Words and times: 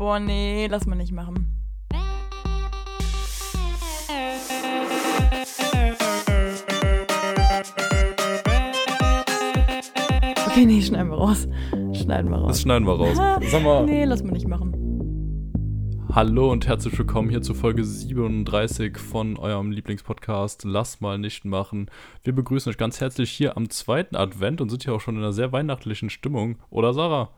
Boah, 0.00 0.18
nee, 0.18 0.66
lass 0.66 0.86
mal 0.86 0.96
nicht 0.96 1.12
machen. 1.12 1.54
Okay, 10.46 10.64
nee, 10.64 10.80
schneiden 10.80 11.10
wir 11.10 11.18
raus. 11.18 11.46
Schneiden 11.92 12.30
wir 12.30 12.38
raus. 12.38 12.48
Das 12.48 12.62
schneiden 12.62 12.86
wir 12.86 12.94
raus. 12.94 13.18
Sag 13.50 13.62
mal. 13.62 13.84
Nee, 13.84 14.06
lass 14.06 14.22
mal 14.22 14.32
nicht 14.32 14.48
machen. 14.48 14.74
Hallo 16.14 16.50
und 16.50 16.66
herzlich 16.66 16.98
willkommen 16.98 17.28
hier 17.28 17.42
zu 17.42 17.52
Folge 17.52 17.84
37 17.84 18.96
von 18.96 19.36
eurem 19.36 19.70
Lieblingspodcast 19.70 20.64
Lass 20.64 21.02
mal 21.02 21.18
nicht 21.18 21.44
machen. 21.44 21.90
Wir 22.24 22.34
begrüßen 22.34 22.70
euch 22.70 22.78
ganz 22.78 23.02
herzlich 23.02 23.30
hier 23.30 23.58
am 23.58 23.68
zweiten 23.68 24.16
Advent 24.16 24.62
und 24.62 24.70
sind 24.70 24.82
hier 24.82 24.94
auch 24.94 25.02
schon 25.02 25.16
in 25.16 25.20
einer 25.20 25.34
sehr 25.34 25.52
weihnachtlichen 25.52 26.08
Stimmung. 26.08 26.56
Oder 26.70 26.94
Sarah? 26.94 27.34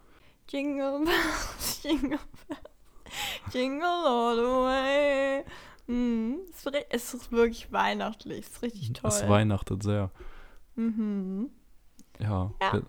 Jingle 0.52 1.04
bells, 1.04 1.80
jingle 1.82 2.18
bells, 2.46 3.54
jingle 3.54 3.86
all 3.86 4.36
the 4.36 4.42
way. 4.42 5.44
Mm, 5.86 6.40
es, 6.90 7.14
ist, 7.14 7.32
wirklich 7.32 7.72
weihnachtlich, 7.72 8.40
es 8.40 8.48
ist 8.48 8.62
richtig 8.62 8.92
toll. 8.92 9.08
Es 9.08 9.26
weihnachtet 9.26 9.82
sehr. 9.82 10.10
Mhm. 10.76 11.48
Ja. 12.20 12.52
Ja. 12.60 12.82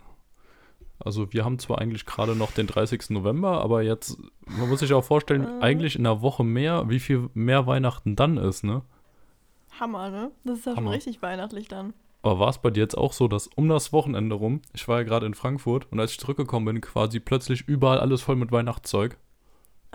Also 1.00 1.32
wir 1.32 1.46
haben 1.46 1.58
zwar 1.58 1.80
eigentlich 1.80 2.06
gerade 2.06 2.36
noch 2.36 2.52
den 2.52 2.68
30. 2.68 3.10
November, 3.12 3.62
aber 3.62 3.82
jetzt, 3.82 4.18
man 4.46 4.68
muss 4.68 4.82
sich 4.82 4.94
auch 4.94 5.04
vorstellen, 5.04 5.44
Äh. 5.44 5.64
eigentlich 5.64 5.96
in 5.96 6.06
einer 6.06 6.22
Woche 6.22 6.44
mehr, 6.44 6.90
wie 6.90 7.00
viel 7.00 7.30
mehr 7.34 7.66
Weihnachten 7.66 8.16
dann 8.16 8.38
ist, 8.38 8.64
ne? 8.64 8.84
Hammer, 9.80 10.10
ne? 10.10 10.32
Das 10.44 10.60
ist 10.60 10.66
ja 10.66 10.76
schon 10.76 10.88
richtig 10.88 11.22
weihnachtlich 11.22 11.68
dann. 11.68 11.94
Aber 12.24 12.40
war 12.40 12.50
es 12.50 12.58
bei 12.58 12.72
dir 12.72 12.82
jetzt 12.82 12.98
auch 12.98 13.12
so, 13.14 13.28
dass 13.28 13.48
um 13.48 13.68
das 13.68 13.92
Wochenende 13.92 14.36
rum, 14.36 14.62
ich 14.74 14.88
war 14.88 15.00
ja 15.00 15.04
gerade 15.04 15.26
in 15.26 15.34
Frankfurt 15.34 15.92
und 15.92 16.00
als 16.00 16.12
ich 16.12 16.20
zurückgekommen 16.20 16.66
bin, 16.66 16.82
quasi 16.82 17.20
plötzlich 17.20 17.68
überall 17.68 18.00
alles 18.00 18.22
voll 18.22 18.38
mit 18.38 18.52
Weihnachtszeug? 18.52 19.18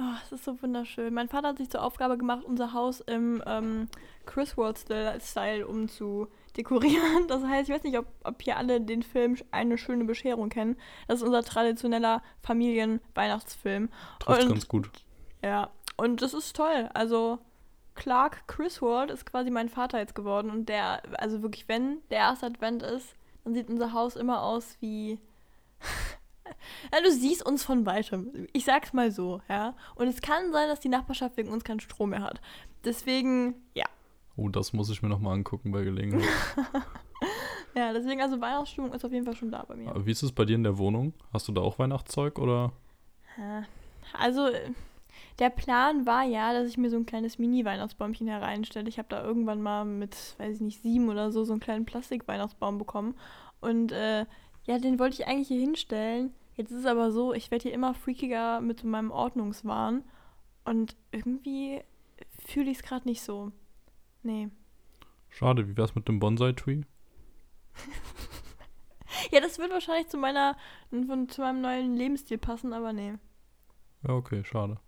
Oh, 0.00 0.14
es 0.22 0.30
ist 0.30 0.44
so 0.44 0.62
wunderschön. 0.62 1.12
Mein 1.12 1.28
Vater 1.28 1.48
hat 1.48 1.58
sich 1.58 1.70
zur 1.70 1.82
Aufgabe 1.82 2.18
gemacht, 2.18 2.44
unser 2.44 2.74
Haus 2.74 3.00
im 3.00 3.42
ähm, 3.46 3.88
Chris-World-Style 4.26 5.66
umzudekorieren. 5.66 7.26
Das 7.28 7.42
heißt, 7.42 7.68
ich 7.68 7.74
weiß 7.74 7.82
nicht, 7.82 7.98
ob, 7.98 8.06
ob 8.22 8.40
hier 8.42 8.58
alle 8.58 8.80
den 8.80 9.02
Film 9.02 9.36
Eine 9.50 9.78
schöne 9.78 10.04
Bescherung 10.04 10.50
kennen. 10.50 10.76
Das 11.08 11.20
ist 11.20 11.26
unser 11.26 11.42
traditioneller 11.42 12.22
Familien-Weihnachtsfilm. 12.42 13.88
Trifft 14.20 14.48
ganz 14.48 14.68
gut. 14.68 14.90
Ja, 15.42 15.70
und 15.96 16.22
das 16.22 16.34
ist 16.34 16.54
toll. 16.54 16.90
Also 16.94 17.38
Clark 17.98 18.46
Griswold 18.46 19.10
ist 19.10 19.26
quasi 19.26 19.50
mein 19.50 19.68
Vater 19.68 19.98
jetzt 19.98 20.14
geworden 20.14 20.50
und 20.50 20.68
der, 20.68 21.02
also 21.20 21.42
wirklich, 21.42 21.68
wenn 21.68 21.98
der 22.10 22.18
erste 22.18 22.46
Advent 22.46 22.82
ist, 22.82 23.14
dann 23.44 23.54
sieht 23.54 23.68
unser 23.68 23.92
Haus 23.92 24.14
immer 24.14 24.42
aus 24.42 24.76
wie. 24.80 25.18
ja, 26.92 27.00
du 27.02 27.10
siehst 27.10 27.44
uns 27.44 27.64
von 27.64 27.84
weitem. 27.86 28.46
Ich 28.52 28.64
sag's 28.64 28.92
mal 28.92 29.10
so, 29.10 29.40
ja. 29.48 29.74
Und 29.96 30.06
es 30.06 30.22
kann 30.22 30.52
sein, 30.52 30.68
dass 30.68 30.80
die 30.80 30.88
Nachbarschaft 30.88 31.36
wegen 31.36 31.50
uns 31.50 31.64
keinen 31.64 31.80
Strom 31.80 32.10
mehr 32.10 32.22
hat. 32.22 32.40
Deswegen, 32.84 33.56
ja. 33.74 33.86
Oh, 34.36 34.48
das 34.48 34.72
muss 34.72 34.90
ich 34.90 35.02
mir 35.02 35.08
nochmal 35.08 35.34
angucken 35.34 35.72
bei 35.72 35.82
Gelegenheit. 35.82 36.28
Ja, 37.74 37.92
deswegen, 37.92 38.20
also 38.20 38.40
Weihnachtsstimmung 38.40 38.92
ist 38.92 39.04
auf 39.04 39.12
jeden 39.12 39.24
Fall 39.24 39.36
schon 39.36 39.52
da 39.52 39.62
bei 39.62 39.76
mir. 39.76 39.90
Aber 39.90 40.04
Wie 40.04 40.10
ist 40.10 40.22
es 40.22 40.32
bei 40.32 40.44
dir 40.44 40.56
in 40.56 40.64
der 40.64 40.78
Wohnung? 40.78 41.12
Hast 41.32 41.46
du 41.46 41.52
da 41.52 41.60
auch 41.60 41.78
Weihnachtszeug 41.78 42.38
oder? 42.38 42.72
Also, 44.12 44.48
äh, 44.48 44.72
der 45.38 45.50
Plan 45.50 46.06
war 46.06 46.24
ja, 46.24 46.52
dass 46.52 46.68
ich 46.68 46.78
mir 46.78 46.90
so 46.90 46.96
ein 46.96 47.06
kleines 47.06 47.38
Mini-Weihnachtsbäumchen 47.38 48.26
hereinstelle. 48.26 48.88
Ich 48.88 48.98
habe 48.98 49.08
da 49.08 49.22
irgendwann 49.22 49.62
mal 49.62 49.84
mit, 49.84 50.34
weiß 50.38 50.56
ich 50.56 50.60
nicht, 50.60 50.82
sieben 50.82 51.08
oder 51.08 51.30
so, 51.30 51.44
so 51.44 51.52
einen 51.52 51.60
kleinen 51.60 51.84
Plastik-Weihnachtsbaum 51.84 52.78
bekommen. 52.78 53.14
Und 53.60 53.92
äh, 53.92 54.26
ja, 54.64 54.78
den 54.78 54.98
wollte 54.98 55.20
ich 55.20 55.28
eigentlich 55.28 55.48
hier 55.48 55.60
hinstellen. 55.60 56.32
Jetzt 56.56 56.72
ist 56.72 56.80
es 56.80 56.86
aber 56.86 57.12
so, 57.12 57.32
ich 57.32 57.50
werde 57.50 57.62
hier 57.62 57.72
immer 57.72 57.94
freakiger 57.94 58.60
mit 58.60 58.82
meinem 58.82 59.10
Ordnungswahn. 59.10 60.02
Und 60.64 60.96
irgendwie 61.12 61.82
fühle 62.46 62.70
ich 62.70 62.78
es 62.78 62.82
gerade 62.82 63.06
nicht 63.06 63.22
so. 63.22 63.52
Nee. 64.22 64.48
Schade, 65.28 65.68
wie 65.68 65.76
wär's 65.76 65.94
mit 65.94 66.08
dem 66.08 66.18
Bonsai-Tree? 66.18 66.82
Ja, 69.30 69.40
das 69.40 69.58
wird 69.58 69.70
wahrscheinlich 69.70 70.08
zu 70.08 70.16
meiner, 70.16 70.56
zu 70.90 71.40
meinem 71.40 71.60
neuen 71.60 71.96
Lebensstil 71.96 72.38
passen, 72.38 72.72
aber 72.72 72.92
nee. 72.92 73.14
Ja, 74.06 74.14
okay, 74.14 74.44
schade. 74.44 74.78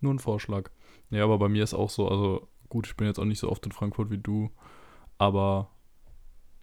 Nur 0.00 0.14
ein 0.14 0.18
Vorschlag. 0.18 0.70
Ja, 1.10 1.24
aber 1.24 1.38
bei 1.38 1.48
mir 1.48 1.62
ist 1.64 1.74
auch 1.74 1.90
so, 1.90 2.08
also 2.08 2.48
gut, 2.68 2.86
ich 2.86 2.96
bin 2.96 3.06
jetzt 3.06 3.18
auch 3.18 3.24
nicht 3.24 3.38
so 3.38 3.50
oft 3.50 3.64
in 3.66 3.72
Frankfurt 3.72 4.10
wie 4.10 4.18
du, 4.18 4.50
aber 5.18 5.70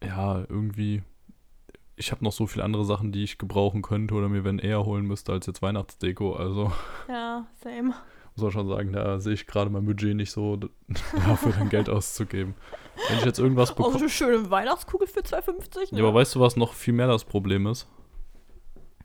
ja, 0.03 0.39
irgendwie, 0.49 1.01
ich 1.95 2.11
habe 2.11 2.23
noch 2.23 2.33
so 2.33 2.45
viele 2.45 2.63
andere 2.65 2.83
Sachen, 2.85 3.11
die 3.11 3.23
ich 3.23 3.37
gebrauchen 3.37 3.81
könnte 3.81 4.13
oder 4.15 4.27
mir 4.29 4.43
wenn 4.43 4.59
eher 4.59 4.83
holen 4.85 5.05
müsste 5.05 5.31
als 5.31 5.45
jetzt 5.45 5.61
Weihnachtsdeko. 5.61 6.33
Also 6.35 6.71
Ja, 7.07 7.47
same. 7.63 7.93
muss 8.35 8.43
man 8.43 8.51
schon 8.51 8.67
sagen, 8.67 8.91
da 8.91 9.19
sehe 9.19 9.33
ich 9.33 9.47
gerade 9.47 9.69
mein 9.69 9.85
Budget 9.85 10.15
nicht 10.15 10.31
so 10.31 10.57
dafür 11.25 11.53
dann 11.53 11.69
Geld 11.69 11.89
auszugeben. 11.89 12.53
Wenn 13.07 13.17
ich 13.19 13.25
jetzt 13.25 13.39
irgendwas 13.39 13.71
Oh, 13.71 13.75
so 13.75 13.77
bekomme. 13.83 13.97
eine 13.99 14.09
schöne 14.09 14.49
Weihnachtskugel 14.51 15.07
für 15.07 15.21
2,50? 15.21 15.95
Ja, 15.95 16.03
aber 16.03 16.13
weißt 16.15 16.35
du, 16.35 16.39
was 16.41 16.57
noch 16.57 16.73
viel 16.73 16.93
mehr 16.93 17.07
das 17.07 17.23
Problem 17.23 17.65
ist? 17.67 17.87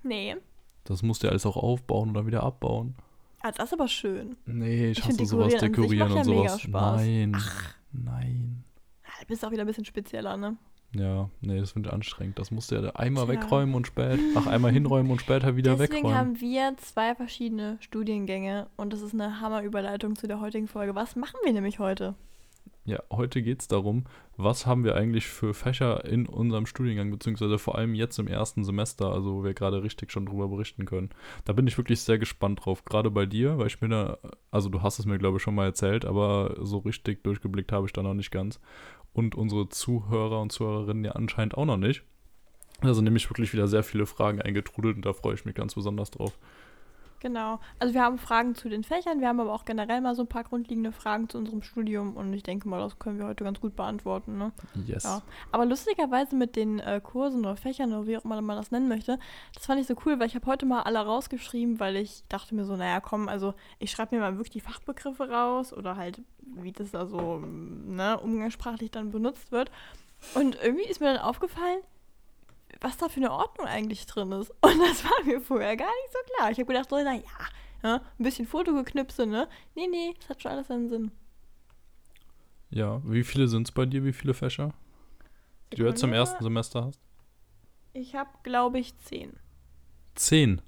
Nee. 0.02 0.36
Das 0.84 1.02
musst 1.02 1.22
du 1.22 1.26
ja 1.26 1.30
alles 1.30 1.46
auch 1.46 1.56
aufbauen 1.56 2.10
oder 2.10 2.26
wieder 2.26 2.42
abbauen. 2.42 2.96
Ah, 3.40 3.52
das 3.52 3.66
ist 3.66 3.72
aber 3.74 3.88
schön. 3.88 4.36
Nee, 4.46 4.90
ich, 4.90 4.98
Ich 4.98 5.04
hasse 5.04 5.24
sowas 5.26 5.54
Dekorieren 5.56 6.10
und 6.10 6.16
ja 6.18 6.24
sowas. 6.24 6.66
Nein. 6.68 7.36
Nein. 7.92 8.64
Ah, 9.04 9.10
Du 9.20 9.26
bist 9.28 9.44
auch 9.44 9.50
wieder 9.50 9.62
ein 9.62 9.66
bisschen 9.66 9.84
spezieller, 9.84 10.36
ne? 10.36 10.56
Ja, 10.94 11.28
nee, 11.42 11.60
das 11.60 11.72
finde 11.72 11.88
ich 11.90 11.92
anstrengend. 11.92 12.38
Das 12.38 12.50
musst 12.50 12.70
du 12.70 12.76
ja 12.76 12.90
einmal 12.94 13.26
Tja. 13.26 13.34
wegräumen 13.34 13.74
und 13.74 13.86
später, 13.86 14.18
ach, 14.36 14.46
einmal 14.46 14.72
hinräumen 14.72 15.12
und 15.12 15.20
später 15.20 15.54
wieder 15.54 15.72
Deswegen 15.76 15.96
wegräumen. 15.96 16.16
haben 16.16 16.40
wir 16.40 16.74
zwei 16.78 17.14
verschiedene 17.14 17.76
Studiengänge 17.80 18.68
und 18.76 18.92
das 18.94 19.02
ist 19.02 19.12
eine 19.12 19.40
Hammerüberleitung 19.40 20.16
zu 20.16 20.26
der 20.26 20.40
heutigen 20.40 20.66
Folge. 20.66 20.94
Was 20.94 21.14
machen 21.14 21.36
wir 21.44 21.52
nämlich 21.52 21.78
heute? 21.78 22.14
Ja, 22.88 23.02
heute 23.10 23.42
geht 23.42 23.60
es 23.60 23.68
darum, 23.68 24.04
was 24.38 24.64
haben 24.64 24.82
wir 24.82 24.96
eigentlich 24.96 25.26
für 25.26 25.52
Fächer 25.52 26.06
in 26.06 26.24
unserem 26.24 26.64
Studiengang, 26.64 27.10
beziehungsweise 27.10 27.58
vor 27.58 27.76
allem 27.76 27.94
jetzt 27.94 28.18
im 28.18 28.28
ersten 28.28 28.64
Semester, 28.64 29.12
also 29.12 29.34
wo 29.34 29.44
wir 29.44 29.52
gerade 29.52 29.82
richtig 29.82 30.10
schon 30.10 30.24
drüber 30.24 30.48
berichten 30.48 30.86
können. 30.86 31.10
Da 31.44 31.52
bin 31.52 31.66
ich 31.66 31.76
wirklich 31.76 32.00
sehr 32.00 32.18
gespannt 32.18 32.64
drauf, 32.64 32.86
gerade 32.86 33.10
bei 33.10 33.26
dir, 33.26 33.58
weil 33.58 33.66
ich 33.66 33.82
mir 33.82 33.90
da, 33.90 34.18
also 34.50 34.70
du 34.70 34.80
hast 34.80 34.98
es 34.98 35.04
mir 35.04 35.18
glaube 35.18 35.36
ich 35.36 35.42
schon 35.42 35.54
mal 35.54 35.66
erzählt, 35.66 36.06
aber 36.06 36.56
so 36.62 36.78
richtig 36.78 37.22
durchgeblickt 37.24 37.72
habe 37.72 37.84
ich 37.84 37.92
da 37.92 38.02
noch 38.02 38.14
nicht 38.14 38.30
ganz. 38.30 38.58
Und 39.12 39.34
unsere 39.34 39.68
Zuhörer 39.68 40.40
und 40.40 40.50
Zuhörerinnen 40.50 41.04
ja 41.04 41.12
anscheinend 41.12 41.58
auch 41.58 41.66
noch 41.66 41.76
nicht. 41.76 42.04
Da 42.80 42.94
sind 42.94 43.04
nämlich 43.04 43.28
wirklich 43.28 43.52
wieder 43.52 43.68
sehr 43.68 43.82
viele 43.82 44.06
Fragen 44.06 44.40
eingetrudelt 44.40 44.96
und 44.96 45.04
da 45.04 45.12
freue 45.12 45.34
ich 45.34 45.44
mich 45.44 45.54
ganz 45.54 45.74
besonders 45.74 46.10
drauf. 46.10 46.38
Genau. 47.20 47.58
Also 47.78 47.94
wir 47.94 48.02
haben 48.02 48.18
Fragen 48.18 48.54
zu 48.54 48.68
den 48.68 48.84
Fächern, 48.84 49.20
wir 49.20 49.28
haben 49.28 49.40
aber 49.40 49.52
auch 49.52 49.64
generell 49.64 50.00
mal 50.00 50.14
so 50.14 50.22
ein 50.22 50.28
paar 50.28 50.44
grundlegende 50.44 50.92
Fragen 50.92 51.28
zu 51.28 51.38
unserem 51.38 51.62
Studium 51.62 52.16
und 52.16 52.32
ich 52.32 52.44
denke 52.44 52.68
mal, 52.68 52.78
das 52.78 52.98
können 52.98 53.18
wir 53.18 53.26
heute 53.26 53.42
ganz 53.44 53.60
gut 53.60 53.74
beantworten, 53.74 54.38
ne? 54.38 54.52
Yes. 54.86 55.04
Ja. 55.04 55.22
Aber 55.50 55.66
lustigerweise 55.66 56.36
mit 56.36 56.54
den 56.54 56.78
äh, 56.78 57.00
Kursen 57.02 57.40
oder 57.40 57.56
Fächern 57.56 57.92
oder 57.92 58.06
wie 58.06 58.16
auch 58.16 58.24
immer 58.24 58.40
man 58.40 58.56
das 58.56 58.70
nennen 58.70 58.88
möchte, 58.88 59.18
das 59.54 59.66
fand 59.66 59.80
ich 59.80 59.86
so 59.86 59.94
cool, 60.06 60.20
weil 60.20 60.28
ich 60.28 60.36
habe 60.36 60.46
heute 60.46 60.64
mal 60.64 60.82
alle 60.82 61.00
rausgeschrieben, 61.00 61.80
weil 61.80 61.96
ich 61.96 62.22
dachte 62.28 62.54
mir 62.54 62.64
so, 62.64 62.76
naja, 62.76 63.00
komm, 63.00 63.28
also 63.28 63.54
ich 63.80 63.90
schreibe 63.90 64.14
mir 64.14 64.20
mal 64.20 64.34
wirklich 64.34 64.50
die 64.50 64.60
Fachbegriffe 64.60 65.28
raus 65.28 65.72
oder 65.72 65.96
halt, 65.96 66.20
wie 66.40 66.72
das 66.72 66.92
da 66.92 67.06
so 67.06 67.38
ne, 67.38 68.18
umgangssprachlich 68.20 68.90
dann 68.90 69.10
benutzt 69.10 69.50
wird. 69.50 69.70
Und 70.34 70.56
irgendwie 70.62 70.88
ist 70.88 71.00
mir 71.00 71.14
dann 71.14 71.22
aufgefallen, 71.22 71.80
was 72.80 72.96
da 72.96 73.08
für 73.08 73.20
eine 73.20 73.32
Ordnung 73.32 73.66
eigentlich 73.66 74.06
drin 74.06 74.32
ist. 74.32 74.50
Und 74.60 74.78
das 74.80 75.04
war 75.04 75.24
mir 75.24 75.40
vorher 75.40 75.76
gar 75.76 75.86
nicht 75.86 76.12
so 76.12 76.18
klar. 76.34 76.50
Ich 76.50 76.58
habe 76.58 76.66
gedacht, 76.66 76.90
so, 76.90 76.96
naja, 76.96 77.22
ja, 77.82 77.96
ein 77.96 78.22
bisschen 78.22 78.46
Fotogeknipse, 78.46 79.26
ne? 79.26 79.48
Nee, 79.74 79.86
nee, 79.86 80.14
das 80.18 80.30
hat 80.30 80.42
schon 80.42 80.52
alles 80.52 80.68
seinen 80.68 80.88
Sinn. 80.88 81.10
Ja, 82.70 83.00
wie 83.04 83.24
viele 83.24 83.48
sind 83.48 83.68
es 83.68 83.72
bei 83.72 83.86
dir, 83.86 84.04
wie 84.04 84.12
viele 84.12 84.34
Fächer, 84.34 84.74
die 85.72 85.76
du 85.76 85.86
jetzt 85.86 86.02
im 86.02 86.12
ersten 86.12 86.42
Semester 86.42 86.84
hast? 86.84 87.00
Ich 87.94 88.14
habe, 88.14 88.30
glaube 88.42 88.78
ich, 88.78 88.96
zehn. 88.98 89.38
Zehn. 90.14 90.60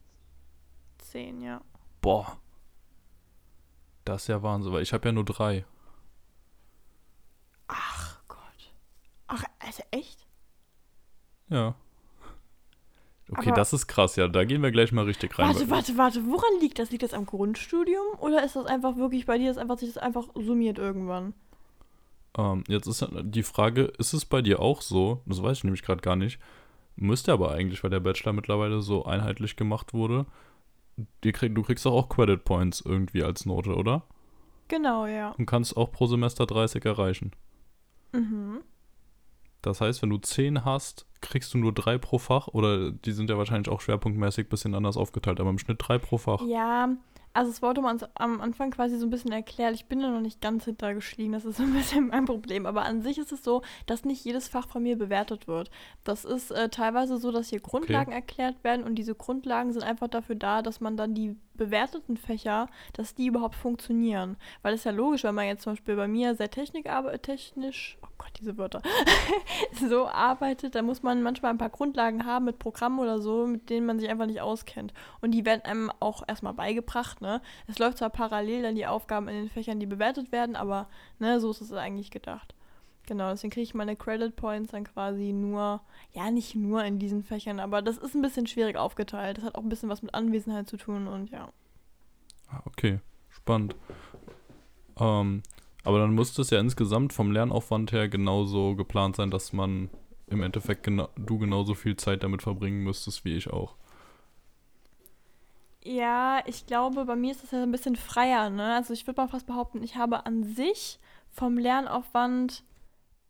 Zehn, 0.99 1.41
ja. 1.43 1.61
Boah. 2.01 2.41
Das 4.05 4.23
ist 4.23 4.29
ja 4.29 4.43
Wahnsinn, 4.43 4.73
weil 4.73 4.83
ich 4.83 4.93
habe 4.93 5.09
ja 5.09 5.13
nur 5.13 5.25
drei. 5.25 5.65
Ach 7.69 8.21
Gott. 8.27 8.73
Ach, 9.27 9.45
also 9.59 9.83
echt? 9.91 10.27
Ja. 11.49 11.75
Okay, 13.33 13.49
Aber- 13.51 13.57
das 13.57 13.73
ist 13.73 13.87
krass, 13.87 14.17
ja. 14.17 14.27
Da 14.29 14.45
gehen 14.45 14.63
wir 14.63 14.73
gleich 14.73 14.93
mal 14.93 15.05
richtig 15.05 15.39
rein. 15.39 15.49
Warte, 15.49 15.71
warte, 15.71 15.97
warte. 15.97 16.27
Woran 16.27 16.61
liegt 16.61 16.79
das? 16.79 16.91
Liegt 16.91 17.05
das 17.05 17.15
am 17.15 17.27
Grundstudium? 17.27 18.05
Oder 18.19 18.45
ist 18.45 18.57
das 18.57 18.67
einfach 18.67 18.97
wirklich 18.97 19.27
bei 19.27 19.39
dir, 19.39 19.49
dass 19.49 19.59
einfach 19.59 19.79
sich 19.79 19.93
das 19.93 20.03
einfach 20.03 20.29
summiert 20.35 20.79
irgendwann? 20.79 21.35
Ähm, 22.37 22.65
jetzt 22.69 22.87
ist 22.87 23.07
die 23.23 23.43
Frage, 23.43 23.93
ist 23.99 24.13
es 24.13 24.25
bei 24.25 24.43
dir 24.43 24.61
auch 24.61 24.83
so? 24.83 25.23
Das 25.27 25.43
weiß 25.43 25.59
ich 25.59 25.65
nämlich 25.65 25.83
gerade 25.83 26.01
gar 26.01 26.17
nicht. 26.17 26.41
Müsste 26.97 27.33
aber 27.33 27.53
eigentlich, 27.53 27.83
weil 27.83 27.91
der 27.91 28.01
Bachelor 28.01 28.33
mittlerweile 28.33 28.81
so 28.83 29.05
einheitlich 29.05 29.57
gemacht 29.57 29.95
wurde. 29.95 30.27
Die 31.25 31.33
krieg, 31.33 31.55
du 31.55 31.63
kriegst 31.63 31.87
doch 31.87 31.93
auch 31.93 32.09
Credit 32.09 32.45
Points 32.45 32.83
irgendwie 32.85 33.23
als 33.23 33.47
Note, 33.47 33.75
oder? 33.75 34.03
Genau, 34.69 35.07
ja. 35.07 35.31
Und 35.31 35.47
kannst 35.47 35.77
auch 35.77 35.91
pro 35.93 36.07
Semester 36.07 36.47
30 36.47 36.85
erreichen. 36.85 37.33
Mhm. 38.13 38.61
Das 39.63 39.81
heißt, 39.81 40.03
wenn 40.03 40.11
du 40.11 40.19
10 40.19 40.65
hast, 40.65 41.07
kriegst 41.21 41.53
du 41.53 41.59
nur 41.59 41.73
3 41.73 41.99
pro 41.99 42.19
Fach 42.19 42.49
oder 42.49 42.91
die 42.91 43.13
sind 43.13 43.29
ja 43.31 43.37
wahrscheinlich 43.37 43.69
auch 43.69 43.81
schwerpunktmäßig 43.81 44.47
ein 44.47 44.49
bisschen 44.49 44.75
anders 44.75 44.97
aufgeteilt, 44.97 45.41
aber 45.41 45.51
im 45.51 45.59
Schnitt 45.59 45.79
3 45.81 45.99
pro 45.99 46.17
Fach. 46.19 46.43
Ja, 46.47 46.89
Also 47.33 47.51
es 47.53 47.63
wurde 47.63 47.81
uns 47.81 48.05
am 48.15 48.41
Anfang 48.41 48.73
quasi 48.73 48.99
so 48.99 49.07
ein 49.07 49.11
bisschen 49.11 49.31
erklärt. 49.31 49.75
Ich 49.75 49.87
bin 49.87 50.01
da 50.01 50.11
noch 50.11 50.21
nicht 50.21 50.41
ganz 50.41 50.65
hintergestiegen. 50.65 51.33
Das 51.33 51.45
ist 51.45 51.59
so 51.59 51.63
ein 51.63 51.73
bisschen 51.75 52.09
mein 52.09 52.25
Problem. 52.25 52.67
Aber 52.67 52.83
an 52.83 53.03
sich 53.03 53.19
ist 53.19 53.31
es 53.31 53.45
so, 53.45 53.63
dass 53.87 54.05
nicht 54.05 54.25
jedes 54.25 54.49
Fach 54.49 54.67
von 54.67 54.83
mir 54.83 54.99
bewertet 54.99 55.47
wird. 55.47 55.71
Das 56.03 56.25
ist 56.25 56.51
äh, 56.51 56.69
teilweise 56.71 57.19
so, 57.19 57.31
dass 57.31 57.51
hier 57.51 57.61
Grundlagen 57.61 58.09
okay. 58.09 58.17
erklärt 58.17 58.65
werden 58.65 58.85
und 58.85 58.97
diese 58.97 59.15
Grundlagen 59.15 59.73
sind 59.73 59.85
einfach 59.85 60.09
dafür 60.09 60.35
da, 60.35 60.63
dass 60.63 60.81
man 60.81 60.97
dann 60.97 61.15
die 61.15 61.37
bewerteten 61.61 62.17
Fächer, 62.17 62.69
dass 62.95 63.15
die 63.15 63.27
überhaupt 63.27 63.55
funktionieren. 63.55 64.39
Weil 64.63 64.73
es 64.73 64.85
ja 64.85 64.93
logisch, 64.93 65.25
wenn 65.25 65.35
man 65.35 65.45
jetzt 65.45 65.63
zum 65.63 65.75
Beispiel 65.75 65.95
bei 65.95 66.09
mir 66.09 66.35
sehr 66.35 66.51
Technik 66.51 66.89
technisch, 67.21 67.99
oh 68.03 68.09
Gott, 68.17 68.31
diese 68.41 68.57
Wörter, 68.57 68.81
so 69.89 70.09
arbeitet, 70.09 70.75
dann 70.75 70.87
muss 70.87 71.03
man 71.03 71.23
manchmal 71.23 71.53
ein 71.53 71.59
paar 71.59 71.69
Grundlagen 71.69 72.25
haben 72.25 72.47
mit 72.47 72.59
Programmen 72.59 72.99
oder 72.99 73.21
so, 73.21 73.47
mit 73.47 73.69
denen 73.69 73.85
man 73.85 73.99
sich 73.99 74.09
einfach 74.09 74.25
nicht 74.25 74.41
auskennt. 74.41 74.95
Und 75.21 75.33
die 75.33 75.45
werden 75.45 75.63
einem 75.67 75.93
auch 76.01 76.23
erstmal 76.27 76.55
beigebracht, 76.55 77.21
ne? 77.21 77.43
Es 77.67 77.79
läuft 77.79 77.99
zwar 77.99 78.09
parallel 78.09 78.63
dann 78.63 78.75
die 78.75 78.87
Aufgaben 78.87 79.29
in 79.29 79.35
den 79.35 79.51
Fächern, 79.51 79.81
die 79.81 79.87
bewertet 79.87 80.33
werden, 80.33 80.57
aber 80.57 80.89
ne, 81.19 81.41
so 81.41 81.51
ist 81.51 81.61
es 81.61 81.73
eigentlich 81.73 82.11
gedacht. 82.11 82.55
Genau, 83.11 83.31
deswegen 83.31 83.51
kriege 83.51 83.65
ich 83.65 83.75
meine 83.75 83.97
Credit 83.97 84.37
Points 84.37 84.71
dann 84.71 84.85
quasi 84.85 85.33
nur, 85.33 85.81
ja, 86.13 86.31
nicht 86.31 86.55
nur 86.55 86.85
in 86.85 87.01
diesen 87.01 87.25
Fächern, 87.25 87.59
aber 87.59 87.83
das 87.83 87.99
ist 87.99 88.15
ein 88.15 88.23
bisschen 88.23 88.47
schwierig 88.47 88.77
aufgeteilt. 88.77 89.39
Das 89.39 89.45
hat 89.47 89.57
auch 89.57 89.65
ein 89.65 89.69
bisschen 89.69 89.89
was 89.89 90.01
mit 90.01 90.15
Anwesenheit 90.15 90.69
zu 90.69 90.77
tun 90.77 91.09
und 91.09 91.29
ja. 91.29 91.53
Ah, 92.49 92.63
okay, 92.67 93.01
spannend. 93.29 93.75
Ähm, 94.97 95.43
aber 95.83 95.99
dann 95.99 96.15
muss 96.15 96.39
es 96.39 96.51
ja 96.51 96.61
insgesamt 96.61 97.13
vom 97.13 97.33
Lernaufwand 97.33 97.91
her 97.91 98.09
genauso 98.09 98.77
geplant 98.77 99.17
sein, 99.17 99.33
dass 99.33 99.53
man 99.53 99.91
im 100.29 100.45
Endeffekt 100.45 100.85
gena 100.85 101.09
du 101.17 101.39
genauso 101.39 101.75
viel 101.75 101.97
Zeit 101.97 102.23
damit 102.23 102.43
verbringen 102.43 102.85
müsstest 102.85 103.25
wie 103.25 103.35
ich 103.35 103.51
auch. 103.51 103.75
Ja, 105.83 106.45
ich 106.47 106.65
glaube, 106.65 107.07
bei 107.07 107.17
mir 107.17 107.33
ist 107.33 107.43
das 107.43 107.51
ja 107.51 107.61
ein 107.61 107.73
bisschen 107.73 107.97
freier, 107.97 108.51
ne? 108.51 108.77
Also 108.77 108.93
ich 108.93 109.05
würde 109.09 109.21
mal 109.21 109.27
fast 109.27 109.49
behaupten, 109.49 109.83
ich 109.83 109.97
habe 109.97 110.27
an 110.27 110.45
sich 110.45 111.01
vom 111.33 111.59
Lernaufwand 111.59 112.63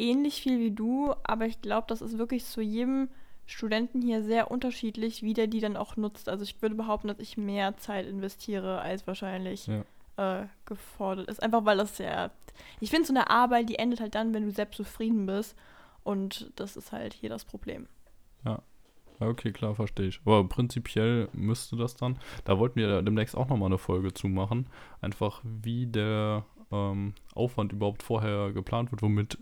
ähnlich 0.00 0.40
viel 0.40 0.58
wie 0.58 0.70
du, 0.70 1.14
aber 1.22 1.46
ich 1.46 1.60
glaube, 1.60 1.86
das 1.88 2.02
ist 2.02 2.18
wirklich 2.18 2.44
zu 2.44 2.60
jedem 2.60 3.08
Studenten 3.46 4.00
hier 4.00 4.22
sehr 4.22 4.50
unterschiedlich, 4.50 5.22
wie 5.22 5.34
der 5.34 5.46
die 5.46 5.60
dann 5.60 5.76
auch 5.76 5.96
nutzt. 5.96 6.28
Also 6.28 6.44
ich 6.44 6.60
würde 6.62 6.74
behaupten, 6.74 7.08
dass 7.08 7.18
ich 7.18 7.36
mehr 7.36 7.76
Zeit 7.76 8.06
investiere, 8.06 8.80
als 8.80 9.06
wahrscheinlich 9.06 9.66
ja. 9.66 10.42
äh, 10.42 10.46
gefordert 10.64 11.28
ist. 11.28 11.42
Einfach 11.42 11.64
weil 11.64 11.76
das 11.76 11.98
ja. 11.98 12.30
Ich 12.80 12.90
finde, 12.90 13.06
so 13.06 13.12
eine 13.12 13.28
Arbeit, 13.28 13.68
die 13.68 13.78
endet 13.78 14.00
halt 14.00 14.14
dann, 14.14 14.32
wenn 14.34 14.46
du 14.46 14.52
selbst 14.52 14.76
zufrieden 14.76 15.26
bist. 15.26 15.56
Und 16.04 16.50
das 16.56 16.76
ist 16.76 16.92
halt 16.92 17.12
hier 17.12 17.28
das 17.28 17.44
Problem. 17.44 17.86
Ja. 18.44 18.62
Okay, 19.18 19.52
klar, 19.52 19.74
verstehe 19.74 20.06
ich. 20.06 20.20
Aber 20.24 20.48
prinzipiell 20.48 21.28
müsste 21.32 21.76
das 21.76 21.94
dann. 21.94 22.18
Da 22.44 22.58
wollten 22.58 22.76
wir 22.76 23.02
demnächst 23.02 23.36
auch 23.36 23.48
nochmal 23.48 23.66
eine 23.66 23.78
Folge 23.78 24.14
zu 24.14 24.28
machen. 24.28 24.66
Einfach 25.02 25.42
wie 25.44 25.86
der 25.86 26.46
ähm, 26.70 27.14
Aufwand 27.34 27.72
überhaupt 27.72 28.02
vorher 28.02 28.52
geplant 28.52 28.92
wird, 28.92 29.02
womit 29.02 29.38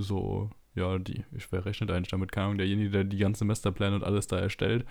so, 0.00 0.50
ja, 0.74 0.98
die, 0.98 1.24
ich 1.32 1.52
rechnet 1.52 1.90
eigentlich 1.90 2.10
damit, 2.10 2.32
keine 2.32 2.46
Ahnung, 2.46 2.58
derjenige, 2.58 2.90
der 2.90 3.04
die 3.04 3.18
ganzen 3.18 3.40
Semesterpläne 3.40 3.96
und 3.96 4.04
alles 4.04 4.26
da 4.26 4.38
erstellt, 4.38 4.84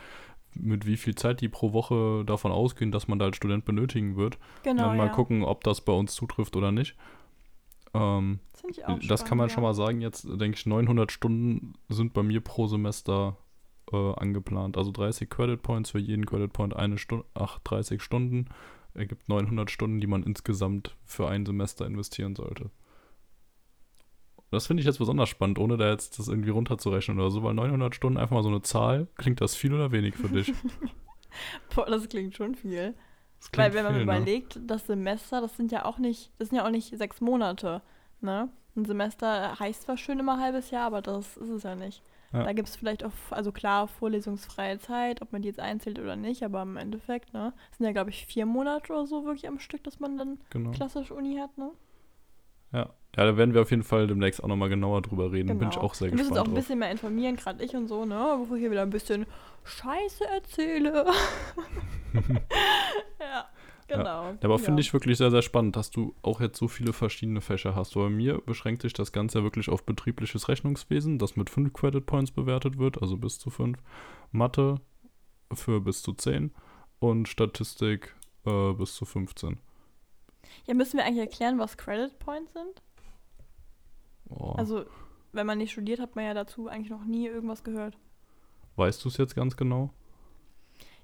mit 0.54 0.86
wie 0.86 0.98
viel 0.98 1.16
Zeit 1.16 1.42
die 1.42 1.50
pro 1.50 1.74
Woche 1.74 2.24
davon 2.26 2.52
ausgehen, 2.52 2.92
dass 2.92 3.08
man 3.08 3.20
da 3.20 3.26
als 3.26 3.38
Student 3.38 3.66
benötigen 3.66 4.16
wird. 4.16 4.38
Genau. 4.64 4.72
Und 4.72 4.90
dann 4.90 4.98
mal 4.98 5.08
ja. 5.08 5.14
gucken, 5.14 5.44
ob 5.44 5.64
das 5.64 5.82
bei 5.82 5.94
uns 5.94 6.16
zutrifft 6.16 6.56
oder 6.56 6.72
nicht. 6.72 6.96
Ähm, 7.94 8.40
das, 8.54 8.76
das 8.76 8.78
spannend, 8.78 9.26
kann 9.26 9.38
man 9.38 9.48
ja. 9.48 9.54
schon 9.54 9.64
mal 9.64 9.74
sagen. 9.74 10.02
Jetzt 10.02 10.26
denke 10.26 10.58
ich, 10.58 10.66
900 10.66 11.12
Stunden 11.12 11.74
sind 11.88 12.14
bei 12.14 12.24
mir 12.24 12.42
pro 12.42 12.68
Semester 12.68 13.38
äh, 13.92 14.14
angeplant. 14.14 14.78
Also 14.78 14.92
30 14.92 15.30
Credit 15.30 15.62
Points 15.62 15.92
für 15.92 16.00
jeden 16.00 16.26
Credit 16.26 16.52
Point 16.52 16.76
eine 16.76 16.98
Stunde, 16.98 17.26
ach, 17.34 17.60
30 17.60 18.02
Stunden 18.02 18.48
ergibt 18.94 19.30
900 19.30 19.70
Stunden, 19.70 20.00
die 20.00 20.08
man 20.08 20.24
insgesamt 20.24 20.96
für 21.06 21.28
ein 21.28 21.46
Semester 21.46 21.86
investieren 21.86 22.36
sollte. 22.36 22.70
Das 24.52 24.66
finde 24.66 24.82
ich 24.82 24.88
jetzt 24.88 24.98
besonders 24.98 25.30
spannend, 25.30 25.60
ohne 25.60 25.78
da 25.78 25.92
jetzt 25.92 26.18
das 26.18 26.28
irgendwie 26.28 26.50
runterzurechnen 26.50 27.20
oder 27.20 27.30
so, 27.30 27.44
weil 27.44 27.54
900 27.54 27.94
Stunden 27.94 28.18
einfach 28.18 28.36
mal 28.36 28.44
so 28.44 28.50
eine 28.50 28.62
Zahl, 28.62 29.08
klingt 29.16 29.42
das 29.42 29.56
viel 29.56 29.74
oder 29.74 29.92
wenig 29.92 30.16
für 30.16 30.30
dich? 30.30 30.52
Boah, 31.76 31.86
das 31.86 32.10
klingt 32.10 32.36
schon 32.36 32.56
viel. 32.56 32.96
Klingt 33.52 33.58
weil 33.58 33.74
wenn 33.74 33.84
man 33.84 33.94
viel, 33.94 34.06
ne? 34.06 34.12
überlegt, 34.12 34.56
ne? 34.56 34.64
das 34.66 34.88
Semester, 34.88 35.42
das 35.42 35.56
sind 35.56 35.72
ja 35.72 35.86
auch 35.86 35.98
nicht, 36.00 36.32
das 36.40 36.50
sind 36.50 36.58
ja 36.58 36.66
auch 36.66 36.72
nicht 36.72 36.98
sechs 36.98 37.22
Monate, 37.22 37.82
ne? 38.22 38.50
Ein 38.76 38.86
Semester 38.86 39.60
heißt 39.60 39.84
zwar 39.84 39.98
schön 39.98 40.20
immer 40.20 40.40
halbes 40.40 40.72
Jahr, 40.72 40.88
aber 40.88 41.02
das 41.02 41.38
ist 41.38 41.50
es 41.50 41.64
ja 41.64 41.76
nicht. 41.76 42.02
Ja. 42.32 42.44
Da 42.44 42.54
gibt 42.54 42.70
es 42.70 42.76
vielleicht 42.76 43.04
auch, 43.04 43.12
also 43.32 43.52
klar, 43.52 43.88
vorlesungsfreie 43.88 44.80
Zeit, 44.80 45.22
ob 45.22 45.32
man 45.32 45.42
die 45.42 45.48
jetzt 45.48 45.60
einzählt 45.60 46.00
oder 46.00 46.16
nicht, 46.16 46.44
aber 46.44 46.62
im 46.62 46.78
Endeffekt, 46.78 47.34
ne, 47.34 47.54
sind 47.76 47.86
ja, 47.86 47.92
glaube 47.92 48.12
ich, 48.12 48.26
vier 48.26 48.46
Monate 48.46 48.94
oder 48.94 49.08
so 49.08 49.26
wirklich 49.26 49.48
am 49.48 49.60
Stück, 49.60 49.84
dass 49.84 50.00
man 50.00 50.18
dann 50.18 50.40
genau. 50.50 50.72
klassisch 50.72 51.12
Uni 51.12 51.38
hat, 51.38 51.58
ne? 51.58 51.72
Ja. 52.72 52.94
Ja, 53.16 53.26
da 53.26 53.38
werden 53.38 53.54
wir 53.54 53.62
auf 53.62 53.72
jeden 53.72 53.84
Fall 53.84 54.08
demnächst 54.08 54.44
auch 54.44 54.48
nochmal 54.48 54.70
genauer 54.70 55.02
drüber 55.02 55.32
reden. 55.32 55.48
Genau. 55.48 55.60
Bin 55.60 55.70
ich 55.70 55.76
genau. 55.76 55.86
auch 55.86 55.94
sehr 55.94 56.08
wir 56.08 56.12
gespannt. 56.12 56.30
Wir 56.30 56.36
müssen 56.36 56.40
uns 56.40 56.48
auch 56.48 56.52
ein 56.52 56.56
bisschen 56.56 56.80
mehr 56.80 56.92
informieren, 56.92 57.36
gerade 57.36 57.64
ich 57.64 57.76
und 57.76 57.88
so, 57.88 58.06
ne? 58.06 58.38
Bevor 58.40 58.56
ich 58.56 58.62
hier 58.62 58.72
wieder 58.72 58.84
ein 58.84 58.92
bisschen 58.92 59.26
Scheiße 59.64 60.26
erzähle. 60.28 61.06
ja. 63.20 63.50
Genau. 63.90 64.04
Ja, 64.04 64.38
aber 64.44 64.56
ja. 64.56 64.58
finde 64.60 64.82
ich 64.82 64.94
wirklich 64.94 65.18
sehr, 65.18 65.32
sehr 65.32 65.42
spannend, 65.42 65.76
dass 65.76 65.90
du 65.90 66.14
auch 66.22 66.40
jetzt 66.40 66.60
so 66.60 66.68
viele 66.68 66.94
verschiedene 66.94 67.42
Fächer 67.42 67.76
hast. 67.76 67.96
Bei 67.96 68.08
mir 68.08 68.40
beschränkt 68.40 68.84
sich 68.84 68.94
das 68.94 69.12
Ganze 69.12 69.40
ja 69.40 69.44
wirklich 69.44 69.68
auf 69.70 69.84
betriebliches 69.84 70.48
Rechnungswesen, 70.48 71.18
das 71.18 71.36
mit 71.36 71.50
5 71.50 71.74
Credit 71.74 72.06
Points 72.06 72.30
bewertet 72.30 72.78
wird, 72.78 73.02
also 73.02 73.18
bis 73.18 73.40
zu 73.40 73.50
5. 73.50 73.80
Mathe 74.32 74.76
für 75.52 75.82
bis 75.82 76.04
zu 76.04 76.14
10 76.14 76.52
und 77.00 77.28
Statistik 77.28 78.14
äh, 78.46 78.74
bis 78.74 78.94
zu 78.94 79.06
15. 79.06 79.58
Ja, 80.68 80.74
müssen 80.76 80.98
wir 80.98 81.06
eigentlich 81.06 81.26
erklären, 81.26 81.58
was 81.58 81.76
Credit 81.76 82.18
Points 82.20 82.54
sind? 82.54 82.84
Oh. 84.30 84.54
Also, 84.58 84.86
wenn 85.32 85.46
man 85.46 85.58
nicht 85.58 85.72
studiert, 85.72 86.00
hat 86.00 86.16
man 86.16 86.26
ja 86.26 86.34
dazu 86.34 86.68
eigentlich 86.68 86.90
noch 86.90 87.06
nie 87.06 87.28
irgendwas 87.28 87.64
gehört. 87.64 87.98
Weißt 88.76 89.04
du 89.04 89.10
es 89.10 89.18
jetzt 89.18 89.36
ganz 89.36 89.58
genau? 89.58 89.92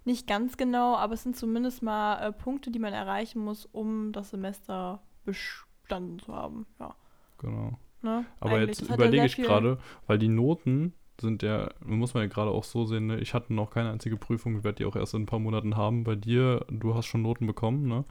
Nicht 0.06 0.28
ganz 0.28 0.56
genau, 0.56 0.96
aber 0.96 1.16
es 1.16 1.24
sind 1.24 1.36
zumindest 1.36 1.82
mal 1.82 2.20
äh, 2.20 2.32
Punkte, 2.32 2.70
die 2.70 2.80
man 2.80 2.94
erreichen 2.94 3.44
muss, 3.44 3.66
um 3.66 4.12
das 4.12 4.30
Semester 4.30 5.02
bestanden 5.26 6.20
zu 6.20 6.34
haben. 6.34 6.68
Ja. 6.80 6.96
Genau. 7.40 7.80
Ne? 8.04 8.26
Aber 8.40 8.52
Eigentlich, 8.52 8.80
jetzt 8.80 8.90
überlege 8.90 9.26
ich 9.26 9.36
gerade, 9.36 9.80
weil 10.06 10.20
die 10.20 10.28
Noten 10.28 10.94
sind 11.20 11.44
ja, 11.44 11.70
muss 11.84 12.14
man 12.14 12.24
ja 12.24 12.30
gerade 12.30 12.52
auch 12.52 12.64
so 12.64 12.86
sehen, 12.86 13.08
ne? 13.08 13.20
ich 13.20 13.34
hatte 13.34 13.54
noch 13.54 13.72
keine 13.72 13.90
einzige 13.92 14.18
Prüfung, 14.18 14.58
ich 14.58 14.64
werde 14.64 14.78
die 14.78 14.86
auch 14.86 14.96
erst 14.96 15.14
in 15.14 15.24
ein 15.24 15.26
paar 15.26 15.40
Monaten 15.40 15.76
haben. 15.76 16.04
Bei 16.04 16.16
dir, 16.16 16.66
du 16.70 16.94
hast 16.94 17.08
schon 17.08 17.22
Noten 17.22 17.48
bekommen, 17.48 17.88
ne? 17.88 18.06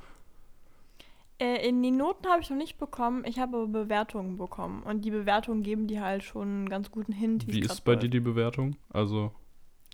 Äh, 1.38 1.68
in 1.68 1.82
die 1.82 1.90
Noten 1.90 2.26
habe 2.28 2.42
ich 2.42 2.50
noch 2.50 2.56
nicht 2.56 2.78
bekommen, 2.78 3.24
ich 3.26 3.38
habe 3.38 3.56
aber 3.56 3.66
Bewertungen 3.66 4.38
bekommen. 4.38 4.82
Und 4.82 5.04
die 5.04 5.10
Bewertungen 5.10 5.62
geben 5.62 5.86
die 5.86 6.00
halt 6.00 6.22
schon 6.22 6.48
einen 6.48 6.68
ganz 6.68 6.90
guten 6.90 7.12
Hint. 7.12 7.46
Wie 7.48 7.60
ist 7.60 7.84
bei 7.84 7.92
läuft. 7.92 8.04
dir 8.04 8.08
die 8.08 8.20
Bewertung? 8.20 8.76
Also 8.90 9.32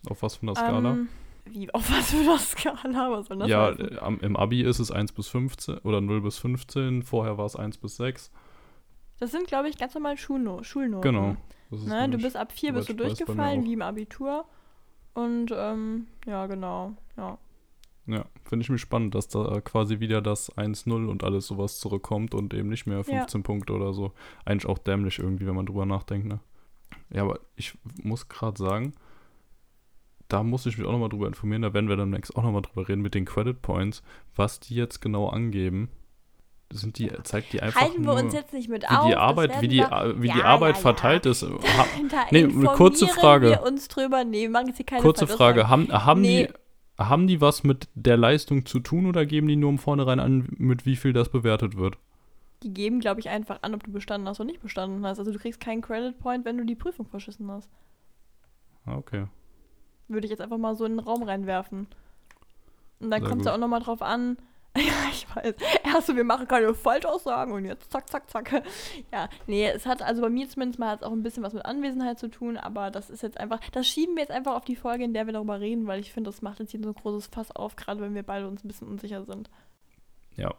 auf 0.09 0.23
was 0.23 0.37
von 0.37 0.47
der 0.47 0.57
Skala? 0.57 0.91
Ähm, 0.91 1.09
wie, 1.47 1.73
auf 1.73 1.91
was 1.91 2.11
für 2.11 2.25
der 2.25 2.38
Skala? 2.38 3.11
Was 3.11 3.26
soll 3.26 3.38
das 3.38 3.49
Ja, 3.49 3.71
äh, 3.71 4.17
im 4.21 4.37
Abi 4.37 4.62
ist 4.62 4.79
es 4.79 4.91
1 4.91 5.12
bis 5.12 5.29
15 5.29 5.79
oder 5.79 6.00
0 6.00 6.21
bis 6.21 6.38
15, 6.38 7.03
vorher 7.03 7.38
war 7.38 7.47
es 7.47 7.57
1 7.57 7.79
bis 7.79 7.97
6. 7.97 8.31
Das 9.19 9.31
sind, 9.31 9.47
glaube 9.47 9.69
ich, 9.69 9.79
ganz 9.79 9.95
normal 9.95 10.17
Schulno 10.17 10.62
Schulnoten. 10.62 11.03
Genau. 11.03 11.37
Ne? 11.71 12.09
Du 12.09 12.19
bist 12.19 12.37
ab 12.37 12.53
4 12.53 12.73
bist 12.73 12.88
du 12.88 12.95
durchgefallen, 12.95 13.64
wie 13.64 13.75
im 13.75 13.83
Abitur. 13.83 14.45
Und 15.14 15.53
ähm, 15.55 16.07
ja, 16.26 16.47
genau. 16.47 16.95
Ja. 17.17 17.38
Ja, 18.11 18.25
finde 18.43 18.64
ich 18.64 18.71
mich 18.71 18.81
spannend, 18.81 19.14
dass 19.14 19.29
da 19.29 19.61
quasi 19.61 20.00
wieder 20.00 20.21
das 20.21 20.52
1-0 20.57 21.07
und 21.07 21.23
alles 21.23 21.47
sowas 21.47 21.79
zurückkommt 21.79 22.35
und 22.35 22.52
eben 22.55 22.69
nicht 22.69 22.87
mehr 22.87 23.05
15 23.05 23.40
ja. 23.40 23.45
Punkte 23.45 23.73
oder 23.73 23.93
so. 23.93 24.12
Eigentlich 24.45 24.67
auch 24.67 24.79
dämlich 24.79 25.19
irgendwie, 25.19 25.47
wenn 25.47 25.55
man 25.55 25.67
drüber 25.67 25.87
nachdenkt, 25.87 26.26
ne? 26.26 26.40
Ja, 27.12 27.23
aber 27.23 27.40
ich 27.57 27.79
muss 28.02 28.29
gerade 28.29 28.59
sagen, 28.61 28.95
da 30.29 30.43
muss 30.43 30.67
ich 30.67 30.79
mich 30.79 30.87
auch 30.87 30.93
nochmal 30.93 31.09
drüber 31.09 31.26
informieren, 31.26 31.62
da 31.62 31.73
werden 31.75 31.88
wir 31.88 31.97
dann 31.97 32.11
nächstes 32.11 32.35
auch 32.37 32.43
nochmal 32.43 32.62
drüber 32.62 32.88
reden 32.88 33.02
mit 33.02 33.14
den 33.14 33.25
Credit 33.25 33.61
Points, 33.61 34.02
was 34.35 34.61
die 34.61 34.75
jetzt 34.75 35.00
genau 35.00 35.29
angeben. 35.29 35.88
Sind 36.73 36.99
die, 36.99 37.11
zeigt 37.25 37.52
die 37.52 37.61
einfach 37.61 37.81
Halten 37.81 38.05
wir 38.05 38.12
uns 38.12 38.33
jetzt 38.33 38.52
nicht 38.52 38.69
mit 38.69 38.85
wie 38.85 38.95
auf, 38.95 39.07
die 39.09 39.17
Arbeit, 39.17 39.61
wie 39.61 39.67
die, 39.67 39.79
wie 39.79 40.29
ja, 40.29 40.35
die 40.35 40.43
Arbeit 40.43 40.76
ja, 40.76 40.83
verteilt 40.83 41.26
ist. 41.26 41.43
Ha, 41.76 41.87
nee, 42.31 42.47
kurze 42.47 43.09
Frage. 43.09 43.50
Wir 43.50 43.62
uns 43.64 43.88
drüber, 43.88 44.23
nee, 44.25 44.49
kurze 45.00 45.26
Frage, 45.26 45.69
haben, 45.69 45.93
haben 45.93 46.21
nee. 46.21 46.47
die 46.47 46.52
haben 47.09 47.26
die 47.26 47.40
was 47.40 47.64
mit 47.64 47.88
der 47.95 48.16
Leistung 48.16 48.66
zu 48.66 48.78
tun 48.78 49.07
oder 49.07 49.25
geben 49.25 49.49
die 49.49 49.57
nur 49.57 49.71
im 49.71 49.78
Vornherein 49.78 50.21
an, 50.21 50.49
mit 50.59 50.85
wie 50.87 50.97
viel 50.97 51.12
das 51.12 51.30
bewertet 51.30 51.76
wird? 51.76 51.97
Die 52.62 52.75
geben, 52.75 53.00
glaube 53.00 53.21
ich, 53.21 53.30
einfach 53.30 53.61
an, 53.62 53.75
ob 53.75 53.83
du 53.83 53.90
bestanden 53.90 54.28
hast 54.28 54.38
oder 54.38 54.49
nicht 54.49 54.61
bestanden 54.61 55.04
hast. 55.07 55.19
Also 55.19 55.33
du 55.33 55.38
kriegst 55.38 55.61
keinen 55.61 55.80
Credit 55.80 56.19
Point, 56.19 56.45
wenn 56.45 56.59
du 56.59 56.64
die 56.64 56.75
Prüfung 56.75 57.07
verschissen 57.07 57.50
hast. 57.50 57.71
Ah, 58.85 58.97
okay. 58.97 59.25
Würde 60.09 60.26
ich 60.26 60.30
jetzt 60.30 60.42
einfach 60.42 60.59
mal 60.59 60.75
so 60.75 60.85
in 60.85 60.92
den 60.92 61.00
Raum 61.00 61.23
reinwerfen. 61.23 61.87
Und 63.00 63.11
dann 63.11 63.25
kommt 63.25 63.40
es 63.40 63.47
ja 63.47 63.54
auch 63.54 63.59
nochmal 63.59 63.80
drauf 63.80 64.02
an, 64.02 64.37
Ja, 64.77 65.11
ich 65.11 65.27
weiß. 65.35 65.55
Erst 65.85 66.15
wir 66.15 66.25
machen 66.25 66.47
keine 66.47 66.75
Falschaussagen 66.75 67.53
und 67.53 67.65
jetzt 67.65 67.91
zack, 67.91 68.09
zack, 68.09 68.31
zack. 68.31 68.62
Ja, 69.12 69.29
nee, 69.47 69.69
es 69.69 69.87
hat 69.87 70.03
also 70.03 70.23
bei 70.23 70.31
mir 70.31 70.49
zumindest 70.49 70.79
mal 70.79 71.03
auch 71.03 71.12
ein 71.12 71.23
bisschen 71.23 71.43
was 71.43 71.55
mit 71.55 71.65
Anwesenheit 71.65 72.19
zu 72.19 72.29
tun, 72.29 72.57
aber 72.57 72.91
das 72.91 73.11
ist 73.11 73.23
jetzt 73.23 73.39
einfach, 73.39 73.61
das 73.73 73.87
schieben 73.87 74.15
wir 74.15 74.23
jetzt 74.23 74.31
einfach 74.31 74.55
auf 74.55 74.65
die 74.65 74.77
Folge, 74.77 75.05
in 75.05 75.12
der 75.12 75.27
wir 75.27 75.33
darüber 75.33 75.61
reden, 75.61 75.87
weil 75.87 76.00
ich 76.00 76.12
finde, 76.12 76.31
das 76.31 76.43
macht 76.43 76.61
jetzt 76.61 76.71
hier 76.71 76.83
so 76.83 76.91
ein 76.91 76.95
großes 76.95 77.27
Fass 77.27 77.50
auf, 77.50 77.77
gerade 77.77 78.00
wenn 78.00 78.15
wir 78.15 78.23
beide 78.23 78.47
uns 78.47 78.65
ein 78.65 78.69
bisschen 78.69 78.89
unsicher 78.89 79.25
sind. 79.25 79.50
Ja, 80.37 80.55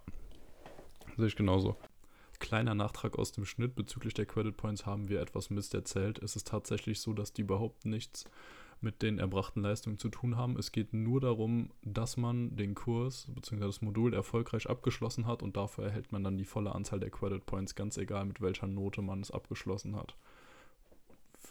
sehe 1.17 1.27
ich 1.27 1.35
genauso. 1.35 1.77
Kleiner 2.39 2.73
Nachtrag 2.73 3.19
aus 3.19 3.31
dem 3.31 3.45
Schnitt 3.45 3.75
bezüglich 3.75 4.13
der 4.13 4.25
Credit 4.25 4.57
Points 4.57 4.85
haben 4.85 5.09
wir 5.09 5.21
etwas 5.21 5.51
Mist 5.51 5.73
erzählt. 5.75 6.17
Es 6.19 6.35
ist 6.35 6.47
tatsächlich 6.47 6.99
so, 6.99 7.13
dass 7.13 7.33
die 7.33 7.43
überhaupt 7.43 7.85
nichts 7.85 8.25
mit 8.81 9.01
den 9.01 9.19
erbrachten 9.19 9.61
Leistungen 9.61 9.97
zu 9.97 10.09
tun 10.09 10.37
haben. 10.37 10.57
Es 10.57 10.71
geht 10.71 10.93
nur 10.93 11.21
darum, 11.21 11.69
dass 11.83 12.17
man 12.17 12.55
den 12.55 12.75
Kurs 12.75 13.27
bzw. 13.33 13.65
das 13.65 13.81
Modul 13.81 14.13
erfolgreich 14.13 14.69
abgeschlossen 14.69 15.27
hat 15.27 15.43
und 15.43 15.55
dafür 15.55 15.85
erhält 15.85 16.11
man 16.11 16.23
dann 16.23 16.37
die 16.37 16.45
volle 16.45 16.73
Anzahl 16.73 16.99
der 16.99 17.11
Credit 17.11 17.45
Points, 17.45 17.75
ganz 17.75 17.97
egal 17.97 18.25
mit 18.25 18.41
welcher 18.41 18.67
Note 18.67 19.01
man 19.01 19.21
es 19.21 19.31
abgeschlossen 19.31 19.95
hat. 19.95 20.15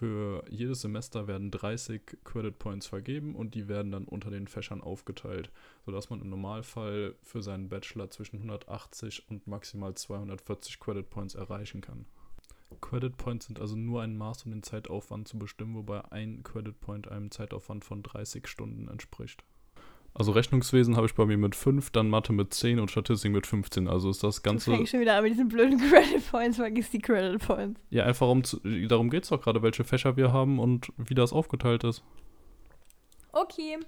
Für 0.01 0.45
jedes 0.49 0.81
Semester 0.81 1.27
werden 1.27 1.51
30 1.51 2.01
Credit 2.25 2.59
Points 2.59 2.87
vergeben 2.87 3.35
und 3.35 3.55
die 3.55 3.69
werden 3.69 3.93
dann 3.93 4.05
unter 4.05 4.31
den 4.31 4.47
Fächern 4.47 4.81
aufgeteilt, 4.81 5.51
sodass 5.85 6.11
man 6.11 6.23
im 6.23 6.31
Normalfall 6.31 7.17
für 7.23 7.43
seinen 7.43 7.69
Bachelor 7.69 8.09
zwischen 8.11 8.37
180 8.37 9.29
und 9.29 9.47
maximal 9.47 9.95
240 9.95 10.81
Credit 10.81 11.11
Points 11.11 11.35
erreichen 11.35 11.81
kann. 11.81 12.07
Credit 12.81 13.17
Points 13.17 13.47
sind 13.47 13.61
also 13.61 13.77
nur 13.77 14.03
ein 14.03 14.17
Maß, 14.17 14.45
um 14.47 14.53
den 14.53 14.63
Zeitaufwand 14.63 15.29
zu 15.29 15.39
bestimmen, 15.39 15.75
wobei 15.75 16.05
ein 16.11 16.43
Credit 16.43 16.79
Point 16.81 17.09
einem 17.09 17.31
Zeitaufwand 17.31 17.85
von 17.85 18.03
30 18.03 18.47
Stunden 18.47 18.89
entspricht. 18.89 19.45
Also 20.13 20.33
Rechnungswesen 20.33 20.97
habe 20.97 21.07
ich 21.07 21.15
bei 21.15 21.25
mir 21.25 21.39
mit 21.39 21.55
5, 21.55 21.91
dann 21.91 22.09
Mathe 22.09 22.33
mit 22.33 22.53
10 22.53 22.81
und 22.81 22.91
Statistik 22.91 23.31
mit 23.31 23.47
15. 23.47 23.87
Also 23.87 24.11
ist 24.11 24.25
das 24.25 24.43
Ganze. 24.43 24.71
Du 24.71 24.77
fängst 24.77 24.91
schon 24.91 25.01
wieder 25.01 25.17
an 25.17 25.23
mit 25.23 25.33
diesen 25.33 25.49
blöden 25.49 25.79
Credit 25.91 26.31
Points, 26.31 26.57
vergiss 26.57 26.91
die 26.91 26.99
Credit 26.99 27.41
Points. 27.41 27.81
Ja, 27.91 28.05
einfach 28.05 28.29
um 28.29 28.43
zu, 28.43 28.59
darum 28.89 29.09
geht 29.09 29.23
es 29.23 29.29
doch 29.29 29.41
gerade, 29.41 29.63
welche 29.63 29.85
Fächer 29.85 30.17
wir 30.17 30.33
haben 30.33 30.59
und 30.59 30.93
wie 30.97 31.15
das 31.15 31.33
aufgeteilt 31.33 31.85
ist. 31.85 32.03
Okay. 33.33 33.79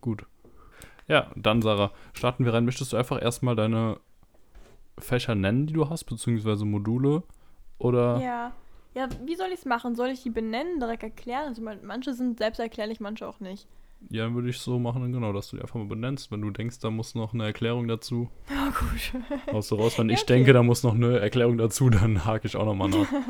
Gut. 0.00 0.26
Ja, 1.08 1.30
dann 1.34 1.62
Sarah, 1.62 1.92
starten 2.12 2.44
wir 2.44 2.52
rein. 2.52 2.66
Möchtest 2.66 2.92
du 2.92 2.96
einfach 2.96 3.20
erstmal 3.20 3.56
deine 3.56 3.98
Fächer 4.98 5.34
nennen, 5.34 5.66
die 5.66 5.72
du 5.72 5.88
hast, 5.88 6.04
beziehungsweise 6.04 6.66
Module? 6.66 7.22
Oder? 7.80 8.18
Ja. 8.20 8.52
Ja, 8.94 9.08
wie 9.24 9.36
soll 9.36 9.48
ich 9.48 9.60
es 9.60 9.64
machen? 9.66 9.94
Soll 9.94 10.08
ich 10.08 10.22
die 10.22 10.30
benennen, 10.30 10.80
direkt 10.80 11.02
erklären? 11.04 11.46
Also 11.48 11.62
manche 11.62 12.12
sind 12.12 12.38
selbsterklärlich, 12.38 12.98
manche 12.98 13.26
auch 13.28 13.38
nicht. 13.38 13.68
Ja, 14.08 14.24
dann 14.24 14.34
würde 14.34 14.48
ich 14.48 14.58
so 14.58 14.78
machen, 14.78 15.12
genau, 15.12 15.32
dass 15.32 15.48
du 15.48 15.56
die 15.56 15.62
einfach 15.62 15.76
mal 15.76 15.86
benennst. 15.86 16.32
Wenn 16.32 16.40
du 16.40 16.50
denkst, 16.50 16.80
da 16.80 16.90
muss 16.90 17.14
noch 17.14 17.34
eine 17.34 17.44
Erklärung 17.44 17.86
dazu. 17.86 18.28
Ja, 18.50 18.66
gut. 18.70 19.52
Haust 19.52 19.70
du 19.70 19.74
raus. 19.76 19.98
Wenn 19.98 20.08
Ja, 20.08 20.14
ich 20.14 20.22
okay. 20.22 20.34
denke, 20.34 20.52
da 20.52 20.62
muss 20.62 20.82
noch 20.82 20.94
eine 20.94 21.20
Erklärung 21.20 21.58
dazu, 21.58 21.88
dann 21.90 22.24
hake 22.24 22.46
ich 22.46 22.56
auch 22.56 22.64
nochmal 22.64 22.88
nach. 22.88 23.06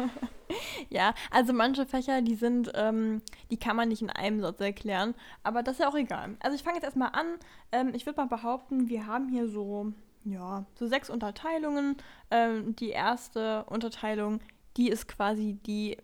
Ja, 0.89 1.15
also 1.31 1.53
manche 1.53 1.87
Fächer, 1.87 2.23
die 2.23 2.35
sind, 2.35 2.73
ähm, 2.75 3.23
die 3.53 3.57
kann 3.57 3.77
man 3.77 3.89
nicht 3.89 4.03
in 4.03 4.11
einem 4.11 4.41
Satz 4.41 4.61
erklären, 4.61 5.15
aber 5.45 5.63
das 5.63 5.75
ist 5.75 5.81
ja 5.81 5.89
auch 5.89 5.95
egal. 5.95 6.37
Also 6.41 6.57
ich 6.57 6.65
fange 6.65 6.77
jetzt 6.77 6.85
erstmal 6.85 7.11
an. 7.13 7.27
Ähm, 7.71 7.93
ich 7.95 8.05
würde 8.07 8.21
mal 8.21 8.27
behaupten, 8.27 8.89
wir 8.89 9.07
haben 9.07 9.29
hier 9.29 9.47
so, 9.49 9.93
ja, 10.25 10.65
so 10.75 10.87
sechs 10.87 11.11
Unterteilungen. 11.11 11.97
Ähm, 12.31 12.77
die 12.77 12.91
erste 12.91 13.65
Unterteilung, 13.65 14.41
die 14.77 14.89
ist 14.89 15.09
quasi 15.09 15.59
die, 15.67 15.97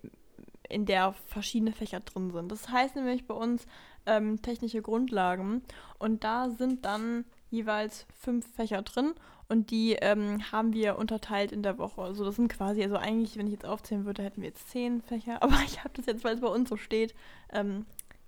in 0.69 0.87
der 0.87 1.13
verschiedene 1.13 1.73
Fächer 1.73 2.01
drin 2.01 2.31
sind. 2.31 2.51
Das 2.51 2.69
heißt 2.69 2.97
nämlich 2.97 3.27
bei 3.27 3.35
uns 3.35 3.67
ähm, 4.07 4.41
technische 4.43 4.83
Grundlagen 4.83 5.63
und 5.99 6.25
da 6.25 6.51
sind 6.51 6.85
dann 6.85 7.25
jeweils 7.51 8.07
fünf 8.19 8.47
Fächer 8.55 8.83
drin 8.83 9.15
und 9.49 9.71
die 9.71 9.93
ähm, 9.95 10.51
haben 10.51 10.73
wir 10.73 10.99
unterteilt 10.99 11.53
in 11.53 11.63
der 11.63 11.79
Woche. 11.79 12.03
Also 12.03 12.25
das 12.25 12.37
sind 12.37 12.49
quasi, 12.49 12.83
also 12.83 12.97
eigentlich, 12.97 13.37
wenn 13.37 13.47
ich 13.47 13.53
jetzt 13.53 13.67
aufzählen 13.67 14.05
würde, 14.05 14.23
hätten 14.23 14.43
wir 14.43 14.49
jetzt 14.49 14.71
zehn 14.71 15.03
Fächer, 15.03 15.43
aber 15.43 15.57
ich 15.67 15.81
habe 15.81 15.95
das 15.95 16.07
jetzt, 16.07 16.25
weil 16.25 16.35
es 16.35 16.41
bei 16.41 16.49
uns 16.49 16.69
so 16.69 16.77
steht, 16.77 17.15
ähm, 17.53 17.87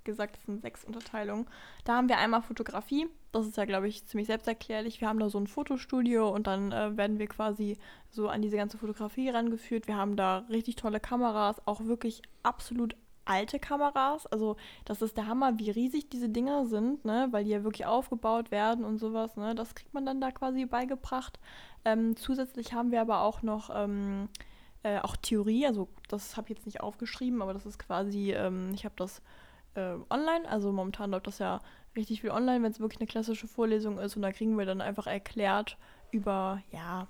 gesagt, 0.08 0.36
es 0.36 0.46
sind 0.46 0.62
sechs 0.62 0.84
Unterteilungen. 0.84 1.46
Da 1.84 1.96
haben 1.96 2.08
wir 2.08 2.18
einmal 2.18 2.42
Fotografie, 2.42 3.06
das 3.32 3.46
ist 3.46 3.56
ja, 3.56 3.64
glaube 3.64 3.88
ich, 3.88 4.04
ziemlich 4.06 4.26
selbsterklärlich. 4.26 5.00
Wir 5.00 5.08
haben 5.08 5.20
da 5.20 5.28
so 5.28 5.38
ein 5.38 5.46
Fotostudio 5.46 6.28
und 6.28 6.46
dann 6.46 6.72
äh, 6.72 6.96
werden 6.96 7.18
wir 7.18 7.28
quasi 7.28 7.78
so 8.10 8.28
an 8.28 8.42
diese 8.42 8.56
ganze 8.56 8.78
Fotografie 8.78 9.28
rangeführt. 9.28 9.86
Wir 9.86 9.96
haben 9.96 10.16
da 10.16 10.38
richtig 10.50 10.76
tolle 10.76 10.98
Kameras, 10.98 11.64
auch 11.66 11.84
wirklich 11.84 12.22
absolut 12.42 12.96
alte 13.26 13.58
Kameras. 13.58 14.26
Also 14.26 14.56
das 14.84 15.02
ist 15.02 15.16
der 15.16 15.26
Hammer, 15.26 15.58
wie 15.58 15.70
riesig 15.70 16.08
diese 16.08 16.28
Dinger 16.28 16.66
sind, 16.66 17.04
ne? 17.04 17.28
weil 17.30 17.44
die 17.44 17.50
ja 17.50 17.62
wirklich 17.62 17.86
aufgebaut 17.86 18.50
werden 18.50 18.84
und 18.84 18.98
sowas. 18.98 19.36
Ne? 19.36 19.54
Das 19.54 19.74
kriegt 19.74 19.92
man 19.94 20.06
dann 20.06 20.20
da 20.20 20.30
quasi 20.30 20.64
beigebracht. 20.64 21.38
Ähm, 21.84 22.16
zusätzlich 22.16 22.72
haben 22.72 22.90
wir 22.90 23.00
aber 23.02 23.20
auch 23.20 23.42
noch 23.42 23.70
ähm, 23.74 24.28
äh, 24.82 24.98
auch 25.00 25.16
Theorie, 25.16 25.66
also 25.66 25.88
das 26.08 26.36
habe 26.36 26.46
ich 26.46 26.56
jetzt 26.56 26.66
nicht 26.66 26.80
aufgeschrieben, 26.80 27.42
aber 27.42 27.52
das 27.52 27.66
ist 27.66 27.78
quasi, 27.78 28.32
ähm, 28.32 28.70
ich 28.74 28.84
habe 28.84 28.94
das 28.96 29.22
äh, 29.78 30.14
online, 30.14 30.48
also 30.48 30.72
momentan 30.72 31.10
läuft 31.10 31.26
das 31.26 31.38
ja 31.38 31.60
richtig 31.96 32.20
viel 32.20 32.30
online, 32.30 32.62
wenn 32.62 32.70
es 32.70 32.80
wirklich 32.80 33.00
eine 33.00 33.06
klassische 33.06 33.48
Vorlesung 33.48 33.98
ist 33.98 34.16
und 34.16 34.22
da 34.22 34.32
kriegen 34.32 34.58
wir 34.58 34.66
dann 34.66 34.80
einfach 34.80 35.06
erklärt 35.06 35.76
über, 36.10 36.62
ja, 36.72 37.06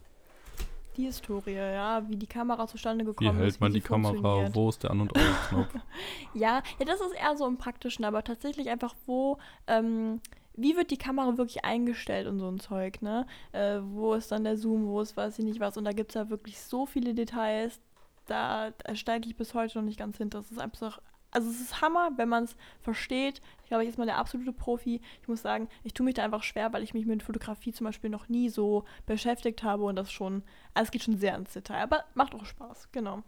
die 0.97 1.05
Historie, 1.05 1.55
ja, 1.55 2.03
wie 2.09 2.17
die 2.17 2.27
Kamera 2.27 2.67
zustande 2.67 3.05
Wie 3.05 3.09
gekommen 3.09 3.39
ist. 3.39 3.43
hält 3.43 3.61
man 3.61 3.71
wie 3.71 3.75
die 3.75 3.81
Kamera? 3.81 4.53
Wo 4.53 4.69
ist 4.69 4.83
der 4.83 4.91
An- 4.91 5.01
und 5.01 5.17
Aus-Knopf? 5.17 5.75
Ja, 6.35 6.63
ja, 6.79 6.85
das 6.85 7.01
ist 7.01 7.15
eher 7.15 7.37
so 7.37 7.47
im 7.47 7.57
Praktischen, 7.57 8.05
aber 8.05 8.25
tatsächlich 8.25 8.69
einfach, 8.69 8.95
wo, 9.07 9.39
ähm, 9.69 10.21
wie 10.55 10.77
wird 10.77 10.91
die 10.91 10.97
Kamera 10.97 11.39
wirklich 11.39 11.65
eingestellt 11.65 12.27
und 12.27 12.41
so 12.41 12.49
ein 12.49 12.59
Zeug, 12.59 13.01
ne? 13.01 13.27
Äh, 13.53 13.79
wo 13.81 14.15
ist 14.15 14.33
dann 14.33 14.43
der 14.43 14.57
Zoom, 14.57 14.89
wo 14.89 15.01
ist 15.01 15.17
weiß 15.17 15.39
ich 15.39 15.45
nicht 15.45 15.61
was. 15.61 15.77
Und 15.77 15.85
da 15.85 15.93
gibt 15.93 16.11
es 16.11 16.15
ja 16.17 16.31
wirklich 16.31 16.61
so 16.61 16.85
viele 16.85 17.15
Details, 17.15 17.81
da, 18.27 18.73
da 18.73 18.95
steige 18.97 19.29
ich 19.29 19.37
bis 19.37 19.55
heute 19.55 19.79
noch 19.79 19.85
nicht 19.85 19.99
ganz 19.99 20.19
hinter. 20.19 20.39
Das 20.39 20.51
ist 20.51 20.59
einfach, 20.59 21.01
also 21.31 21.51
es 21.51 21.61
ist 21.61 21.81
Hammer, 21.81 22.11
wenn 22.17 22.29
man 22.29 22.45
es 22.45 22.57
versteht. 22.81 23.41
Ich 23.63 23.69
glaube, 23.69 23.83
ich 23.83 23.89
ist 23.91 23.99
mal 23.99 24.07
der 24.07 24.17
absolute 24.17 24.53
Profi. 24.53 25.01
Ich 25.21 25.29
muss 25.29 25.43
sagen, 25.43 25.69
ich 25.85 25.95
tue 25.95 26.05
mich 26.05 26.15
da 26.15 26.25
einfach 26.25 26.43
schwer, 26.43 26.73
weil 26.73 26.83
ich 26.83 26.95
mich 26.95 27.07
mit 27.07 27.23
Fotografie 27.23 27.73
zum 27.73 27.85
Beispiel 27.85 28.11
noch 28.11 28.29
nie 28.29 28.49
so 28.49 28.85
beschäftigt 29.07 29.63
habe 29.63 29.85
und 29.85 29.97
das 29.97 30.11
schon, 30.11 30.43
also 30.75 30.87
es 30.87 30.91
geht 30.91 31.03
schon 31.03 31.19
sehr 31.19 31.37
ins 31.37 31.53
Detail, 31.53 31.83
aber 31.83 32.05
macht 32.15 32.35
auch 32.35 32.47
Spaß, 32.47 32.89
genau. 32.93 33.23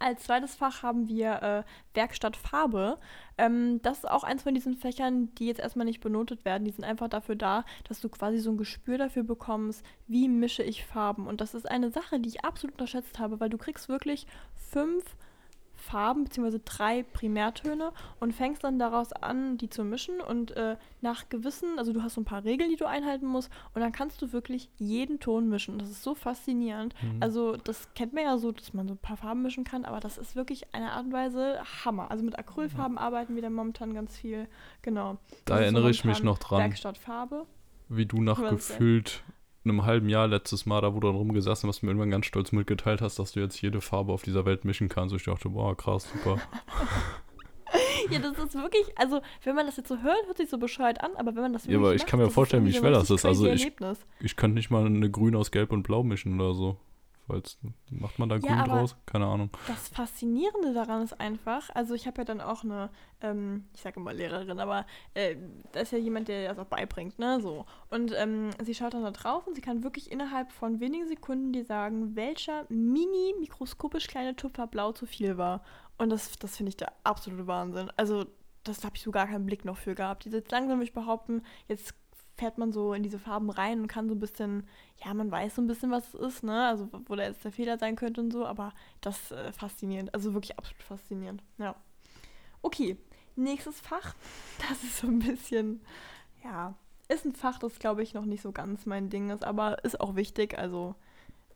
Als 0.00 0.22
zweites 0.22 0.54
Fach 0.54 0.84
haben 0.84 1.08
wir 1.08 1.42
äh, 1.42 1.62
Werkstatt 1.92 2.36
Farbe. 2.36 2.98
Ähm, 3.36 3.82
das 3.82 3.98
ist 3.98 4.08
auch 4.08 4.22
eins 4.22 4.44
von 4.44 4.54
diesen 4.54 4.76
Fächern, 4.76 5.34
die 5.34 5.46
jetzt 5.46 5.58
erstmal 5.58 5.86
nicht 5.86 6.00
benotet 6.00 6.44
werden. 6.44 6.64
Die 6.64 6.70
sind 6.70 6.84
einfach 6.84 7.08
dafür 7.08 7.34
da, 7.34 7.64
dass 7.82 8.00
du 8.00 8.08
quasi 8.08 8.38
so 8.38 8.50
ein 8.50 8.58
Gespür 8.58 8.96
dafür 8.96 9.24
bekommst, 9.24 9.84
wie 10.06 10.28
mische 10.28 10.62
ich 10.62 10.86
Farben. 10.86 11.26
Und 11.26 11.40
das 11.40 11.52
ist 11.52 11.68
eine 11.68 11.90
Sache, 11.90 12.20
die 12.20 12.28
ich 12.28 12.44
absolut 12.44 12.74
unterschätzt 12.74 13.18
habe, 13.18 13.40
weil 13.40 13.50
du 13.50 13.58
kriegst 13.58 13.88
wirklich 13.88 14.28
fünf 14.54 15.16
Farben 15.88 16.24
bzw. 16.24 16.58
drei 16.64 17.02
Primärtöne 17.02 17.92
und 18.20 18.34
fängst 18.34 18.62
dann 18.62 18.78
daraus 18.78 19.12
an, 19.12 19.56
die 19.56 19.70
zu 19.70 19.84
mischen 19.84 20.20
und 20.20 20.50
äh, 20.50 20.76
nach 21.00 21.28
gewissen, 21.30 21.78
also 21.78 21.92
du 21.92 22.02
hast 22.02 22.14
so 22.14 22.20
ein 22.20 22.24
paar 22.26 22.44
Regeln, 22.44 22.68
die 22.68 22.76
du 22.76 22.86
einhalten 22.86 23.26
musst 23.26 23.50
und 23.74 23.80
dann 23.80 23.92
kannst 23.92 24.20
du 24.20 24.32
wirklich 24.32 24.68
jeden 24.76 25.18
Ton 25.18 25.48
mischen. 25.48 25.78
Das 25.78 25.88
ist 25.88 26.02
so 26.02 26.14
faszinierend. 26.14 26.94
Mhm. 27.02 27.22
Also 27.22 27.56
das 27.56 27.88
kennt 27.94 28.12
man 28.12 28.24
ja 28.24 28.36
so, 28.36 28.52
dass 28.52 28.74
man 28.74 28.86
so 28.86 28.94
ein 28.94 28.98
paar 28.98 29.16
Farben 29.16 29.42
mischen 29.42 29.64
kann, 29.64 29.84
aber 29.84 30.00
das 30.00 30.18
ist 30.18 30.36
wirklich 30.36 30.74
eine 30.74 30.92
Art 30.92 31.06
und 31.06 31.12
Weise 31.12 31.58
Hammer. 31.84 32.10
Also 32.10 32.22
mit 32.24 32.38
Acrylfarben 32.38 32.98
arbeiten 32.98 33.34
wir 33.34 33.42
da 33.42 33.50
momentan 33.50 33.94
ganz 33.94 34.16
viel. 34.16 34.46
Genau. 34.82 35.14
Da 35.14 35.16
Das 35.16 35.38
ist 35.38 35.46
so 35.46 35.52
erinnere 35.54 35.90
ich 35.90 36.04
mich 36.04 36.22
noch 36.22 36.38
dran, 36.38 36.60
Werkstatt 36.60 36.98
Farbe. 36.98 37.46
wie 37.88 38.04
du 38.06 38.20
nach 38.20 38.38
gefühlt 38.50 39.22
einem 39.68 39.84
halben 39.84 40.08
Jahr 40.08 40.26
letztes 40.26 40.66
Mal, 40.66 40.80
da 40.80 40.94
wo 40.94 41.00
du 41.00 41.06
dann 41.08 41.16
rumgesessen 41.16 41.68
hast, 41.68 41.82
mir 41.82 41.90
irgendwann 41.90 42.10
ganz 42.10 42.26
stolz 42.26 42.52
mitgeteilt 42.52 43.00
hast, 43.00 43.18
dass 43.18 43.32
du 43.32 43.40
jetzt 43.40 43.60
jede 43.60 43.80
Farbe 43.80 44.12
auf 44.12 44.22
dieser 44.22 44.44
Welt 44.44 44.64
mischen 44.64 44.88
kannst. 44.88 45.12
Und 45.12 45.20
ich 45.20 45.26
dachte, 45.26 45.50
boah, 45.50 45.76
krass, 45.76 46.08
super. 46.10 46.40
Ja, 48.10 48.18
das 48.20 48.38
ist 48.38 48.54
wirklich, 48.54 48.86
also 48.96 49.20
wenn 49.44 49.54
man 49.54 49.66
das 49.66 49.76
jetzt 49.76 49.88
so 49.88 49.98
hört, 49.98 50.26
hört 50.26 50.38
sich 50.38 50.48
so 50.48 50.56
bescheuert 50.56 51.02
an, 51.02 51.10
aber 51.16 51.34
wenn 51.34 51.42
man 51.42 51.52
das 51.52 51.64
Ja, 51.64 51.72
wirklich 51.72 51.84
aber 51.84 51.94
ich 51.94 52.02
macht, 52.02 52.10
kann 52.10 52.20
mir 52.20 52.30
vorstellen, 52.30 52.64
wie 52.64 52.72
schwer 52.72 52.92
das 52.92 53.10
ist. 53.10 53.26
Also 53.26 53.46
ich-. 53.46 53.70
Ich 54.20 54.36
könnte 54.36 54.54
nicht 54.54 54.70
mal 54.70 54.86
eine 54.86 55.10
Grün 55.10 55.36
aus 55.36 55.50
Gelb 55.50 55.72
und 55.72 55.82
Blau 55.82 56.02
mischen 56.02 56.40
oder 56.40 56.54
so. 56.54 56.76
Weil's, 57.28 57.58
macht 57.90 58.18
man 58.18 58.28
da 58.28 58.38
Grün 58.38 58.64
draus? 58.64 58.96
Keine 59.06 59.26
Ahnung. 59.26 59.50
Das 59.66 59.88
Faszinierende 59.88 60.72
daran 60.72 61.02
ist 61.02 61.18
einfach, 61.20 61.68
also 61.74 61.94
ich 61.94 62.06
habe 62.06 62.18
ja 62.18 62.24
dann 62.24 62.40
auch 62.40 62.64
eine, 62.64 62.90
ähm, 63.20 63.66
ich 63.74 63.82
sage 63.82 64.00
immer 64.00 64.12
Lehrerin, 64.12 64.58
aber 64.58 64.86
äh, 65.14 65.36
da 65.72 65.80
ist 65.80 65.92
ja 65.92 65.98
jemand, 65.98 66.28
der 66.28 66.48
das 66.48 66.58
auch 66.58 66.68
beibringt, 66.68 67.18
ne, 67.18 67.40
so. 67.40 67.66
Und 67.90 68.12
ähm, 68.16 68.50
sie 68.62 68.74
schaut 68.74 68.94
dann 68.94 69.02
da 69.02 69.10
drauf 69.10 69.46
und 69.46 69.54
sie 69.54 69.60
kann 69.60 69.82
wirklich 69.82 70.10
innerhalb 70.10 70.52
von 70.52 70.80
wenigen 70.80 71.06
Sekunden 71.06 71.52
dir 71.52 71.64
sagen, 71.64 72.16
welcher 72.16 72.64
mini 72.68 73.34
mikroskopisch 73.38 74.06
kleine 74.06 74.34
Tupfer 74.34 74.66
blau 74.66 74.92
zu 74.92 75.06
viel 75.06 75.36
war. 75.36 75.62
Und 75.98 76.10
das, 76.10 76.38
das 76.38 76.56
finde 76.56 76.70
ich 76.70 76.76
der 76.76 76.92
absolute 77.04 77.46
Wahnsinn. 77.46 77.90
Also 77.96 78.24
das 78.64 78.84
habe 78.84 78.96
ich 78.96 79.02
so 79.02 79.10
gar 79.10 79.26
keinen 79.26 79.46
Blick 79.46 79.64
noch 79.64 79.76
für 79.76 79.94
gehabt. 79.94 80.24
Jetzt 80.24 80.50
langsam 80.50 80.78
würde 80.78 80.84
ich 80.84 80.92
behaupten, 80.92 81.42
jetzt 81.68 81.94
fährt 82.38 82.56
man 82.56 82.72
so 82.72 82.94
in 82.94 83.02
diese 83.02 83.18
Farben 83.18 83.50
rein 83.50 83.80
und 83.80 83.88
kann 83.88 84.08
so 84.08 84.14
ein 84.14 84.20
bisschen, 84.20 84.66
ja, 85.04 85.12
man 85.12 85.30
weiß 85.30 85.56
so 85.56 85.62
ein 85.62 85.66
bisschen, 85.66 85.90
was 85.90 86.14
es 86.14 86.20
ist, 86.20 86.42
ne? 86.44 86.68
Also 86.68 86.88
wo 87.06 87.16
da 87.16 87.24
jetzt 87.24 87.44
der 87.44 87.52
Fehler 87.52 87.78
sein 87.78 87.96
könnte 87.96 88.20
und 88.20 88.32
so, 88.32 88.46
aber 88.46 88.72
das 89.00 89.32
äh, 89.32 89.52
faszinierend, 89.52 90.14
also 90.14 90.34
wirklich 90.34 90.58
absolut 90.58 90.82
faszinierend. 90.82 91.42
Ja. 91.58 91.74
Okay, 92.62 92.96
nächstes 93.36 93.80
Fach. 93.80 94.14
Das 94.68 94.82
ist 94.82 94.98
so 94.98 95.06
ein 95.06 95.20
bisschen, 95.20 95.80
ja, 96.42 96.74
ist 97.08 97.24
ein 97.24 97.32
Fach, 97.32 97.58
das 97.58 97.78
glaube 97.78 98.02
ich 98.02 98.12
noch 98.12 98.24
nicht 98.24 98.42
so 98.42 98.52
ganz 98.52 98.86
mein 98.86 99.08
Ding 99.08 99.30
ist, 99.30 99.44
aber 99.44 99.84
ist 99.84 100.00
auch 100.00 100.16
wichtig. 100.16 100.58
Also 100.58 100.94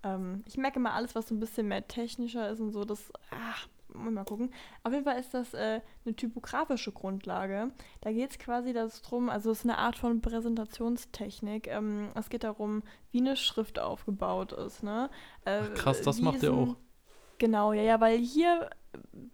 ähm, 0.02 0.42
ich 0.46 0.56
merke 0.56 0.78
immer 0.78 0.94
alles, 0.94 1.14
was 1.14 1.28
so 1.28 1.34
ein 1.34 1.40
bisschen 1.40 1.68
mehr 1.68 1.86
technischer 1.86 2.48
ist 2.50 2.60
und 2.60 2.72
so, 2.72 2.84
das, 2.84 3.12
ach, 3.30 3.68
mal 3.94 4.24
gucken. 4.24 4.50
Auf 4.82 4.92
jeden 4.92 5.04
Fall 5.04 5.18
ist 5.18 5.34
das 5.34 5.54
äh, 5.54 5.80
eine 6.04 6.16
typografische 6.16 6.92
Grundlage. 6.92 7.72
Da 8.00 8.12
geht 8.12 8.30
es 8.30 8.38
quasi 8.38 8.72
darum, 8.72 9.28
also 9.28 9.50
es 9.50 9.60
ist 9.60 9.64
eine 9.64 9.78
Art 9.78 9.96
von 9.96 10.20
Präsentationstechnik. 10.20 11.68
Ähm, 11.68 12.10
es 12.14 12.28
geht 12.28 12.44
darum, 12.44 12.82
wie 13.10 13.20
eine 13.20 13.36
Schrift 13.36 13.78
aufgebaut 13.78 14.52
ist. 14.52 14.82
Ne? 14.82 15.10
Äh, 15.44 15.60
Ach, 15.62 15.74
krass, 15.74 16.02
das 16.02 16.20
macht 16.20 16.42
ihr 16.42 16.52
auch. 16.52 16.76
Genau, 17.38 17.72
ja, 17.72 17.82
ja, 17.82 18.00
weil 18.00 18.18
hier, 18.18 18.70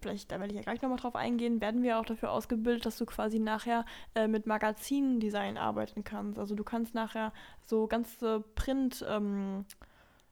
vielleicht, 0.01 0.31
da 0.31 0.39
werde 0.39 0.51
ich 0.51 0.57
ja 0.57 0.63
gleich 0.63 0.81
nochmal 0.81 0.97
drauf 0.97 1.15
eingehen, 1.15 1.61
werden 1.61 1.83
wir 1.83 1.99
auch 1.99 2.05
dafür 2.05 2.31
ausgebildet, 2.31 2.87
dass 2.87 2.97
du 2.97 3.05
quasi 3.05 3.37
nachher 3.37 3.85
äh, 4.15 4.27
mit 4.27 4.47
Magazindesign 4.47 5.57
arbeiten 5.57 6.03
kannst. 6.03 6.39
Also 6.39 6.55
du 6.55 6.63
kannst 6.63 6.95
nachher 6.95 7.33
so 7.67 7.85
ganze 7.85 8.41
Print, 8.55 9.05
ähm, 9.07 9.65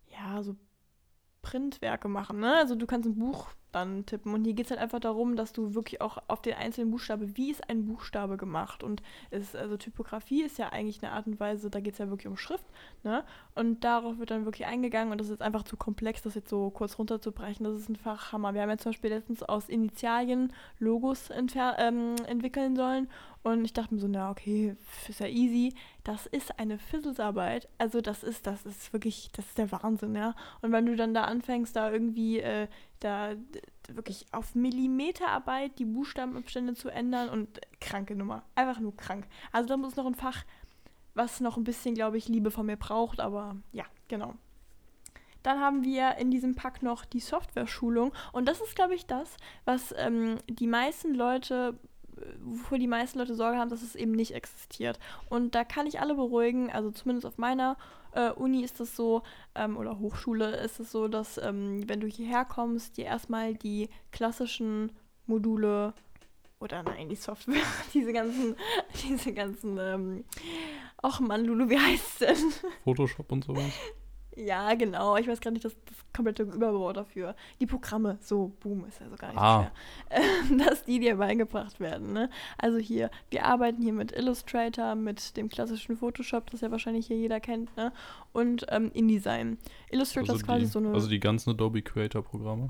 ja, 0.07 0.41
so 0.41 0.55
Printwerke 1.43 2.07
machen. 2.07 2.39
Ne? 2.39 2.55
Also 2.55 2.75
du 2.75 2.85
kannst 2.85 3.07
ein 3.07 3.19
Buch 3.19 3.49
dann 3.77 4.05
tippen. 4.05 4.33
Und 4.33 4.43
hier 4.43 4.53
geht 4.53 4.65
es 4.65 4.71
halt 4.71 4.81
einfach 4.81 4.99
darum, 4.99 5.35
dass 5.35 5.53
du 5.53 5.73
wirklich 5.73 6.01
auch 6.01 6.17
auf 6.27 6.41
den 6.41 6.55
einzelnen 6.55 6.91
Buchstabe, 6.91 7.37
wie 7.37 7.51
ist 7.51 7.69
ein 7.69 7.85
Buchstabe 7.85 8.37
gemacht? 8.37 8.83
Und 8.83 9.01
es, 9.31 9.55
also 9.55 9.77
Typografie 9.77 10.43
ist 10.43 10.57
ja 10.57 10.69
eigentlich 10.69 11.03
eine 11.03 11.11
Art 11.13 11.27
und 11.27 11.39
Weise, 11.39 11.69
da 11.69 11.79
geht 11.79 11.93
es 11.93 11.99
ja 11.99 12.09
wirklich 12.09 12.27
um 12.27 12.37
Schrift, 12.37 12.65
ne? 13.03 13.23
Und 13.55 13.83
darauf 13.83 14.19
wird 14.19 14.31
dann 14.31 14.45
wirklich 14.45 14.67
eingegangen 14.67 15.11
und 15.11 15.19
das 15.19 15.29
ist 15.29 15.41
einfach 15.41 15.63
zu 15.63 15.77
komplex, 15.77 16.21
das 16.21 16.35
jetzt 16.35 16.49
so 16.49 16.69
kurz 16.69 16.99
runterzubrechen. 16.99 17.63
Das 17.63 17.75
ist 17.75 17.89
einfach 17.89 18.31
Hammer. 18.31 18.53
Wir 18.53 18.61
haben 18.61 18.69
ja 18.69 18.77
zum 18.77 18.91
Beispiel 18.91 19.09
letztens 19.09 19.43
aus 19.43 19.69
Initialien 19.69 20.53
Logos 20.79 21.29
ähm, 21.31 22.15
entwickeln 22.27 22.75
sollen 22.75 23.07
und 23.53 23.63
ich 23.63 23.71
dachte 23.71 23.93
mir 23.93 24.01
so, 24.01 24.07
na 24.09 24.29
okay, 24.29 24.75
ist 25.07 25.21
ja 25.21 25.27
easy. 25.27 25.73
Das 26.03 26.25
ist 26.25 26.59
eine 26.59 26.77
Fizzlesarbeit. 26.77 27.69
Also 27.77 28.01
das 28.01 28.23
ist, 28.23 28.45
das 28.45 28.65
ist 28.65 28.91
wirklich, 28.91 29.29
das 29.33 29.45
ist 29.45 29.57
der 29.57 29.71
Wahnsinn, 29.71 30.15
ja. 30.15 30.35
Und 30.61 30.73
wenn 30.73 30.85
du 30.85 30.97
dann 30.97 31.13
da 31.13 31.23
anfängst, 31.23 31.73
da 31.75 31.89
irgendwie 31.89 32.39
äh, 32.39 32.67
da 32.99 33.35
wirklich 33.87 34.25
auf 34.33 34.53
Millimeterarbeit 34.53 35.79
die 35.79 35.85
Buchstabenabstände 35.85 36.73
zu 36.73 36.89
ändern 36.89 37.29
und 37.29 37.61
kranke 37.79 38.15
Nummer. 38.15 38.43
Einfach 38.55 38.81
nur 38.81 38.97
krank. 38.97 39.25
Also 39.53 39.69
da 39.69 39.77
muss 39.77 39.95
noch 39.95 40.05
ein 40.05 40.15
Fach, 40.15 40.43
was 41.13 41.39
noch 41.39 41.55
ein 41.55 41.63
bisschen, 41.63 41.95
glaube 41.95 42.17
ich, 42.17 42.27
Liebe 42.27 42.51
von 42.51 42.65
mir 42.65 42.77
braucht, 42.77 43.21
aber 43.21 43.55
ja, 43.71 43.85
genau. 44.09 44.33
Dann 45.43 45.61
haben 45.61 45.85
wir 45.85 46.17
in 46.17 46.31
diesem 46.31 46.55
Pack 46.55 46.83
noch 46.83 47.05
die 47.05 47.21
Software-Schulung 47.21 48.11
und 48.33 48.45
das 48.45 48.59
ist, 48.59 48.75
glaube 48.75 48.95
ich, 48.95 49.05
das, 49.05 49.37
was 49.63 49.95
ähm, 49.97 50.37
die 50.49 50.67
meisten 50.67 51.13
Leute 51.13 51.79
wovor 52.41 52.77
die 52.77 52.87
meisten 52.87 53.19
Leute 53.19 53.35
Sorge 53.35 53.57
haben, 53.57 53.69
dass 53.69 53.81
es 53.81 53.95
eben 53.95 54.11
nicht 54.11 54.33
existiert. 54.33 54.99
Und 55.29 55.55
da 55.55 55.63
kann 55.63 55.87
ich 55.87 55.99
alle 55.99 56.15
beruhigen, 56.15 56.71
also 56.71 56.91
zumindest 56.91 57.25
auf 57.25 57.37
meiner 57.37 57.77
äh, 58.13 58.31
Uni 58.31 58.63
ist 58.63 58.79
es 58.79 58.95
so, 58.95 59.23
ähm, 59.55 59.77
oder 59.77 59.99
Hochschule 59.99 60.57
ist 60.57 60.79
es 60.79 60.91
so, 60.91 61.07
dass 61.07 61.37
ähm, 61.37 61.87
wenn 61.87 61.99
du 61.99 62.07
hierher 62.07 62.45
kommst, 62.45 62.97
dir 62.97 63.05
erstmal 63.05 63.55
die 63.55 63.89
klassischen 64.11 64.91
Module 65.25 65.93
oder 66.59 66.83
nein, 66.83 67.09
die 67.09 67.15
Software, 67.15 67.61
diese 67.93 68.13
ganzen, 68.13 68.55
diese 69.03 69.33
ganzen, 69.33 69.77
ähm, 69.79 70.23
ach 71.01 71.19
Mann, 71.19 71.45
Lulu, 71.45 71.69
wie 71.69 71.79
heißt 71.79 72.21
es 72.21 72.39
denn? 72.61 72.71
Photoshop 72.83 73.31
und 73.31 73.43
sowas. 73.43 73.71
Ja, 74.37 74.75
genau. 74.75 75.17
Ich 75.17 75.27
weiß 75.27 75.41
gar 75.41 75.49
nicht 75.49 75.65
das, 75.65 75.75
das 75.85 75.97
komplette 76.13 76.43
Überbau 76.43 76.93
dafür. 76.93 77.35
Die 77.59 77.65
Programme, 77.65 78.17
so, 78.21 78.51
boom, 78.59 78.85
ist 78.85 78.99
ja 78.99 79.09
so 79.09 79.15
gar 79.15 79.29
nicht 79.29 79.41
ah. 79.41 79.71
so 80.11 80.15
schwer. 80.15 80.57
dass 80.67 80.83
die 80.83 80.99
dir 80.99 81.15
beigebracht 81.15 81.79
werden. 81.79 82.13
Ne? 82.13 82.29
Also 82.57 82.77
hier, 82.77 83.09
wir 83.31 83.45
arbeiten 83.45 83.81
hier 83.81 83.93
mit 83.93 84.11
Illustrator, 84.11 84.93
mit 84.93 85.37
dem 85.37 85.49
klassischen 85.49 85.97
Photoshop, 85.97 86.51
das 86.51 86.61
ja 86.61 86.69
wahrscheinlich 86.69 87.07
hier 87.07 87.17
jeder 87.17 87.39
kennt, 87.39 87.75
ne? 87.77 87.91
und 88.31 88.65
ähm, 88.69 88.91
InDesign. 88.93 89.57
Illustrator 89.89 90.29
also 90.29 90.41
ist 90.41 90.45
quasi 90.45 90.65
die, 90.65 90.71
so 90.71 90.79
eine. 90.79 90.93
Also 90.93 91.09
die 91.09 91.19
ganzen 91.19 91.49
Adobe 91.49 91.81
Creator-Programme. 91.81 92.69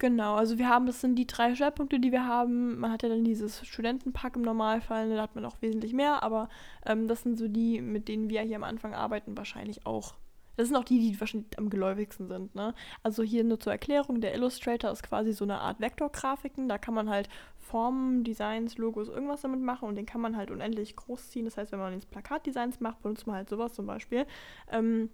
Genau, 0.00 0.34
also 0.34 0.58
wir 0.58 0.68
haben, 0.68 0.86
das 0.86 1.02
sind 1.02 1.16
die 1.16 1.26
drei 1.26 1.54
Schwerpunkte, 1.54 2.00
die 2.00 2.10
wir 2.10 2.26
haben. 2.26 2.78
Man 2.80 2.90
hat 2.90 3.02
ja 3.02 3.10
dann 3.10 3.22
dieses 3.22 3.64
Studentenpack 3.64 4.34
im 4.34 4.42
Normalfall, 4.42 5.08
ne, 5.08 5.16
da 5.16 5.22
hat 5.22 5.36
man 5.36 5.44
auch 5.44 5.60
wesentlich 5.60 5.92
mehr, 5.92 6.22
aber 6.22 6.48
ähm, 6.86 7.06
das 7.06 7.22
sind 7.22 7.38
so 7.38 7.48
die, 7.48 7.80
mit 7.80 8.08
denen 8.08 8.30
wir 8.30 8.40
hier 8.40 8.56
am 8.56 8.64
Anfang 8.64 8.94
arbeiten, 8.94 9.36
wahrscheinlich 9.36 9.86
auch 9.86 10.14
das 10.60 10.68
sind 10.68 10.76
auch 10.76 10.84
die, 10.84 10.98
die 10.98 11.18
wahrscheinlich 11.18 11.58
am 11.58 11.70
geläufigsten 11.70 12.28
sind. 12.28 12.54
Ne? 12.54 12.74
Also 13.02 13.22
hier 13.22 13.44
nur 13.44 13.58
zur 13.58 13.72
Erklärung, 13.72 14.20
der 14.20 14.34
Illustrator 14.34 14.90
ist 14.90 15.02
quasi 15.02 15.32
so 15.32 15.44
eine 15.44 15.58
Art 15.58 15.80
Vektorgrafiken. 15.80 16.68
Da 16.68 16.78
kann 16.78 16.94
man 16.94 17.08
halt 17.08 17.28
Formen, 17.56 18.24
Designs, 18.24 18.76
Logos, 18.76 19.08
irgendwas 19.08 19.42
damit 19.42 19.60
machen 19.60 19.88
und 19.88 19.96
den 19.96 20.06
kann 20.06 20.20
man 20.20 20.36
halt 20.36 20.50
unendlich 20.50 20.96
groß 20.96 21.30
ziehen. 21.30 21.44
Das 21.44 21.56
heißt, 21.56 21.72
wenn 21.72 21.78
man 21.78 21.94
jetzt 21.94 22.10
Plakatdesigns 22.10 22.80
macht, 22.80 23.02
benutzt 23.02 23.26
man 23.26 23.36
halt 23.36 23.48
sowas 23.48 23.72
zum 23.72 23.86
Beispiel. 23.86 24.26
Ähm, 24.70 25.08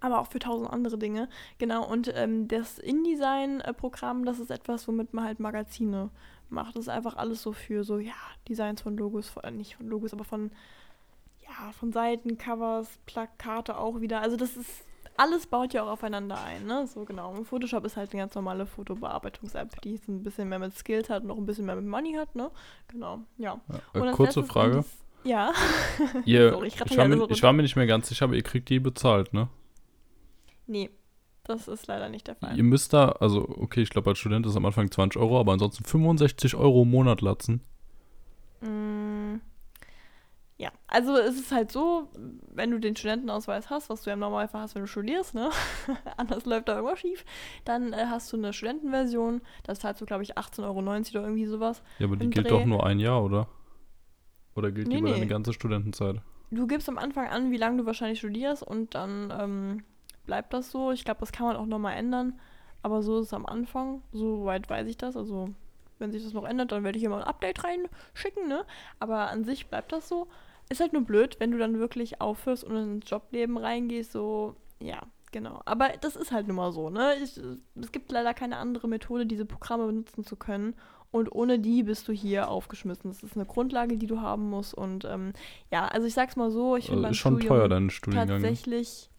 aber 0.00 0.18
auch 0.18 0.28
für 0.28 0.38
tausend 0.38 0.70
andere 0.70 0.98
Dinge. 0.98 1.28
Genau, 1.58 1.86
und 1.86 2.10
ähm, 2.14 2.48
das 2.48 2.78
InDesign-Programm, 2.78 4.24
das 4.24 4.38
ist 4.38 4.50
etwas, 4.50 4.88
womit 4.88 5.12
man 5.12 5.24
halt 5.24 5.40
Magazine 5.40 6.10
macht. 6.48 6.74
Das 6.74 6.84
ist 6.84 6.88
einfach 6.88 7.16
alles 7.16 7.42
so 7.42 7.52
für 7.52 7.84
so, 7.84 7.98
ja, 7.98 8.14
Designs 8.48 8.80
von 8.80 8.96
Logos, 8.96 9.28
von, 9.28 9.56
nicht 9.56 9.76
von 9.76 9.88
Logos, 9.88 10.12
aber 10.12 10.24
von 10.24 10.50
ja, 11.50 11.72
von 11.72 11.92
Seiten, 11.92 12.38
Covers, 12.38 12.88
Plakate 13.06 13.76
auch 13.76 14.00
wieder. 14.00 14.20
Also 14.22 14.36
das 14.36 14.56
ist, 14.56 14.84
alles 15.16 15.46
baut 15.46 15.74
ja 15.74 15.82
auch 15.82 15.88
aufeinander 15.88 16.42
ein, 16.42 16.66
ne? 16.66 16.86
So 16.86 17.04
genau. 17.04 17.32
Und 17.32 17.44
Photoshop 17.44 17.84
ist 17.84 17.96
halt 17.96 18.12
eine 18.12 18.22
ganz 18.22 18.34
normale 18.34 18.66
Fotobearbeitungs-App, 18.66 19.80
die 19.82 20.00
ein 20.08 20.22
bisschen 20.22 20.48
mehr 20.48 20.58
mit 20.58 20.74
Skills 20.76 21.10
hat 21.10 21.22
und 21.22 21.28
noch 21.28 21.36
ein 21.36 21.46
bisschen 21.46 21.66
mehr 21.66 21.76
mit 21.76 21.86
Money 21.86 22.14
hat, 22.14 22.34
ne? 22.34 22.50
Genau, 22.88 23.20
ja. 23.36 23.60
ja 23.94 24.04
äh, 24.04 24.12
kurze 24.12 24.44
Frage. 24.44 24.84
ja. 25.24 25.52
Ihr, 26.24 26.50
Sorry, 26.52 26.68
ich, 26.68 26.80
ich, 26.80 26.96
war 26.96 27.08
mir, 27.08 27.30
ich 27.30 27.42
war 27.42 27.52
mir 27.52 27.62
nicht 27.62 27.76
mehr 27.76 27.86
ganz 27.86 28.08
sicher, 28.08 28.24
aber 28.24 28.34
ihr 28.34 28.42
kriegt 28.42 28.68
die 28.68 28.80
bezahlt, 28.80 29.32
ne? 29.32 29.48
Nee, 30.66 30.90
das 31.44 31.68
ist 31.68 31.86
leider 31.88 32.08
nicht 32.08 32.28
der 32.28 32.36
Fall. 32.36 32.56
Ihr 32.56 32.62
müsst 32.62 32.92
da, 32.92 33.10
also 33.10 33.48
okay, 33.48 33.82
ich 33.82 33.90
glaube 33.90 34.10
als 34.10 34.18
Student 34.18 34.46
ist 34.46 34.56
am 34.56 34.64
Anfang 34.64 34.90
20 34.90 35.20
Euro, 35.20 35.40
aber 35.40 35.52
ansonsten 35.52 35.84
65 35.84 36.54
Euro 36.54 36.82
im 36.82 36.90
Monat 36.90 37.20
latzen. 37.20 37.60
Mm, 38.60 39.40
ja, 40.60 40.70
also 40.88 41.16
es 41.16 41.36
ist 41.36 41.52
halt 41.52 41.72
so, 41.72 42.08
wenn 42.52 42.70
du 42.70 42.78
den 42.78 42.94
Studentenausweis 42.94 43.70
hast, 43.70 43.88
was 43.88 44.02
du 44.02 44.10
ja 44.10 44.14
im 44.14 44.20
Normalfall 44.20 44.60
hast, 44.60 44.74
wenn 44.74 44.82
du 44.82 44.88
studierst, 44.88 45.34
ne? 45.34 45.48
Anders 46.18 46.44
läuft 46.44 46.68
da 46.68 46.74
irgendwas 46.76 46.98
schief, 46.98 47.24
dann 47.64 47.94
äh, 47.94 48.04
hast 48.10 48.30
du 48.30 48.36
eine 48.36 48.52
Studentenversion, 48.52 49.40
das 49.62 49.80
zahlst 49.80 50.02
du, 50.02 50.04
glaube 50.04 50.22
ich, 50.22 50.36
18,90 50.36 50.64
Euro 50.64 50.78
oder 50.80 51.22
irgendwie 51.22 51.46
sowas. 51.46 51.82
Ja, 51.98 52.06
aber 52.06 52.16
die 52.16 52.28
gilt 52.28 52.44
Dreh. 52.44 52.50
doch 52.50 52.66
nur 52.66 52.84
ein 52.84 52.98
Jahr, 52.98 53.24
oder? 53.24 53.48
Oder 54.54 54.70
gilt 54.70 54.88
nee, 54.88 54.96
die 54.96 55.00
über 55.00 55.08
nee. 55.08 55.14
deine 55.14 55.28
ganze 55.28 55.54
Studentenzeit? 55.54 56.20
Du 56.50 56.66
gibst 56.66 56.90
am 56.90 56.98
Anfang 56.98 57.28
an, 57.28 57.50
wie 57.52 57.56
lange 57.56 57.78
du 57.78 57.86
wahrscheinlich 57.86 58.18
studierst 58.18 58.62
und 58.62 58.94
dann 58.94 59.32
ähm, 59.34 59.84
bleibt 60.26 60.52
das 60.52 60.70
so. 60.70 60.92
Ich 60.92 61.06
glaube, 61.06 61.20
das 61.20 61.32
kann 61.32 61.46
man 61.46 61.56
auch 61.56 61.64
nochmal 61.64 61.96
ändern, 61.96 62.38
aber 62.82 63.02
so 63.02 63.20
ist 63.20 63.28
es 63.28 63.32
am 63.32 63.46
Anfang. 63.46 64.02
Soweit 64.12 64.68
weiß 64.68 64.86
ich 64.88 64.98
das, 64.98 65.16
also 65.16 65.54
wenn 65.98 66.12
sich 66.12 66.22
das 66.22 66.34
noch 66.34 66.44
ändert, 66.44 66.72
dann 66.72 66.84
werde 66.84 66.98
ich 66.98 67.02
hier 67.02 67.10
mal 67.10 67.22
ein 67.22 67.28
Update 67.28 67.62
reinschicken, 67.64 68.46
ne? 68.46 68.66
Aber 68.98 69.30
an 69.30 69.44
sich 69.44 69.68
bleibt 69.68 69.92
das 69.92 70.06
so. 70.06 70.28
Ist 70.70 70.80
halt 70.80 70.92
nur 70.92 71.02
blöd, 71.02 71.36
wenn 71.38 71.50
du 71.50 71.58
dann 71.58 71.78
wirklich 71.78 72.20
aufhörst 72.20 72.64
und 72.64 72.76
ins 72.76 73.10
Jobleben 73.10 73.58
reingehst, 73.58 74.12
so, 74.12 74.54
ja, 74.80 75.02
genau. 75.32 75.60
Aber 75.64 75.88
das 76.00 76.16
ist 76.16 76.32
halt 76.32 76.46
nun 76.46 76.56
mal 76.56 76.72
so, 76.72 76.90
ne? 76.90 77.14
Ich, 77.22 77.38
es 77.80 77.92
gibt 77.92 78.10
leider 78.12 78.34
keine 78.34 78.56
andere 78.56 78.88
Methode, 78.88 79.26
diese 79.26 79.44
Programme 79.44 79.86
benutzen 79.86 80.24
zu 80.24 80.36
können. 80.36 80.74
Und 81.12 81.34
ohne 81.34 81.58
die 81.58 81.82
bist 81.82 82.06
du 82.06 82.12
hier 82.12 82.48
aufgeschmissen. 82.48 83.10
Das 83.10 83.24
ist 83.24 83.34
eine 83.34 83.46
Grundlage, 83.46 83.96
die 83.96 84.06
du 84.06 84.20
haben 84.20 84.48
musst. 84.48 84.74
Und 84.74 85.04
ähm, 85.04 85.32
ja, 85.72 85.88
also 85.88 86.06
ich 86.06 86.14
sag's 86.14 86.36
mal 86.36 86.52
so, 86.52 86.76
ich 86.76 86.86
finde 86.86 86.98
also 86.98 87.10
Ist 87.10 87.18
schon 87.18 87.34
Studium 87.34 87.58
teuer, 87.58 87.68
dein 87.68 87.90
Studiengang. 87.90 88.28
Ne? 88.28 88.34
Tatsächlich. 88.34 89.10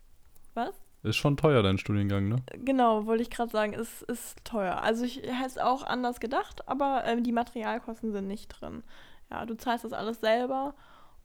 Was? 0.53 0.81
Ist 1.03 1.17
schon 1.17 1.35
teuer, 1.35 1.63
dein 1.63 1.77
Studiengang, 1.77 2.29
ne? 2.29 2.37
Genau, 2.63 3.07
wollte 3.07 3.23
ich 3.23 3.29
gerade 3.29 3.51
sagen, 3.51 3.73
ist, 3.73 4.03
ist 4.03 4.37
teuer. 4.45 4.81
Also 4.81 5.03
ich 5.03 5.17
hätte 5.17 5.47
es 5.47 5.57
auch 5.57 5.83
anders 5.83 6.19
gedacht, 6.19 6.67
aber 6.67 7.03
ähm, 7.05 7.23
die 7.23 7.31
Materialkosten 7.31 8.11
sind 8.11 8.27
nicht 8.27 8.47
drin. 8.47 8.83
Ja, 9.29 9.45
du 9.45 9.55
zahlst 9.57 9.83
das 9.83 9.93
alles 9.93 10.21
selber 10.21 10.75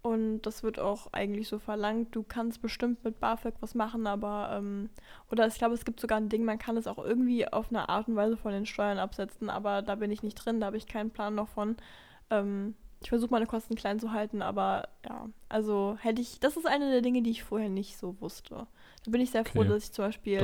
und 0.06 0.42
das 0.42 0.62
wird 0.62 0.78
auch 0.78 1.12
eigentlich 1.12 1.48
so 1.48 1.58
verlangt. 1.58 2.14
Du 2.14 2.22
kannst 2.22 2.62
bestimmt 2.62 3.02
mit 3.04 3.18
BAföG 3.18 3.54
was 3.60 3.74
machen, 3.74 4.06
aber, 4.06 4.50
ähm, 4.52 4.88
oder 5.32 5.46
ich 5.48 5.58
glaube, 5.58 5.74
es 5.74 5.84
gibt 5.84 5.98
sogar 5.98 6.18
ein 6.18 6.28
Ding, 6.28 6.44
man 6.44 6.58
kann 6.58 6.76
es 6.76 6.86
auch 6.86 6.98
irgendwie 6.98 7.46
auf 7.48 7.70
eine 7.70 7.88
Art 7.88 8.06
und 8.06 8.14
Weise 8.14 8.36
von 8.36 8.52
den 8.52 8.66
Steuern 8.66 8.98
absetzen, 8.98 9.50
aber 9.50 9.82
da 9.82 9.96
bin 9.96 10.12
ich 10.12 10.22
nicht 10.22 10.34
drin, 10.36 10.60
da 10.60 10.66
habe 10.66 10.76
ich 10.76 10.86
keinen 10.86 11.10
Plan 11.10 11.34
noch 11.34 11.48
von. 11.48 11.76
Ähm, 12.30 12.74
ich 13.02 13.08
versuche 13.08 13.30
meine 13.30 13.46
Kosten 13.46 13.74
klein 13.74 13.98
zu 13.98 14.12
halten, 14.12 14.42
aber 14.42 14.88
ja, 15.04 15.28
also 15.48 15.96
hätte 16.00 16.22
ich, 16.22 16.40
das 16.40 16.56
ist 16.56 16.66
eine 16.66 16.90
der 16.90 17.02
Dinge, 17.02 17.22
die 17.22 17.30
ich 17.30 17.42
vorher 17.42 17.68
nicht 17.68 17.98
so 17.98 18.20
wusste. 18.20 18.66
Da 19.04 19.10
bin 19.10 19.20
ich 19.20 19.30
sehr 19.30 19.44
froh, 19.44 19.60
okay. 19.60 19.68
dass 19.68 19.84
ich 19.84 19.92
zum 19.92 20.04
Beispiel 20.06 20.40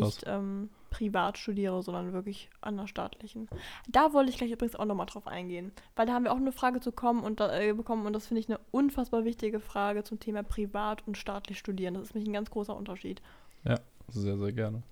nicht 0.00 0.24
ähm, 0.26 0.70
privat 0.94 1.38
studiere, 1.38 1.82
sondern 1.82 2.12
wirklich 2.12 2.48
an 2.60 2.76
der 2.76 2.86
staatlichen. 2.86 3.48
Da 3.88 4.12
wollte 4.12 4.30
ich 4.30 4.38
gleich 4.38 4.52
übrigens 4.52 4.76
auch 4.76 4.84
nochmal 4.84 5.06
drauf 5.06 5.26
eingehen, 5.26 5.72
weil 5.96 6.06
da 6.06 6.12
haben 6.12 6.22
wir 6.22 6.32
auch 6.32 6.36
eine 6.36 6.52
Frage 6.52 6.78
zu 6.78 6.92
kommen 6.92 7.24
und 7.24 7.40
äh, 7.40 7.72
bekommen 7.76 8.06
und 8.06 8.12
das 8.12 8.28
finde 8.28 8.40
ich 8.40 8.48
eine 8.48 8.60
unfassbar 8.70 9.24
wichtige 9.24 9.58
Frage 9.58 10.04
zum 10.04 10.20
Thema 10.20 10.44
privat 10.44 11.04
und 11.08 11.18
staatlich 11.18 11.58
studieren. 11.58 11.94
Das 11.94 12.04
ist 12.04 12.14
nämlich 12.14 12.30
ein 12.30 12.34
ganz 12.34 12.48
großer 12.50 12.76
Unterschied. 12.76 13.20
Ja, 13.64 13.80
sehr, 14.08 14.38
sehr 14.38 14.52
gerne. 14.52 14.84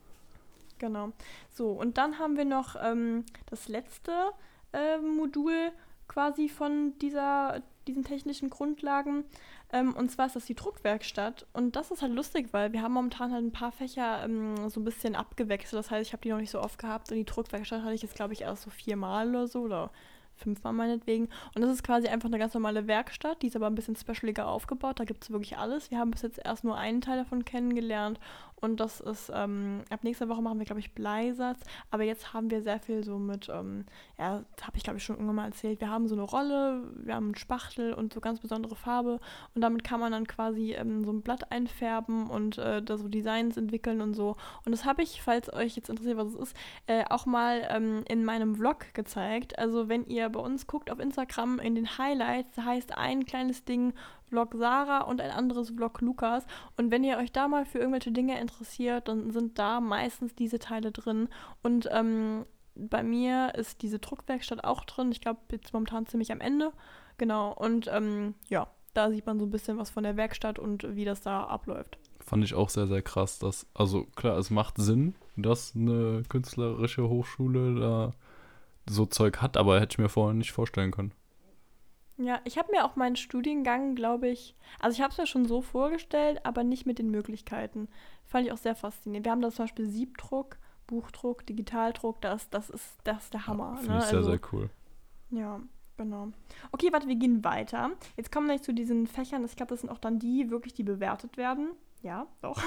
Genau. 0.78 1.12
So, 1.52 1.70
und 1.70 1.98
dann 1.98 2.18
haben 2.18 2.36
wir 2.36 2.44
noch 2.44 2.74
ähm, 2.82 3.24
das 3.46 3.68
letzte 3.68 4.10
äh, 4.72 4.98
Modul 4.98 5.70
quasi 6.08 6.48
von 6.48 6.98
dieser 7.00 7.62
diesen 7.86 8.04
technischen 8.04 8.50
Grundlagen. 8.50 9.24
Ähm, 9.72 9.94
und 9.94 10.10
zwar 10.10 10.26
ist 10.26 10.36
das 10.36 10.46
die 10.46 10.54
Druckwerkstatt. 10.54 11.46
Und 11.52 11.76
das 11.76 11.90
ist 11.90 12.02
halt 12.02 12.12
lustig, 12.12 12.48
weil 12.52 12.72
wir 12.72 12.82
haben 12.82 12.92
momentan 12.92 13.32
halt 13.32 13.44
ein 13.44 13.52
paar 13.52 13.72
Fächer 13.72 14.24
ähm, 14.24 14.68
so 14.68 14.80
ein 14.80 14.84
bisschen 14.84 15.16
abgewechselt. 15.16 15.78
Das 15.78 15.90
heißt, 15.90 16.06
ich 16.06 16.12
habe 16.12 16.22
die 16.22 16.30
noch 16.30 16.38
nicht 16.38 16.50
so 16.50 16.60
oft 16.60 16.78
gehabt. 16.78 17.10
Und 17.10 17.16
die 17.16 17.24
Druckwerkstatt 17.24 17.82
hatte 17.82 17.94
ich 17.94 18.02
jetzt, 18.02 18.14
glaube 18.14 18.34
ich, 18.34 18.42
erst 18.42 18.62
so 18.62 18.70
viermal 18.70 19.28
oder 19.30 19.48
so. 19.48 19.62
Oder 19.62 19.90
fünfmal 20.36 20.72
meinetwegen. 20.72 21.28
Und 21.54 21.62
das 21.62 21.70
ist 21.70 21.82
quasi 21.82 22.08
einfach 22.08 22.28
eine 22.28 22.38
ganz 22.38 22.54
normale 22.54 22.86
Werkstatt, 22.86 23.42
die 23.42 23.46
ist 23.46 23.56
aber 23.56 23.66
ein 23.66 23.74
bisschen 23.74 23.96
specialiger 23.96 24.48
aufgebaut. 24.48 25.00
Da 25.00 25.04
gibt 25.04 25.24
es 25.24 25.30
wirklich 25.30 25.56
alles. 25.56 25.90
Wir 25.90 25.98
haben 25.98 26.10
bis 26.10 26.22
jetzt 26.22 26.40
erst 26.44 26.64
nur 26.64 26.76
einen 26.76 27.00
Teil 27.00 27.18
davon 27.18 27.44
kennengelernt 27.44 28.18
und 28.62 28.78
das 28.78 29.00
ist, 29.00 29.30
ähm, 29.34 29.80
ab 29.90 30.04
nächster 30.04 30.28
Woche 30.28 30.40
machen 30.40 30.60
wir, 30.60 30.64
glaube 30.64 30.78
ich, 30.78 30.94
Bleisatz. 30.94 31.58
Aber 31.90 32.04
jetzt 32.04 32.32
haben 32.32 32.48
wir 32.48 32.62
sehr 32.62 32.78
viel 32.78 33.02
so 33.02 33.18
mit, 33.18 33.48
ähm, 33.52 33.84
ja, 34.18 34.44
habe 34.62 34.76
ich, 34.76 34.84
glaube 34.84 34.98
ich, 34.98 35.04
schon 35.04 35.16
irgendwann 35.16 35.34
mal 35.34 35.46
erzählt. 35.46 35.80
Wir 35.80 35.90
haben 35.90 36.06
so 36.06 36.14
eine 36.14 36.22
Rolle, 36.22 36.84
wir 36.94 37.16
haben 37.16 37.26
einen 37.26 37.34
Spachtel 37.34 37.92
und 37.92 38.12
so 38.12 38.20
ganz 38.20 38.38
besondere 38.38 38.76
Farbe. 38.76 39.18
Und 39.56 39.62
damit 39.62 39.82
kann 39.82 39.98
man 39.98 40.12
dann 40.12 40.28
quasi 40.28 40.74
ähm, 40.74 41.04
so 41.04 41.12
ein 41.12 41.22
Blatt 41.22 41.50
einfärben 41.50 42.30
und 42.30 42.56
äh, 42.58 42.80
da 42.80 42.98
so 42.98 43.08
Designs 43.08 43.56
entwickeln 43.56 44.00
und 44.00 44.14
so. 44.14 44.36
Und 44.64 44.70
das 44.70 44.84
habe 44.84 45.02
ich, 45.02 45.22
falls 45.22 45.52
euch 45.52 45.74
jetzt 45.74 45.90
interessiert, 45.90 46.16
was 46.16 46.28
es 46.28 46.36
ist, 46.36 46.56
äh, 46.86 47.04
auch 47.10 47.26
mal 47.26 47.66
ähm, 47.68 48.04
in 48.08 48.24
meinem 48.24 48.54
Vlog 48.54 48.94
gezeigt. 48.94 49.58
Also 49.58 49.88
wenn 49.88 50.06
ihr 50.06 50.28
bei 50.28 50.38
uns 50.38 50.68
guckt 50.68 50.88
auf 50.92 51.00
Instagram 51.00 51.58
in 51.58 51.74
den 51.74 51.98
Highlights, 51.98 52.54
da 52.54 52.64
heißt 52.66 52.96
ein 52.96 53.26
kleines 53.26 53.64
Ding 53.64 53.92
Vlog 54.32 54.54
Sarah 54.54 55.02
und 55.02 55.20
ein 55.20 55.30
anderes 55.30 55.70
Vlog 55.70 56.00
Lukas. 56.00 56.46
Und 56.78 56.90
wenn 56.90 57.04
ihr 57.04 57.18
euch 57.18 57.32
da 57.32 57.48
mal 57.48 57.66
für 57.66 57.78
irgendwelche 57.78 58.12
Dinge 58.12 58.40
interessiert, 58.40 59.08
dann 59.08 59.30
sind 59.30 59.58
da 59.58 59.80
meistens 59.80 60.34
diese 60.34 60.58
Teile 60.58 60.90
drin. 60.90 61.28
Und 61.62 61.86
ähm, 61.92 62.46
bei 62.74 63.02
mir 63.02 63.54
ist 63.54 63.82
diese 63.82 63.98
Druckwerkstatt 63.98 64.64
auch 64.64 64.84
drin. 64.84 65.12
Ich 65.12 65.20
glaube, 65.20 65.40
jetzt 65.50 65.74
momentan 65.74 66.06
ziemlich 66.06 66.32
am 66.32 66.40
Ende. 66.40 66.72
Genau. 67.18 67.52
Und 67.52 67.88
ähm, 67.92 68.34
ja, 68.48 68.68
da 68.94 69.10
sieht 69.10 69.26
man 69.26 69.38
so 69.38 69.44
ein 69.44 69.50
bisschen 69.50 69.76
was 69.76 69.90
von 69.90 70.02
der 70.02 70.16
Werkstatt 70.16 70.58
und 70.58 70.96
wie 70.96 71.04
das 71.04 71.20
da 71.20 71.44
abläuft. 71.44 71.98
Fand 72.20 72.42
ich 72.42 72.54
auch 72.54 72.70
sehr, 72.70 72.86
sehr 72.86 73.02
krass. 73.02 73.38
Dass, 73.38 73.66
also 73.74 74.04
klar, 74.16 74.38
es 74.38 74.48
macht 74.48 74.78
Sinn, 74.78 75.14
dass 75.36 75.76
eine 75.76 76.22
künstlerische 76.26 77.06
Hochschule 77.06 77.78
da 77.78 78.12
so 78.88 79.04
Zeug 79.04 79.42
hat, 79.42 79.58
aber 79.58 79.78
hätte 79.78 79.94
ich 79.94 79.98
mir 79.98 80.08
vorher 80.08 80.34
nicht 80.34 80.52
vorstellen 80.52 80.90
können. 80.90 81.12
Ja, 82.22 82.40
ich 82.44 82.58
habe 82.58 82.70
mir 82.72 82.84
auch 82.84 82.96
meinen 82.96 83.16
Studiengang, 83.16 83.94
glaube 83.94 84.28
ich, 84.28 84.54
also 84.80 84.94
ich 84.94 85.02
habe 85.02 85.12
es 85.12 85.18
mir 85.18 85.26
schon 85.26 85.46
so 85.46 85.60
vorgestellt, 85.60 86.44
aber 86.44 86.64
nicht 86.64 86.86
mit 86.86 86.98
den 86.98 87.10
Möglichkeiten. 87.10 87.88
Fand 88.24 88.46
ich 88.46 88.52
auch 88.52 88.58
sehr 88.58 88.74
faszinierend. 88.74 89.26
Wir 89.26 89.32
haben 89.32 89.40
da 89.40 89.50
zum 89.50 89.64
Beispiel 89.64 89.86
Siebdruck, 89.86 90.56
Buchdruck, 90.86 91.46
Digitaldruck, 91.46 92.20
das, 92.20 92.48
das, 92.50 92.70
ist, 92.70 92.98
das 93.04 93.24
ist 93.24 93.34
der 93.34 93.46
Hammer. 93.46 93.76
Finde 93.76 93.92
ne? 93.92 93.98
ich 93.98 94.04
sehr, 94.04 94.18
also, 94.18 94.30
sehr 94.30 94.40
cool. 94.52 94.70
Ja, 95.30 95.60
genau. 95.96 96.28
Okay, 96.70 96.92
warte, 96.92 97.08
wir 97.08 97.16
gehen 97.16 97.42
weiter. 97.44 97.90
Jetzt 98.16 98.30
kommen 98.30 98.48
wir 98.48 98.60
zu 98.60 98.72
diesen 98.72 99.06
Fächern. 99.06 99.44
Ich 99.44 99.56
glaube, 99.56 99.70
das 99.70 99.80
sind 99.80 99.90
auch 99.90 99.98
dann 99.98 100.18
die, 100.18 100.50
wirklich, 100.50 100.74
die 100.74 100.82
bewertet 100.84 101.36
werden. 101.36 101.70
Ja, 102.02 102.26
doch. 102.40 102.60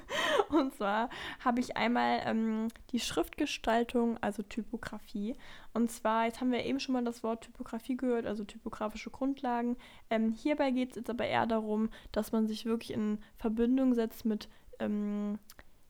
und 0.48 0.74
zwar 0.74 1.08
habe 1.44 1.60
ich 1.60 1.76
einmal 1.76 2.20
ähm, 2.24 2.66
die 2.90 2.98
Schriftgestaltung, 2.98 4.18
also 4.20 4.42
Typografie. 4.42 5.36
Und 5.72 5.90
zwar, 5.92 6.24
jetzt 6.24 6.40
haben 6.40 6.50
wir 6.50 6.64
eben 6.64 6.80
schon 6.80 6.94
mal 6.94 7.04
das 7.04 7.22
Wort 7.22 7.44
Typografie 7.44 7.96
gehört, 7.96 8.26
also 8.26 8.44
typografische 8.44 9.10
Grundlagen. 9.10 9.76
Ähm, 10.10 10.32
hierbei 10.32 10.72
geht 10.72 10.90
es 10.90 10.96
jetzt 10.96 11.10
aber 11.10 11.26
eher 11.26 11.46
darum, 11.46 11.90
dass 12.10 12.32
man 12.32 12.48
sich 12.48 12.64
wirklich 12.64 12.92
in 12.92 13.18
Verbindung 13.36 13.94
setzt 13.94 14.24
mit, 14.24 14.48
ähm, 14.80 15.38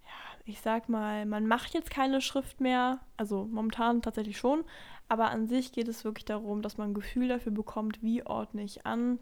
ja, 0.04 0.42
ich 0.44 0.60
sag 0.60 0.90
mal, 0.90 1.24
man 1.24 1.46
macht 1.46 1.72
jetzt 1.72 1.90
keine 1.90 2.20
Schrift 2.20 2.60
mehr, 2.60 3.00
also 3.16 3.48
momentan 3.50 4.02
tatsächlich 4.02 4.36
schon, 4.36 4.64
aber 5.08 5.30
an 5.30 5.46
sich 5.46 5.72
geht 5.72 5.88
es 5.88 6.04
wirklich 6.04 6.26
darum, 6.26 6.60
dass 6.60 6.76
man 6.76 6.90
ein 6.90 6.94
Gefühl 6.94 7.28
dafür 7.28 7.52
bekommt, 7.52 8.02
wie 8.02 8.26
ordne 8.26 8.62
ich 8.62 8.84
an, 8.84 9.18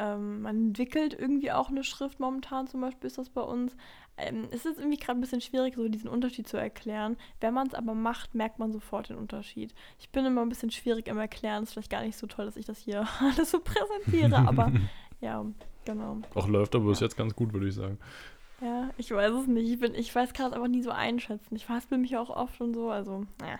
ähm, 0.00 0.40
man 0.40 0.68
entwickelt 0.68 1.14
irgendwie 1.18 1.52
auch 1.52 1.68
eine 1.68 1.84
Schrift 1.84 2.20
momentan, 2.20 2.66
zum 2.66 2.80
Beispiel 2.80 3.06
ist 3.06 3.18
das 3.18 3.28
bei 3.28 3.42
uns. 3.42 3.76
Ähm, 4.16 4.48
es 4.50 4.64
ist 4.64 4.78
irgendwie 4.78 4.96
gerade 4.96 5.18
ein 5.18 5.20
bisschen 5.20 5.42
schwierig, 5.42 5.74
so 5.74 5.86
diesen 5.88 6.08
Unterschied 6.08 6.48
zu 6.48 6.56
erklären. 6.56 7.18
Wenn 7.40 7.52
man 7.52 7.66
es 7.66 7.74
aber 7.74 7.94
macht, 7.94 8.34
merkt 8.34 8.58
man 8.58 8.72
sofort 8.72 9.10
den 9.10 9.18
Unterschied. 9.18 9.74
Ich 9.98 10.08
bin 10.08 10.24
immer 10.24 10.40
ein 10.40 10.48
bisschen 10.48 10.70
schwierig 10.70 11.06
im 11.06 11.18
Erklären. 11.18 11.62
Ist 11.64 11.74
vielleicht 11.74 11.90
gar 11.90 12.02
nicht 12.02 12.16
so 12.16 12.26
toll, 12.26 12.46
dass 12.46 12.56
ich 12.56 12.64
das 12.64 12.78
hier 12.78 13.06
alles 13.20 13.50
so 13.50 13.60
präsentiere, 13.60 14.36
aber 14.36 14.72
ja, 15.20 15.44
genau. 15.84 16.18
Auch 16.34 16.48
läuft 16.48 16.74
aber 16.74 16.86
bis 16.88 17.00
jetzt 17.00 17.18
ganz 17.18 17.34
gut, 17.36 17.52
würde 17.52 17.68
ich 17.68 17.74
sagen. 17.74 17.98
Ja, 18.62 18.90
ich 18.96 19.10
weiß 19.10 19.32
es 19.32 19.46
nicht. 19.46 19.70
Ich, 19.70 19.80
bin, 19.80 19.94
ich 19.94 20.14
weiß 20.14 20.32
gerade 20.32 20.56
aber 20.56 20.68
nie 20.68 20.82
so 20.82 20.90
einschätzen. 20.90 21.56
Ich 21.56 21.66
verhaspel 21.66 21.98
mich 21.98 22.16
auch 22.16 22.30
oft 22.30 22.58
und 22.62 22.72
so, 22.72 22.90
also, 22.90 23.26
naja. 23.38 23.58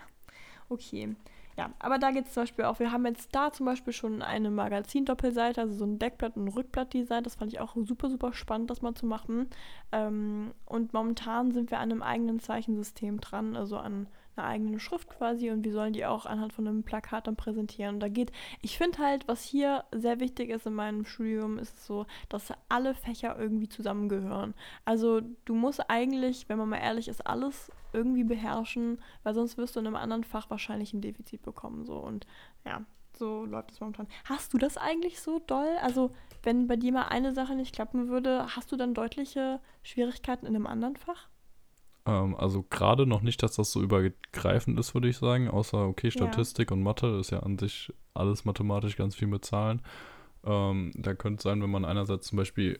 Okay. 0.69 1.15
Ja, 1.57 1.71
aber 1.79 1.99
da 1.99 2.11
geht 2.11 2.27
es 2.27 2.33
zum 2.33 2.43
Beispiel 2.43 2.65
auch, 2.65 2.79
wir 2.79 2.91
haben 2.91 3.05
jetzt 3.05 3.35
da 3.35 3.51
zum 3.51 3.65
Beispiel 3.65 3.93
schon 3.93 4.21
eine 4.21 4.49
Magazin-Doppelseite, 4.49 5.61
also 5.61 5.73
so 5.75 5.85
ein 5.85 5.99
Deckblatt 5.99 6.37
und 6.37 6.47
Rückblatt-Design. 6.47 7.23
Das 7.23 7.35
fand 7.35 7.51
ich 7.51 7.59
auch 7.59 7.75
super, 7.75 8.09
super 8.09 8.33
spannend, 8.33 8.69
das 8.69 8.81
mal 8.81 8.95
zu 8.95 9.05
machen. 9.05 9.47
Ähm, 9.91 10.51
und 10.65 10.93
momentan 10.93 11.51
sind 11.51 11.71
wir 11.71 11.79
an 11.79 11.91
einem 11.91 12.01
eigenen 12.01 12.39
Zeichensystem 12.39 13.19
dran, 13.19 13.55
also 13.55 13.77
an 13.77 14.07
einer 14.35 14.47
eigenen 14.47 14.79
Schrift 14.79 15.09
quasi 15.09 15.49
und 15.49 15.63
wir 15.63 15.73
sollen 15.73 15.93
die 15.93 16.05
auch 16.05 16.25
anhand 16.25 16.53
von 16.53 16.67
einem 16.67 16.83
Plakat 16.83 17.27
dann 17.27 17.35
präsentieren. 17.35 17.95
Und 17.95 17.99
da 17.99 18.07
geht, 18.07 18.31
ich 18.61 18.77
finde 18.77 18.99
halt, 18.99 19.27
was 19.27 19.43
hier 19.43 19.83
sehr 19.91 20.19
wichtig 20.19 20.49
ist 20.49 20.65
in 20.65 20.73
meinem 20.73 21.05
Studium, 21.05 21.57
ist 21.57 21.85
so, 21.85 22.05
dass 22.29 22.53
alle 22.69 22.93
Fächer 22.93 23.37
irgendwie 23.37 23.69
zusammengehören. 23.69 24.53
Also 24.85 25.21
du 25.45 25.53
musst 25.53 25.89
eigentlich, 25.89 26.49
wenn 26.49 26.57
man 26.57 26.69
mal 26.69 26.77
ehrlich 26.77 27.07
ist, 27.07 27.25
alles 27.27 27.71
irgendwie 27.93 28.23
beherrschen, 28.23 28.99
weil 29.23 29.33
sonst 29.33 29.57
wirst 29.57 29.75
du 29.75 29.79
in 29.79 29.87
einem 29.87 29.95
anderen 29.95 30.23
Fach 30.23 30.49
wahrscheinlich 30.49 30.93
ein 30.93 31.01
Defizit 31.01 31.41
bekommen. 31.41 31.85
So 31.85 31.97
und 31.97 32.25
ja, 32.65 32.85
so 33.13 33.45
läuft 33.45 33.71
es 33.71 33.79
momentan. 33.79 34.07
Hast 34.25 34.53
du 34.53 34.57
das 34.57 34.77
eigentlich 34.77 35.19
so 35.19 35.39
doll? 35.39 35.77
Also, 35.81 36.11
wenn 36.43 36.67
bei 36.67 36.75
dir 36.75 36.91
mal 36.91 37.07
eine 37.09 37.33
Sache 37.33 37.55
nicht 37.55 37.73
klappen 37.73 38.07
würde, 38.07 38.47
hast 38.55 38.71
du 38.71 38.77
dann 38.77 38.93
deutliche 38.93 39.59
Schwierigkeiten 39.83 40.45
in 40.45 40.55
einem 40.55 40.67
anderen 40.67 40.95
Fach? 40.95 41.29
Ähm, 42.05 42.35
also 42.35 42.63
gerade 42.69 43.05
noch 43.05 43.21
nicht, 43.21 43.43
dass 43.43 43.55
das 43.55 43.71
so 43.71 43.81
übergreifend 43.81 44.79
ist, 44.79 44.93
würde 44.93 45.09
ich 45.09 45.17
sagen. 45.17 45.49
Außer, 45.49 45.87
okay, 45.87 46.11
Statistik 46.11 46.71
ja. 46.71 46.75
und 46.75 46.83
Mathe 46.83 47.07
ist 47.19 47.31
ja 47.31 47.41
an 47.41 47.57
sich 47.57 47.93
alles 48.13 48.45
mathematisch 48.45 48.97
ganz 48.97 49.15
viel 49.15 49.27
mit 49.27 49.45
Zahlen. 49.45 49.81
Ähm, 50.43 50.91
da 50.95 51.13
könnte 51.13 51.37
es 51.37 51.43
sein, 51.43 51.61
wenn 51.61 51.69
man 51.69 51.85
einerseits 51.85 52.27
zum 52.27 52.37
Beispiel 52.37 52.79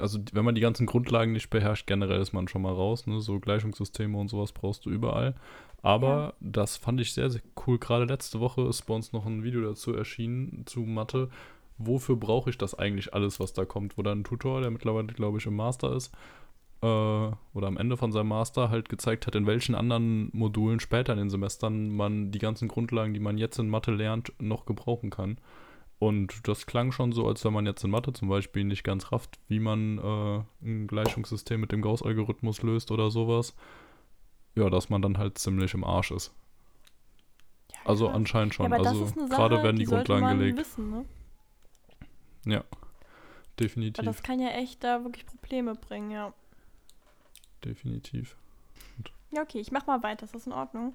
also 0.00 0.18
wenn 0.32 0.44
man 0.44 0.54
die 0.54 0.60
ganzen 0.60 0.86
Grundlagen 0.86 1.32
nicht 1.32 1.50
beherrscht, 1.50 1.86
generell 1.86 2.20
ist 2.20 2.32
man 2.32 2.48
schon 2.48 2.62
mal 2.62 2.72
raus, 2.72 3.06
ne? 3.06 3.20
So 3.20 3.38
Gleichungssysteme 3.38 4.18
und 4.18 4.28
sowas 4.28 4.52
brauchst 4.52 4.84
du 4.86 4.90
überall. 4.90 5.34
Aber 5.82 6.08
ja. 6.08 6.32
das 6.40 6.76
fand 6.76 7.00
ich 7.00 7.12
sehr, 7.12 7.30
sehr 7.30 7.42
cool. 7.66 7.78
Gerade 7.78 8.04
letzte 8.04 8.40
Woche 8.40 8.62
ist 8.62 8.82
bei 8.86 8.94
uns 8.94 9.12
noch 9.12 9.26
ein 9.26 9.44
Video 9.44 9.62
dazu 9.62 9.94
erschienen 9.94 10.64
zu 10.66 10.80
Mathe. 10.80 11.28
Wofür 11.78 12.16
brauche 12.16 12.50
ich 12.50 12.58
das 12.58 12.74
eigentlich 12.74 13.14
alles, 13.14 13.38
was 13.38 13.52
da 13.52 13.64
kommt? 13.64 13.96
Wo 13.96 14.02
dann 14.02 14.20
ein 14.20 14.24
Tutor, 14.24 14.62
der 14.62 14.70
mittlerweile, 14.70 15.08
glaube 15.08 15.38
ich, 15.38 15.46
im 15.46 15.56
Master 15.56 15.94
ist, 15.94 16.12
äh, 16.86 17.56
oder 17.56 17.66
am 17.66 17.76
Ende 17.76 17.96
von 17.96 18.12
seinem 18.12 18.28
Master 18.28 18.70
halt 18.70 18.88
gezeigt 18.88 19.26
hat, 19.26 19.34
in 19.34 19.46
welchen 19.46 19.74
anderen 19.74 20.30
Modulen 20.32 20.80
später 20.80 21.12
in 21.12 21.18
den 21.18 21.30
Semestern 21.30 21.94
man 21.94 22.30
die 22.30 22.38
ganzen 22.38 22.68
Grundlagen, 22.68 23.14
die 23.14 23.20
man 23.20 23.38
jetzt 23.38 23.58
in 23.58 23.68
Mathe 23.68 23.92
lernt, 23.92 24.32
noch 24.38 24.66
gebrauchen 24.66 25.10
kann. 25.10 25.38
Und 25.98 26.46
das 26.46 26.66
klang 26.66 26.92
schon 26.92 27.12
so, 27.12 27.26
als 27.26 27.44
wenn 27.44 27.54
man 27.54 27.64
jetzt 27.64 27.82
in 27.82 27.90
Mathe 27.90 28.12
zum 28.12 28.28
Beispiel 28.28 28.64
nicht 28.64 28.84
ganz 28.84 29.12
rafft, 29.12 29.38
wie 29.48 29.60
man 29.60 29.98
äh, 29.98 30.42
ein 30.62 30.86
Gleichungssystem 30.86 31.60
mit 31.60 31.72
dem 31.72 31.80
Gauss-Algorithmus 31.80 32.62
löst 32.62 32.90
oder 32.90 33.10
sowas. 33.10 33.54
Ja, 34.54 34.70
dass 34.70 34.88
man 34.90 35.02
dann 35.02 35.18
halt 35.18 35.38
ziemlich 35.38 35.74
im 35.74 35.84
Arsch 35.84 36.10
ist. 36.10 36.32
Ja, 37.72 37.78
also 37.84 38.08
anscheinend 38.08 38.54
schon. 38.54 38.70
Ja, 38.70 38.76
also 38.76 39.06
gerade 39.28 39.62
werden 39.62 39.76
die, 39.76 39.84
die 39.84 39.90
Grundlagen 39.90 40.38
gelegt. 40.38 40.58
Wissen, 40.58 40.90
ne? 40.90 41.04
Ja, 42.46 42.64
definitiv. 43.58 43.98
Aber 43.98 44.12
das 44.12 44.22
kann 44.22 44.38
ja 44.38 44.50
echt 44.50 44.84
da 44.84 45.02
wirklich 45.02 45.24
Probleme 45.26 45.74
bringen, 45.74 46.10
ja. 46.10 46.32
Definitiv. 47.64 48.36
Und 48.98 49.12
ja, 49.30 49.42
okay, 49.42 49.58
ich 49.58 49.72
mach 49.72 49.86
mal 49.86 50.02
weiter. 50.02 50.24
Ist 50.24 50.34
das 50.34 50.46
in 50.46 50.52
Ordnung? 50.52 50.94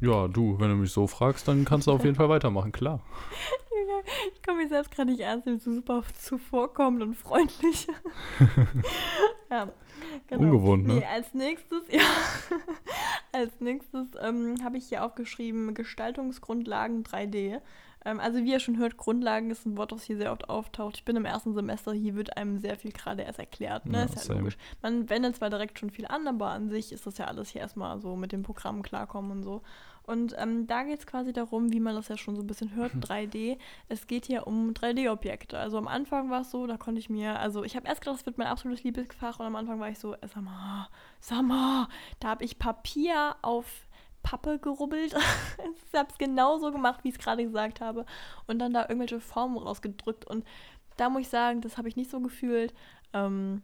Ja, 0.00 0.28
du, 0.28 0.58
wenn 0.58 0.70
du 0.70 0.76
mich 0.76 0.92
so 0.92 1.06
fragst, 1.06 1.46
dann 1.46 1.66
kannst 1.66 1.86
du 1.86 1.92
auf 1.92 2.04
jeden 2.04 2.16
Fall 2.16 2.30
weitermachen, 2.30 2.72
klar. 2.72 3.00
ich 4.34 4.42
komme 4.42 4.62
mir 4.62 4.68
selbst 4.68 4.90
gerade 4.90 5.10
nicht 5.10 5.20
ernst, 5.20 5.46
so 5.46 5.74
super 5.74 6.02
zuvorkommend 6.18 7.02
und 7.02 7.14
freundlich. 7.14 7.86
ja, 9.50 9.68
genau. 10.26 10.42
Ungewohnt, 10.42 10.86
ne? 10.86 10.94
Nee, 10.94 11.04
als 11.04 11.34
nächstes, 11.34 11.82
ja, 11.90 12.00
als 13.32 13.60
nächstes 13.60 14.08
ähm, 14.22 14.56
habe 14.64 14.78
ich 14.78 14.88
hier 14.88 15.04
aufgeschrieben 15.04 15.74
Gestaltungsgrundlagen 15.74 17.04
3D. 17.04 17.60
Ähm, 18.04 18.20
also 18.20 18.38
wie 18.38 18.52
ihr 18.52 18.60
schon 18.60 18.78
hört, 18.78 18.96
Grundlagen 18.96 19.50
ist 19.50 19.66
ein 19.66 19.76
Wort, 19.76 19.92
das 19.92 20.04
hier 20.04 20.16
sehr 20.16 20.32
oft 20.32 20.48
auftaucht. 20.48 20.96
Ich 20.96 21.04
bin 21.04 21.16
im 21.16 21.24
ersten 21.24 21.54
Semester, 21.54 21.92
hier 21.92 22.14
wird 22.14 22.36
einem 22.36 22.58
sehr 22.58 22.76
viel 22.76 22.92
gerade 22.92 23.22
erst 23.22 23.38
erklärt. 23.38 23.86
Ne? 23.86 23.98
Ja, 23.98 24.04
ist 24.04 24.28
ja 24.28 24.34
logisch. 24.34 24.56
Man 24.82 25.08
wendet 25.10 25.36
zwar 25.36 25.50
direkt 25.50 25.78
schon 25.78 25.90
viel 25.90 26.06
an, 26.06 26.26
aber 26.26 26.50
an 26.50 26.68
sich 26.68 26.92
ist 26.92 27.06
das 27.06 27.18
ja 27.18 27.26
alles 27.26 27.50
hier 27.50 27.60
erstmal 27.60 28.00
so 28.00 28.16
mit 28.16 28.32
dem 28.32 28.42
Programm 28.42 28.82
klarkommen 28.82 29.30
und 29.30 29.42
so. 29.42 29.62
Und 30.10 30.34
ähm, 30.38 30.66
da 30.66 30.82
geht 30.82 30.98
es 30.98 31.06
quasi 31.06 31.32
darum, 31.32 31.72
wie 31.72 31.78
man 31.78 31.94
das 31.94 32.08
ja 32.08 32.16
schon 32.16 32.34
so 32.34 32.42
ein 32.42 32.46
bisschen 32.46 32.74
hört, 32.74 32.92
3D. 32.94 33.58
Es 33.88 34.06
geht 34.06 34.24
hier 34.24 34.46
um 34.46 34.72
3D-Objekte. 34.72 35.58
Also 35.58 35.78
am 35.78 35.86
Anfang 35.86 36.30
war 36.30 36.40
es 36.40 36.50
so, 36.50 36.66
da 36.66 36.76
konnte 36.78 36.98
ich 36.98 37.10
mir, 37.10 37.38
also 37.38 37.62
ich 37.62 37.76
habe 37.76 37.86
erst 37.86 38.00
gedacht, 38.00 38.18
das 38.18 38.26
wird 38.26 38.38
mein 38.38 38.48
absolutes 38.48 38.82
Lieblingsfach 38.82 39.38
und 39.38 39.46
am 39.46 39.56
Anfang 39.56 39.78
war 39.78 39.88
ich 39.88 39.98
so, 39.98 40.16
sag 40.22 40.42
mal, 40.42 40.88
sag 41.20 41.42
mal, 41.42 41.86
da 42.18 42.28
habe 42.28 42.44
ich 42.44 42.58
Papier 42.58 43.36
auf 43.42 43.86
Pappe 44.22 44.58
gerubbelt. 44.58 45.14
ich 45.92 45.98
habe 45.98 46.10
es 46.10 46.18
genauso 46.18 46.72
gemacht, 46.72 47.04
wie 47.04 47.08
ich 47.08 47.14
es 47.14 47.20
gerade 47.20 47.44
gesagt 47.44 47.80
habe. 47.80 48.06
Und 48.46 48.58
dann 48.58 48.72
da 48.72 48.82
irgendwelche 48.82 49.20
Formen 49.20 49.58
rausgedrückt. 49.58 50.24
Und 50.26 50.46
da 50.96 51.08
muss 51.08 51.22
ich 51.22 51.28
sagen, 51.28 51.60
das 51.60 51.78
habe 51.78 51.88
ich 51.88 51.96
nicht 51.96 52.10
so 52.10 52.20
gefühlt. 52.20 52.74
Ähm, 53.12 53.62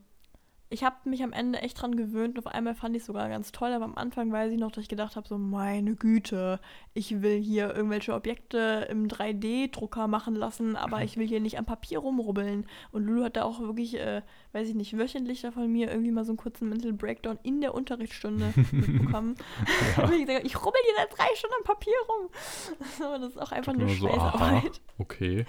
ich 0.68 0.82
habe 0.82 0.96
mich 1.08 1.22
am 1.22 1.32
Ende 1.32 1.60
echt 1.60 1.80
dran 1.80 1.96
gewöhnt 1.96 2.36
und 2.36 2.44
auf 2.46 2.52
einmal 2.52 2.74
fand 2.74 2.96
ich 2.96 3.02
es 3.02 3.06
sogar 3.06 3.28
ganz 3.28 3.52
toll, 3.52 3.72
aber 3.72 3.84
am 3.84 3.94
Anfang 3.94 4.32
weiß 4.32 4.50
ich 4.50 4.58
noch, 4.58 4.72
dass 4.72 4.82
ich 4.82 4.88
gedacht 4.88 5.14
habe, 5.14 5.28
so 5.28 5.38
meine 5.38 5.94
Güte, 5.94 6.58
ich 6.92 7.22
will 7.22 7.40
hier 7.40 7.72
irgendwelche 7.74 8.14
Objekte 8.14 8.88
im 8.90 9.06
3D-Drucker 9.06 10.08
machen 10.08 10.34
lassen, 10.34 10.74
aber 10.74 11.04
ich 11.04 11.16
will 11.16 11.26
hier 11.26 11.40
nicht 11.40 11.56
am 11.58 11.66
Papier 11.66 12.00
rumrubbeln. 12.00 12.66
Und 12.90 13.04
Lulu 13.04 13.24
hat 13.24 13.36
da 13.36 13.44
auch 13.44 13.60
wirklich, 13.60 13.94
äh, 14.00 14.22
weiß 14.52 14.68
ich 14.68 14.74
nicht, 14.74 14.98
wöchentlich 14.98 15.42
da 15.42 15.52
von 15.52 15.70
mir 15.70 15.88
irgendwie 15.88 16.10
mal 16.10 16.24
so 16.24 16.32
einen 16.32 16.38
kurzen 16.38 16.68
Mental 16.68 16.92
Breakdown 16.92 17.38
in 17.44 17.60
der 17.60 17.72
Unterrichtsstunde 17.72 18.52
mitbekommen. 18.72 19.36
ja. 19.96 20.10
ich, 20.10 20.26
gesagt, 20.26 20.46
ich 20.46 20.64
rubbel 20.64 20.80
hier 20.84 20.94
seit 20.96 21.16
drei 21.16 21.34
Stunden 21.36 21.56
am 21.58 21.64
Papier 21.64 21.94
rum. 22.08 22.30
Das 23.26 23.30
ist 23.30 23.40
auch 23.40 23.52
einfach 23.52 23.72
eine 23.72 23.88
so, 23.88 24.08
Scheißarbeit. 24.08 24.80
okay. 24.98 25.46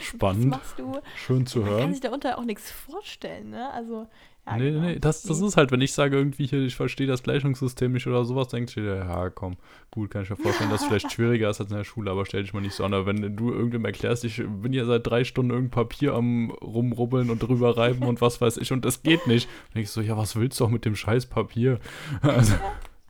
Spannend. 0.00 0.52
Was 0.52 0.60
machst 0.60 0.78
du? 0.78 1.00
Schön 1.16 1.46
zu 1.46 1.60
hören. 1.62 1.72
Man 1.72 1.80
kann 1.82 1.92
sich 1.92 2.00
darunter 2.00 2.38
auch 2.38 2.44
nichts 2.44 2.70
vorstellen, 2.70 3.50
ne? 3.50 3.70
Also 3.70 4.06
ja, 4.46 4.56
nee, 4.58 4.70
genau. 4.72 4.80
nee, 4.80 4.98
das, 4.98 5.22
das 5.22 5.40
ist 5.40 5.56
halt, 5.56 5.72
wenn 5.72 5.80
ich 5.80 5.94
sage 5.94 6.16
irgendwie 6.16 6.46
hier, 6.46 6.60
ich 6.60 6.74
verstehe 6.74 7.06
das 7.06 7.22
Gleichungssystem 7.22 7.92
nicht 7.92 8.06
oder 8.06 8.24
sowas, 8.26 8.48
denkst 8.48 8.74
du 8.74 8.80
dir, 8.80 8.96
ja, 8.96 9.30
komm, 9.30 9.56
gut, 9.90 10.10
kann 10.10 10.22
ich 10.22 10.30
mir 10.30 10.36
vorstellen, 10.36 10.68
dass 10.70 10.82
es 10.82 10.86
vielleicht 10.86 11.10
schwieriger 11.12 11.48
ist 11.48 11.60
als 11.60 11.70
in 11.70 11.76
der 11.76 11.84
Schule, 11.84 12.10
aber 12.10 12.26
stell 12.26 12.42
dich 12.42 12.52
mal 12.52 12.60
nicht 12.60 12.74
so 12.74 12.84
an. 12.84 12.92
Aber 12.92 13.06
wenn 13.06 13.36
du 13.36 13.52
irgendwem 13.52 13.86
erklärst, 13.86 14.24
ich 14.24 14.42
bin 14.46 14.74
ja 14.74 14.84
seit 14.84 15.06
drei 15.06 15.24
Stunden 15.24 15.50
irgendein 15.50 15.70
Papier 15.70 16.14
am 16.14 16.50
rumrubbeln 16.50 17.30
und 17.30 17.42
drüber 17.42 17.76
reiben 17.76 18.04
und 18.04 18.20
was 18.20 18.40
weiß 18.40 18.58
ich 18.58 18.70
und 18.70 18.84
das 18.84 19.02
geht 19.02 19.26
nicht, 19.26 19.48
dann 19.48 19.76
denkst 19.76 19.94
du 19.94 20.00
so, 20.02 20.06
ja, 20.06 20.16
was 20.16 20.36
willst 20.36 20.60
du 20.60 20.66
auch 20.66 20.70
mit 20.70 20.84
dem 20.84 20.96
scheiß 20.96 21.26
Papier? 21.26 21.78
Also, 22.22 22.54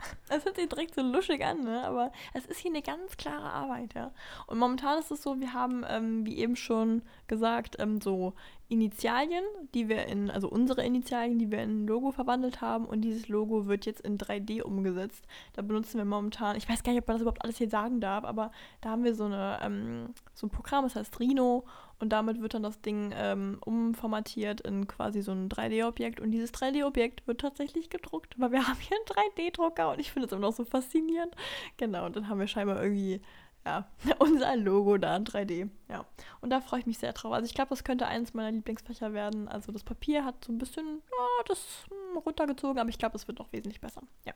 es 0.29 0.45
hört 0.45 0.57
sich 0.57 0.69
direkt 0.69 0.95
so 0.95 1.03
luschig 1.03 1.45
an, 1.45 1.65
ne? 1.65 1.83
aber 1.85 2.13
es 2.33 2.47
ist 2.47 2.59
hier 2.59 2.71
eine 2.71 2.83
ganz 2.83 3.17
klare 3.17 3.51
Arbeit, 3.51 3.95
ja. 3.95 4.13
Und 4.47 4.59
momentan 4.59 4.99
ist 4.99 5.11
es 5.11 5.23
so, 5.23 5.41
wir 5.41 5.53
haben, 5.53 5.85
ähm, 5.89 6.27
wie 6.27 6.39
eben 6.39 6.57
schon 6.57 7.03
gesagt, 7.27 7.77
ähm, 7.79 8.01
so 8.01 8.35
Initialien, 8.69 9.45
die 9.75 9.89
wir 9.89 10.07
in, 10.07 10.31
also 10.31 10.49
unsere 10.49 10.85
Initialien, 10.85 11.39
die 11.39 11.51
wir 11.51 11.63
in 11.63 11.85
ein 11.85 11.87
Logo 11.87 12.11
verwandelt 12.13 12.61
haben 12.61 12.87
und 12.87 13.03
dieses 13.03 13.29
Logo 13.29 13.67
wird 13.67 13.87
jetzt 13.87 14.01
in 14.01 14.19
3D 14.19 14.63
umgesetzt. 14.63 15.27
Da 15.53 15.63
benutzen 15.63 15.99
wir 15.99 16.05
momentan, 16.05 16.57
ich 16.57 16.69
weiß 16.69 16.83
gar 16.83 16.93
nicht, 16.93 17.03
ob 17.03 17.09
man 17.09 17.17
das 17.17 17.23
überhaupt 17.23 17.43
alles 17.43 17.59
hier 17.59 17.69
sagen 17.69 18.01
darf, 18.01 18.25
aber 18.25 18.53
da 18.81 18.91
haben 18.91 19.05
wir 19.05 19.15
so, 19.15 19.25
eine, 19.25 19.59
ähm, 19.63 20.15
so 20.35 20.47
ein 20.47 20.51
Programm, 20.51 20.85
das 20.85 20.97
heißt 20.97 21.21
Rhino 21.21 21.65
und 21.99 22.11
damit 22.11 22.41
wird 22.41 22.55
dann 22.55 22.63
das 22.63 22.81
Ding 22.81 23.13
ähm, 23.15 23.59
umformatiert 23.65 24.61
in 24.61 24.87
quasi 24.87 25.23
so 25.23 25.33
ein 25.33 25.49
3D-Objekt 25.49 26.21
und 26.21 26.31
dieses 26.31 26.53
3D-Objekt 26.53 27.27
wird 27.27 27.41
tatsächlich 27.41 27.91
gedruckt, 27.91 28.39
weil 28.39 28.53
wir 28.53 28.67
haben 28.69 28.79
hier 28.81 28.97
einen 28.97 29.33
3D-Drucker 29.33 29.93
und 29.93 30.01
ich 30.01 30.13
finde 30.13 30.27
es 30.27 30.33
immer 30.33 30.43
noch 30.43 30.55
so 30.55 30.65
faszinierend. 30.65 31.35
Genau, 31.77 32.07
und 32.07 32.17
dann 32.17 32.29
haben 32.29 32.41
wir 32.41 32.47
scheinbar 32.47 32.83
irgendwie 32.83 33.21
ja, 33.65 33.89
unser 34.19 34.57
Logo 34.57 34.99
da 34.99 35.17
in 35.17 35.25
3D. 35.25 35.71
Ja. 35.89 36.05
Und 36.41 36.51
da 36.51 36.61
freue 36.61 36.81
ich 36.81 36.87
mich 36.87 36.99
sehr 36.99 37.13
drauf. 37.13 37.33
Also 37.33 37.47
ich 37.47 37.55
glaube, 37.55 37.71
das 37.71 37.85
könnte 37.85 38.07
eines 38.07 38.35
meiner 38.35 38.51
Lieblingsfächer 38.51 39.13
werden. 39.13 39.49
Also 39.49 39.73
das 39.73 39.85
Papier 39.85 40.25
hat 40.25 40.45
so 40.45 40.53
ein 40.53 40.59
bisschen 40.59 40.87
ja, 40.87 41.45
das 41.47 41.87
hm, 41.89 42.19
runtergezogen, 42.19 42.79
aber 42.79 42.91
ich 42.91 42.99
glaube, 42.99 43.17
es 43.17 43.27
wird 43.27 43.39
noch 43.39 43.53
wesentlich 43.53 43.81
besser. 43.81 44.03
Ja. 44.27 44.35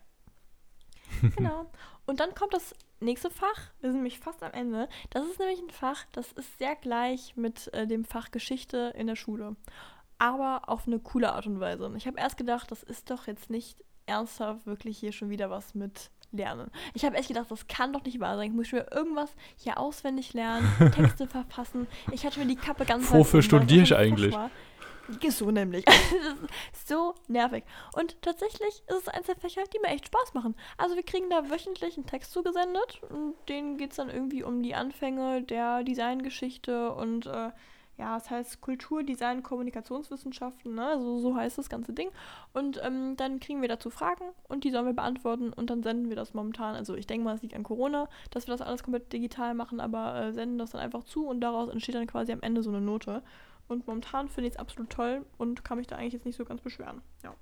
genau. 1.37 1.67
Und 2.07 2.21
dann 2.21 2.35
kommt 2.35 2.55
das 2.55 2.75
nächste 3.01 3.31
Fach. 3.31 3.71
Wir 3.81 3.91
sind 3.91 3.99
nämlich 3.99 4.19
fast 4.19 4.43
am 4.43 4.53
Ende. 4.53 4.89
Das 5.11 5.25
ist 5.27 5.39
nämlich 5.39 5.61
ein 5.61 5.71
Fach, 5.71 6.05
das 6.13 6.33
ist 6.33 6.59
sehr 6.59 6.77
gleich 6.77 7.37
mit 7.37 7.73
äh, 7.75 7.87
dem 7.87 8.05
Fach 8.05 8.31
Geschichte 8.31 8.93
in 8.97 9.07
der 9.07 9.17
Schule. 9.17 9.57
Aber 10.19 10.63
auf 10.69 10.87
eine 10.87 10.99
coole 10.99 11.33
Art 11.33 11.47
und 11.47 11.61
Weise. 11.61 11.93
Ich 11.97 12.07
habe 12.07 12.19
erst 12.19 12.37
gedacht, 12.37 12.71
das 12.71 12.83
ist 12.83 13.11
doch 13.11 13.27
jetzt 13.27 13.51
nicht 13.51 13.77
ernsthaft 14.07 14.67
wirklich 14.67 14.99
hier 14.99 15.13
schon 15.13 15.31
wieder 15.31 15.51
was 15.51 15.75
mit 15.75 16.11
lernen. 16.33 16.71
Ich 16.95 17.05
habe 17.05 17.17
echt 17.17 17.29
gedacht, 17.29 17.51
das 17.51 17.67
kann 17.69 17.93
doch 17.93 18.05
nicht 18.05 18.21
wahr 18.21 18.37
sein. 18.37 18.51
Ich 18.51 18.57
muss 18.57 18.73
mir 18.73 18.87
irgendwas 18.93 19.35
hier 19.57 19.79
auswendig 19.79 20.35
lernen, 20.35 20.67
Texte 20.95 21.27
verfassen. 21.27 21.87
Ich 22.13 22.27
hatte 22.27 22.41
mir 22.41 22.47
die 22.47 22.57
Kappe 22.57 22.85
ganz 22.85 23.11
Wofür 23.11 23.43
studiere 23.43 23.83
ich 23.83 23.95
eigentlich? 23.97 24.35
So 25.31 25.51
nämlich. 25.51 25.85
so 26.87 27.15
nervig. 27.29 27.65
Und 27.95 28.21
tatsächlich 28.23 28.83
ist 28.87 29.03
es 29.03 29.09
eins 29.09 29.27
der 29.27 29.37
Fächer, 29.37 29.63
die 29.73 29.79
mir 29.81 29.89
echt 29.89 30.07
Spaß 30.07 30.35
machen. 30.35 30.55
Also 30.77 30.97
wir 30.97 31.03
kriegen 31.03 31.31
da 31.31 31.51
wöchentlich 31.51 31.97
einen 31.97 32.07
Text 32.07 32.33
zugesendet 32.33 33.01
und 33.11 33.35
denen 33.49 33.79
geht 33.79 33.91
es 33.91 33.97
dann 33.97 34.11
irgendwie 34.11 34.43
um 34.43 34.63
die 34.63 34.75
Anfänge 34.75 35.43
der 35.43 35.83
Designgeschichte 35.83 36.93
und 36.93 37.27
äh, 37.27 37.51
ja, 37.99 38.17
es 38.17 38.31
heißt 38.31 38.61
Kultur, 38.61 39.03
Design, 39.03 39.43
Kommunikationswissenschaften, 39.43 40.75
ne? 40.75 41.01
so, 41.01 41.19
so 41.19 41.35
heißt 41.35 41.59
das 41.59 41.69
ganze 41.69 41.93
Ding. 41.93 42.11
Und 42.53 42.81
ähm, 42.85 43.17
dann 43.17 43.41
kriegen 43.41 43.61
wir 43.61 43.69
dazu 43.69 43.91
Fragen 43.91 44.25
und 44.49 44.63
die 44.63 44.71
sollen 44.71 44.87
wir 44.87 44.93
beantworten 44.93 45.53
und 45.53 45.69
dann 45.69 45.83
senden 45.83 46.09
wir 46.09 46.17
das 46.17 46.33
momentan. 46.33 46.77
Also 46.77 46.95
ich 46.95 47.09
denke 47.09 47.25
mal, 47.25 47.35
es 47.35 47.43
liegt 47.43 47.55
an 47.55 47.65
Corona, 47.65 48.09
dass 48.31 48.47
wir 48.47 48.57
das 48.57 48.65
alles 48.65 48.85
komplett 48.85 49.13
digital 49.13 49.55
machen, 49.55 49.81
aber 49.81 50.15
äh, 50.15 50.33
senden 50.33 50.59
das 50.59 50.71
dann 50.71 50.81
einfach 50.81 51.03
zu 51.03 51.27
und 51.27 51.41
daraus 51.41 51.69
entsteht 51.71 51.97
dann 51.97 52.07
quasi 52.07 52.31
am 52.31 52.43
Ende 52.43 52.63
so 52.63 52.71
eine 52.71 52.81
Note. 52.81 53.23
Und 53.69 53.87
momentan 53.87 54.29
finde 54.29 54.49
ich 54.49 54.55
es 54.55 54.59
absolut 54.59 54.91
toll 54.91 55.25
und 55.37 55.65
kann 55.65 55.79
mich 55.79 55.87
da 55.87 55.97
eigentlich 55.97 56.15
jetzt 56.15 56.27
nicht 56.27 56.37
so 56.37 56.45
ganz 56.45 56.61
beschweren. 56.61 57.03
Ja. 57.23 57.35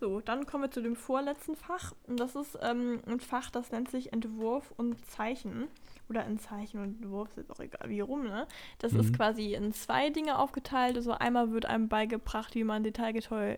So, 0.00 0.20
dann 0.20 0.46
kommen 0.46 0.64
wir 0.64 0.70
zu 0.70 0.82
dem 0.82 0.96
vorletzten 0.96 1.54
Fach. 1.54 1.92
Und 2.08 2.18
das 2.18 2.34
ist 2.34 2.58
ähm, 2.60 3.00
ein 3.06 3.20
Fach, 3.20 3.50
das 3.50 3.70
nennt 3.70 3.90
sich 3.90 4.12
Entwurf 4.12 4.72
und 4.76 5.04
Zeichen 5.08 5.68
oder 6.12 6.26
in 6.26 6.38
Zeichen 6.38 6.80
und 6.80 7.08
Wurf, 7.08 7.30
ist 7.30 7.36
jetzt 7.36 7.50
auch 7.50 7.60
egal, 7.60 7.88
wie 7.88 8.00
rum, 8.00 8.24
ne? 8.24 8.46
Das 8.78 8.92
mhm. 8.92 9.00
ist 9.00 9.16
quasi 9.16 9.54
in 9.54 9.72
zwei 9.72 10.10
Dinge 10.10 10.38
aufgeteilt. 10.38 10.96
Also 10.96 11.12
einmal 11.12 11.52
wird 11.52 11.66
einem 11.66 11.88
beigebracht, 11.88 12.54
wie 12.54 12.64
man 12.64 12.82
detailgetreu 12.82 13.56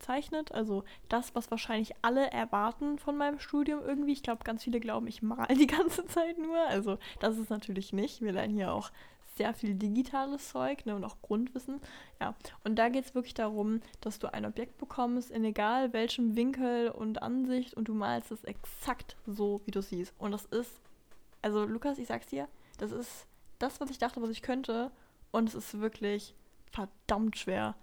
zeichnet. 0.00 0.52
Also 0.52 0.84
das, 1.08 1.34
was 1.34 1.50
wahrscheinlich 1.50 1.92
alle 2.02 2.30
erwarten 2.30 2.98
von 2.98 3.16
meinem 3.16 3.38
Studium 3.38 3.80
irgendwie. 3.80 4.12
Ich 4.12 4.22
glaube, 4.22 4.44
ganz 4.44 4.64
viele 4.64 4.80
glauben, 4.80 5.06
ich 5.06 5.22
mal 5.22 5.46
die 5.54 5.66
ganze 5.66 6.06
Zeit 6.06 6.38
nur. 6.38 6.58
Also 6.68 6.98
das 7.20 7.38
ist 7.38 7.50
natürlich 7.50 7.92
nicht. 7.92 8.20
Wir 8.20 8.32
lernen 8.32 8.54
hier 8.54 8.72
auch 8.72 8.90
sehr 9.36 9.54
viel 9.54 9.74
digitales 9.74 10.50
Zeug 10.50 10.86
ne, 10.86 10.94
und 10.94 11.04
auch 11.04 11.16
Grundwissen. 11.22 11.80
Ja, 12.20 12.34
und 12.64 12.76
da 12.76 12.88
geht 12.88 13.06
es 13.06 13.14
wirklich 13.14 13.34
darum, 13.34 13.80
dass 14.00 14.18
du 14.18 14.32
ein 14.32 14.46
Objekt 14.46 14.78
bekommst, 14.78 15.30
in 15.30 15.44
egal 15.44 15.92
welchem 15.92 16.36
Winkel 16.36 16.90
und 16.90 17.22
Ansicht 17.22 17.74
und 17.74 17.88
du 17.88 17.94
malst 17.94 18.30
es 18.30 18.44
exakt 18.44 19.16
so, 19.26 19.60
wie 19.64 19.70
du 19.70 19.82
siehst. 19.82 20.14
Und 20.18 20.32
das 20.32 20.44
ist 20.46 20.80
also 21.44 21.66
Lukas, 21.66 21.98
ich 21.98 22.06
sag's 22.06 22.28
dir, 22.28 22.48
das 22.78 22.90
ist 22.90 23.26
das, 23.58 23.78
was 23.78 23.90
ich 23.90 23.98
dachte, 23.98 24.22
was 24.22 24.30
ich 24.30 24.40
könnte. 24.40 24.90
Und 25.30 25.50
es 25.50 25.54
ist 25.54 25.78
wirklich 25.78 26.34
verdammt 26.72 27.36
schwer. 27.36 27.74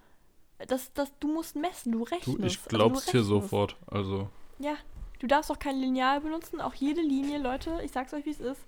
Das, 0.66 0.92
das, 0.94 1.12
du 1.20 1.32
musst 1.32 1.54
messen, 1.54 1.92
du 1.92 2.02
rechnest. 2.02 2.38
Du, 2.38 2.44
ich 2.44 2.64
glaub's 2.64 3.06
also, 3.06 3.12
dir 3.12 3.22
sofort. 3.22 3.76
Also. 3.86 4.28
Ja, 4.58 4.74
du 5.20 5.28
darfst 5.28 5.50
auch 5.52 5.60
kein 5.60 5.76
Lineal 5.76 6.20
benutzen. 6.20 6.60
Auch 6.60 6.74
jede 6.74 7.02
Linie, 7.02 7.38
Leute, 7.38 7.80
ich 7.84 7.92
sag's 7.92 8.12
euch, 8.12 8.26
wie 8.26 8.30
es 8.30 8.40
ist. 8.40 8.60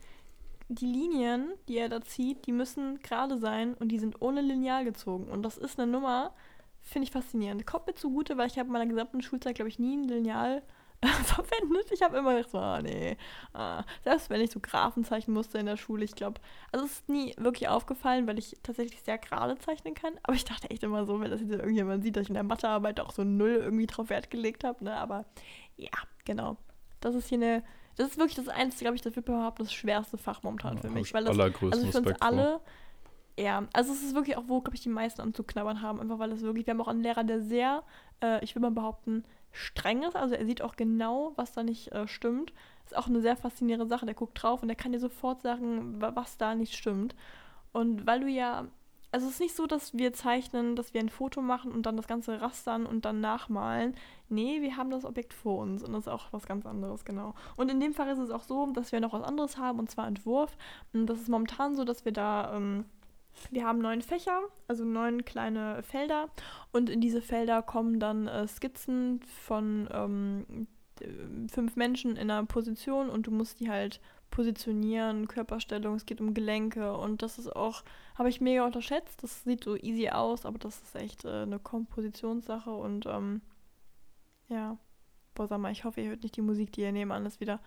Die 0.68 0.86
Linien, 0.86 1.52
die 1.68 1.78
er 1.78 1.88
da 1.88 2.00
zieht, 2.00 2.46
die 2.46 2.52
müssen 2.52 2.98
gerade 3.00 3.38
sein 3.38 3.74
und 3.74 3.88
die 3.88 3.98
sind 3.98 4.22
ohne 4.22 4.40
Lineal 4.40 4.84
gezogen. 4.84 5.28
Und 5.30 5.42
das 5.42 5.58
ist 5.58 5.78
eine 5.78 5.90
Nummer, 5.90 6.34
finde 6.80 7.06
ich 7.06 7.12
faszinierend. 7.12 7.66
Kommt 7.66 7.86
mir 7.86 7.94
zugute, 7.94 8.36
weil 8.36 8.46
ich 8.46 8.58
habe 8.58 8.68
in 8.68 8.72
meiner 8.72 8.86
gesamten 8.86 9.22
Schulzeit, 9.22 9.56
glaube 9.56 9.68
ich, 9.68 9.78
nie 9.78 9.96
ein 9.96 10.08
Lineal 10.08 10.62
verwendet. 11.24 11.90
Ich 11.92 12.02
habe 12.02 12.16
immer 12.16 12.34
gedacht, 12.34 12.50
so, 12.50 12.58
ah, 12.58 12.80
nee. 12.80 13.16
Ah. 13.52 13.84
Selbst 14.02 14.30
wenn 14.30 14.40
ich 14.40 14.50
so 14.50 14.60
Graphen 14.60 15.04
zeichnen 15.04 15.34
musste 15.34 15.58
in 15.58 15.66
der 15.66 15.76
Schule, 15.76 16.04
ich 16.04 16.14
glaube, 16.14 16.40
also 16.72 16.86
es 16.86 16.92
ist 16.92 17.08
nie 17.08 17.34
wirklich 17.36 17.68
aufgefallen, 17.68 18.26
weil 18.26 18.38
ich 18.38 18.56
tatsächlich 18.62 19.02
sehr 19.02 19.18
gerade 19.18 19.58
zeichnen 19.58 19.94
kann. 19.94 20.14
Aber 20.22 20.34
ich 20.34 20.44
dachte 20.44 20.70
echt 20.70 20.82
immer 20.82 21.04
so, 21.04 21.20
wenn 21.20 21.30
das 21.30 21.40
jetzt 21.40 21.52
irgendjemand 21.52 22.02
sieht, 22.02 22.16
dass 22.16 22.22
ich 22.24 22.30
in 22.30 22.34
der 22.34 22.42
Mathearbeit 22.42 23.00
auch 23.00 23.12
so 23.12 23.24
Null 23.24 23.60
irgendwie 23.62 23.86
drauf 23.86 24.08
Wert 24.08 24.30
gelegt 24.30 24.64
habe. 24.64 24.84
Ne? 24.84 24.94
Aber 24.96 25.26
ja, 25.76 25.90
genau. 26.24 26.56
Das 27.00 27.14
ist 27.14 27.28
hier 27.28 27.38
eine, 27.38 27.62
das 27.96 28.08
ist 28.08 28.18
wirklich 28.18 28.36
das 28.36 28.48
Einzige, 28.48 28.84
glaube 28.84 28.96
ich, 28.96 29.02
das 29.02 29.14
wird 29.16 29.28
überhaupt 29.28 29.60
das 29.60 29.72
schwerste 29.72 30.18
Fach 30.18 30.42
momentan 30.42 30.76
ja, 30.76 30.80
für 30.82 30.90
mich. 30.90 31.12
Weil 31.14 31.24
das, 31.24 31.38
also 31.38 31.90
für 31.90 31.98
uns 31.98 32.20
alle, 32.20 32.60
ja, 33.38 33.64
also 33.72 33.92
es 33.92 34.02
ist 34.02 34.14
wirklich 34.14 34.36
auch, 34.36 34.44
wo, 34.46 34.60
glaube 34.60 34.76
ich, 34.76 34.82
die 34.82 34.88
meisten 34.88 35.20
anzuknabbern 35.20 35.82
haben, 35.82 36.00
einfach 36.00 36.18
weil 36.18 36.32
es 36.32 36.42
wirklich, 36.42 36.66
wir 36.66 36.72
haben 36.72 36.80
auch 36.80 36.88
einen 36.88 37.02
Lehrer, 37.02 37.24
der 37.24 37.40
sehr, 37.40 37.82
äh, 38.22 38.42
ich 38.44 38.54
will 38.54 38.62
mal 38.62 38.70
behaupten, 38.70 39.24
streng 39.52 40.02
ist. 40.02 40.16
Also 40.16 40.34
er 40.34 40.44
sieht 40.44 40.62
auch 40.62 40.76
genau, 40.76 41.32
was 41.36 41.52
da 41.52 41.62
nicht 41.62 41.92
äh, 41.92 42.06
stimmt. 42.08 42.52
Ist 42.84 42.96
auch 42.96 43.06
eine 43.06 43.20
sehr 43.20 43.36
faszinierende 43.36 43.86
Sache. 43.86 44.04
Der 44.06 44.14
guckt 44.14 44.42
drauf 44.42 44.62
und 44.62 44.68
der 44.68 44.76
kann 44.76 44.92
dir 44.92 45.00
sofort 45.00 45.42
sagen, 45.42 45.96
was 45.98 46.36
da 46.36 46.54
nicht 46.54 46.74
stimmt. 46.74 47.14
Und 47.72 48.06
weil 48.06 48.20
du 48.20 48.28
ja, 48.28 48.66
also 49.14 49.28
es 49.28 49.34
ist 49.34 49.40
nicht 49.40 49.54
so, 49.54 49.68
dass 49.68 49.94
wir 49.94 50.12
zeichnen, 50.12 50.74
dass 50.74 50.92
wir 50.92 51.00
ein 51.00 51.08
Foto 51.08 51.40
machen 51.40 51.70
und 51.70 51.86
dann 51.86 51.96
das 51.96 52.08
Ganze 52.08 52.40
rastern 52.40 52.84
und 52.84 53.04
dann 53.04 53.20
nachmalen. 53.20 53.94
Nee, 54.28 54.60
wir 54.60 54.76
haben 54.76 54.90
das 54.90 55.04
Objekt 55.04 55.32
vor 55.32 55.58
uns 55.62 55.84
und 55.84 55.92
das 55.92 56.06
ist 56.06 56.08
auch 56.08 56.32
was 56.32 56.46
ganz 56.46 56.66
anderes, 56.66 57.04
genau. 57.04 57.32
Und 57.54 57.70
in 57.70 57.78
dem 57.78 57.94
Fall 57.94 58.08
ist 58.08 58.18
es 58.18 58.30
auch 58.30 58.42
so, 58.42 58.66
dass 58.72 58.90
wir 58.90 58.98
noch 58.98 59.12
was 59.12 59.22
anderes 59.22 59.56
haben 59.56 59.78
und 59.78 59.88
zwar 59.88 60.08
Entwurf. 60.08 60.56
Und 60.92 61.06
das 61.06 61.20
ist 61.20 61.28
momentan 61.28 61.76
so, 61.76 61.84
dass 61.84 62.04
wir 62.04 62.10
da 62.10 62.56
ähm, 62.56 62.86
wir 63.52 63.64
haben 63.64 63.78
neun 63.78 64.02
Fächer, 64.02 64.40
also 64.66 64.84
neun 64.84 65.24
kleine 65.24 65.84
Felder 65.84 66.28
und 66.72 66.90
in 66.90 67.00
diese 67.00 67.22
Felder 67.22 67.62
kommen 67.62 68.00
dann 68.00 68.26
äh, 68.26 68.48
Skizzen 68.48 69.20
von 69.44 69.88
ähm, 69.92 70.66
fünf 71.48 71.76
Menschen 71.76 72.16
in 72.16 72.30
einer 72.30 72.46
Position 72.46 73.10
und 73.10 73.28
du 73.28 73.30
musst 73.30 73.60
die 73.60 73.70
halt 73.70 74.00
positionieren, 74.34 75.28
Körperstellung, 75.28 75.94
es 75.94 76.06
geht 76.06 76.20
um 76.20 76.34
Gelenke 76.34 76.92
und 76.96 77.22
das 77.22 77.38
ist 77.38 77.54
auch, 77.54 77.84
habe 78.16 78.28
ich 78.28 78.40
mega 78.40 78.66
unterschätzt, 78.66 79.22
das 79.22 79.44
sieht 79.44 79.64
so 79.64 79.76
easy 79.76 80.10
aus, 80.10 80.44
aber 80.44 80.58
das 80.58 80.82
ist 80.82 80.96
echt 80.96 81.24
äh, 81.24 81.42
eine 81.42 81.58
Kompositionssache 81.58 82.70
und 82.70 83.06
ähm, 83.06 83.40
ja, 84.48 84.76
Boah, 85.34 85.48
sag 85.48 85.58
mal, 85.58 85.72
ich 85.72 85.84
hoffe, 85.84 86.00
ihr 86.00 86.10
hört 86.10 86.22
nicht 86.22 86.36
die 86.36 86.42
Musik, 86.42 86.72
die 86.72 86.82
ihr 86.82 86.92
nebenan 86.92 87.26
ist 87.26 87.40
wieder. 87.40 87.60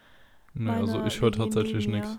Nee, 0.53 0.69
also 0.69 1.03
ich 1.06 1.19
höre 1.21 1.32
tatsächlich 1.32 1.88
nichts. 1.88 2.17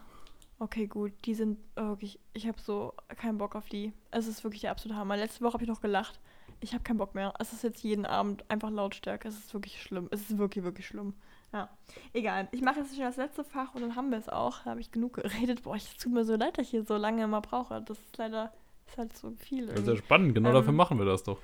Okay, 0.59 0.87
gut. 0.87 1.13
Die 1.25 1.35
sind 1.35 1.59
wirklich. 1.75 2.21
Ich 2.35 2.47
habe 2.47 2.61
so 2.61 2.93
keinen 3.17 3.39
Bock 3.39 3.57
auf 3.57 3.69
die. 3.69 3.93
Es 4.11 4.27
ist 4.27 4.45
wirklich 4.45 4.63
der 4.63 4.73
absolute 4.73 4.99
Hammer. 4.99 5.17
Letzte 5.17 5.43
Woche 5.43 5.55
habe 5.55 5.65
ich 5.65 5.71
noch 5.71 5.81
gelacht. 5.81 6.21
Ich 6.61 6.75
habe 6.75 6.83
keinen 6.83 6.99
Bock 6.99 7.15
mehr. 7.15 7.33
Es 7.39 7.53
ist 7.53 7.63
jetzt 7.63 7.83
jeden 7.83 8.05
Abend 8.05 8.45
einfach 8.51 8.71
Lautstärke. 8.71 9.29
Es 9.29 9.39
ist 9.39 9.55
wirklich 9.55 9.81
schlimm. 9.81 10.09
Es 10.11 10.21
ist 10.23 10.37
wirklich, 10.37 10.65
wirklich 10.65 10.87
schlimm. 10.87 11.15
Ja. 11.53 11.69
Egal. 12.13 12.49
Ich 12.53 12.61
mache 12.61 12.81
jetzt 12.81 12.95
schon 12.95 13.05
das 13.05 13.17
letzte 13.17 13.45
Fach 13.45 13.75
und 13.75 13.81
dann 13.81 13.97
haben 13.97 14.11
wir 14.11 14.19
es 14.19 14.29
auch. 14.29 14.63
Da 14.65 14.71
habe 14.71 14.81
ich 14.81 14.93
genug 14.93 15.15
geredet. 15.15 15.63
Boah, 15.63 15.77
es 15.77 15.97
tut 15.97 16.13
mir 16.13 16.25
so 16.25 16.37
leid, 16.37 16.59
dass 16.59 16.67
ich 16.67 16.71
hier 16.71 16.85
so 16.85 16.97
lange 16.97 17.25
immer 17.25 17.41
brauche. 17.41 17.81
Das 17.81 17.99
ist 17.99 18.17
leider 18.19 18.53
ist 18.87 18.99
halt 18.99 19.17
so 19.17 19.33
viel. 19.39 19.67
Das 19.67 19.81
ist 19.81 19.89
ja 19.89 19.97
spannend. 19.97 20.35
Genau 20.35 20.49
ähm, 20.51 20.55
dafür 20.55 20.73
machen 20.73 20.99
wir 20.99 21.07
das 21.07 21.23
doch. 21.23 21.39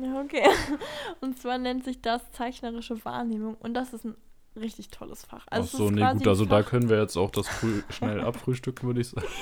Ja, 0.00 0.20
okay. 0.20 0.46
Und 1.20 1.38
zwar 1.38 1.58
nennt 1.58 1.84
sich 1.84 2.00
das 2.00 2.30
zeichnerische 2.32 3.04
Wahrnehmung. 3.04 3.56
Und 3.60 3.74
das 3.74 3.92
ist 3.92 4.04
ein 4.04 4.16
richtig 4.56 4.88
tolles 4.88 5.24
Fach. 5.24 5.46
Also 5.50 5.68
Ach 5.72 5.78
so, 5.78 5.90
nee, 5.90 6.12
gut, 6.12 6.26
also 6.26 6.44
da 6.44 6.62
können 6.62 6.88
wir 6.88 7.00
jetzt 7.00 7.16
auch 7.16 7.30
das 7.30 7.48
früh, 7.60 7.82
schnell 7.90 8.20
abfrühstücken, 8.20 8.86
würde 8.86 9.00
ich 9.00 9.08
sagen. 9.08 9.26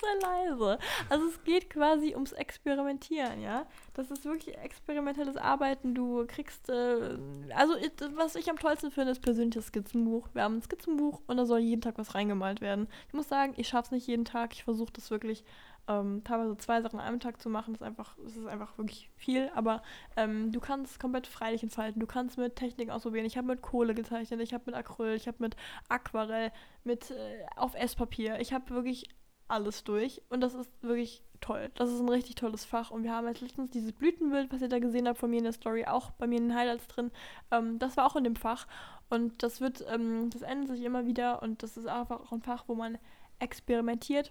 Sei 0.00 0.26
leise. 0.26 0.78
Also 1.10 1.26
es 1.26 1.44
geht 1.44 1.68
quasi 1.68 2.14
ums 2.14 2.32
Experimentieren, 2.32 3.42
ja. 3.42 3.66
Das 3.92 4.10
ist 4.10 4.24
wirklich 4.24 4.56
experimentelles 4.56 5.36
Arbeiten. 5.36 5.94
Du 5.94 6.24
kriegst, 6.26 6.70
äh, 6.70 7.18
also 7.54 7.74
was 8.14 8.34
ich 8.34 8.48
am 8.48 8.58
tollsten 8.58 8.90
finde, 8.90 9.12
ist 9.12 9.20
persönliches 9.20 9.66
Skizzenbuch. 9.66 10.28
Wir 10.32 10.44
haben 10.44 10.56
ein 10.56 10.62
Skizzenbuch 10.62 11.20
und 11.26 11.36
da 11.36 11.44
soll 11.44 11.58
jeden 11.58 11.82
Tag 11.82 11.98
was 11.98 12.14
reingemalt 12.14 12.62
werden. 12.62 12.88
Ich 13.08 13.14
muss 13.14 13.28
sagen, 13.28 13.52
ich 13.58 13.68
schaffe 13.68 13.86
es 13.86 13.90
nicht 13.90 14.06
jeden 14.06 14.24
Tag. 14.24 14.54
Ich 14.54 14.64
versuche 14.64 14.92
das 14.92 15.10
wirklich 15.10 15.44
ähm, 15.90 16.22
teilweise 16.22 16.56
zwei 16.56 16.80
Sachen 16.82 17.00
an 17.00 17.06
einem 17.06 17.20
Tag 17.20 17.42
zu 17.42 17.50
machen, 17.50 17.74
ist 17.74 17.82
einfach, 17.82 18.16
das 18.22 18.36
ist 18.36 18.46
einfach 18.46 18.78
wirklich 18.78 19.10
viel. 19.16 19.50
Aber 19.54 19.82
ähm, 20.16 20.52
du 20.52 20.60
kannst 20.60 21.00
komplett 21.00 21.26
freilich 21.26 21.64
entfalten. 21.64 21.98
Du 21.98 22.06
kannst 22.06 22.38
mit 22.38 22.54
Techniken 22.54 22.92
ausprobieren. 22.92 23.26
Ich 23.26 23.36
habe 23.36 23.48
mit 23.48 23.60
Kohle 23.60 23.94
gezeichnet, 23.94 24.40
ich 24.40 24.54
habe 24.54 24.64
mit 24.66 24.76
Acryl, 24.76 25.14
ich 25.16 25.26
habe 25.26 25.38
mit 25.40 25.56
Aquarell, 25.88 26.52
mit 26.84 27.10
äh, 27.10 27.44
auf 27.56 27.74
Esspapier. 27.74 28.38
Ich 28.38 28.52
habe 28.52 28.70
wirklich 28.70 29.08
alles 29.48 29.82
durch 29.82 30.22
und 30.28 30.40
das 30.40 30.54
ist 30.54 30.70
wirklich 30.80 31.24
toll. 31.40 31.72
Das 31.74 31.90
ist 31.90 31.98
ein 31.98 32.08
richtig 32.08 32.36
tolles 32.36 32.64
Fach 32.64 32.92
und 32.92 33.02
wir 33.02 33.12
haben 33.12 33.26
jetzt 33.26 33.40
letztens 33.40 33.70
dieses 33.70 33.92
Blütenbild, 33.92 34.52
was 34.52 34.62
ihr 34.62 34.68
da 34.68 34.78
gesehen 34.78 35.08
habt 35.08 35.18
von 35.18 35.28
mir 35.28 35.38
in 35.38 35.44
der 35.44 35.52
Story, 35.52 35.86
auch 35.86 36.12
bei 36.12 36.28
mir 36.28 36.38
in 36.38 36.50
den 36.50 36.56
Highlights 36.56 36.86
drin. 36.86 37.10
Ähm, 37.50 37.80
das 37.80 37.96
war 37.96 38.06
auch 38.06 38.14
in 38.14 38.22
dem 38.22 38.36
Fach 38.36 38.68
und 39.08 39.42
das 39.42 39.60
wird, 39.60 39.84
ähm, 39.92 40.30
das 40.30 40.42
ändert 40.42 40.76
sich 40.76 40.84
immer 40.84 41.04
wieder 41.04 41.42
und 41.42 41.64
das 41.64 41.76
ist 41.76 41.88
einfach 41.88 42.20
auch 42.20 42.30
ein 42.30 42.42
Fach, 42.42 42.64
wo 42.68 42.76
man 42.76 42.96
experimentiert 43.40 44.30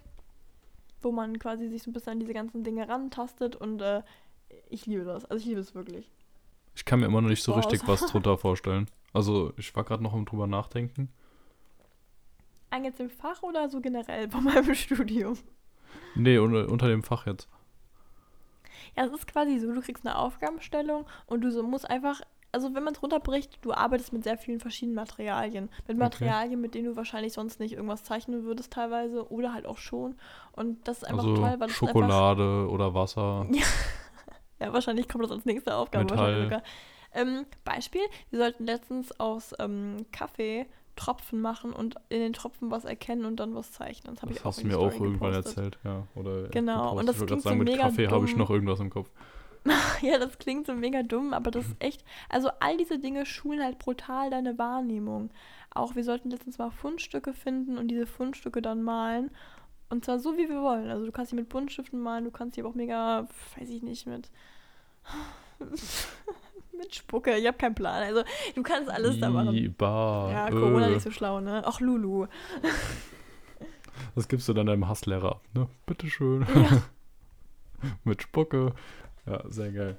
wo 1.02 1.12
man 1.12 1.38
quasi 1.38 1.68
sich 1.68 1.82
so 1.82 1.90
ein 1.90 1.92
bisschen 1.92 2.12
an 2.12 2.20
diese 2.20 2.34
ganzen 2.34 2.64
Dinge 2.64 2.88
rantastet 2.88 3.56
und 3.56 3.80
äh, 3.80 4.02
ich 4.68 4.86
liebe 4.86 5.04
das. 5.04 5.24
Also 5.24 5.40
ich 5.40 5.46
liebe 5.46 5.60
es 5.60 5.74
wirklich. 5.74 6.10
Ich 6.74 6.84
kann 6.84 7.00
mir 7.00 7.06
immer 7.06 7.20
noch 7.20 7.28
nicht 7.28 7.42
so 7.42 7.52
Boah, 7.52 7.58
richtig 7.58 7.86
was 7.86 8.00
drunter 8.10 8.38
vorstellen. 8.38 8.86
Also 9.12 9.52
ich 9.56 9.74
war 9.74 9.84
gerade 9.84 10.02
noch 10.02 10.14
am 10.14 10.24
drüber 10.24 10.46
nachdenken. 10.46 11.10
Ein 12.70 12.84
jetzt 12.84 13.00
im 13.00 13.10
Fach 13.10 13.42
oder 13.42 13.68
so 13.68 13.80
generell 13.80 14.28
bei 14.28 14.40
meinem 14.40 14.74
Studium? 14.74 15.36
Nee, 16.14 16.38
unter, 16.38 16.68
unter 16.68 16.88
dem 16.88 17.02
Fach 17.02 17.26
jetzt. 17.26 17.48
Ja, 18.96 19.04
es 19.04 19.12
ist 19.12 19.26
quasi 19.26 19.58
so, 19.58 19.72
du 19.72 19.80
kriegst 19.80 20.06
eine 20.06 20.16
Aufgabenstellung 20.16 21.06
und 21.26 21.42
du 21.42 21.50
so 21.50 21.62
musst 21.62 21.88
einfach 21.88 22.20
also 22.52 22.74
wenn 22.74 22.82
man 22.82 22.94
es 22.94 23.02
runterbricht, 23.02 23.58
du 23.62 23.72
arbeitest 23.72 24.12
mit 24.12 24.24
sehr 24.24 24.36
vielen 24.36 24.60
verschiedenen 24.60 24.96
Materialien. 24.96 25.70
Mit 25.86 25.98
Materialien, 25.98 26.52
okay. 26.52 26.56
mit 26.56 26.74
denen 26.74 26.86
du 26.86 26.96
wahrscheinlich 26.96 27.32
sonst 27.32 27.60
nicht 27.60 27.74
irgendwas 27.74 28.04
zeichnen 28.04 28.44
würdest 28.44 28.72
teilweise 28.72 29.30
oder 29.30 29.52
halt 29.52 29.66
auch 29.66 29.78
schon. 29.78 30.16
Und 30.52 30.86
das 30.88 30.98
ist 30.98 31.04
einfach 31.04 31.24
also 31.24 31.36
toll, 31.36 31.54
weil 31.58 31.68
Schokolade 31.68 32.68
oder 32.68 32.94
Wasser. 32.94 33.46
ja, 34.60 34.72
wahrscheinlich 34.72 35.08
kommt 35.08 35.24
das 35.24 35.30
als 35.30 35.44
nächste 35.44 35.74
Aufgabe. 35.74 36.04
Metall. 36.04 36.62
Ähm, 37.12 37.44
Beispiel, 37.64 38.02
wir 38.30 38.38
sollten 38.38 38.64
letztens 38.66 39.18
aus 39.18 39.52
ähm, 39.58 40.06
Kaffee 40.12 40.66
Tropfen 40.96 41.40
machen 41.40 41.72
und 41.72 41.94
in 42.08 42.20
den 42.20 42.32
Tropfen 42.32 42.70
was 42.70 42.84
erkennen 42.84 43.24
und 43.24 43.40
dann 43.40 43.54
was 43.54 43.72
zeichnen. 43.72 44.16
Das, 44.20 44.28
das 44.28 44.44
hast 44.44 44.62
du 44.62 44.66
mir 44.66 44.78
auch 44.78 44.92
irgendwann 44.92 45.32
erzählt, 45.32 45.78
ja. 45.82 46.06
Oder 46.14 46.48
genau, 46.48 46.98
und 46.98 47.06
das 47.06 47.18
ich 47.18 47.26
klingt 47.26 47.42
sagen, 47.42 47.58
so 47.58 47.64
mit 47.64 47.78
Kaffee 47.78 48.08
habe 48.08 48.26
ich 48.26 48.36
noch 48.36 48.50
irgendwas 48.50 48.80
im 48.80 48.90
Kopf. 48.90 49.10
ja, 50.02 50.18
das 50.18 50.38
klingt 50.38 50.66
so 50.66 50.74
mega 50.74 51.02
dumm, 51.02 51.34
aber 51.34 51.50
das 51.50 51.66
ist 51.66 51.76
echt. 51.78 52.04
Also, 52.28 52.50
all 52.60 52.76
diese 52.76 52.98
Dinge 52.98 53.26
schulen 53.26 53.62
halt 53.62 53.78
brutal 53.78 54.30
deine 54.30 54.58
Wahrnehmung. 54.58 55.30
Auch 55.70 55.94
wir 55.94 56.04
sollten 56.04 56.30
letztens 56.30 56.58
mal 56.58 56.70
Fundstücke 56.70 57.32
finden 57.32 57.78
und 57.78 57.88
diese 57.88 58.06
Fundstücke 58.06 58.62
dann 58.62 58.82
malen. 58.82 59.30
Und 59.88 60.04
zwar 60.04 60.18
so, 60.18 60.36
wie 60.36 60.48
wir 60.48 60.62
wollen. 60.62 60.90
Also, 60.90 61.04
du 61.04 61.12
kannst 61.12 61.30
sie 61.30 61.36
mit 61.36 61.48
Buntstiften 61.48 62.00
malen, 62.00 62.24
du 62.24 62.30
kannst 62.30 62.54
sie 62.54 62.62
aber 62.62 62.70
auch 62.70 62.74
mega, 62.74 63.28
weiß 63.58 63.68
ich 63.68 63.82
nicht, 63.82 64.06
mit. 64.06 64.30
mit 66.76 66.94
Spucke. 66.94 67.36
Ich 67.36 67.46
habe 67.46 67.58
keinen 67.58 67.74
Plan. 67.74 68.02
Also, 68.02 68.22
du 68.54 68.62
kannst 68.62 68.90
alles 68.90 69.20
da 69.20 69.28
machen. 69.28 69.74
Bah, 69.76 70.30
ja, 70.30 70.50
Corona 70.50 70.88
äh. 70.88 70.92
nicht 70.92 71.02
so 71.02 71.10
schlau, 71.10 71.40
ne? 71.40 71.62
Ach, 71.66 71.80
Lulu. 71.80 72.26
Das 74.14 74.28
gibst 74.28 74.48
du 74.48 74.54
dann 74.54 74.66
deinem 74.66 74.88
Hasslehrer 74.88 75.32
ab, 75.32 75.42
ne? 75.54 75.68
Bitteschön. 75.86 76.46
Ja. 76.54 76.82
mit 78.04 78.22
Spucke. 78.22 78.74
Ja, 79.26 79.42
sehr 79.48 79.72
geil. 79.72 79.96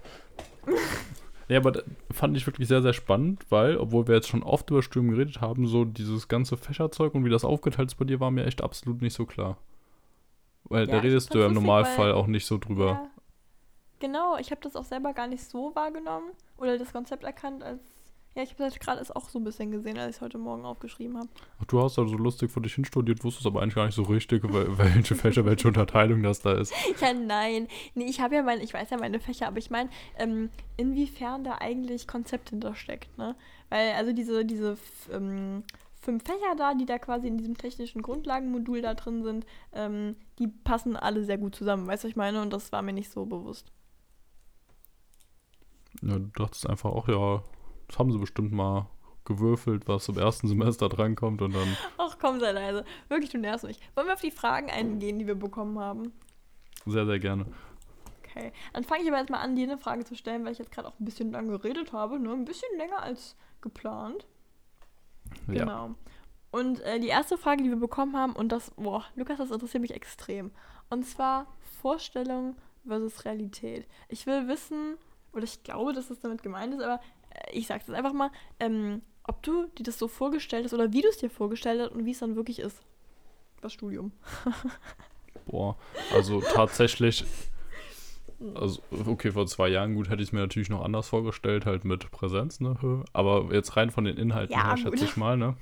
Ja, 1.48 1.58
aber 1.58 1.84
fand 2.12 2.38
ich 2.38 2.48
wirklich 2.48 2.68
sehr, 2.68 2.82
sehr 2.82 2.94
spannend, 2.94 3.46
weil, 3.50 3.78
obwohl 3.78 4.08
wir 4.08 4.16
jetzt 4.16 4.30
schon 4.30 4.42
oft 4.42 4.70
über 4.70 4.82
Studium 4.82 5.12
geredet 5.12 5.42
haben, 5.42 5.68
so 5.68 5.84
dieses 5.84 6.28
ganze 6.28 6.56
Fächerzeug 6.56 7.14
und 7.14 7.26
wie 7.26 7.30
das 7.30 7.44
aufgeteilt 7.44 7.90
ist 7.90 7.96
bei 7.96 8.06
dir, 8.06 8.20
war 8.20 8.32
mir 8.32 8.46
echt 8.46 8.62
absolut 8.62 9.02
nicht 9.02 9.14
so 9.14 9.26
klar. 9.26 9.58
Weil 10.64 10.88
ja, 10.88 10.94
da 10.94 11.00
redest 11.00 11.34
du 11.34 11.40
ja 11.40 11.48
im 11.48 11.54
Normalfall 11.54 12.14
auch 12.14 12.28
nicht 12.28 12.46
so 12.46 12.58
drüber. 12.58 12.86
Ja, 12.86 13.10
genau, 14.00 14.38
ich 14.38 14.52
habe 14.52 14.62
das 14.62 14.78
auch 14.78 14.86
selber 14.86 15.14
gar 15.14 15.28
nicht 15.28 15.44
so 15.44 15.76
wahrgenommen 15.76 16.32
oder 16.58 16.78
das 16.78 16.94
Konzept 16.94 17.26
erkannt, 17.26 17.64
als 17.64 17.82
ja, 18.34 18.44
ich 18.44 18.52
habe 18.52 18.64
das 18.64 18.80
gerade 18.80 19.04
auch 19.16 19.28
so 19.28 19.40
ein 19.40 19.44
bisschen 19.44 19.72
gesehen, 19.72 19.98
als 19.98 20.12
ich 20.12 20.16
es 20.18 20.22
heute 20.22 20.38
Morgen 20.38 20.64
aufgeschrieben 20.64 21.18
habe. 21.18 21.28
Ach, 21.60 21.66
du 21.66 21.82
hast 21.82 22.00
also 22.00 22.16
lustig 22.16 22.50
vor 22.50 22.64
dich 22.64 22.76
hinstudiert, 22.76 23.24
wusstest 23.26 23.46
aber 23.46 23.62
eigentlich 23.62 23.76
gar 23.76 23.86
nicht 23.86 23.96
so 23.96 24.04
richtig, 24.04 24.44
welche 24.48 25.16
Fächer, 25.16 25.44
welche 25.46 25.68
Unterteilung 25.68 26.24
das 26.24 26.42
da 26.42 26.54
ist. 26.54 26.74
Ja, 27.02 27.14
nein. 27.14 27.68
Nee, 27.94 28.06
ich 28.06 28.22
habe 28.22 28.36
ja 28.36 28.44
meine, 28.44 28.64
ich 28.64 28.74
weiß 28.74 28.90
ja 28.90 28.98
meine 28.98 29.20
Fächer, 29.20 29.48
aber 29.48 29.58
ich 29.58 29.70
meine, 29.70 29.90
ähm, 30.18 30.50
inwiefern 30.78 31.44
da 31.44 31.58
eigentlich 31.60 32.08
Konzept 32.08 32.52
hintersteckt, 32.52 33.18
ne? 33.18 33.36
Weil, 33.70 33.94
also 33.94 34.14
diese, 34.14 34.46
diese 34.46 34.78
ähm, 35.12 35.64
fünf 36.02 36.24
Fächer 36.24 36.56
da, 36.58 36.74
die 36.74 36.86
da 36.86 37.00
quasi 37.00 37.28
in 37.28 37.38
diesem 37.38 37.58
technischen 37.58 38.02
Grundlagenmodul 38.02 38.82
da 38.82 38.94
drin 38.94 39.24
sind, 39.24 39.46
ähm, 39.74 40.16
die 40.40 40.48
passen 40.48 40.96
alle 40.96 41.26
sehr 41.26 41.38
gut 41.38 41.56
zusammen, 41.56 41.86
weißt 41.86 42.04
du, 42.04 42.08
was 42.08 42.12
ich 42.12 42.16
meine? 42.16 42.42
Und 42.42 42.54
das 42.54 42.72
war 42.72 42.82
mir 42.82 42.94
nicht 42.94 43.12
so 43.12 43.26
bewusst. 43.26 43.72
Ja, 46.02 46.18
du 46.18 46.28
dachtest 46.36 46.70
einfach 46.70 46.92
auch, 46.92 47.10
ja, 47.10 47.44
haben 48.00 48.12
sie 48.12 48.18
bestimmt 48.18 48.52
mal 48.52 48.88
gewürfelt, 49.26 49.88
was 49.88 50.08
im 50.10 50.18
ersten 50.18 50.48
Semester 50.48 50.90
drankommt 50.90 51.42
und 51.42 51.54
dann. 51.54 51.78
Ach 51.98 52.18
komm, 52.20 52.40
sei 52.40 52.52
leise. 52.52 52.86
Wirklich, 53.08 53.30
du 53.30 53.38
nervst 53.38 53.66
mich. 53.66 53.80
Wollen 53.96 54.08
wir 54.08 54.14
auf 54.14 54.22
die 54.22 54.32
Fragen 54.32 54.70
eingehen, 54.70 55.20
die 55.20 55.28
wir 55.28 55.36
bekommen 55.36 55.80
haben? 55.80 56.12
Sehr, 56.86 57.06
sehr 57.06 57.20
gerne. 57.20 57.46
Okay. 58.24 58.52
Dann 58.74 58.84
fange 58.84 59.04
ich 59.04 59.10
aber 59.10 59.18
erstmal 59.18 59.42
an, 59.42 59.56
dir 59.56 59.64
eine 59.64 59.78
Frage 59.78 60.06
zu 60.06 60.16
stellen, 60.16 60.46
weil 60.46 60.54
ich 60.54 60.58
jetzt 60.58 60.72
gerade 60.72 60.88
auch 60.88 61.00
ein 61.00 61.06
bisschen 61.06 61.32
lang 61.32 61.50
geredet 61.50 61.94
habe. 61.94 62.20
Ne? 62.20 62.32
Ein 62.32 62.46
bisschen 62.46 62.70
länger 62.78 63.02
als 63.04 63.36
geplant. 63.62 64.26
Ja. 65.48 65.66
Genau. 65.66 65.96
Und 66.52 66.82
äh, 66.82 67.00
die 67.00 67.08
erste 67.08 67.38
Frage, 67.38 67.64
die 67.64 67.70
wir 67.70 67.80
bekommen 67.80 68.18
haben, 68.18 68.34
und 68.34 68.52
das, 68.52 68.72
boah, 68.72 69.06
Lukas, 69.16 69.38
das 69.38 69.52
interessiert 69.52 69.82
mich 69.82 69.94
extrem. 69.94 70.52
Und 70.90 71.06
zwar 71.06 71.48
Vorstellung 71.82 72.56
versus 72.86 73.24
Realität. 73.24 73.88
Ich 74.10 74.26
will 74.26 74.48
wissen, 74.48 74.98
oder 75.32 75.44
ich 75.44 75.64
glaube, 75.64 75.94
dass 75.94 76.10
das 76.10 76.20
damit 76.20 76.44
gemeint 76.44 76.74
ist, 76.74 76.82
aber 76.82 77.00
ich 77.52 77.68
sag's 77.68 77.88
jetzt 77.88 77.96
einfach 77.96 78.14
mal, 78.14 78.32
ähm, 78.60 79.02
ob 79.24 79.44
du 79.44 79.68
dir 79.78 79.84
das 79.84 80.00
so 80.00 80.08
vorgestellt 80.08 80.66
hast 80.66 80.74
oder 80.74 80.94
wie 80.94 81.02
du 81.02 81.08
es 81.08 81.18
dir 81.18 81.30
vorgestellt 81.30 81.82
hast 81.82 81.92
und 81.92 82.06
wie 82.06 82.12
es 82.12 82.20
dann 82.20 82.36
wirklich 82.36 82.60
ist. 82.60 82.82
Das 83.62 83.74
Studium. 83.74 84.12
Boah, 85.46 85.76
also 86.14 86.42
tatsächlich, 86.42 87.26
also 88.56 88.82
okay, 89.06 89.32
vor 89.32 89.46
zwei 89.48 89.70
Jahren, 89.70 89.96
gut, 89.96 90.10
hätte 90.10 90.22
ich 90.22 90.30
es 90.30 90.34
mir 90.34 90.40
natürlich 90.40 90.70
noch 90.70 90.84
anders 90.84 91.10
vorgestellt, 91.10 91.66
halt 91.66 91.86
mit 91.86 92.10
Präsenz, 92.12 92.60
ne? 92.60 93.04
Aber 93.14 93.54
jetzt 93.54 93.76
rein 93.78 93.92
von 93.92 94.04
den 94.04 94.18
Inhalten 94.18 94.54
ja, 94.54 94.70
her, 94.70 94.78
schätze 94.78 95.06
ich 95.06 95.18
mal, 95.18 95.38
ne? 95.38 95.56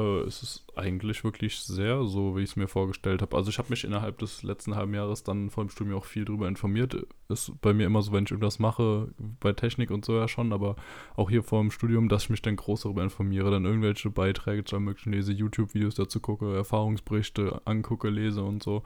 Äh, 0.00 0.26
ist 0.26 0.42
es 0.42 0.64
eigentlich 0.74 1.22
wirklich 1.24 1.60
sehr 1.60 2.04
so, 2.04 2.36
wie 2.36 2.42
ich 2.42 2.50
es 2.50 2.56
mir 2.56 2.68
vorgestellt 2.68 3.22
habe. 3.22 3.36
Also 3.36 3.50
ich 3.50 3.58
habe 3.58 3.68
mich 3.70 3.84
innerhalb 3.84 4.18
des 4.18 4.42
letzten 4.42 4.74
halben 4.74 4.94
Jahres 4.94 5.22
dann 5.22 5.50
vor 5.50 5.64
dem 5.64 5.70
Studium 5.70 5.98
auch 5.98 6.04
viel 6.04 6.24
darüber 6.24 6.48
informiert. 6.48 6.96
Ist 7.28 7.52
bei 7.60 7.72
mir 7.72 7.86
immer 7.86 8.02
so, 8.02 8.12
wenn 8.12 8.24
ich 8.24 8.30
irgendwas 8.30 8.58
mache, 8.58 9.08
bei 9.40 9.52
Technik 9.52 9.90
und 9.90 10.04
so 10.04 10.16
ja 10.16 10.28
schon, 10.28 10.52
aber 10.52 10.76
auch 11.16 11.30
hier 11.30 11.42
vor 11.42 11.60
dem 11.60 11.70
Studium, 11.70 12.08
dass 12.08 12.24
ich 12.24 12.30
mich 12.30 12.42
dann 12.42 12.56
groß 12.56 12.82
darüber 12.82 13.02
informiere, 13.02 13.50
dann 13.50 13.64
irgendwelche 13.64 14.10
Beiträge 14.10 14.64
zu 14.64 14.80
möglichen 14.80 15.12
lese, 15.12 15.32
YouTube-Videos 15.32 15.94
dazu 15.94 16.20
gucke, 16.20 16.54
Erfahrungsberichte 16.54 17.62
angucke, 17.64 18.08
lese 18.08 18.42
und 18.42 18.62
so. 18.62 18.82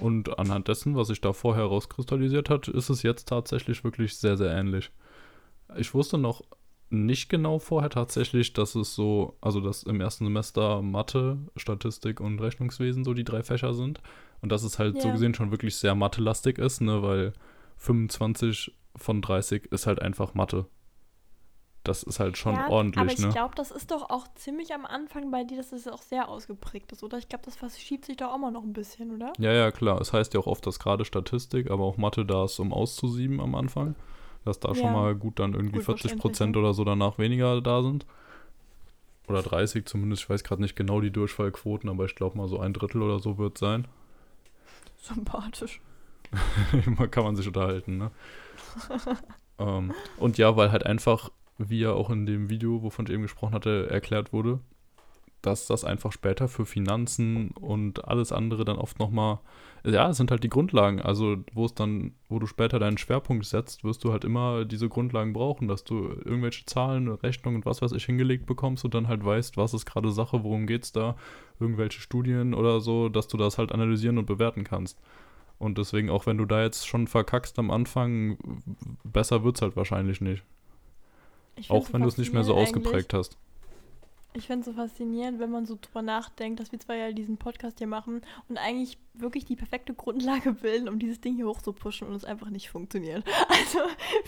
Und 0.00 0.38
anhand 0.38 0.68
dessen, 0.68 0.96
was 0.96 1.08
sich 1.08 1.20
da 1.20 1.32
vorher 1.32 1.64
rauskristallisiert 1.64 2.50
hat, 2.50 2.68
ist 2.68 2.90
es 2.90 3.02
jetzt 3.02 3.28
tatsächlich 3.28 3.84
wirklich 3.84 4.16
sehr, 4.16 4.36
sehr 4.36 4.52
ähnlich. 4.52 4.90
Ich 5.76 5.94
wusste 5.94 6.18
noch 6.18 6.42
nicht 6.94 7.28
genau 7.28 7.58
vorher 7.58 7.90
tatsächlich, 7.90 8.52
dass 8.52 8.74
es 8.74 8.94
so, 8.94 9.36
also 9.40 9.60
dass 9.60 9.82
im 9.82 10.00
ersten 10.00 10.24
Semester 10.24 10.82
Mathe, 10.82 11.38
Statistik 11.56 12.20
und 12.20 12.40
Rechnungswesen 12.40 13.04
so 13.04 13.14
die 13.14 13.24
drei 13.24 13.42
Fächer 13.42 13.74
sind. 13.74 14.00
Und 14.40 14.52
dass 14.52 14.62
es 14.62 14.78
halt 14.78 14.96
ja. 14.96 15.02
so 15.02 15.10
gesehen 15.12 15.34
schon 15.34 15.50
wirklich 15.50 15.76
sehr 15.76 15.94
Mathe-lastig 15.94 16.58
ist, 16.58 16.80
ne, 16.80 17.02
weil 17.02 17.32
25 17.78 18.74
von 18.96 19.22
30 19.22 19.66
ist 19.72 19.86
halt 19.86 20.00
einfach 20.02 20.34
Mathe. 20.34 20.66
das 21.84 22.02
ist 22.02 22.18
halt 22.18 22.38
schon 22.38 22.54
ja, 22.54 22.68
ordentlich, 22.68 23.00
aber 23.00 23.12
ich 23.12 23.18
ne? 23.18 23.28
glaube, 23.28 23.54
das 23.54 23.70
ist 23.70 23.90
doch 23.90 24.08
auch 24.08 24.26
ziemlich 24.34 24.72
am 24.74 24.86
Anfang 24.86 25.30
bei 25.30 25.44
dir, 25.44 25.58
dass 25.58 25.70
das 25.70 25.86
auch 25.86 26.00
sehr 26.00 26.28
ausgeprägt 26.28 26.90
ist, 26.92 27.02
oder? 27.02 27.18
Ich 27.18 27.28
glaube, 27.28 27.44
das 27.44 27.56
verschiebt 27.56 28.06
sich 28.06 28.16
doch 28.16 28.32
auch 28.32 28.38
mal 28.38 28.50
noch 28.50 28.62
ein 28.62 28.72
bisschen, 28.72 29.14
oder? 29.14 29.32
Ja, 29.38 29.52
ja, 29.52 29.70
klar. 29.70 30.00
Es 30.00 30.12
heißt 30.12 30.32
ja 30.34 30.40
auch 30.40 30.46
oft, 30.46 30.66
dass 30.66 30.78
gerade 30.78 31.04
Statistik, 31.04 31.70
aber 31.70 31.84
auch 31.84 31.98
Mathe 31.98 32.24
da 32.24 32.44
ist, 32.44 32.58
um 32.58 32.72
auszusieben 32.72 33.40
am 33.40 33.54
Anfang. 33.54 33.94
Dass 34.44 34.60
da 34.60 34.74
schon 34.74 34.86
Ja. 34.86 34.92
mal 34.92 35.14
gut 35.14 35.38
dann 35.38 35.54
irgendwie 35.54 35.76
Gut 35.78 35.84
40 35.84 36.02
verständlich, 36.02 36.20
Prozent 36.20 36.56
oder 36.56 36.74
so 36.74 36.84
danach 36.84 37.18
weniger 37.18 37.60
da 37.60 37.82
sind. 37.82 38.06
Oder 39.26 39.42
30 39.42 39.86
zumindest. 39.86 40.22
Ich 40.24 40.30
weiß 40.30 40.44
gerade 40.44 40.60
nicht 40.60 40.76
genau 40.76 41.00
die 41.00 41.10
Durchfallquoten, 41.10 41.88
aber 41.88 42.04
ich 42.04 42.14
glaube 42.14 42.36
mal 42.36 42.48
so 42.48 42.60
ein 42.60 42.74
Drittel 42.74 43.00
oder 43.02 43.20
so 43.20 43.38
wird 43.38 43.56
sein. 43.56 43.86
Sympathisch. 45.00 45.80
Immer 46.86 47.08
kann 47.08 47.24
man 47.24 47.36
sich 47.36 47.46
unterhalten, 47.46 47.96
ne? 47.98 48.10
ähm, 49.58 49.94
und 50.18 50.36
ja, 50.36 50.56
weil 50.56 50.72
halt 50.72 50.84
einfach, 50.84 51.30
wie 51.58 51.80
ja 51.80 51.92
auch 51.92 52.10
in 52.10 52.26
dem 52.26 52.50
Video, 52.50 52.82
wovon 52.82 53.06
ich 53.06 53.12
eben 53.12 53.22
gesprochen 53.22 53.54
hatte, 53.54 53.88
erklärt 53.90 54.32
wurde, 54.32 54.58
dass 55.46 55.66
das 55.66 55.84
einfach 55.84 56.12
später 56.12 56.48
für 56.48 56.66
Finanzen 56.66 57.50
und 57.50 58.06
alles 58.06 58.32
andere 58.32 58.64
dann 58.64 58.76
oft 58.76 58.98
nochmal, 58.98 59.38
ja, 59.84 60.08
es 60.08 60.16
sind 60.16 60.30
halt 60.30 60.42
die 60.42 60.48
Grundlagen. 60.48 61.00
Also, 61.00 61.36
wo 61.52 61.66
es 61.66 61.74
dann, 61.74 62.12
wo 62.28 62.38
du 62.38 62.46
später 62.46 62.78
deinen 62.78 62.98
Schwerpunkt 62.98 63.44
setzt, 63.44 63.84
wirst 63.84 64.04
du 64.04 64.12
halt 64.12 64.24
immer 64.24 64.64
diese 64.64 64.88
Grundlagen 64.88 65.32
brauchen, 65.32 65.68
dass 65.68 65.84
du 65.84 66.08
irgendwelche 66.24 66.64
Zahlen, 66.66 67.08
Rechnungen 67.08 67.56
und 67.56 67.66
was 67.66 67.82
weiß 67.82 67.92
ich 67.92 68.04
hingelegt 68.04 68.46
bekommst 68.46 68.84
und 68.84 68.94
dann 68.94 69.08
halt 69.08 69.24
weißt, 69.24 69.56
was 69.56 69.74
ist 69.74 69.86
gerade 69.86 70.10
Sache, 70.10 70.42
worum 70.42 70.66
geht's 70.66 70.92
da, 70.92 71.16
irgendwelche 71.60 72.00
Studien 72.00 72.54
oder 72.54 72.80
so, 72.80 73.08
dass 73.08 73.28
du 73.28 73.36
das 73.36 73.58
halt 73.58 73.72
analysieren 73.72 74.18
und 74.18 74.26
bewerten 74.26 74.64
kannst. 74.64 74.98
Und 75.58 75.78
deswegen, 75.78 76.10
auch 76.10 76.26
wenn 76.26 76.38
du 76.38 76.46
da 76.46 76.62
jetzt 76.62 76.86
schon 76.86 77.06
verkackst 77.06 77.58
am 77.58 77.70
Anfang, 77.70 78.38
besser 79.04 79.44
wird's 79.44 79.62
halt 79.62 79.76
wahrscheinlich 79.76 80.20
nicht. 80.20 80.44
Auch 81.68 81.92
wenn 81.92 82.02
du 82.02 82.08
es 82.08 82.18
nicht 82.18 82.32
mehr 82.32 82.42
so 82.42 82.54
ausgeprägt 82.54 83.14
hast. 83.14 83.38
Ich 84.36 84.48
finde 84.48 84.60
es 84.60 84.66
so 84.66 84.72
faszinierend, 84.72 85.38
wenn 85.38 85.50
man 85.50 85.64
so 85.64 85.78
drüber 85.80 86.02
nachdenkt, 86.02 86.58
dass 86.58 86.72
wir 86.72 86.80
zwar 86.80 86.96
ja 86.96 87.12
diesen 87.12 87.36
Podcast 87.36 87.78
hier 87.78 87.86
machen 87.86 88.20
und 88.48 88.58
eigentlich 88.58 88.98
wirklich 89.14 89.44
die 89.44 89.54
perfekte 89.54 89.94
Grundlage 89.94 90.52
bilden, 90.60 90.88
um 90.88 90.98
dieses 90.98 91.20
Ding 91.20 91.36
hier 91.36 91.46
hochzupushen 91.46 92.08
und 92.08 92.14
es 92.14 92.24
einfach 92.24 92.50
nicht 92.50 92.68
funktioniert. 92.68 93.24
Also 93.64 93.78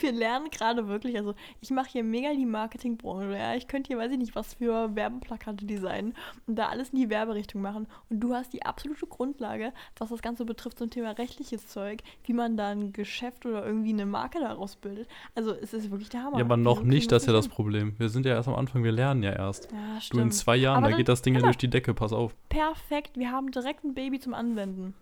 wir 0.01 0.13
lernen 0.13 0.51
gerade 0.51 0.89
wirklich, 0.89 1.17
also 1.17 1.35
ich 1.61 1.71
mache 1.71 1.91
hier 1.91 2.05
mega 2.05 2.33
die 2.33 2.47
Marketingbranche, 2.47 3.37
ja. 3.37 3.55
Ich 3.55 3.67
könnte 3.67 3.89
hier, 3.89 3.99
weiß 3.99 4.13
ich 4.13 4.19
nicht, 4.19 4.35
was 4.35 4.55
für 4.55 4.95
Werbeplakate 4.95 5.67
designen 5.67 6.15
und 6.47 6.57
da 6.57 6.69
alles 6.69 6.91
in 6.91 6.99
die 6.99 7.11
Werberichtung 7.11 7.61
machen. 7.61 7.87
Und 8.09 8.21
du 8.21 8.33
hast 8.35 8.53
die 8.53 8.63
absolute 8.63 9.07
Grundlage, 9.07 9.73
was 9.99 10.11
das 10.11 10.23
Ganze 10.23 10.45
betrifft, 10.45 10.79
zum 10.79 10.91
Thema 10.91 11.11
rechtliches 11.13 11.67
Zeug, 11.67 12.03
wie 12.25 12.33
man 12.33 12.57
da 12.57 12.69
ein 12.69 12.93
Geschäft 12.93 13.47
oder 13.47 13.67
irgendwie 13.67 13.91
eine 13.91 14.07
Marke 14.07 14.39
daraus 14.39 14.77
bildet. 14.77 15.09
Also 15.35 15.53
es 15.53 15.75
ist 15.75 15.91
wirklich 15.91 16.09
der 16.09 16.23
Hammer. 16.23 16.39
Ja, 16.39 16.45
aber 16.45 16.57
noch 16.57 16.83
nicht, 16.83 17.11
das 17.11 17.25
ist 17.25 17.27
ja 17.27 17.33
das? 17.33 17.49
Problem. 17.49 17.95
Wir 17.99 18.09
sind 18.09 18.27
ja 18.27 18.35
erst 18.35 18.49
am 18.49 18.55
Anfang, 18.55 18.85
wir 18.85 18.93
lernen 18.93 19.23
ja 19.23 19.33
erst. 19.33 19.71
Ja, 19.73 19.96
Du 19.97 20.19
in 20.19 20.31
stimmt. 20.31 20.35
zwei 20.35 20.57
Jahren, 20.57 20.79
Aber 20.85 20.91
da 20.91 20.97
geht 20.97 21.09
das 21.09 21.23
Ding 21.23 21.35
ja 21.35 21.41
durch 21.43 21.57
die 21.59 21.69
Decke, 21.69 21.95
pass 21.95 22.13
auf. 22.13 22.35
Perfekt, 22.49 23.17
wir 23.17 23.31
haben 23.31 23.51
direkt 23.51 23.85
ein 23.85 23.95
Baby 23.95 24.19
zum 24.21 24.35
Anwenden. 24.35 24.95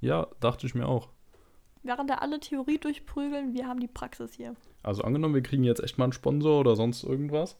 Ja, 0.00 0.28
dachte 0.40 0.66
ich 0.66 0.74
mir 0.74 0.86
auch. 0.86 1.08
Während 1.82 2.10
da 2.10 2.16
alle 2.16 2.40
Theorie 2.40 2.78
durchprügeln, 2.78 3.54
wir 3.54 3.66
haben 3.66 3.80
die 3.80 3.88
Praxis 3.88 4.34
hier. 4.34 4.54
Also 4.82 5.02
angenommen, 5.02 5.34
wir 5.34 5.42
kriegen 5.42 5.64
jetzt 5.64 5.82
echt 5.82 5.98
mal 5.98 6.04
einen 6.04 6.12
Sponsor 6.12 6.60
oder 6.60 6.76
sonst 6.76 7.04
irgendwas, 7.04 7.56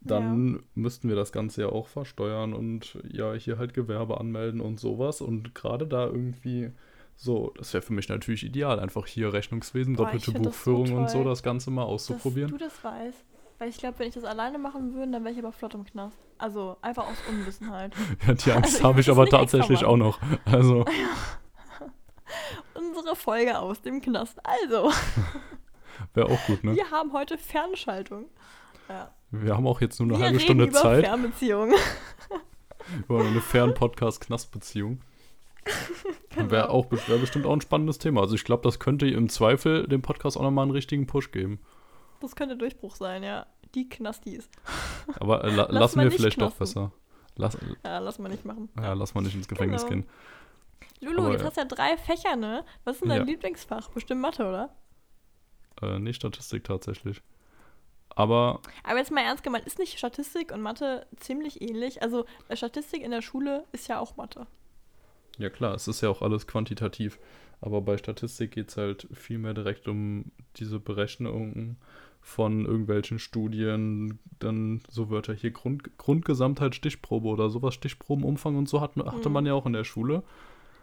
dann 0.00 0.62
müssten 0.74 1.08
wir 1.08 1.16
das 1.16 1.32
Ganze 1.32 1.62
ja 1.62 1.68
auch 1.68 1.88
versteuern 1.88 2.52
und 2.52 2.98
ja, 3.10 3.32
hier 3.34 3.58
halt 3.58 3.74
Gewerbe 3.74 4.20
anmelden 4.20 4.60
und 4.60 4.78
sowas. 4.78 5.20
Und 5.20 5.54
gerade 5.54 5.86
da 5.86 6.06
irgendwie 6.06 6.70
so, 7.16 7.52
das 7.56 7.72
wäre 7.74 7.82
für 7.82 7.92
mich 7.92 8.08
natürlich 8.08 8.44
ideal, 8.44 8.78
einfach 8.78 9.06
hier 9.06 9.32
Rechnungswesen, 9.32 9.96
Boah, 9.96 10.04
doppelte 10.04 10.32
das 10.32 10.40
so 10.42 10.48
Buchführung 10.48 10.92
und 10.92 11.10
so, 11.10 11.24
das 11.24 11.42
Ganze 11.42 11.70
mal 11.70 11.82
Dass 11.82 11.90
auszuprobieren. 11.92 12.50
du 12.50 12.58
das 12.58 12.84
weißt. 12.84 13.24
Weil 13.58 13.70
ich 13.70 13.78
glaube, 13.78 13.98
wenn 13.98 14.08
ich 14.08 14.14
das 14.14 14.24
alleine 14.24 14.58
machen 14.58 14.94
würde, 14.94 15.12
dann 15.12 15.24
wäre 15.24 15.32
ich 15.32 15.38
aber 15.38 15.52
flott 15.52 15.74
im 15.74 15.84
Knast. 15.84 16.18
Also 16.38 16.76
einfach 16.82 17.06
aus 17.08 17.16
Unwissen 17.28 17.70
halt. 17.70 17.94
Ja, 18.26 18.34
die 18.34 18.52
Angst 18.52 18.76
Also 18.76 18.88
habe 18.88 19.00
ich 19.00 19.10
aber 19.10 19.26
tatsächlich 19.26 19.84
auch 19.84 19.96
noch. 19.96 20.18
Also, 20.44 20.84
Unsere 22.74 23.16
Folge 23.16 23.58
aus 23.58 23.80
dem 23.80 24.02
Knast. 24.02 24.38
Also, 24.44 24.90
wäre 26.14 26.28
auch 26.28 26.46
gut, 26.46 26.64
ne? 26.64 26.76
wir 26.76 26.90
haben 26.90 27.12
heute 27.12 27.38
Fernschaltung. 27.38 28.26
Ja. 28.88 29.10
Wir 29.30 29.56
haben 29.56 29.66
auch 29.66 29.80
jetzt 29.80 29.98
nur 29.98 30.08
eine 30.08 30.18
wir 30.18 30.24
halbe 30.26 30.40
Stunde 30.40 30.64
über 30.64 30.72
Zeit 30.78 31.04
Fernbeziehungen. 31.04 31.74
über 33.08 33.20
eine 33.20 33.40
Fern-Podcast-Knastbeziehung. 33.40 35.00
Genau. 36.30 36.50
Wäre 36.50 36.70
auch 36.70 36.86
wär 36.90 37.18
bestimmt 37.18 37.46
auch 37.46 37.52
ein 37.52 37.60
spannendes 37.60 37.98
Thema. 37.98 38.20
Also 38.20 38.34
ich 38.34 38.44
glaube, 38.44 38.62
das 38.62 38.78
könnte 38.78 39.08
im 39.08 39.28
Zweifel 39.28 39.88
dem 39.88 40.02
Podcast 40.02 40.36
auch 40.36 40.42
nochmal 40.42 40.64
einen 40.64 40.72
richtigen 40.72 41.06
Push 41.06 41.32
geben. 41.32 41.58
Das 42.20 42.36
könnte 42.36 42.56
Durchbruch 42.56 42.96
sein, 42.96 43.22
ja. 43.22 43.46
Die 43.74 43.88
Knastis. 43.88 44.48
Aber 45.20 45.44
äh, 45.44 45.48
la 45.50 45.66
Lass 45.68 45.94
lassen 45.94 46.00
wir 46.02 46.10
vielleicht 46.10 46.40
doch 46.40 46.56
knasten. 46.56 46.58
besser. 46.84 46.92
Lass, 47.36 47.58
Ja, 47.84 47.98
lass 47.98 48.18
mal 48.18 48.28
nicht 48.30 48.44
machen. 48.44 48.68
ja, 48.80 48.92
lass 48.94 49.14
mal 49.14 49.20
nicht 49.20 49.34
ins 49.34 49.48
Gefängnis 49.48 49.82
Genau. 49.86 50.02
gehen. 50.02 50.10
Lulu, 51.00 51.20
aber 51.22 51.32
jetzt 51.32 51.40
ja. 51.42 51.46
hast 51.48 51.56
du 51.56 51.60
ja 51.60 51.66
drei 51.66 51.96
Fächer, 51.98 52.36
ne? 52.36 52.64
Was 52.84 52.96
ist 52.96 53.00
denn 53.02 53.10
dein 53.10 53.18
Ja. 53.20 53.24
Lieblingsfach? 53.24 53.88
Bestimmt 53.90 54.22
Mathe, 54.22 54.46
oder? 54.48 54.74
Äh, 55.82 55.98
nicht 55.98 56.16
Statistik 56.16 56.64
tatsächlich. 56.64 57.20
Aber 58.10 58.60
Aber 58.82 58.98
jetzt 58.98 59.10
mal 59.10 59.20
ernst 59.20 59.44
gemeint, 59.44 59.66
ist 59.66 59.78
nicht 59.78 59.98
Statistik 59.98 60.52
und 60.52 60.62
Mathe 60.62 61.06
ziemlich 61.16 61.60
ähnlich? 61.60 62.00
Also 62.02 62.24
äh, 62.48 62.56
Statistik 62.56 63.02
in 63.02 63.10
der 63.10 63.20
Schule 63.20 63.64
ist 63.72 63.88
ja 63.88 63.98
auch 63.98 64.16
Mathe. 64.16 64.46
ja 65.36 65.50
klar, 65.50 65.74
es 65.74 65.86
ist 65.88 66.00
ja 66.00 66.08
auch 66.08 66.22
alles 66.22 66.46
quantitativ. 66.46 67.18
Aber 67.60 67.82
bei 67.82 67.96
Statistik 67.98 68.52
geht 68.52 68.70
es 68.70 68.76
halt 68.78 69.06
viel 69.12 69.38
mehr 69.38 69.52
direkt 69.54 69.88
um 69.88 70.30
diese 70.56 70.78
Berechnungen 70.78 71.76
von 72.26 72.66
irgendwelchen 72.66 73.20
Studien, 73.20 74.18
dann 74.40 74.82
so 74.88 75.10
Wörter 75.10 75.32
hier 75.32 75.52
Grund, 75.52 75.96
Grundgesamtheit, 75.96 76.74
Stichprobe 76.74 77.28
oder 77.28 77.50
sowas, 77.50 77.74
Stichprobenumfang 77.74 78.56
und 78.56 78.68
so 78.68 78.80
hat, 78.80 78.96
hatte 78.96 79.28
Mhm. 79.28 79.32
man 79.32 79.46
ja 79.46 79.54
auch 79.54 79.64
in 79.64 79.72
der 79.74 79.84
Schule. 79.84 80.24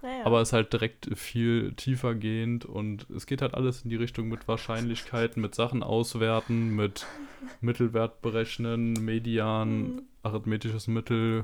Naja. 0.02 0.26
Aber 0.26 0.40
es 0.40 0.50
ist 0.50 0.54
halt 0.54 0.72
direkt 0.72 1.10
viel 1.18 1.74
tiefer 1.74 2.16
gehend 2.16 2.64
und 2.64 3.10
es 3.10 3.26
geht 3.26 3.42
halt 3.42 3.56
alles 3.56 3.82
in 3.84 3.90
die 3.90 3.98
Richtung 3.98 4.30
mit 4.30 4.48
Wahrscheinlichkeiten, 4.48 5.42
mit 5.42 5.54
Sachen 5.54 5.84
auswerten, 5.84 6.70
mit 6.78 7.06
Mittelwert 7.62 8.22
berechnen, 8.22 8.94
Median, 9.04 9.82
Mhm. 9.96 10.02
arithmetisches 10.24 10.88
Mittel, 10.88 11.44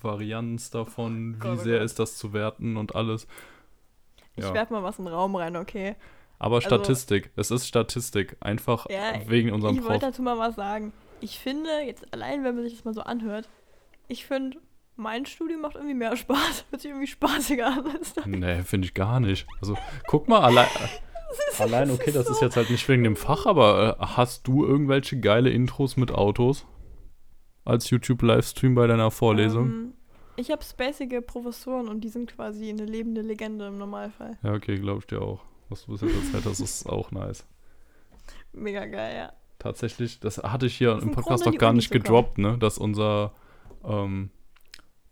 Varianz 0.00 0.70
davon, 0.70 1.40
Gott, 1.40 1.50
wie 1.50 1.56
oh 1.60 1.64
sehr 1.64 1.82
ist 1.82 1.98
das 1.98 2.16
zu 2.16 2.32
werten 2.32 2.76
und 2.76 2.94
alles. 2.94 3.26
ich 4.36 4.44
Ja. 4.44 4.54
werf 4.54 4.70
mal 4.70 4.84
was 4.84 5.00
in 5.00 5.06
den 5.06 5.14
Raum 5.14 5.34
rein, 5.34 5.56
okay? 5.56 5.96
Aber 6.44 6.56
also- 6.56 6.66
Statistik, 6.68 7.30
es 7.36 7.50
ist 7.50 7.66
Statistik, 7.66 8.36
einfach 8.40 8.86
Ja, 8.90 9.12
wegen 9.26 9.50
unserem 9.50 9.74
ich 9.76 9.80
Prof. 9.80 9.90
wollte 9.90 10.06
dazu 10.06 10.20
mal 10.22 10.36
was 10.38 10.56
sagen. 10.56 10.92
Ich 11.20 11.38
finde, 11.38 11.70
jetzt 11.86 12.12
allein, 12.12 12.44
wenn 12.44 12.54
man 12.54 12.64
sich 12.64 12.74
das 12.74 12.84
mal 12.84 12.92
so 12.92 13.00
anhört, 13.00 13.48
ich 14.08 14.26
finde, 14.26 14.58
mein 14.96 15.24
Studium 15.24 15.62
macht 15.62 15.76
irgendwie 15.76 15.94
mehr 15.94 16.14
Spaß. 16.16 16.66
Hört 16.70 16.82
sich 16.82 16.90
irgendwie 16.90 17.06
spaßiger 17.06 17.66
an. 17.66 17.86
als 17.96 18.12
das. 18.12 18.26
Nee, 18.26 18.62
finde 18.62 18.86
ich 18.86 18.92
gar 18.94 19.20
nicht. 19.20 19.46
Also, 19.62 19.76
guck 20.06 20.28
mal, 20.28 20.40
allein. 20.44 20.66
Allein, 21.58 21.90
okay, 21.90 22.12
das 22.12 22.28
ist 22.28 22.40
so- 22.40 22.44
jetzt 22.44 22.56
halt 22.56 22.68
nicht 22.70 22.86
wegen 22.88 23.04
dem 23.04 23.16
Fach, 23.16 23.46
aber 23.46 23.96
äh, 23.98 24.04
hast 24.04 24.46
du 24.46 24.64
irgendwelche 24.66 25.18
geile 25.18 25.48
Intros 25.50 25.96
mit 25.96 26.12
Autos? 26.12 26.66
Als 27.64 27.88
YouTube-Livestream 27.88 28.74
bei 28.74 28.86
deiner 28.86 29.10
Vorlesung? 29.10 29.66
Ähm, 29.70 29.94
ich 30.36 30.50
habe 30.50 30.62
spacige 30.62 31.22
Professoren 31.22 31.88
und 31.88 32.02
die 32.02 32.10
sind 32.10 32.34
quasi 32.36 32.68
eine 32.68 32.84
lebende 32.84 33.22
Legende 33.22 33.66
im 33.68 33.78
Normalfall. 33.78 34.36
Ja, 34.42 34.52
okay, 34.52 34.76
glaube 34.78 34.98
ich 35.00 35.06
dir 35.06 35.22
auch. 35.22 35.40
Was 35.68 35.86
du 35.86 35.92
bis 35.92 36.02
jetzt 36.02 36.14
erzählt 36.14 36.44
hast, 36.46 36.60
ist 36.60 36.88
auch 36.88 37.10
nice. 37.10 37.46
Mega 38.52 38.86
geil, 38.86 39.16
ja. 39.16 39.32
Tatsächlich, 39.58 40.20
das 40.20 40.38
hatte 40.38 40.66
ich 40.66 40.76
hier 40.76 40.98
im 41.00 41.12
Podcast 41.12 41.46
die 41.46 41.56
gar 41.56 41.70
Uni 41.70 41.78
nicht 41.78 41.90
gedroppt, 41.90 42.38
ne? 42.38 42.58
Dass 42.58 42.78
unser 42.78 43.32
ähm, 43.84 44.30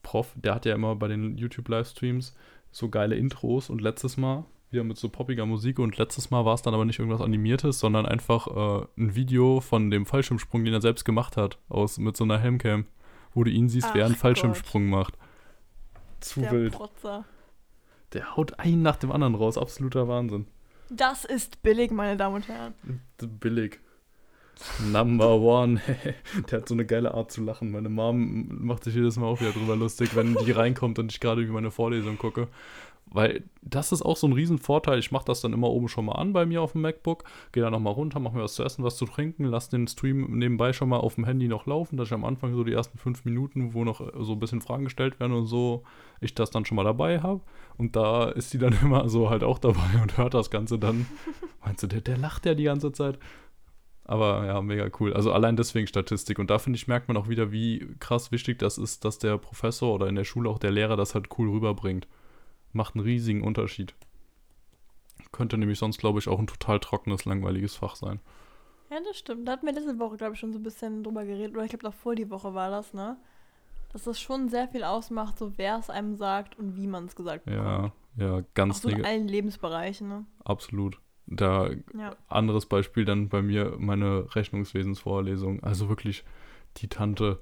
Prof, 0.02 0.32
der 0.34 0.54
hat 0.54 0.66
ja 0.66 0.74
immer 0.74 0.94
bei 0.96 1.08
den 1.08 1.38
YouTube-Livestreams 1.38 2.36
so 2.70 2.88
geile 2.88 3.16
Intros 3.16 3.70
und 3.70 3.80
letztes 3.80 4.16
Mal 4.16 4.44
wieder 4.70 4.84
mit 4.84 4.96
so 4.96 5.08
poppiger 5.08 5.46
Musik 5.46 5.78
und 5.78 5.98
letztes 5.98 6.30
Mal 6.30 6.44
war 6.44 6.54
es 6.54 6.62
dann 6.62 6.74
aber 6.74 6.84
nicht 6.84 6.98
irgendwas 6.98 7.20
Animiertes, 7.20 7.78
sondern 7.78 8.06
einfach 8.06 8.46
äh, 8.46 8.86
ein 8.96 9.14
Video 9.14 9.60
von 9.60 9.90
dem 9.90 10.06
Fallschirmsprung, 10.06 10.64
den 10.64 10.74
er 10.74 10.80
selbst 10.80 11.04
gemacht 11.04 11.36
hat, 11.36 11.58
aus 11.68 11.98
mit 11.98 12.16
so 12.16 12.24
einer 12.24 12.38
Helmcam, 12.38 12.86
wo 13.34 13.44
du 13.44 13.50
ihn 13.50 13.68
siehst, 13.68 13.88
wer 13.94 14.04
Ach 14.04 14.06
einen 14.06 14.14
Gott. 14.14 14.20
Fallschirmsprung 14.20 14.88
macht. 14.88 15.18
Zu 16.20 16.40
Der 16.40 16.52
wild. 16.52 16.72
Protzer. 16.72 17.24
Der 18.12 18.36
haut 18.36 18.58
einen 18.58 18.82
nach 18.82 18.96
dem 18.96 19.12
anderen 19.12 19.34
raus, 19.34 19.56
absoluter 19.56 20.08
Wahnsinn. 20.08 20.46
Das 20.90 21.24
ist 21.24 21.62
billig, 21.62 21.90
meine 21.90 22.16
Damen 22.16 22.36
und 22.36 22.48
Herren. 22.48 22.74
Billig. 23.40 23.80
Number 24.92 25.40
one. 25.40 25.80
Der 26.50 26.60
hat 26.60 26.68
so 26.68 26.74
eine 26.74 26.84
geile 26.84 27.14
Art 27.14 27.32
zu 27.32 27.42
lachen. 27.42 27.70
Meine 27.70 27.88
Mom 27.88 28.64
macht 28.64 28.84
sich 28.84 28.94
jedes 28.94 29.16
Mal 29.16 29.26
auch 29.26 29.40
wieder 29.40 29.52
drüber 29.52 29.76
lustig, 29.76 30.14
wenn 30.14 30.34
die 30.34 30.52
reinkommt 30.52 30.98
und 30.98 31.10
ich 31.10 31.20
gerade 31.20 31.40
über 31.40 31.54
meine 31.54 31.70
Vorlesung 31.70 32.18
gucke. 32.18 32.48
Weil 33.12 33.44
das 33.60 33.92
ist 33.92 34.02
auch 34.02 34.16
so 34.16 34.26
ein 34.26 34.32
Riesenvorteil. 34.32 34.98
Ich 34.98 35.12
mache 35.12 35.26
das 35.26 35.42
dann 35.42 35.52
immer 35.52 35.68
oben 35.68 35.88
schon 35.88 36.06
mal 36.06 36.14
an 36.14 36.32
bei 36.32 36.46
mir 36.46 36.62
auf 36.62 36.72
dem 36.72 36.80
MacBook, 36.80 37.24
gehe 37.52 37.62
dann 37.62 37.72
nochmal 37.72 37.92
runter, 37.92 38.20
mache 38.20 38.36
mir 38.36 38.42
was 38.42 38.54
zu 38.54 38.64
essen, 38.64 38.84
was 38.84 38.96
zu 38.96 39.04
trinken, 39.04 39.44
lasse 39.44 39.70
den 39.70 39.86
Stream 39.86 40.38
nebenbei 40.38 40.72
schon 40.72 40.88
mal 40.88 40.98
auf 40.98 41.16
dem 41.16 41.24
Handy 41.24 41.46
noch 41.46 41.66
laufen, 41.66 41.96
dass 41.96 42.08
ich 42.08 42.14
am 42.14 42.24
Anfang 42.24 42.54
so 42.54 42.64
die 42.64 42.72
ersten 42.72 42.98
fünf 42.98 43.24
Minuten, 43.24 43.74
wo 43.74 43.84
noch 43.84 44.00
so 44.20 44.32
ein 44.32 44.40
bisschen 44.40 44.62
Fragen 44.62 44.84
gestellt 44.84 45.20
werden 45.20 45.32
und 45.32 45.46
so, 45.46 45.82
ich 46.20 46.34
das 46.34 46.50
dann 46.50 46.64
schon 46.64 46.76
mal 46.76 46.84
dabei 46.84 47.20
habe. 47.20 47.42
Und 47.76 47.96
da 47.96 48.30
ist 48.30 48.50
sie 48.50 48.58
dann 48.58 48.74
immer 48.82 49.08
so 49.08 49.28
halt 49.28 49.44
auch 49.44 49.58
dabei 49.58 50.00
und 50.00 50.16
hört 50.16 50.34
das 50.34 50.50
Ganze 50.50 50.78
dann. 50.78 51.06
Meinst 51.64 51.82
du, 51.82 51.86
der, 51.86 52.00
der 52.00 52.16
lacht 52.16 52.46
ja 52.46 52.54
die 52.54 52.64
ganze 52.64 52.92
Zeit. 52.92 53.18
Aber 54.04 54.46
ja, 54.46 54.60
mega 54.62 54.88
cool. 54.98 55.12
Also 55.12 55.32
allein 55.32 55.56
deswegen 55.56 55.86
Statistik. 55.86 56.38
Und 56.38 56.50
da 56.50 56.58
finde 56.58 56.76
ich, 56.76 56.88
merkt 56.88 57.08
man 57.08 57.16
auch 57.16 57.28
wieder, 57.28 57.52
wie 57.52 57.94
krass 58.00 58.32
wichtig 58.32 58.58
das 58.58 58.78
ist, 58.78 59.04
dass 59.04 59.18
der 59.18 59.38
Professor 59.38 59.94
oder 59.94 60.08
in 60.08 60.16
der 60.16 60.24
Schule 60.24 60.50
auch 60.50 60.58
der 60.58 60.72
Lehrer 60.72 60.96
das 60.96 61.14
halt 61.14 61.28
cool 61.38 61.50
rüberbringt. 61.50 62.08
Macht 62.72 62.94
einen 62.94 63.04
riesigen 63.04 63.42
Unterschied. 63.42 63.94
Könnte 65.30 65.58
nämlich 65.58 65.78
sonst, 65.78 65.98
glaube 65.98 66.18
ich, 66.18 66.28
auch 66.28 66.38
ein 66.38 66.46
total 66.46 66.80
trockenes, 66.80 67.24
langweiliges 67.24 67.76
Fach 67.76 67.96
sein. 67.96 68.20
Ja, 68.90 68.98
das 69.04 69.18
stimmt. 69.18 69.48
Da 69.48 69.52
hatten 69.52 69.66
wir 69.66 69.72
letzte 69.72 69.98
Woche, 69.98 70.16
glaube 70.16 70.34
ich, 70.34 70.40
schon 70.40 70.52
so 70.52 70.58
ein 70.58 70.62
bisschen 70.62 71.02
drüber 71.02 71.24
geredet. 71.24 71.54
Oder 71.54 71.64
ich 71.64 71.70
glaube, 71.70 71.84
davor 71.84 72.14
die 72.14 72.30
Woche 72.30 72.52
war 72.54 72.70
das, 72.70 72.92
ne? 72.92 73.16
Dass 73.92 74.04
das 74.04 74.20
schon 74.20 74.48
sehr 74.48 74.68
viel 74.68 74.84
ausmacht, 74.84 75.38
so 75.38 75.56
wer 75.56 75.78
es 75.78 75.90
einem 75.90 76.16
sagt 76.16 76.58
und 76.58 76.76
wie 76.76 76.86
man 76.86 77.06
es 77.06 77.16
gesagt 77.16 77.44
bekommt. 77.44 77.92
Ja, 78.16 78.26
ja, 78.38 78.42
ganz 78.54 78.78
Auch 78.78 78.82
so 78.82 78.88
in 78.88 79.04
allen 79.04 79.28
Lebensbereichen, 79.28 80.08
ne? 80.08 80.26
Absolut. 80.44 80.98
Da 81.26 81.70
Ja. 81.96 82.16
anderes 82.28 82.66
Beispiel 82.66 83.04
dann 83.04 83.28
bei 83.28 83.42
mir 83.42 83.76
meine 83.78 84.34
Rechnungswesensvorlesung. 84.34 85.62
Also 85.62 85.88
wirklich 85.88 86.24
die 86.78 86.88
Tante 86.88 87.40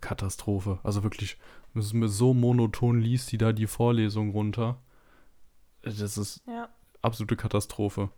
Katastrophe. 0.00 0.78
Also 0.82 1.02
wirklich, 1.02 1.38
es 1.74 1.86
ist 1.86 1.92
mir 1.94 2.08
so 2.08 2.34
monoton 2.34 3.00
liest 3.00 3.30
die 3.32 3.38
da 3.38 3.52
die 3.52 3.66
Vorlesung 3.66 4.30
runter. 4.30 4.78
Das 5.82 6.00
ist 6.00 6.42
Ja. 6.46 6.68
absolute 7.02 7.36
Katastrophe. 7.36 8.10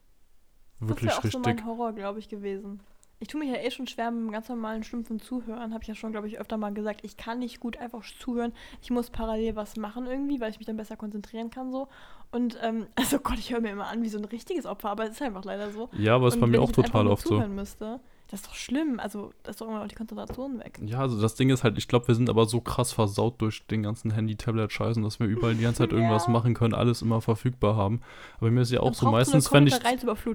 Wirklich 0.80 1.10
das 1.10 1.18
auch 1.18 1.22
so 1.22 1.38
richtig. 1.38 1.44
mein 1.56 1.66
Horror, 1.66 1.92
glaube 1.92 2.18
ich, 2.18 2.28
gewesen. 2.28 2.80
Ich 3.20 3.26
tue 3.26 3.40
mich 3.40 3.50
ja 3.50 3.56
eh 3.56 3.70
schon 3.72 3.88
schwer 3.88 4.12
mit 4.12 4.20
dem 4.26 4.30
ganz 4.30 4.48
normalen 4.48 4.84
stumpfen 4.84 5.18
Zuhören. 5.18 5.74
Habe 5.74 5.82
ich 5.82 5.88
ja 5.88 5.96
schon, 5.96 6.12
glaube 6.12 6.28
ich, 6.28 6.38
öfter 6.38 6.56
mal 6.56 6.72
gesagt. 6.72 7.00
Ich 7.02 7.16
kann 7.16 7.40
nicht 7.40 7.58
gut 7.58 7.76
einfach 7.76 8.04
zuhören. 8.20 8.52
Ich 8.80 8.90
muss 8.90 9.10
parallel 9.10 9.56
was 9.56 9.76
machen 9.76 10.06
irgendwie, 10.06 10.40
weil 10.40 10.52
ich 10.52 10.58
mich 10.58 10.66
dann 10.66 10.76
besser 10.76 10.96
konzentrieren 10.96 11.50
kann 11.50 11.72
so. 11.72 11.88
Und, 12.30 12.56
ähm, 12.62 12.86
also 12.94 13.18
Gott, 13.18 13.38
ich 13.40 13.52
höre 13.52 13.60
mir 13.60 13.70
immer 13.72 13.88
an 13.88 14.02
wie 14.04 14.08
so 14.08 14.18
ein 14.18 14.24
richtiges 14.24 14.66
Opfer, 14.66 14.90
aber 14.90 15.04
es 15.04 15.10
ist 15.12 15.22
einfach 15.22 15.44
leider 15.44 15.72
so. 15.72 15.88
ja, 15.98 16.14
aber 16.14 16.28
ist 16.28 16.34
Und 16.34 16.40
bei 16.42 16.46
mir 16.46 16.52
wenn 16.54 16.60
auch 16.60 16.70
ich 16.70 16.76
total 16.76 17.08
oft 17.08 17.24
so. 17.24 17.30
zuhören 17.30 17.56
müsste, 17.56 17.98
das 18.30 18.40
ist 18.40 18.46
doch 18.48 18.54
schlimm. 18.54 19.00
Also, 19.00 19.32
da 19.42 19.50
ist 19.50 19.60
doch 19.60 19.68
immer 19.68 19.82
auch 19.82 19.88
die 19.88 19.94
Konzentration 19.94 20.58
weg. 20.60 20.78
Ja, 20.84 21.00
also 21.00 21.20
das 21.20 21.34
Ding 21.34 21.48
ist 21.50 21.64
halt, 21.64 21.78
ich 21.78 21.88
glaube, 21.88 22.08
wir 22.08 22.14
sind 22.14 22.28
aber 22.28 22.44
so 22.44 22.60
krass 22.60 22.92
versaut 22.92 23.40
durch 23.40 23.66
den 23.66 23.82
ganzen 23.82 24.10
Handy-Tablet-Scheißen, 24.10 25.02
dass 25.02 25.18
wir 25.18 25.26
überall 25.26 25.54
die 25.54 25.62
ganze 25.62 25.78
Zeit 25.78 25.92
irgendwas 25.92 26.26
Ja. 26.26 26.32
machen 26.32 26.52
können, 26.54 26.74
alles 26.74 27.00
immer 27.02 27.20
verfügbar 27.22 27.76
haben. 27.76 28.00
Aber 28.38 28.50
mir 28.50 28.60
ist 28.60 28.70
ja 28.70 28.80
auch 28.80 28.86
Man 28.86 28.94
so 28.94 29.10
meistens, 29.10 29.52
wenn 29.52 29.66
ich, 29.66 29.74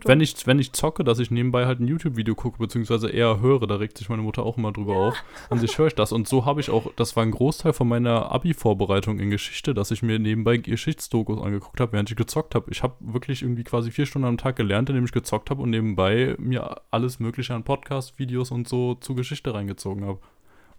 wenn 0.06 0.22
ich, 0.22 0.48
wenn 0.48 0.60
ich 0.60 0.74
zocke, 0.74 1.04
dass 1.04 1.20
ich 1.20 1.30
nebenbei 1.30 1.66
halt 1.68 1.80
ein 1.80 1.88
YouTube-Video 1.88 2.34
gucke, 2.36 2.58
beziehungsweise 2.58 3.10
eher 3.10 3.40
höre, 3.42 3.68
da 3.68 3.76
regt 3.76 3.98
sich 4.00 4.10
meine 4.10 4.24
Mutter 4.24 4.44
auch 4.44 4.58
immer 4.58 4.72
drüber 4.72 4.96
auf. 4.96 5.24
An 5.50 5.60
sich 5.60 5.78
höre 5.78 5.88
ich 5.88 5.96
das. 5.96 6.12
Und 6.12 6.28
so 6.28 6.46
habe 6.46 6.62
ich 6.62 6.70
auch, 6.72 6.88
das 6.96 7.16
war 7.16 7.24
ein 7.24 7.32
Großteil 7.32 7.74
von 7.74 7.88
meiner 7.88 8.32
Abi-Vorbereitung 8.32 9.20
in 9.20 9.30
Geschichte, 9.30 9.74
dass 9.74 9.92
ich 9.92 10.02
mir 10.02 10.18
nebenbei 10.20 10.58
Geschichtsdokus 10.58 11.40
angeguckt 11.40 11.80
habe, 11.80 11.94
während 11.94 12.10
ich 12.10 12.16
gezockt 12.16 12.56
habe. 12.56 12.72
Ich 12.72 12.82
habe 12.82 12.96
wirklich 13.00 13.44
irgendwie 13.44 13.64
quasi 13.64 13.92
vier 13.92 14.06
Stunden 14.08 14.28
am 14.28 14.38
Tag 14.38 14.56
gelernt, 14.56 14.90
indem 14.90 15.06
ich 15.06 15.12
gezockt 15.12 15.50
habe 15.50 15.62
und 15.62 15.70
nebenbei 15.70 16.36
mir 16.40 16.82
alles 16.90 17.20
Mögliche 17.20 17.54
an 17.54 17.64
Podcasts, 17.64 17.83
Videos 18.18 18.52
und 18.52 18.68
so 18.68 18.96
zu 18.96 19.16
Geschichte 19.16 19.54
reingezogen 19.54 20.06
habe. 20.06 20.20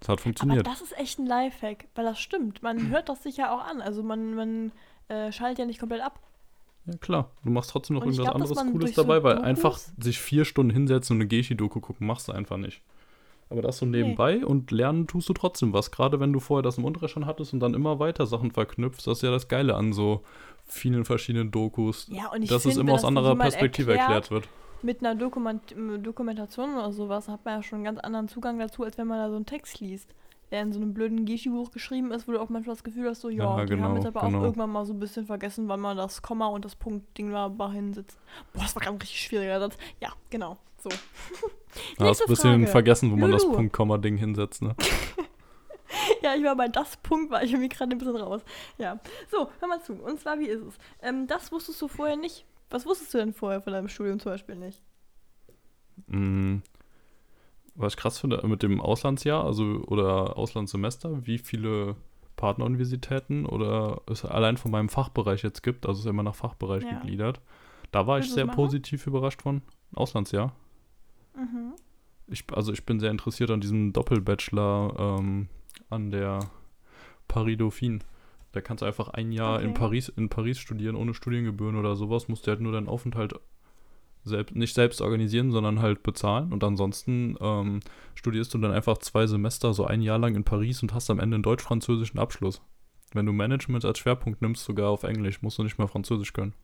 Das 0.00 0.08
hat 0.08 0.14
Aber 0.14 0.22
funktioniert. 0.22 0.66
das 0.66 0.80
ist 0.82 0.96
echt 0.98 1.18
ein 1.18 1.26
Lifehack, 1.26 1.86
weil 1.94 2.04
das 2.04 2.18
stimmt. 2.18 2.62
Man 2.62 2.88
hört 2.88 3.08
das 3.08 3.22
sich 3.22 3.36
ja 3.36 3.54
auch 3.54 3.64
an. 3.64 3.80
Also 3.80 4.02
man, 4.02 4.34
man 4.34 4.72
äh, 5.08 5.32
schaltet 5.32 5.60
ja 5.60 5.66
nicht 5.66 5.80
komplett 5.80 6.02
ab. 6.02 6.18
Ja, 6.86 6.96
klar. 6.98 7.30
Du 7.44 7.50
machst 7.50 7.70
trotzdem 7.70 7.94
noch 7.94 8.02
Und 8.02 8.08
irgendwas 8.08 8.26
glaub, 8.26 8.34
anderes 8.34 8.72
Cooles 8.72 8.94
so 8.94 9.02
dabei, 9.02 9.22
weil 9.22 9.36
Dokus- 9.36 9.44
einfach 9.46 9.78
sich 9.98 10.18
vier 10.18 10.44
Stunden 10.44 10.72
hinsetzen 10.72 11.16
und 11.16 11.22
eine 11.22 11.28
Geschi-Doku 11.28 11.80
gucken, 11.80 12.06
machst 12.06 12.28
du 12.28 12.32
einfach 12.32 12.58
nicht. 12.58 12.82
Aber 13.50 13.62
das 13.62 13.78
so 13.78 13.86
nebenbei 13.86 14.44
und 14.44 14.70
lernen 14.70 15.06
tust 15.06 15.28
du 15.28 15.32
trotzdem 15.32 15.72
was. 15.72 15.90
Gerade 15.90 16.18
wenn 16.18 16.32
du 16.32 16.40
vorher 16.40 16.62
das 16.62 16.78
im 16.78 16.84
Unterricht 16.84 17.12
schon 17.12 17.26
hattest 17.26 17.52
und 17.52 17.60
dann 17.60 17.74
immer 17.74 17.98
weiter 18.00 18.26
Sachen 18.26 18.50
verknüpfst, 18.50 19.06
das 19.06 19.18
ist 19.18 19.22
ja 19.22 19.30
das 19.30 19.48
Geile 19.48 19.74
an 19.76 19.92
so 19.92 20.22
vielen 20.66 21.04
verschiedenen 21.04 21.50
Dokus. 21.50 22.06
Ja, 22.10 22.32
und 22.32 22.42
ich 22.42 22.48
dass 22.48 22.64
es 22.64 22.72
find, 22.72 22.76
immer 22.78 22.88
wenn 22.88 22.94
aus 22.96 23.04
anderer 23.04 23.36
Perspektive 23.36 23.96
erklärt 23.96 24.30
wird. 24.30 24.48
Mit 24.84 25.00
einer 25.00 25.14
Dokument 25.14 25.72
m- 25.72 26.02
Dokumentation 26.02 26.74
oder 26.74 26.92
sowas 26.92 27.28
hat 27.28 27.44
man 27.44 27.54
ja 27.54 27.62
schon 27.62 27.76
einen 27.78 27.84
ganz 27.86 28.00
anderen 28.00 28.28
Zugang 28.28 28.58
dazu, 28.58 28.84
als 28.84 28.98
wenn 28.98 29.06
man 29.06 29.18
da 29.18 29.30
so 29.30 29.36
einen 29.36 29.46
Text 29.46 29.80
liest, 29.80 30.14
der 30.50 30.60
in 30.60 30.72
so 30.72 30.78
einem 30.80 30.92
blöden 30.92 31.24
Geschi-Buch 31.24 31.70
geschrieben 31.70 32.12
ist, 32.12 32.28
wo 32.28 32.32
du 32.32 32.40
auch 32.40 32.50
manchmal 32.50 32.74
das 32.76 32.84
Gefühl 32.84 33.08
hast, 33.08 33.22
so, 33.22 33.30
ja, 33.30 33.44
Ja, 33.58 33.64
die 33.64 33.72
haben 33.72 33.80
genau, 33.80 33.94
jetzt 33.96 34.06
aber 34.06 34.20
genau. 34.20 34.38
auch 34.38 34.42
irgendwann 34.42 34.70
mal 34.70 34.84
so 34.84 34.92
ein 34.92 35.00
bisschen 35.00 35.24
vergessen, 35.26 35.68
wann 35.68 35.80
man 35.80 35.96
das 35.96 36.20
Komma 36.20 36.48
und 36.48 36.64
das 36.66 36.76
Punkt-Ding 36.76 37.30
da 37.32 37.50
hinsetzt. 37.72 38.18
Boah, 38.52 38.62
das 38.62 38.76
war 38.76 38.82
gerade 38.82 38.96
ein 38.96 39.00
richtig 39.00 39.20
schwieriger 39.22 39.58
Satz. 39.58 39.76
Ja, 40.00 40.10
genau, 40.30 40.58
so. 40.78 40.90
Da 41.98 42.04
hast 42.04 42.20
ein 42.22 42.28
bisschen 42.28 42.52
Frage. 42.60 42.66
vergessen, 42.68 43.10
wo 43.10 43.16
man 43.16 43.32
das 43.32 43.42
Lulu. 43.42 43.56
Punkt-Komma-Ding 43.56 44.16
hinsetzt, 44.16 44.62
ne? 44.62 44.76
Ja, 46.22 46.34
ich 46.34 46.42
war 46.42 46.56
bei 46.56 46.68
das 46.68 46.96
Punkt, 46.98 47.30
war 47.30 47.42
ich 47.42 47.52
irgendwie 47.52 47.68
gerade 47.68 47.92
ein 47.92 47.98
bisschen 47.98 48.16
raus. 48.16 48.42
Ja. 48.78 48.98
So, 49.30 49.50
hör 49.60 49.68
mal 49.68 49.82
zu. 49.82 49.92
Und 49.94 50.18
zwar, 50.20 50.38
wie 50.38 50.46
ist 50.46 50.62
es? 50.62 50.74
Ähm, 51.02 51.26
das 51.26 51.52
wusstest 51.52 51.80
du 51.82 51.88
vorher 51.88 52.16
nicht. 52.16 52.44
Was 52.70 52.86
wusstest 52.86 53.12
du 53.14 53.18
denn 53.18 53.32
vorher 53.32 53.60
von 53.60 53.72
deinem 53.72 53.88
Studium 53.88 54.18
zum 54.18 54.32
Beispiel 54.32 54.56
nicht? 54.56 54.82
Mm, 56.06 56.56
Was 57.74 57.92
ich 57.94 57.96
krass 57.98 58.18
finde 58.18 58.44
mit 58.46 58.62
dem 58.62 58.80
Auslandsjahr, 58.80 59.44
also 59.44 59.64
oder 59.86 60.36
Auslandssemester, 60.36 61.26
wie 61.26 61.38
viele 61.38 61.96
Partneruniversitäten 62.36 63.46
oder 63.46 64.00
es 64.10 64.24
allein 64.24 64.56
von 64.56 64.70
meinem 64.70 64.88
Fachbereich 64.88 65.42
jetzt 65.42 65.62
gibt, 65.62 65.86
also 65.86 65.98
es 65.98 66.04
ist 66.04 66.10
immer 66.10 66.22
nach 66.22 66.34
Fachbereich 66.34 66.82
Ja. 66.84 66.98
gegliedert. 66.98 67.40
Da 67.92 68.06
war 68.06 68.18
ich 68.18 68.24
Willst 68.24 68.30
du's 68.30 68.34
sehr 68.36 68.46
positiv 68.46 69.06
überrascht 69.06 69.42
von. 69.42 69.62
Auslandsjahr. 69.94 70.52
Mhm. 71.36 71.74
Ich, 72.26 72.44
also 72.52 72.72
ich 72.72 72.84
bin 72.84 72.98
sehr 72.98 73.10
interessiert 73.10 73.50
an 73.50 73.60
diesem 73.60 73.92
Doppelbachelor 73.92 75.18
ähm, 75.20 75.48
an 75.94 76.10
der 76.10 76.40
Paris 77.28 77.58
Dauphine. 77.58 78.00
Da 78.52 78.60
kannst 78.60 78.82
du 78.82 78.86
einfach 78.86 79.08
ein 79.08 79.32
Jahr 79.32 79.60
in 79.60 79.70
Okay. 79.70 79.78
Paris 79.78 80.08
in 80.08 80.28
Paris 80.28 80.58
studieren 80.58 80.94
ohne 80.94 81.14
Studiengebühren 81.14 81.76
oder 81.76 81.96
sowas. 81.96 82.28
Musst 82.28 82.46
du 82.46 82.50
halt 82.50 82.60
nur 82.60 82.72
deinen 82.72 82.88
Aufenthalt 82.88 83.34
selbst, 84.22 84.54
nicht 84.54 84.74
selbst 84.74 85.00
organisieren, 85.00 85.50
sondern 85.50 85.82
halt 85.82 86.02
bezahlen. 86.02 86.52
Und 86.52 86.62
ansonsten 86.64 87.36
ähm, 87.40 87.80
studierst 88.14 88.54
du 88.54 88.58
dann 88.58 88.72
einfach 88.72 88.98
zwei 88.98 89.26
Semester, 89.26 89.74
so 89.74 89.84
ein 89.86 90.02
Jahr 90.02 90.18
lang 90.18 90.34
in 90.34 90.44
Paris 90.44 90.82
und 90.82 90.94
hast 90.94 91.10
am 91.10 91.18
Ende 91.18 91.34
einen 91.36 91.42
deutsch-französischen 91.42 92.18
Abschluss. 92.18 92.62
Wenn 93.12 93.26
du 93.26 93.32
Management 93.32 93.84
als 93.84 93.98
Schwerpunkt 93.98 94.40
nimmst, 94.42 94.64
sogar 94.64 94.90
auf 94.90 95.02
Englisch, 95.04 95.42
musst 95.42 95.58
du 95.58 95.62
nicht 95.62 95.78
mehr 95.78 95.88
Französisch 95.88 96.32
können. 96.32 96.54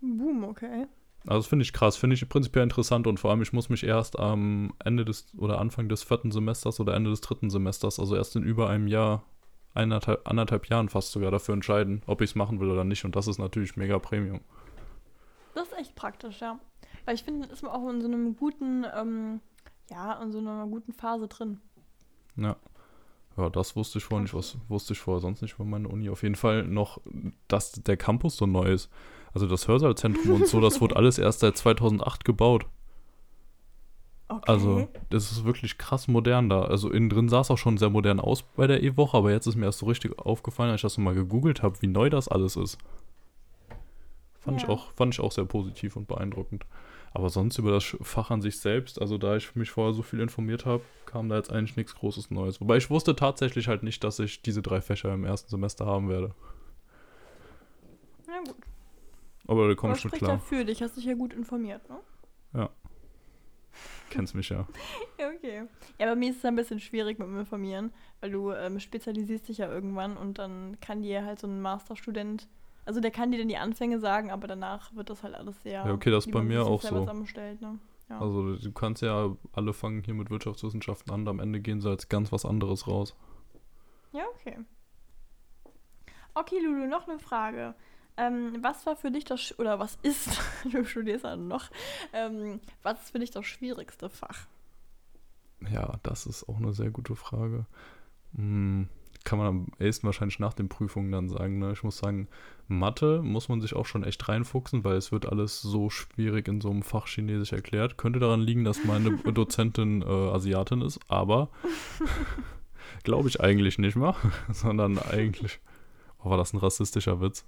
Boom, 0.00 0.44
okay. 0.44 0.86
Also 1.26 1.38
das 1.38 1.46
finde 1.46 1.62
ich 1.62 1.72
krass, 1.72 1.96
finde 1.96 2.14
ich 2.14 2.28
prinzipiell 2.28 2.64
interessant 2.64 3.06
und 3.06 3.18
vor 3.18 3.30
allem, 3.30 3.40
ich 3.40 3.52
muss 3.52 3.70
mich 3.70 3.84
erst 3.84 4.18
am 4.18 4.74
Ende 4.84 5.06
des 5.06 5.26
oder 5.38 5.58
Anfang 5.58 5.88
des 5.88 6.02
vierten 6.02 6.30
Semesters 6.30 6.80
oder 6.80 6.94
Ende 6.94 7.10
des 7.10 7.22
dritten 7.22 7.48
Semesters, 7.48 7.98
also 7.98 8.14
erst 8.14 8.36
in 8.36 8.42
über 8.42 8.68
einem 8.68 8.88
Jahr, 8.88 9.24
eineinhalb, 9.72 10.28
anderthalb 10.28 10.68
Jahren 10.68 10.90
fast 10.90 11.12
sogar 11.12 11.30
dafür 11.30 11.54
entscheiden, 11.54 12.02
ob 12.06 12.20
ich 12.20 12.30
es 12.30 12.36
machen 12.36 12.60
will 12.60 12.70
oder 12.70 12.84
nicht. 12.84 13.04
Und 13.04 13.16
das 13.16 13.26
ist 13.26 13.38
natürlich 13.38 13.76
mega 13.76 13.98
Premium. 13.98 14.40
Das 15.54 15.68
ist 15.68 15.78
echt 15.78 15.94
praktisch, 15.94 16.40
ja. 16.40 16.58
Weil 17.06 17.14
ich 17.14 17.24
finde, 17.24 17.48
ist 17.48 17.62
man 17.62 17.72
auch 17.72 17.88
in 17.88 18.00
so 18.00 18.06
einem 18.06 18.36
guten, 18.36 18.84
ähm, 18.94 19.40
ja, 19.90 20.22
in 20.22 20.30
so 20.30 20.38
einer 20.38 20.66
guten 20.66 20.92
Phase 20.92 21.26
drin. 21.28 21.60
Ja. 22.36 22.56
Ja, 23.36 23.50
das 23.50 23.74
wusste 23.74 23.98
ich 23.98 24.04
vorher 24.04 24.22
nicht, 24.22 24.34
was 24.34 24.56
wusste 24.68 24.92
ich 24.92 25.00
vorher 25.00 25.20
sonst 25.20 25.42
nicht 25.42 25.54
von 25.54 25.68
meiner 25.68 25.90
Uni. 25.90 26.08
Auf 26.08 26.22
jeden 26.22 26.36
Fall 26.36 26.64
noch, 26.64 27.00
dass 27.48 27.72
der 27.72 27.96
Campus 27.96 28.36
so 28.36 28.46
neu 28.46 28.66
ist. 28.66 28.90
Also 29.34 29.46
das 29.46 29.66
Hörsaalzentrum 29.68 30.32
und 30.32 30.46
so, 30.46 30.60
das 30.60 30.80
wurde 30.80 30.96
alles 30.96 31.18
erst 31.18 31.40
seit 31.40 31.56
2008 31.56 32.24
gebaut. 32.24 32.66
Okay. 34.28 34.42
Also, 34.46 34.88
das 35.10 35.32
ist 35.32 35.44
wirklich 35.44 35.76
krass 35.76 36.08
modern 36.08 36.48
da. 36.48 36.62
Also, 36.62 36.90
innen 36.90 37.10
drin 37.10 37.28
sah 37.28 37.40
es 37.40 37.50
auch 37.50 37.58
schon 37.58 37.76
sehr 37.76 37.90
modern 37.90 38.20
aus 38.20 38.42
bei 38.42 38.66
der 38.66 38.82
E-Woche, 38.82 39.16
aber 39.16 39.30
jetzt 39.32 39.46
ist 39.46 39.56
mir 39.56 39.66
erst 39.66 39.80
so 39.80 39.86
richtig 39.86 40.18
aufgefallen, 40.18 40.70
als 40.70 40.78
ich 40.78 40.82
das 40.82 40.96
nochmal 40.96 41.14
gegoogelt 41.14 41.62
habe, 41.62 41.80
wie 41.82 41.88
neu 41.88 42.08
das 42.08 42.28
alles 42.28 42.56
ist. 42.56 42.78
Fand, 44.40 44.58
ich 44.58 44.62
Ja. 44.62 44.70
auch, 44.70 44.92
fand 44.92 45.14
ich 45.14 45.20
auch 45.20 45.32
sehr 45.32 45.44
positiv 45.44 45.96
und 45.96 46.06
beeindruckend. 46.08 46.64
Aber 47.12 47.28
sonst 47.28 47.58
über 47.58 47.70
das 47.70 47.96
Fach 48.02 48.30
an 48.30 48.40
sich 48.40 48.58
selbst, 48.58 49.00
also 49.00 49.18
da 49.18 49.36
ich 49.36 49.54
mich 49.54 49.70
vorher 49.70 49.94
so 49.94 50.02
viel 50.02 50.20
informiert 50.20 50.66
habe, 50.66 50.82
kam 51.06 51.28
da 51.28 51.36
jetzt 51.36 51.52
eigentlich 51.52 51.76
nichts 51.76 51.94
Großes 51.94 52.30
Neues. 52.30 52.60
Wobei 52.60 52.76
ich 52.76 52.90
wusste 52.90 53.14
tatsächlich 53.14 53.68
halt 53.68 53.82
nicht, 53.82 54.02
dass 54.02 54.18
ich 54.18 54.42
diese 54.42 54.62
drei 54.62 54.80
Fächer 54.80 55.12
im 55.14 55.24
ersten 55.24 55.48
Semester 55.50 55.86
haben 55.86 56.08
werde. 56.08 56.34
ja, 58.26 58.38
gut. 58.44 58.56
Aber 59.46 59.74
komme 59.76 59.94
ich 59.94 60.00
schon 60.00 60.10
klar. 60.10 60.32
dafür, 60.32 60.64
dich 60.64 60.82
hast 60.82 60.96
dich 60.96 61.04
ja 61.04 61.14
gut 61.14 61.32
informiert, 61.32 61.88
ne? 61.88 61.98
Kennst 64.14 64.34
mich 64.34 64.48
ja. 64.48 64.66
Ja, 65.18 65.28
okay. 65.28 65.64
Ja, 65.98 66.06
bei 66.06 66.14
mir 66.14 66.30
ist 66.30 66.38
es 66.38 66.44
ein 66.44 66.54
bisschen 66.54 66.78
schwierig 66.78 67.18
mit 67.18 67.26
dem 67.26 67.38
Informieren, 67.38 67.92
weil 68.20 68.30
du 68.30 68.52
ähm, 68.52 68.78
spezialisierst 68.78 69.48
dich 69.48 69.58
ja 69.58 69.68
irgendwann 69.68 70.16
und 70.16 70.38
dann 70.38 70.78
kann 70.80 71.02
dir 71.02 71.24
halt 71.24 71.40
so 71.40 71.48
ein 71.48 71.60
Masterstudent, 71.60 72.48
also 72.84 73.00
der 73.00 73.10
kann 73.10 73.32
dir 73.32 73.38
dann 73.38 73.48
die 73.48 73.56
Anfänge 73.56 73.98
sagen, 73.98 74.30
aber 74.30 74.46
danach 74.46 74.94
wird 74.94 75.10
das 75.10 75.22
halt 75.24 75.34
alles 75.34 75.60
sehr. 75.62 75.84
Ja, 75.84 75.92
okay, 75.92 76.10
das 76.10 76.26
ist 76.26 76.32
bei 76.32 76.42
mir 76.42 76.64
auch 76.64 76.82
so. 76.82 77.00
Zusammenstellt, 77.00 77.60
ne? 77.60 77.78
Ja. 78.08 78.20
Also 78.20 78.56
du 78.56 78.72
kannst 78.72 79.02
ja, 79.02 79.34
alle 79.52 79.72
fangen 79.72 80.02
hier 80.04 80.14
mit 80.14 80.30
Wirtschaftswissenschaften 80.30 81.12
an, 81.12 81.26
am 81.26 81.40
Ende 81.40 81.60
gehen 81.60 81.80
sie 81.80 81.88
als 81.88 82.08
ganz 82.08 82.30
was 82.30 82.44
anderes 82.44 82.86
raus. 82.86 83.16
Ja, 84.12 84.22
okay. 84.34 84.58
Okay, 86.34 86.60
Lulu, 86.62 86.86
noch 86.86 87.08
eine 87.08 87.18
Frage. 87.18 87.74
Ähm, 88.16 88.58
was 88.62 88.86
war 88.86 88.96
für 88.96 89.10
dich 89.10 89.24
das, 89.24 89.40
Sch- 89.40 89.58
oder 89.58 89.78
was 89.78 89.98
ist, 90.02 90.40
du 90.70 90.84
studierst 90.84 91.24
ja 91.24 91.36
noch, 91.36 91.70
ähm, 92.12 92.60
was 92.82 93.02
ist 93.02 93.10
für 93.10 93.18
dich 93.18 93.30
das 93.30 93.44
schwierigste 93.46 94.08
Fach? 94.08 94.46
Ja, 95.72 95.98
das 96.02 96.26
ist 96.26 96.48
auch 96.48 96.58
eine 96.58 96.72
sehr 96.72 96.90
gute 96.90 97.16
Frage. 97.16 97.66
Hm, 98.36 98.88
kann 99.24 99.38
man 99.38 99.46
am 99.48 99.66
ehesten 99.80 100.06
wahrscheinlich 100.06 100.38
nach 100.38 100.52
den 100.52 100.68
Prüfungen 100.68 101.10
dann 101.10 101.28
sagen. 101.28 101.58
Ne? 101.58 101.72
Ich 101.72 101.82
muss 101.82 101.98
sagen, 101.98 102.28
Mathe 102.68 103.22
muss 103.22 103.48
man 103.48 103.60
sich 103.60 103.74
auch 103.74 103.86
schon 103.86 104.04
echt 104.04 104.28
reinfuchsen, 104.28 104.84
weil 104.84 104.96
es 104.96 105.12
wird 105.12 105.26
alles 105.26 105.60
so 105.62 105.90
schwierig 105.90 106.46
in 106.46 106.60
so 106.60 106.70
einem 106.70 106.82
Fach 106.82 107.06
Chinesisch 107.06 107.52
erklärt. 107.52 107.96
Könnte 107.96 108.18
daran 108.18 108.40
liegen, 108.42 108.64
dass 108.64 108.84
meine 108.84 109.16
Dozentin 109.32 110.02
äh, 110.02 110.04
Asiatin 110.04 110.82
ist, 110.82 111.00
aber 111.08 111.48
glaube 113.02 113.28
ich 113.28 113.40
eigentlich 113.40 113.78
nicht 113.78 113.96
mehr, 113.96 114.14
sondern 114.50 114.98
eigentlich. 114.98 115.60
Oh, 116.22 116.30
war 116.30 116.36
das 116.36 116.52
ein 116.52 116.58
rassistischer 116.58 117.20
Witz? 117.20 117.44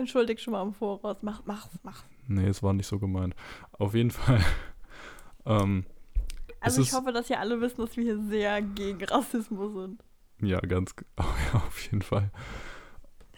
Entschuldigt 0.00 0.40
schon 0.40 0.52
mal 0.52 0.62
im 0.62 0.72
Voraus. 0.72 1.18
Mach, 1.20 1.42
mach, 1.44 1.68
mach. 1.82 2.04
Nee, 2.26 2.48
es 2.48 2.62
war 2.62 2.72
nicht 2.72 2.86
so 2.86 2.98
gemeint. 2.98 3.34
Auf 3.72 3.94
jeden 3.94 4.10
Fall. 4.10 4.40
ähm, 5.46 5.84
also 6.60 6.80
ich 6.80 6.92
hoffe, 6.92 7.12
dass 7.12 7.28
ihr 7.28 7.38
alle 7.38 7.60
wissen, 7.60 7.80
dass 7.80 7.96
wir 7.96 8.04
hier 8.04 8.18
sehr 8.28 8.62
gegen 8.62 9.04
Rassismus 9.04 9.74
sind. 9.74 10.02
Ja, 10.40 10.58
ganz, 10.60 10.94
oh 11.18 11.24
ja, 11.52 11.60
auf 11.60 11.82
jeden 11.82 12.02
Fall. 12.02 12.30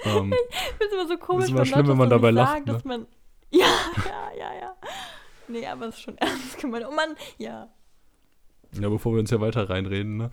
Ähm, 0.05 0.33
ich 0.51 0.57
finde 0.79 0.87
es 0.87 0.93
immer 0.93 1.09
so 1.09 1.17
komisch, 1.19 1.51
immer 1.51 1.65
schlimm, 1.65 1.89
wenn 1.89 1.97
man 1.97 2.11
dabei 2.11 2.31
lacht. 2.31 2.53
Sagen, 2.53 2.65
ne? 2.67 2.73
dass 2.73 2.85
man, 2.85 3.07
ja, 3.51 3.67
ja, 4.05 4.39
ja, 4.39 4.55
ja. 4.61 4.77
Nee, 5.49 5.67
aber 5.67 5.89
es 5.89 5.97
ist 5.97 6.03
schon 6.03 6.17
ernst 6.19 6.59
gemeint. 6.59 6.87
Oh 6.89 6.95
Mann, 6.95 7.17
ja. 7.39 7.69
Ja, 8.81 8.89
bevor 8.89 9.13
wir 9.13 9.21
uns 9.21 9.31
ja 9.31 9.41
weiter 9.41 9.69
reinreden, 9.69 10.17
ne? 10.17 10.31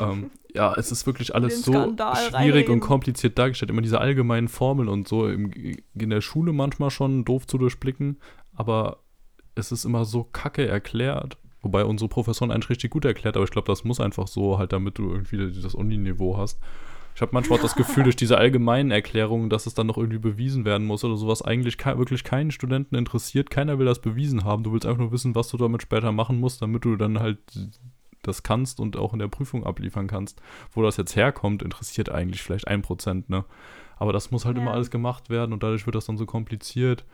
Ähm, 0.00 0.30
ja, 0.54 0.74
es 0.74 0.90
ist 0.90 1.06
wirklich 1.06 1.34
alles 1.34 1.62
so 1.62 1.72
Skandal 1.72 2.16
schwierig 2.16 2.34
reinreden. 2.34 2.72
und 2.74 2.80
kompliziert 2.80 3.38
dargestellt. 3.38 3.70
Immer 3.70 3.82
diese 3.82 4.00
allgemeinen 4.00 4.48
Formeln 4.48 4.88
und 4.88 5.06
so 5.06 5.28
im, 5.28 5.52
in 5.52 6.10
der 6.10 6.20
Schule 6.20 6.52
manchmal 6.52 6.90
schon 6.90 7.24
doof 7.24 7.46
zu 7.46 7.58
durchblicken, 7.58 8.18
aber 8.54 8.98
es 9.54 9.72
ist 9.72 9.84
immer 9.84 10.04
so 10.04 10.24
kacke 10.24 10.66
erklärt. 10.66 11.36
Wobei 11.60 11.84
unsere 11.84 12.08
Professoren 12.08 12.50
eigentlich 12.50 12.70
richtig 12.70 12.90
gut 12.90 13.04
erklärt, 13.04 13.36
aber 13.36 13.44
ich 13.44 13.50
glaube, 13.50 13.66
das 13.66 13.84
muss 13.84 14.00
einfach 14.00 14.28
so 14.28 14.58
halt, 14.58 14.72
damit 14.72 14.98
du 14.98 15.10
irgendwie 15.10 15.60
das 15.60 15.74
Uni-Niveau 15.74 16.36
hast. 16.36 16.60
Ich 17.16 17.20
habe 17.20 17.32
manchmal 17.32 17.58
auch 17.58 17.62
das 17.62 17.74
Gefühl, 17.74 18.04
durch 18.04 18.14
diese 18.14 18.38
allgemeinen 18.38 18.92
Erklärungen, 18.92 19.50
dass 19.50 19.66
es 19.66 19.74
dann 19.74 19.88
noch 19.88 19.98
irgendwie 19.98 20.20
bewiesen 20.20 20.64
werden 20.64 20.86
muss 20.86 21.02
oder 21.02 21.16
sowas, 21.16 21.42
eigentlich 21.42 21.76
ke 21.76 21.98
wirklich 21.98 22.22
keinen 22.22 22.52
Studenten 22.52 22.94
interessiert. 22.94 23.50
Keiner 23.50 23.80
will 23.80 23.86
das 23.86 24.00
bewiesen 24.00 24.44
haben. 24.44 24.62
Du 24.62 24.72
willst 24.72 24.86
einfach 24.86 25.00
nur 25.00 25.10
wissen, 25.10 25.34
was 25.34 25.48
du 25.48 25.56
damit 25.56 25.82
später 25.82 26.12
machen 26.12 26.38
musst, 26.38 26.62
damit 26.62 26.84
du 26.84 26.94
dann 26.94 27.18
halt 27.18 27.38
das 28.28 28.42
kannst 28.42 28.78
und 28.80 28.96
auch 28.96 29.12
in 29.12 29.18
der 29.18 29.28
Prüfung 29.28 29.64
abliefern 29.64 30.06
kannst. 30.06 30.40
Wo 30.72 30.82
das 30.82 30.96
jetzt 30.96 31.16
herkommt, 31.16 31.62
interessiert 31.62 32.10
eigentlich 32.10 32.42
vielleicht 32.42 32.68
ein 32.68 32.82
Prozent, 32.82 33.28
ne? 33.28 33.44
Aber 33.96 34.12
das 34.12 34.30
muss 34.30 34.44
halt 34.44 34.56
Ja. 34.56 34.62
immer 34.62 34.72
alles 34.72 34.90
gemacht 34.90 35.28
werden 35.30 35.52
und 35.52 35.62
dadurch 35.62 35.86
wird 35.86 35.96
das 35.96 36.06
dann 36.06 36.16
so 36.16 36.26
kompliziert. 36.26 37.04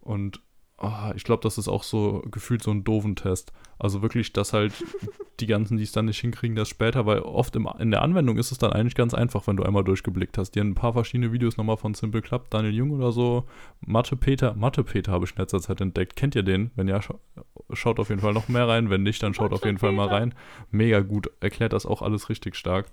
Und 0.00 0.40
ah, 0.82 1.12
ich 1.16 1.24
glaube, 1.24 1.42
das 1.42 1.58
ist 1.58 1.68
auch 1.68 1.82
so 1.82 2.22
gefühlt 2.30 2.62
so 2.62 2.70
ein 2.70 2.84
doofen 2.84 3.16
Test. 3.16 3.52
Also 3.78 4.02
wirklich, 4.02 4.32
dass 4.32 4.52
halt 4.52 4.72
die 5.40 5.46
ganzen, 5.46 5.76
die 5.76 5.82
es 5.82 5.92
dann 5.92 6.06
nicht 6.06 6.20
hinkriegen, 6.20 6.56
das 6.56 6.68
später, 6.68 7.06
weil 7.06 7.20
oft 7.20 7.56
im, 7.56 7.68
in 7.78 7.90
der 7.90 8.02
Anwendung 8.02 8.36
ist 8.36 8.52
es 8.52 8.58
dann 8.58 8.72
eigentlich 8.72 8.94
ganz 8.94 9.14
einfach, 9.14 9.46
wenn 9.46 9.56
du 9.56 9.62
einmal 9.62 9.84
durchgeblickt 9.84 10.38
hast. 10.38 10.52
Die 10.52 10.60
haben 10.60 10.70
ein 10.70 10.74
paar 10.74 10.92
verschiedene 10.92 11.32
Videos 11.32 11.56
nochmal 11.56 11.76
von 11.76 11.94
Simple 11.94 12.22
Club, 12.22 12.50
Daniel 12.50 12.74
Jung 12.74 12.90
oder 12.90 13.12
so. 13.12 13.44
Mathe 13.80 14.16
Peter, 14.16 14.54
Mathe 14.54 14.84
Peter 14.84 15.12
habe 15.12 15.24
ich 15.24 15.32
in 15.32 15.38
letzter 15.38 15.60
Zeit 15.60 15.80
entdeckt. 15.80 16.16
Kennt 16.16 16.34
ihr 16.34 16.42
den? 16.42 16.70
Wenn 16.76 16.88
ja, 16.88 17.00
scha 17.00 17.14
schaut 17.72 17.98
auf 17.98 18.10
jeden 18.10 18.20
Fall 18.20 18.34
noch 18.34 18.48
mehr 18.48 18.68
rein. 18.68 18.90
Wenn 18.90 19.02
nicht, 19.02 19.22
dann 19.22 19.34
schaut 19.34 19.52
auf 19.52 19.64
jeden 19.64 19.78
Fall 19.78 19.92
mal 19.92 20.08
rein. 20.08 20.34
Mega 20.70 21.00
gut, 21.00 21.30
erklärt 21.40 21.72
das 21.72 21.86
auch 21.86 22.02
alles 22.02 22.28
richtig 22.28 22.56
stark. 22.56 22.86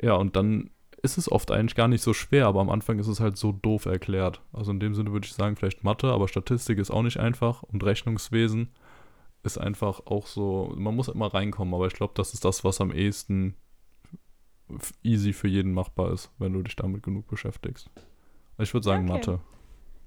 Ja, 0.00 0.14
und 0.14 0.36
dann 0.36 0.70
ist 1.04 1.18
es 1.18 1.30
oft 1.30 1.50
eigentlich 1.50 1.74
gar 1.74 1.86
nicht 1.86 2.02
so 2.02 2.14
schwer, 2.14 2.46
aber 2.46 2.60
am 2.60 2.70
Anfang 2.70 2.98
ist 2.98 3.08
es 3.08 3.20
halt 3.20 3.36
so 3.36 3.52
doof 3.52 3.84
erklärt. 3.84 4.40
Also 4.52 4.70
in 4.72 4.80
dem 4.80 4.94
Sinne 4.94 5.12
würde 5.12 5.26
ich 5.26 5.34
sagen, 5.34 5.54
vielleicht 5.54 5.84
Mathe, 5.84 6.10
aber 6.10 6.28
Statistik 6.28 6.78
ist 6.78 6.90
auch 6.90 7.02
nicht 7.02 7.18
einfach 7.20 7.62
und 7.62 7.84
Rechnungswesen 7.84 8.70
ist 9.42 9.58
einfach 9.58 10.06
auch 10.06 10.26
so, 10.26 10.72
man 10.78 10.96
muss 10.96 11.08
immer 11.08 11.32
reinkommen, 11.32 11.74
aber 11.74 11.86
ich 11.86 11.92
glaube, 11.92 12.14
das 12.16 12.32
ist 12.32 12.46
das, 12.46 12.64
was 12.64 12.80
am 12.80 12.90
ehesten 12.90 13.54
easy 15.02 15.34
für 15.34 15.46
jeden 15.46 15.74
machbar 15.74 16.10
ist, 16.10 16.30
wenn 16.38 16.54
du 16.54 16.62
dich 16.62 16.74
damit 16.74 17.02
genug 17.02 17.28
beschäftigst. 17.28 17.90
Ich 18.56 18.72
würde 18.72 18.84
sagen 18.84 19.10
okay. 19.10 19.18
Mathe. 19.18 19.40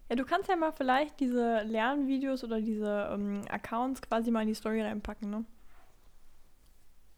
Ja, 0.10 0.16
du 0.16 0.26
kannst 0.26 0.50
ja 0.50 0.56
mal 0.56 0.72
vielleicht 0.72 1.20
diese 1.20 1.62
Lernvideos 1.62 2.44
oder 2.44 2.60
diese 2.60 3.10
ähm, 3.14 3.42
Accounts 3.50 4.02
quasi 4.02 4.32
mal 4.32 4.42
in 4.42 4.48
die 4.48 4.56
Story 4.56 4.82
reinpacken, 4.82 5.30
ne? 5.30 5.46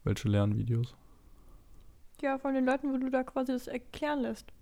Welche 0.04 0.28
Lernvideos? 0.28 0.94
Ja, 2.22 2.38
von 2.38 2.54
den 2.54 2.66
Leuten, 2.66 2.92
wo 2.92 2.98
du 2.98 3.10
da 3.10 3.22
quasi 3.24 3.52
das 3.52 3.66
erklären 3.66 4.20
lässt. 4.20 4.52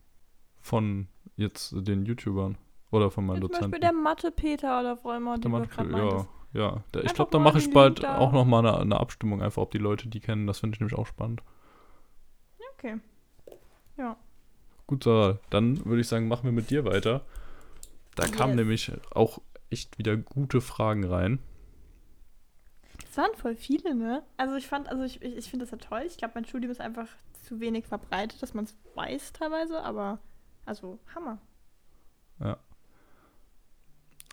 Von 0.60 1.08
jetzt 1.36 1.72
den 1.76 2.04
YouTubern 2.06 2.56
oder 2.90 3.10
von 3.10 3.26
meinen 3.26 3.36
Ja, 3.36 3.40
zum 3.42 3.48
Dozenten? 3.50 3.70
Beispiel 3.72 3.80
der 3.80 3.92
Mathe-Peter 3.92 4.80
oder 4.80 5.04
allem, 5.04 5.24
Der 5.26 5.36
du 5.38 5.48
Mathe- 5.48 5.68
gerade 5.68 5.90
ja, 5.90 6.26
ja. 6.52 6.84
Der, 6.94 7.04
ich 7.04 7.14
glaube, 7.14 7.30
da 7.30 7.38
mache 7.38 7.58
ich 7.58 7.70
bald 7.72 8.02
da. 8.02 8.18
auch 8.18 8.32
nochmal 8.32 8.66
eine, 8.66 8.78
eine 8.78 9.00
Abstimmung, 9.00 9.42
einfach 9.42 9.62
ob 9.62 9.70
die 9.72 9.78
Leute 9.78 10.08
die 10.08 10.20
kennen. 10.20 10.46
Das 10.46 10.60
finde 10.60 10.76
ich 10.76 10.80
nämlich 10.80 10.96
auch 10.98 11.06
spannend. 11.06 11.42
Okay. 12.74 12.98
Ja. 13.96 14.16
Gut, 14.86 15.04
Sarah, 15.04 15.38
dann 15.50 15.84
würde 15.84 16.00
ich 16.00 16.08
sagen, 16.08 16.28
machen 16.28 16.44
wir 16.44 16.52
mit 16.52 16.70
dir 16.70 16.84
weiter. 16.84 17.24
Da 18.14 18.26
kamen 18.26 18.52
Yes. 18.52 18.56
nämlich 18.56 18.92
auch 19.14 19.40
echt 19.70 19.98
wieder 19.98 20.16
gute 20.16 20.60
Fragen 20.60 21.04
rein. 21.04 21.38
Es 23.10 23.16
waren 23.16 23.34
voll 23.36 23.54
viele, 23.54 23.94
ne? 23.94 24.22
Also 24.36 24.54
ich 24.56 24.66
fand, 24.66 24.88
also 24.88 25.02
ich, 25.04 25.20
ich, 25.22 25.36
ich 25.36 25.50
finde 25.50 25.64
das 25.66 25.72
ja 25.72 25.78
toll. 25.78 26.02
Ich 26.06 26.16
glaube, 26.16 26.32
mein 26.36 26.44
Studium 26.44 26.70
ist 26.70 26.80
einfach 26.80 27.08
zu 27.48 27.60
wenig 27.60 27.86
verbreitet, 27.86 28.42
dass 28.42 28.54
man 28.54 28.64
es 28.64 28.76
weiß 28.94 29.32
teilweise, 29.32 29.82
aber 29.82 30.18
also 30.66 30.98
Hammer. 31.14 31.38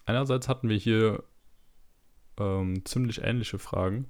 Einerseits 0.05 0.47
hatten 0.47 0.69
wir 0.69 0.77
hier 0.77 1.23
ähm, 2.37 2.85
ziemlich 2.85 3.23
ähnliche 3.23 3.57
Fragen. 3.57 4.07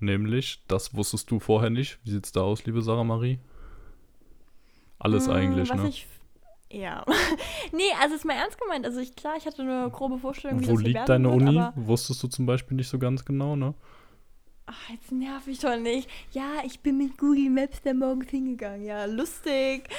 Nämlich, 0.00 0.64
das 0.68 0.94
wusstest 0.94 1.30
du 1.30 1.38
vorher 1.40 1.70
nicht. 1.70 1.98
Wie 2.04 2.10
sieht's 2.10 2.32
da 2.32 2.42
aus, 2.42 2.64
liebe 2.64 2.82
Sarah 2.82 3.04
Marie? 3.04 3.38
Alles 4.98 5.26
Mm, 5.26 5.32
eigentlich, 5.32 5.74
ne? 5.74 5.88
Ich, 5.88 6.06
ja. 6.70 7.04
nee, 7.72 7.82
also 8.00 8.14
ist 8.14 8.24
mal 8.24 8.34
ernst 8.34 8.60
gemeint. 8.60 8.86
Also 8.86 9.00
ich, 9.00 9.16
klar, 9.16 9.34
ich 9.36 9.44
hatte 9.44 9.62
eine 9.62 9.90
grobe 9.90 10.18
Vorstellung, 10.18 10.60
wie 10.60 10.68
Wo 10.68 10.74
das 10.74 10.82
liegt 10.82 11.08
deine 11.08 11.30
wird, 11.30 11.42
Uni? 11.42 11.62
Wusstest 11.74 12.22
du 12.22 12.28
zum 12.28 12.46
Beispiel 12.46 12.76
nicht 12.76 12.88
so 12.88 12.98
ganz 12.98 13.24
genau, 13.24 13.56
ne? 13.56 13.74
Ach, 14.68 14.90
jetzt 14.90 15.10
nerv 15.10 15.46
ich 15.48 15.60
doch 15.60 15.76
nicht. 15.76 16.08
Ja, 16.32 16.62
ich 16.64 16.80
bin 16.80 16.98
mit 16.98 17.16
Google 17.16 17.50
Maps 17.50 17.80
da 17.82 17.94
morgens 17.94 18.28
hingegangen. 18.28 18.84
Ja, 18.84 19.06
lustig. 19.06 19.88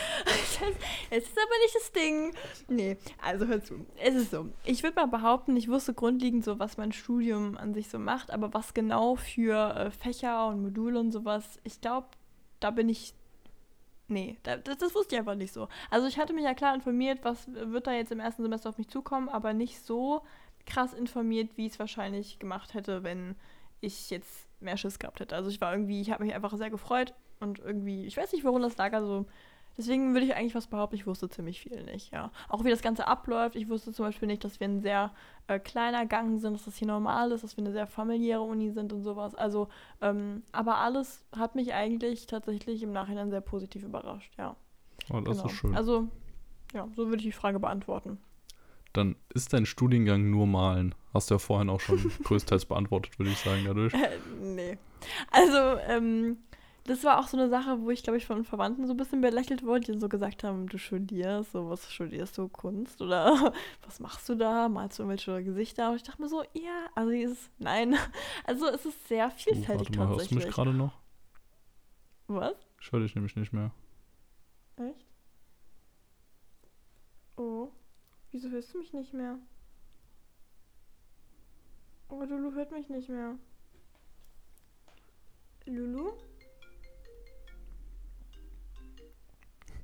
Es 1.11 1.24
ist 1.24 1.38
aber 1.38 1.57
nicht 1.63 1.76
das 1.76 1.91
Ding. 1.91 2.34
Nee, 2.67 2.97
also 3.22 3.47
hör 3.47 3.63
zu. 3.63 3.86
Es 3.97 4.13
ist 4.13 4.32
so. 4.32 4.49
Ich 4.65 4.84
würde 4.84 4.95
mal 4.95 5.07
behaupten, 5.07 5.55
ich 5.57 5.70
wusste 5.70 5.93
grundlegend 5.93 6.43
so, 6.43 6.59
was 6.59 6.78
mein 6.78 6.91
Studium 6.91 7.57
an 7.57 7.74
sich 7.74 7.89
so 7.89 7.97
macht, 7.97 8.30
aber 8.32 8.53
was 8.53 8.74
genau 8.74 9.15
für 9.15 9.76
äh, 9.76 9.91
Fächer 9.91 10.47
und 10.47 10.61
Module 10.61 10.99
und 10.99 11.11
sowas, 11.11 11.59
ich 11.63 11.82
glaube, 11.82 12.07
da 12.59 12.72
bin 12.72 12.89
ich. 12.89 13.13
Nee, 14.07 14.38
da, 14.43 14.57
das, 14.57 14.78
das 14.78 14.93
wusste 14.93 15.15
ich 15.15 15.20
einfach 15.20 15.36
nicht 15.36 15.53
so. 15.53 15.67
Also 15.89 16.07
ich 16.07 16.17
hatte 16.17 16.34
mich 16.34 16.43
ja 16.43 16.53
klar 16.53 16.76
informiert, 16.76 17.20
was 17.24 17.47
wird 17.53 17.88
da 17.88 17.93
jetzt 17.93 18.11
im 18.11 18.20
ersten 18.20 18.43
Semester 18.43 18.70
auf 18.70 18.78
mich 18.78 18.89
zukommen, 18.89 19.30
aber 19.30 19.53
nicht 19.53 19.84
so 19.84 20.22
krass 20.65 20.93
informiert, 20.93 21.51
wie 21.55 21.65
ich 21.67 21.74
es 21.74 21.80
wahrscheinlich 21.80 22.39
gemacht 22.39 22.74
hätte, 22.74 23.03
wenn 23.03 23.36
ich 23.82 24.09
jetzt 24.09 24.49
mehr 24.60 24.78
Schiss 24.78 24.99
gehabt 24.99 25.20
hätte. 25.20 25.36
Also 25.36 25.49
ich 25.49 25.62
war 25.62 25.74
irgendwie, 25.74 26.01
ich 26.01 26.12
habe 26.12 26.24
mich 26.24 26.34
einfach 26.34 26.55
sehr 26.57 26.70
gefreut 26.70 27.14
und 27.39 27.60
irgendwie, 27.60 28.05
ich 28.05 28.18
weiß 28.18 28.34
nicht, 28.34 28.43
worum 28.43 28.62
das 28.62 28.78
lag, 28.78 28.93
also 28.93 29.26
deswegen 29.78 30.14
würde 30.14 30.26
ich 30.26 30.36
eigentlich 30.36 30.55
was 30.55 30.68
behaupten, 30.68 30.95
ich 30.95 31.07
wusste 31.07 31.30
ziemlich 31.30 31.62
viel 31.62 31.84
nicht, 31.84 32.12
ja. 32.12 32.32
Auch 32.49 32.64
wie 32.64 32.70
das 32.70 32.82
Ganze 32.82 33.07
abläuft, 33.07 33.55
ich 33.55 33.70
wusste 33.70 33.93
zum 33.93 34.05
Beispiel 34.05 34.28
nicht, 34.28 34.43
dass 34.43 34.60
wir 34.60 34.68
ein 34.68 34.82
sehr 34.82 35.12
äh, 35.47 35.60
kleiner 35.60 36.05
Gang 36.05 36.39
sind, 36.39 36.53
dass 36.53 36.66
das 36.66 36.76
hier 36.76 36.88
normal 36.88 37.32
ist, 37.32 37.43
dass 37.43 37.55
wir 37.55 37.64
eine 37.64 37.72
sehr 37.72 37.88
familiäre 37.88 38.41
Uni 38.41 38.72
sind 38.72 38.91
und 38.91 39.03
sowas. 39.03 39.36
Also, 39.36 39.70
ähm, 40.01 40.43
aber 40.51 40.78
alles 40.78 41.26
hat 41.36 41.55
mich 41.55 41.74
eigentlich 41.74 42.28
tatsächlich 42.28 42.84
im 42.84 42.91
Nachhinein 42.91 43.30
sehr 43.30 43.41
positiv 43.41 43.84
überrascht, 43.84 44.34
ja. 44.38 44.55
Oh, 45.12 45.22
das 45.22 45.38
genau. 45.38 45.49
ist 45.49 45.55
schön. 45.55 45.76
Also, 45.76 46.07
ja, 46.74 46.88
so 46.95 47.07
würde 47.07 47.18
ich 47.18 47.24
die 47.24 47.32
Frage 47.32 47.60
beantworten. 47.60 48.20
Dann 48.94 49.16
ist 49.34 49.54
dein 49.54 49.66
Studiengang 49.66 50.30
nur 50.30 50.48
Malen. 50.48 50.96
Hast 51.14 51.30
du 51.30 51.36
ja 51.36 51.40
vorhin 51.40 51.70
auch 51.70 51.80
schon 51.80 52.12
größtenteils 52.24 52.66
beantwortet, 52.66 53.18
würde 53.20 53.32
ich 53.32 53.38
sagen, 53.38 53.64
dadurch. 53.66 53.94
Äh, 53.94 54.18
nee. 54.42 54.78
Also, 55.32 55.80
ähm, 55.88 56.38
das 56.86 57.04
war 57.04 57.20
auch 57.20 57.28
so 57.28 57.38
eine 57.38 57.50
Sache, 57.50 57.82
wo 57.82 57.92
ich, 57.92 58.02
glaube 58.02 58.18
ich, 58.18 58.26
von 58.26 58.44
Verwandten 58.44 58.88
so 58.88 58.94
ein 58.94 58.98
bisschen 58.98 59.22
belächelt 59.22 59.64
wurde, 59.64 59.92
die 59.92 60.00
so 60.00 60.10
gesagt 60.10 60.44
haben, 60.44 60.68
du 60.68 60.80
studierst, 60.80 61.52
so 61.52 61.70
was 61.70 61.92
studierst 61.92 62.38
du, 62.38 62.48
Kunst 62.48 63.02
oder 63.02 63.54
was 63.86 64.00
machst 64.00 64.28
du 64.28 64.36
da, 64.36 64.68
malst 64.70 64.98
du 64.98 65.04
irgendwelche 65.04 65.44
Gesichter? 65.44 65.92
Und 65.92 65.98
ich 65.98 66.04
dachte 66.04 66.22
mir 66.22 66.30
so, 66.30 66.42
ja, 66.54 66.88
also 66.96 67.12
dieses, 67.12 67.50
nein. 67.60 67.96
Also 68.46 68.68
es 68.68 68.86
ist 68.86 69.08
sehr 69.08 69.28
Oh, 69.28 69.38
vielfältig 69.38 69.90
warte 69.90 70.00
mal, 70.00 70.08
hörst 70.10 70.32
du 70.32 70.36
mich 70.36 70.48
gerade 70.48 70.74
noch? 70.74 70.94
Was? 72.28 72.56
Ich 72.82 72.92
höre 72.92 73.02
dich 73.02 73.14
nämlich 73.14 73.36
nicht 73.36 73.54
mehr. 73.54 73.72
Echt? 74.78 75.06
Oh. 77.38 77.70
Wieso 78.32 78.49
hörst 78.49 78.73
du 78.73 78.77
mich 78.77 78.93
nicht 78.93 79.13
mehr? 79.13 79.39
Oh, 82.09 82.23
Lulu 82.23 82.53
hört 82.53 82.71
mich 82.71 82.89
nicht 82.89 83.09
mehr. 83.09 83.38
Lulu? 85.65 86.13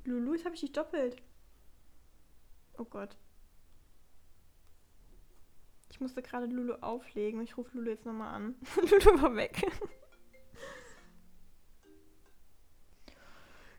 Lulu, 0.04 0.34
jetzt 0.34 0.44
habe 0.44 0.54
ich 0.54 0.60
dich 0.60 0.72
doppelt. 0.72 1.22
Oh 2.78 2.84
Gott. 2.84 3.16
Ich 5.90 6.00
musste 6.00 6.22
gerade 6.22 6.46
Lulu 6.46 6.74
auflegen. 6.74 7.40
Ich 7.42 7.56
rufe 7.56 7.76
Lulu 7.76 7.90
jetzt 7.90 8.04
nochmal 8.04 8.34
an. 8.34 8.54
Lulu 8.76 9.22
war 9.22 9.34
weg. 9.34 9.62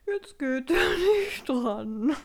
Jetzt 0.06 0.38
geht 0.38 0.70
er 0.70 0.98
nicht 0.98 1.48
dran. 1.48 2.16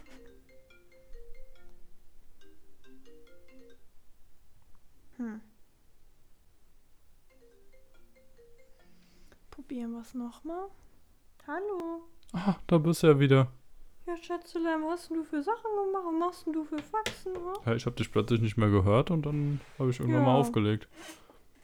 Probieren 9.73 9.93
wir 9.93 10.01
es 10.01 10.13
nochmal. 10.13 10.67
Hallo. 11.47 12.03
Ah, 12.31 12.57
da 12.67 12.77
bist 12.77 13.01
du 13.01 13.07
ja 13.07 13.19
wieder. 13.19 13.47
Ja, 14.05 14.15
Schätzelein, 14.17 14.83
was 14.83 14.91
hast 14.99 15.09
denn 15.09 15.17
du 15.17 15.23
für 15.23 15.41
Sachen 15.41 15.63
gemacht? 15.63 16.03
Was 16.05 16.19
machst 16.19 16.45
denn 16.45 16.53
du 16.53 16.63
für 16.63 16.77
Faxen? 16.77 17.31
Ja, 17.65 17.73
ich 17.73 17.87
habe 17.87 17.95
dich 17.95 18.11
plötzlich 18.11 18.39
nicht 18.39 18.55
mehr 18.55 18.69
gehört 18.69 19.09
und 19.09 19.25
dann 19.25 19.61
habe 19.79 19.89
ich 19.89 19.99
irgendwann 19.99 20.21
Ja. 20.21 20.27
mal 20.27 20.35
aufgelegt. 20.35 20.87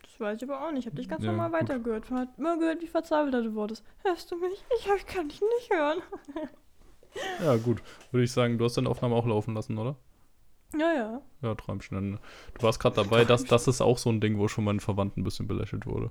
Das 0.02 0.20
weiß 0.20 0.42
ich 0.42 0.50
aber 0.50 0.66
auch 0.66 0.72
nicht. 0.72 0.80
Ich 0.80 0.86
habe 0.88 0.96
dich 0.96 1.08
ganz 1.08 1.24
Ja, 1.24 1.30
normal 1.34 1.52
gut. 1.52 1.60
weitergehört. 1.60 2.10
Man 2.10 2.22
hat 2.22 2.30
immer 2.40 2.58
gehört, 2.58 2.82
wie 2.82 2.88
verzweifelt 2.88 3.46
du 3.46 3.54
wurdest. 3.54 3.86
Hörst 4.02 4.32
du 4.32 4.38
mich? 4.38 4.66
Ich, 4.80 5.06
kann 5.06 5.30
dich 5.30 5.42
nicht 5.42 5.70
hören. 5.72 6.02
Ja, 7.44 7.58
gut. 7.58 7.84
Würde 8.10 8.24
ich 8.24 8.32
sagen, 8.32 8.58
du 8.58 8.66
hast 8.66 8.76
deine 8.78 8.90
Aufnahme 8.90 9.14
auch 9.14 9.28
laufen 9.28 9.54
lassen, 9.54 9.78
oder? 9.78 9.98
Ja, 10.76 10.94
ja. 10.94 11.22
Ja, 11.44 11.54
Träumchen. 11.56 12.18
Du 12.56 12.64
warst 12.64 12.80
gerade 12.80 12.96
dabei, 12.96 13.24
das, 13.26 13.46
das 13.46 13.68
ist 13.68 13.82
auch 13.82 14.00
so 14.00 14.10
ein 14.10 14.20
Ding, 14.22 14.40
wo 14.40 14.48
schon 14.48 14.64
meinen 14.64 14.80
Verwandten 14.80 15.22
ein 15.22 15.24
bisschen 15.24 15.48
belächelt 15.48 15.86
wurde. 15.86 16.10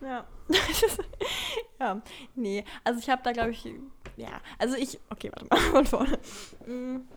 Ja. 0.00 0.26
ja, 1.80 2.02
nee. 2.34 2.64
Also 2.84 3.00
ich 3.00 3.10
habe 3.10 3.22
da, 3.22 3.32
glaube 3.32 3.50
ich, 3.50 3.68
ja. 4.16 4.40
Also 4.58 4.76
ich, 4.76 4.98
okay, 5.10 5.30
warte 5.32 5.46
mal 5.46 5.58
von 5.70 5.86
vorne. 5.86 6.18
Mm. 6.66 7.08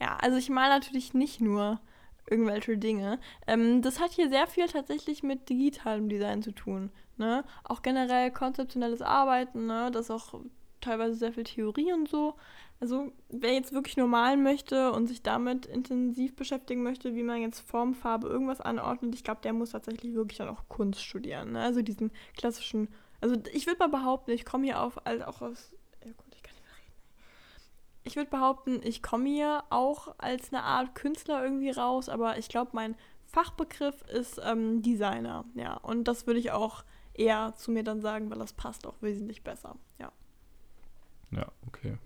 Ja, 0.00 0.16
also 0.20 0.36
ich 0.36 0.50
male 0.50 0.74
natürlich 0.74 1.14
nicht 1.14 1.40
nur 1.40 1.80
irgendwelche 2.28 2.76
Dinge. 2.76 3.18
Ähm, 3.46 3.82
das 3.82 4.00
hat 4.00 4.12
hier 4.12 4.28
sehr 4.28 4.46
viel 4.46 4.66
tatsächlich 4.66 5.22
mit 5.22 5.48
digitalem 5.48 6.08
Design 6.08 6.42
zu 6.42 6.52
tun. 6.52 6.90
Ne? 7.16 7.44
Auch 7.64 7.82
generell 7.82 8.30
konzeptionelles 8.30 9.00
Arbeiten, 9.00 9.66
ne? 9.66 9.90
das 9.90 10.06
ist 10.06 10.10
auch 10.10 10.40
teilweise 10.80 11.14
sehr 11.14 11.32
viel 11.32 11.44
Theorie 11.44 11.92
und 11.92 12.08
so. 12.08 12.34
Also 12.78 13.12
wer 13.30 13.54
jetzt 13.54 13.72
wirklich 13.72 13.96
nur 13.96 14.06
malen 14.06 14.42
möchte 14.42 14.92
und 14.92 15.06
sich 15.06 15.22
damit 15.22 15.64
intensiv 15.64 16.36
beschäftigen 16.36 16.82
möchte, 16.82 17.14
wie 17.14 17.22
man 17.22 17.40
jetzt 17.40 17.60
Form, 17.60 17.94
Farbe, 17.94 18.28
irgendwas 18.28 18.60
anordnet, 18.60 19.14
ich 19.14 19.24
glaube, 19.24 19.40
der 19.42 19.54
muss 19.54 19.70
tatsächlich 19.70 20.14
wirklich 20.14 20.38
dann 20.38 20.48
auch 20.48 20.68
Kunst 20.68 21.02
studieren. 21.02 21.52
Ne? 21.52 21.62
Also 21.62 21.80
diesen 21.80 22.10
klassischen, 22.36 22.88
also 23.22 23.36
ich 23.52 23.66
würde 23.66 23.78
mal 23.78 23.88
behaupten, 23.88 24.30
ich 24.32 24.44
komme 24.44 24.64
hier 24.64 24.82
auf, 24.82 25.04
also 25.06 25.24
auch 25.24 25.40
aus, 25.40 25.74
ja 26.04 26.12
gut, 26.12 26.34
ich 26.34 26.42
kann 26.42 26.54
nicht 26.54 26.64
mehr 26.66 26.76
reden. 26.76 26.92
Ich 28.04 28.16
würde 28.16 28.30
behaupten, 28.30 28.80
ich 28.82 29.02
komme 29.02 29.28
hier 29.30 29.64
auch 29.70 30.14
als 30.18 30.52
eine 30.52 30.62
Art 30.62 30.94
Künstler 30.94 31.42
irgendwie 31.42 31.70
raus, 31.70 32.10
aber 32.10 32.36
ich 32.36 32.48
glaube, 32.48 32.72
mein 32.74 32.94
Fachbegriff 33.24 34.02
ist 34.08 34.38
ähm, 34.44 34.82
Designer, 34.82 35.46
ja. 35.54 35.78
Und 35.78 36.04
das 36.04 36.26
würde 36.26 36.40
ich 36.40 36.52
auch 36.52 36.84
eher 37.14 37.54
zu 37.56 37.70
mir 37.70 37.84
dann 37.84 38.02
sagen, 38.02 38.30
weil 38.30 38.38
das 38.38 38.52
passt 38.52 38.86
auch 38.86 39.00
wesentlich 39.00 39.42
besser, 39.42 39.76
ja. 39.98 40.12
Ja, 41.30 41.50
okay. 41.66 41.96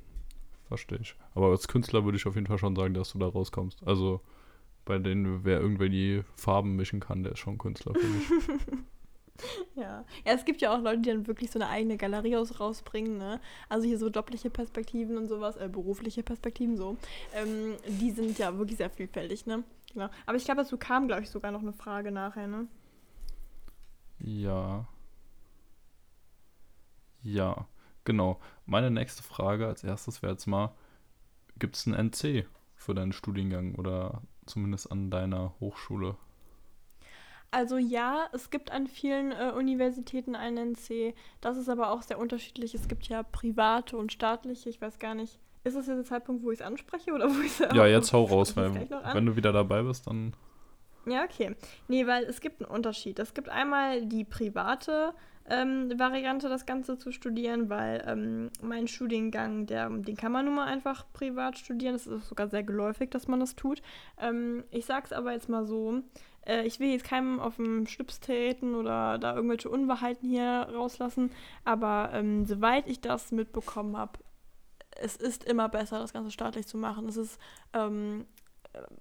Verstehe 0.70 0.98
ich. 1.00 1.16
Aber 1.34 1.48
als 1.48 1.66
Künstler 1.66 2.04
würde 2.04 2.16
ich 2.16 2.28
auf 2.28 2.36
jeden 2.36 2.46
Fall 2.46 2.58
schon 2.58 2.76
sagen, 2.76 2.94
dass 2.94 3.10
du 3.10 3.18
da 3.18 3.26
rauskommst. 3.26 3.84
Also 3.88 4.20
bei 4.84 4.98
denen, 4.98 5.44
wer 5.44 5.58
irgendwelche 5.58 6.24
Farben 6.36 6.76
mischen 6.76 7.00
kann, 7.00 7.24
der 7.24 7.32
ist 7.32 7.40
schon 7.40 7.58
Künstler 7.58 7.92
für 7.92 8.06
mich. 8.06 8.28
Ja. 9.74 10.04
ja, 10.26 10.32
es 10.34 10.44
gibt 10.44 10.60
ja 10.60 10.70
auch 10.70 10.82
Leute, 10.82 10.98
die 10.98 11.08
dann 11.08 11.26
wirklich 11.26 11.50
so 11.50 11.58
eine 11.58 11.70
eigene 11.70 11.96
Galerie 11.96 12.36
aus 12.36 12.60
rausbringen, 12.60 13.16
ne? 13.16 13.40
Also 13.70 13.88
hier 13.88 13.96
so 13.96 14.10
jobliche 14.10 14.50
Perspektiven 14.50 15.16
und 15.16 15.28
sowas, 15.28 15.56
äh, 15.56 15.66
berufliche 15.66 16.22
Perspektiven 16.22 16.76
so. 16.76 16.98
Ähm, 17.34 17.76
die 17.88 18.10
sind 18.10 18.38
ja 18.38 18.58
wirklich 18.58 18.76
sehr 18.76 18.90
vielfältig, 18.90 19.46
ne? 19.46 19.64
Genau. 19.94 20.10
Aber 20.26 20.36
ich 20.36 20.44
glaube, 20.44 20.60
dazu 20.60 20.76
kam, 20.76 21.06
glaube 21.06 21.22
ich, 21.22 21.30
sogar 21.30 21.52
noch 21.52 21.62
eine 21.62 21.72
Frage 21.72 22.12
nachher, 22.12 22.48
ne? 22.48 22.66
Ja. 24.18 24.86
Ja, 27.22 27.66
genau. 28.04 28.40
Meine 28.66 28.90
nächste 28.90 29.22
Frage 29.22 29.66
als 29.66 29.84
erstes 29.84 30.22
wäre 30.22 30.32
jetzt 30.32 30.46
mal, 30.46 30.74
gibt 31.58 31.76
es 31.76 31.86
einen 31.86 32.10
NC 32.10 32.46
für 32.74 32.94
deinen 32.94 33.12
Studiengang 33.12 33.74
oder 33.74 34.22
zumindest 34.46 34.90
an 34.90 35.10
deiner 35.10 35.54
Hochschule? 35.60 36.16
Also 37.52 37.78
ja, 37.78 38.28
es 38.32 38.50
gibt 38.50 38.70
an 38.70 38.86
vielen 38.86 39.32
äh, 39.32 39.52
Universitäten 39.56 40.36
einen 40.36 40.74
NC. 40.74 41.14
Das 41.40 41.56
ist 41.56 41.68
aber 41.68 41.90
auch 41.90 42.02
sehr 42.02 42.18
unterschiedlich. 42.18 42.74
Es 42.74 42.86
gibt 42.86 43.08
ja 43.08 43.22
private 43.24 43.96
und 43.96 44.12
staatliche. 44.12 44.68
Ich 44.68 44.80
weiß 44.80 44.98
gar 44.98 45.14
nicht. 45.14 45.40
Ist 45.64 45.76
das 45.76 45.88
jetzt 45.88 45.96
der 45.96 46.04
Zeitpunkt, 46.04 46.42
wo 46.42 46.52
ich 46.52 46.60
es 46.60 46.66
anspreche 46.66 47.12
oder 47.12 47.28
wo 47.34 47.40
ich 47.40 47.58
es 47.60 47.74
Ja, 47.74 47.86
jetzt 47.86 48.12
hau 48.12 48.24
raus, 48.30 48.56
weil 48.56 48.88
wenn 48.88 49.26
du 49.26 49.36
wieder 49.36 49.52
dabei 49.52 49.82
bist, 49.82 50.06
dann 50.06 50.32
Ja, 51.06 51.24
okay. 51.24 51.56
Nee, 51.88 52.06
weil 52.06 52.24
es 52.24 52.40
gibt 52.40 52.62
einen 52.62 52.70
Unterschied. 52.70 53.18
Es 53.18 53.34
gibt 53.34 53.48
einmal 53.48 54.06
die 54.06 54.24
private 54.24 55.12
ähm, 55.50 55.92
Variante, 55.98 56.48
das 56.48 56.64
Ganze 56.64 56.96
zu 56.96 57.12
studieren, 57.12 57.68
weil 57.68 58.02
ähm, 58.06 58.50
mein 58.62 58.88
Studiengang, 58.88 59.66
der, 59.66 59.90
den 59.90 60.16
kann 60.16 60.32
man 60.32 60.46
nun 60.46 60.54
mal 60.54 60.66
einfach 60.66 61.04
privat 61.12 61.58
studieren. 61.58 61.94
Es 61.94 62.06
ist 62.06 62.28
sogar 62.28 62.48
sehr 62.48 62.62
geläufig, 62.62 63.10
dass 63.10 63.28
man 63.28 63.40
das 63.40 63.56
tut. 63.56 63.82
Ähm, 64.18 64.64
ich 64.70 64.86
sag's 64.86 65.12
aber 65.12 65.32
jetzt 65.32 65.48
mal 65.48 65.66
so. 65.66 66.02
Äh, 66.46 66.66
ich 66.66 66.80
will 66.80 66.90
jetzt 66.90 67.04
keinem 67.04 67.40
auf 67.40 67.56
den 67.56 67.86
Schlips 67.86 68.20
treten 68.20 68.74
oder 68.74 69.18
da 69.18 69.34
irgendwelche 69.34 69.68
Unwahrheiten 69.68 70.28
hier 70.28 70.68
rauslassen, 70.72 71.30
aber 71.64 72.10
ähm, 72.12 72.46
soweit 72.46 72.86
ich 72.88 73.00
das 73.00 73.32
mitbekommen 73.32 73.96
habe, 73.96 74.18
es 75.00 75.16
ist 75.16 75.44
immer 75.44 75.68
besser, 75.68 75.98
das 75.98 76.12
Ganze 76.12 76.30
staatlich 76.30 76.66
zu 76.66 76.76
machen. 76.76 77.08
Es 77.08 77.16
ist 77.16 77.38
ähm, 77.72 78.26
äh, 78.38 78.39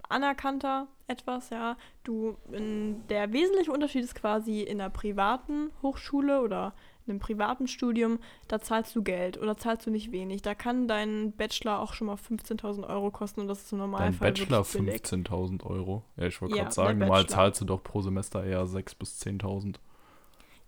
anerkannter 0.08 0.88
etwas, 1.08 1.50
ja. 1.50 1.78
Du, 2.04 2.38
in, 2.52 3.08
der 3.08 3.32
wesentliche 3.34 3.72
Unterschied 3.72 4.04
ist 4.04 4.16
quasi 4.16 4.62
in 4.62 4.80
einer 4.80 4.90
privaten 4.90 5.72
Hochschule 5.82 6.42
oder 6.42 6.74
in 7.06 7.12
einem 7.12 7.20
privaten 7.20 7.68
Studium, 7.68 8.20
da 8.48 8.60
zahlst 8.60 8.96
du 8.96 9.02
Geld 9.02 9.38
oder 9.40 9.58
zahlst 9.58 9.88
du 9.88 9.92
nicht 9.92 10.12
wenig. 10.12 10.42
Da 10.44 10.54
kann 10.54 10.88
dein 10.88 11.32
Bachelor 11.32 11.80
auch 11.80 11.94
schon 11.94 12.08
mal 12.08 12.16
15.000 12.18 12.88
Euro 12.88 13.10
kosten 13.10 13.42
und 13.42 13.48
das 13.48 13.64
ist 13.64 13.72
im 13.72 13.80
dein 13.80 13.90
Normalfall 13.90 14.32
Bachelor 14.32 14.60
wirklich 14.74 14.86
billig. 14.86 15.26
15.000 15.28 15.66
Euro. 15.66 16.04
Ja, 16.18 16.26
ich 16.28 16.40
wollte 16.42 16.56
Ja, 16.56 16.64
gerade 16.64 16.76
sagen, 16.76 17.00
normal 17.00 17.24
Bachelor. 17.24 17.36
zahlst 17.36 17.62
du 17.62 17.66
doch 17.66 17.84
pro 17.84 18.02
Semester 18.02 18.44
eher 18.44 18.64
6.000 18.66 18.96
bis 19.00 19.22
10.000. 19.22 19.76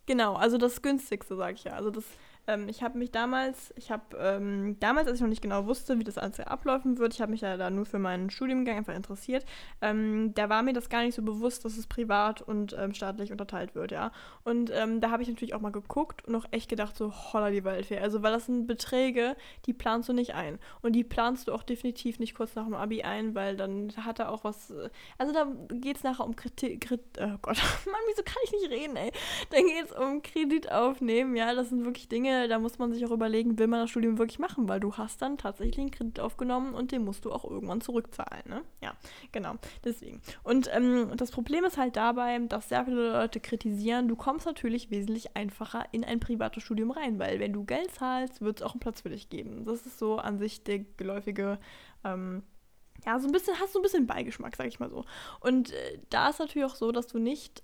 Genau, 0.07 0.33
also 0.33 0.57
das 0.57 0.81
günstigste, 0.81 1.35
sage 1.35 1.53
ich 1.53 1.63
ja. 1.63 1.73
Also 1.73 1.91
das, 1.91 2.05
ähm, 2.47 2.67
ich 2.69 2.83
habe 2.83 2.97
mich 2.97 3.11
damals, 3.11 3.73
ich 3.75 3.91
habe 3.91 4.17
ähm, 4.17 4.77
damals, 4.79 5.07
als 5.07 5.15
ich 5.17 5.21
noch 5.21 5.29
nicht 5.29 5.41
genau 5.41 5.65
wusste, 5.65 5.99
wie 5.99 6.03
das 6.03 6.17
alles 6.17 6.39
ablaufen 6.39 6.97
wird, 6.97 7.13
ich 7.13 7.21
habe 7.21 7.31
mich 7.31 7.41
ja 7.41 7.57
da 7.57 7.69
nur 7.69 7.85
für 7.85 7.99
meinen 7.99 8.29
Studiengang 8.29 8.77
einfach 8.77 8.95
interessiert, 8.95 9.45
ähm, 9.81 10.33
da 10.33 10.49
war 10.49 10.63
mir 10.63 10.73
das 10.73 10.89
gar 10.89 11.03
nicht 11.03 11.15
so 11.15 11.21
bewusst, 11.21 11.65
dass 11.65 11.77
es 11.77 11.87
privat 11.87 12.41
und 12.41 12.75
ähm, 12.77 12.93
staatlich 12.93 13.31
unterteilt 13.31 13.75
wird, 13.75 13.91
ja. 13.91 14.11
Und 14.43 14.71
ähm, 14.73 15.01
da 15.01 15.11
habe 15.11 15.23
ich 15.23 15.29
natürlich 15.29 15.53
auch 15.53 15.61
mal 15.61 15.71
geguckt 15.71 16.25
und 16.27 16.35
auch 16.35 16.45
echt 16.51 16.69
gedacht, 16.69 16.95
so 16.97 17.13
holla 17.13 17.49
die 17.51 17.63
Waldfee. 17.63 17.99
Also, 17.99 18.23
weil 18.23 18.31
das 18.33 18.45
sind 18.47 18.67
Beträge, 18.67 19.35
die 19.65 19.73
planst 19.73 20.09
du 20.09 20.13
nicht 20.13 20.33
ein. 20.33 20.59
Und 20.81 20.93
die 20.93 21.03
planst 21.03 21.47
du 21.47 21.53
auch 21.53 21.63
definitiv 21.63 22.19
nicht 22.19 22.35
kurz 22.35 22.55
nach 22.55 22.65
dem 22.65 22.73
Abi 22.73 23.03
ein, 23.03 23.35
weil 23.35 23.55
dann 23.57 23.91
hat 23.97 24.19
er 24.19 24.31
auch 24.31 24.43
was. 24.43 24.71
äh, 24.71 24.89
Also, 25.17 25.33
da 25.33 25.47
geht 25.69 25.97
es 25.97 26.03
nachher 26.03 26.25
um 26.25 26.35
Kritik. 26.35 26.81
Krit, 26.81 27.01
oh 27.19 27.37
Gott, 27.41 27.57
Mann, 27.85 28.01
wieso 28.07 28.23
kann 28.23 28.37
ich 28.45 28.51
nicht 28.53 28.69
reden, 28.71 28.95
ey? 28.95 29.11
Dann 29.51 29.65
geht 29.65 29.85
es 29.85 29.91
um 29.91 30.21
Kredit 30.21 30.71
aufnehmen, 30.71 31.35
ja. 31.35 31.53
Das 31.53 31.69
sind 31.69 31.85
wirklich 31.85 32.07
Dinge, 32.09 32.30
da 32.47 32.59
muss 32.59 32.79
man 32.79 32.93
sich 32.93 33.05
auch 33.05 33.11
überlegen, 33.11 33.57
will 33.59 33.67
man 33.67 33.81
das 33.81 33.89
Studium 33.89 34.17
wirklich 34.17 34.39
machen, 34.39 34.67
weil 34.69 34.79
du 34.79 34.93
hast 34.95 35.21
dann 35.21 35.37
tatsächlich 35.37 35.79
einen 35.79 35.91
Kredit 35.91 36.19
aufgenommen 36.19 36.73
und 36.73 36.91
den 36.91 37.03
musst 37.03 37.25
du 37.25 37.31
auch 37.31 37.43
irgendwann 37.43 37.81
zurückzahlen, 37.81 38.43
ne? 38.47 38.61
Ja, 38.81 38.93
genau. 39.31 39.55
Deswegen. 39.83 40.21
Und 40.43 40.69
ähm, 40.73 41.11
das 41.17 41.31
Problem 41.31 41.63
ist 41.65 41.77
halt 41.77 41.95
dabei, 41.95 42.37
dass 42.39 42.69
sehr 42.69 42.85
viele 42.85 43.11
Leute 43.11 43.39
kritisieren, 43.39 44.07
du 44.07 44.15
kommst 44.15 44.45
natürlich 44.45 44.91
wesentlich 44.91 45.35
einfacher 45.35 45.85
in 45.91 46.03
ein 46.03 46.19
privates 46.19 46.63
Studium 46.63 46.91
rein, 46.91 47.19
weil 47.19 47.39
wenn 47.39 47.53
du 47.53 47.63
Geld 47.63 47.91
zahlst, 47.91 48.41
wird 48.41 48.59
es 48.59 48.63
auch 48.63 48.73
einen 48.73 48.79
Platz 48.79 49.01
für 49.01 49.09
dich 49.09 49.29
geben. 49.29 49.65
Das 49.65 49.85
ist 49.85 49.99
so 49.99 50.17
an 50.17 50.39
sich 50.39 50.63
der 50.63 50.79
geläufige, 50.79 51.59
ähm, 52.03 52.43
ja, 53.05 53.19
so 53.19 53.27
ein 53.27 53.31
bisschen, 53.31 53.59
hast 53.59 53.73
du 53.73 53.79
ein 53.79 53.83
bisschen 53.83 54.07
Beigeschmack, 54.07 54.55
sag 54.55 54.67
ich 54.67 54.79
mal 54.79 54.89
so. 54.89 55.05
Und 55.39 55.71
äh, 55.71 55.99
da 56.09 56.29
ist 56.29 56.39
natürlich 56.39 56.69
auch 56.69 56.75
so, 56.75 56.91
dass 56.91 57.07
du 57.07 57.19
nicht 57.19 57.63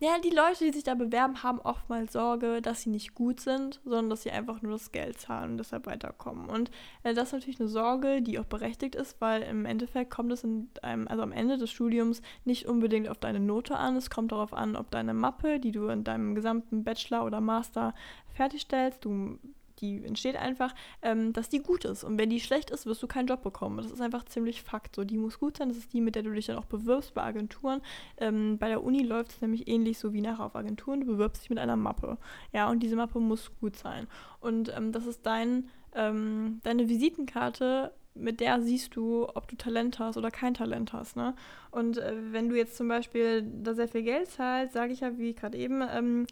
ja, 0.00 0.18
die 0.18 0.30
Leute, 0.30 0.64
die 0.64 0.72
sich 0.72 0.84
da 0.84 0.94
bewerben, 0.94 1.42
haben 1.42 1.60
oftmals 1.60 2.12
Sorge, 2.12 2.62
dass 2.62 2.82
sie 2.82 2.90
nicht 2.90 3.14
gut 3.14 3.40
sind, 3.40 3.80
sondern 3.84 4.10
dass 4.10 4.22
sie 4.22 4.30
einfach 4.30 4.62
nur 4.62 4.72
das 4.72 4.92
Geld 4.92 5.20
zahlen 5.20 5.52
und 5.52 5.58
deshalb 5.58 5.86
weiterkommen. 5.86 6.48
Und 6.48 6.70
äh, 7.02 7.14
das 7.14 7.28
ist 7.28 7.32
natürlich 7.32 7.60
eine 7.60 7.68
Sorge, 7.68 8.22
die 8.22 8.38
auch 8.38 8.44
berechtigt 8.44 8.94
ist, 8.94 9.20
weil 9.20 9.42
im 9.42 9.64
Endeffekt 9.64 10.10
kommt 10.10 10.32
es 10.32 10.44
in 10.44 10.68
einem, 10.82 11.08
also 11.08 11.22
am 11.22 11.32
Ende 11.32 11.58
des 11.58 11.70
Studiums 11.70 12.22
nicht 12.44 12.66
unbedingt 12.66 13.08
auf 13.08 13.18
deine 13.18 13.40
Note 13.40 13.76
an. 13.76 13.96
Es 13.96 14.10
kommt 14.10 14.32
darauf 14.32 14.52
an, 14.52 14.76
ob 14.76 14.90
deine 14.90 15.14
Mappe, 15.14 15.60
die 15.60 15.72
du 15.72 15.88
in 15.88 16.04
deinem 16.04 16.34
gesamten 16.34 16.84
Bachelor 16.84 17.24
oder 17.24 17.40
Master 17.40 17.94
fertigstellst, 18.34 19.04
du 19.04 19.38
die 19.80 20.04
entsteht 20.04 20.36
einfach, 20.36 20.74
ähm, 21.02 21.32
dass 21.32 21.48
die 21.48 21.60
gut 21.60 21.84
ist. 21.84 22.04
Und 22.04 22.18
wenn 22.18 22.30
die 22.30 22.40
schlecht 22.40 22.70
ist, 22.70 22.86
wirst 22.86 23.02
du 23.02 23.06
keinen 23.06 23.26
Job 23.26 23.42
bekommen. 23.42 23.78
Das 23.78 23.90
ist 23.90 24.00
einfach 24.00 24.24
ziemlich 24.24 24.62
Fakt. 24.62 24.96
So, 24.96 25.04
die 25.04 25.16
muss 25.16 25.38
gut 25.38 25.56
sein. 25.56 25.68
Das 25.68 25.78
ist 25.78 25.92
die, 25.92 26.00
mit 26.00 26.14
der 26.14 26.22
du 26.22 26.32
dich 26.32 26.46
dann 26.46 26.58
auch 26.58 26.64
bewirbst 26.64 27.14
bei 27.14 27.22
Agenturen. 27.22 27.80
Ähm, 28.18 28.58
bei 28.58 28.68
der 28.68 28.82
Uni 28.82 29.02
läuft 29.02 29.32
es 29.32 29.40
nämlich 29.40 29.68
ähnlich 29.68 29.98
so 29.98 30.12
wie 30.12 30.20
nachher 30.20 30.44
auf 30.44 30.56
Agenturen. 30.56 31.00
Du 31.00 31.06
bewirbst 31.06 31.42
dich 31.42 31.50
mit 31.50 31.58
einer 31.58 31.76
Mappe. 31.76 32.18
Ja, 32.52 32.68
und 32.70 32.80
diese 32.80 32.96
Mappe 32.96 33.20
muss 33.20 33.50
gut 33.60 33.76
sein. 33.76 34.06
Und 34.40 34.72
ähm, 34.76 34.92
das 34.92 35.06
ist 35.06 35.24
dein, 35.26 35.68
ähm, 35.94 36.60
deine 36.62 36.88
Visitenkarte, 36.88 37.92
mit 38.14 38.40
der 38.40 38.60
siehst 38.60 38.96
du, 38.96 39.28
ob 39.34 39.48
du 39.48 39.56
Talent 39.56 39.98
hast 39.98 40.16
oder 40.16 40.30
kein 40.30 40.54
Talent 40.54 40.92
hast. 40.92 41.16
Ne? 41.16 41.34
Und 41.70 41.98
äh, 41.98 42.14
wenn 42.32 42.48
du 42.48 42.56
jetzt 42.56 42.76
zum 42.76 42.88
Beispiel 42.88 43.42
da 43.42 43.74
sehr 43.74 43.88
viel 43.88 44.02
Geld 44.02 44.28
zahlst, 44.28 44.72
sage 44.72 44.92
ich 44.92 45.00
ja, 45.00 45.16
wie 45.18 45.34
gerade 45.34 45.56
eben, 45.56 45.82
ähm, 45.90 46.26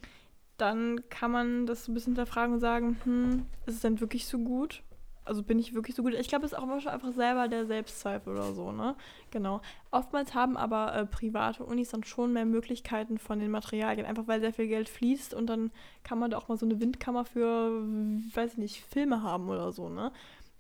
dann 0.57 1.09
kann 1.09 1.31
man 1.31 1.67
das 1.67 1.85
so 1.85 1.93
ein 1.93 1.95
bisschen 1.95 2.15
hinterfragen 2.15 2.55
und 2.55 2.61
sagen, 2.61 2.99
hm, 3.05 3.47
ist 3.67 3.75
es 3.77 3.81
denn 3.81 4.01
wirklich 4.01 4.27
so 4.27 4.39
gut? 4.39 4.83
Also 5.25 5.43
bin 5.43 5.59
ich 5.59 5.75
wirklich 5.75 5.97
so 5.97 6.05
gut? 6.05 6.15
Ich 6.15 6.29
glaube, 6.29 6.47
es 6.47 6.53
ist 6.53 6.59
auch 6.59 6.63
immer 6.63 6.81
schon 6.81 6.93
einfach 6.93 7.13
selber 7.13 7.49
der 7.49 7.67
Selbstzweifel 7.67 8.33
oder 8.33 8.55
so, 8.55 8.71
ne? 8.71 8.95
Genau. 9.33 9.61
Oftmals 9.91 10.35
haben 10.35 10.57
aber 10.57 10.95
äh, 10.95 11.05
private 11.05 11.65
Unis 11.65 11.91
dann 11.91 12.05
schon 12.05 12.33
mehr 12.33 12.45
Möglichkeiten 12.45 13.19
von 13.19 13.41
den 13.41 13.51
Materialien, 13.51 14.07
einfach 14.07 14.29
weil 14.29 14.41
sehr 14.41 14.53
viel 14.53 14.69
Geld 14.69 14.89
fließt 14.89 15.35
und 15.35 15.49
dann 15.49 15.73
kann 16.05 16.21
man 16.21 16.31
da 16.31 16.39
auch 16.39 16.47
mal 16.47 16.57
so 16.57 16.65
eine 16.65 16.81
Windkammer 16.81 17.25
für, 17.25 17.83
weiß 18.35 18.53
ich 18.53 18.59
nicht, 18.59 18.85
Filme 18.85 19.23
haben 19.23 19.49
oder 19.49 19.73
so, 19.73 19.89
ne? 19.89 20.13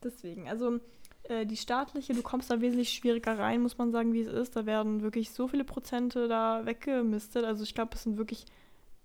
Deswegen, 0.03 0.49
also 0.49 0.81
äh, 1.29 1.47
die 1.47 1.57
staatliche, 1.57 2.15
du 2.15 2.23
kommst 2.23 2.51
da 2.51 2.61
wesentlich 2.61 2.91
schwieriger 2.91 3.39
rein, 3.39 3.63
muss 3.63 3.79
man 3.79 3.93
sagen, 3.93 4.13
wie 4.13 4.21
es 4.21 4.29
ist. 4.29 4.57
Da 4.57 4.67
werden 4.67 5.03
wirklich 5.03 5.31
so 5.31 5.49
viele 5.49 5.65
Prozente 5.65 6.29
da 6.29 6.67
weggemistet. 6.67 7.45
Also 7.45 7.63
ich 7.63 7.75
glaube, 7.75 7.95
es 7.95 8.03
sind 8.03 8.19
wirklich 8.19 8.47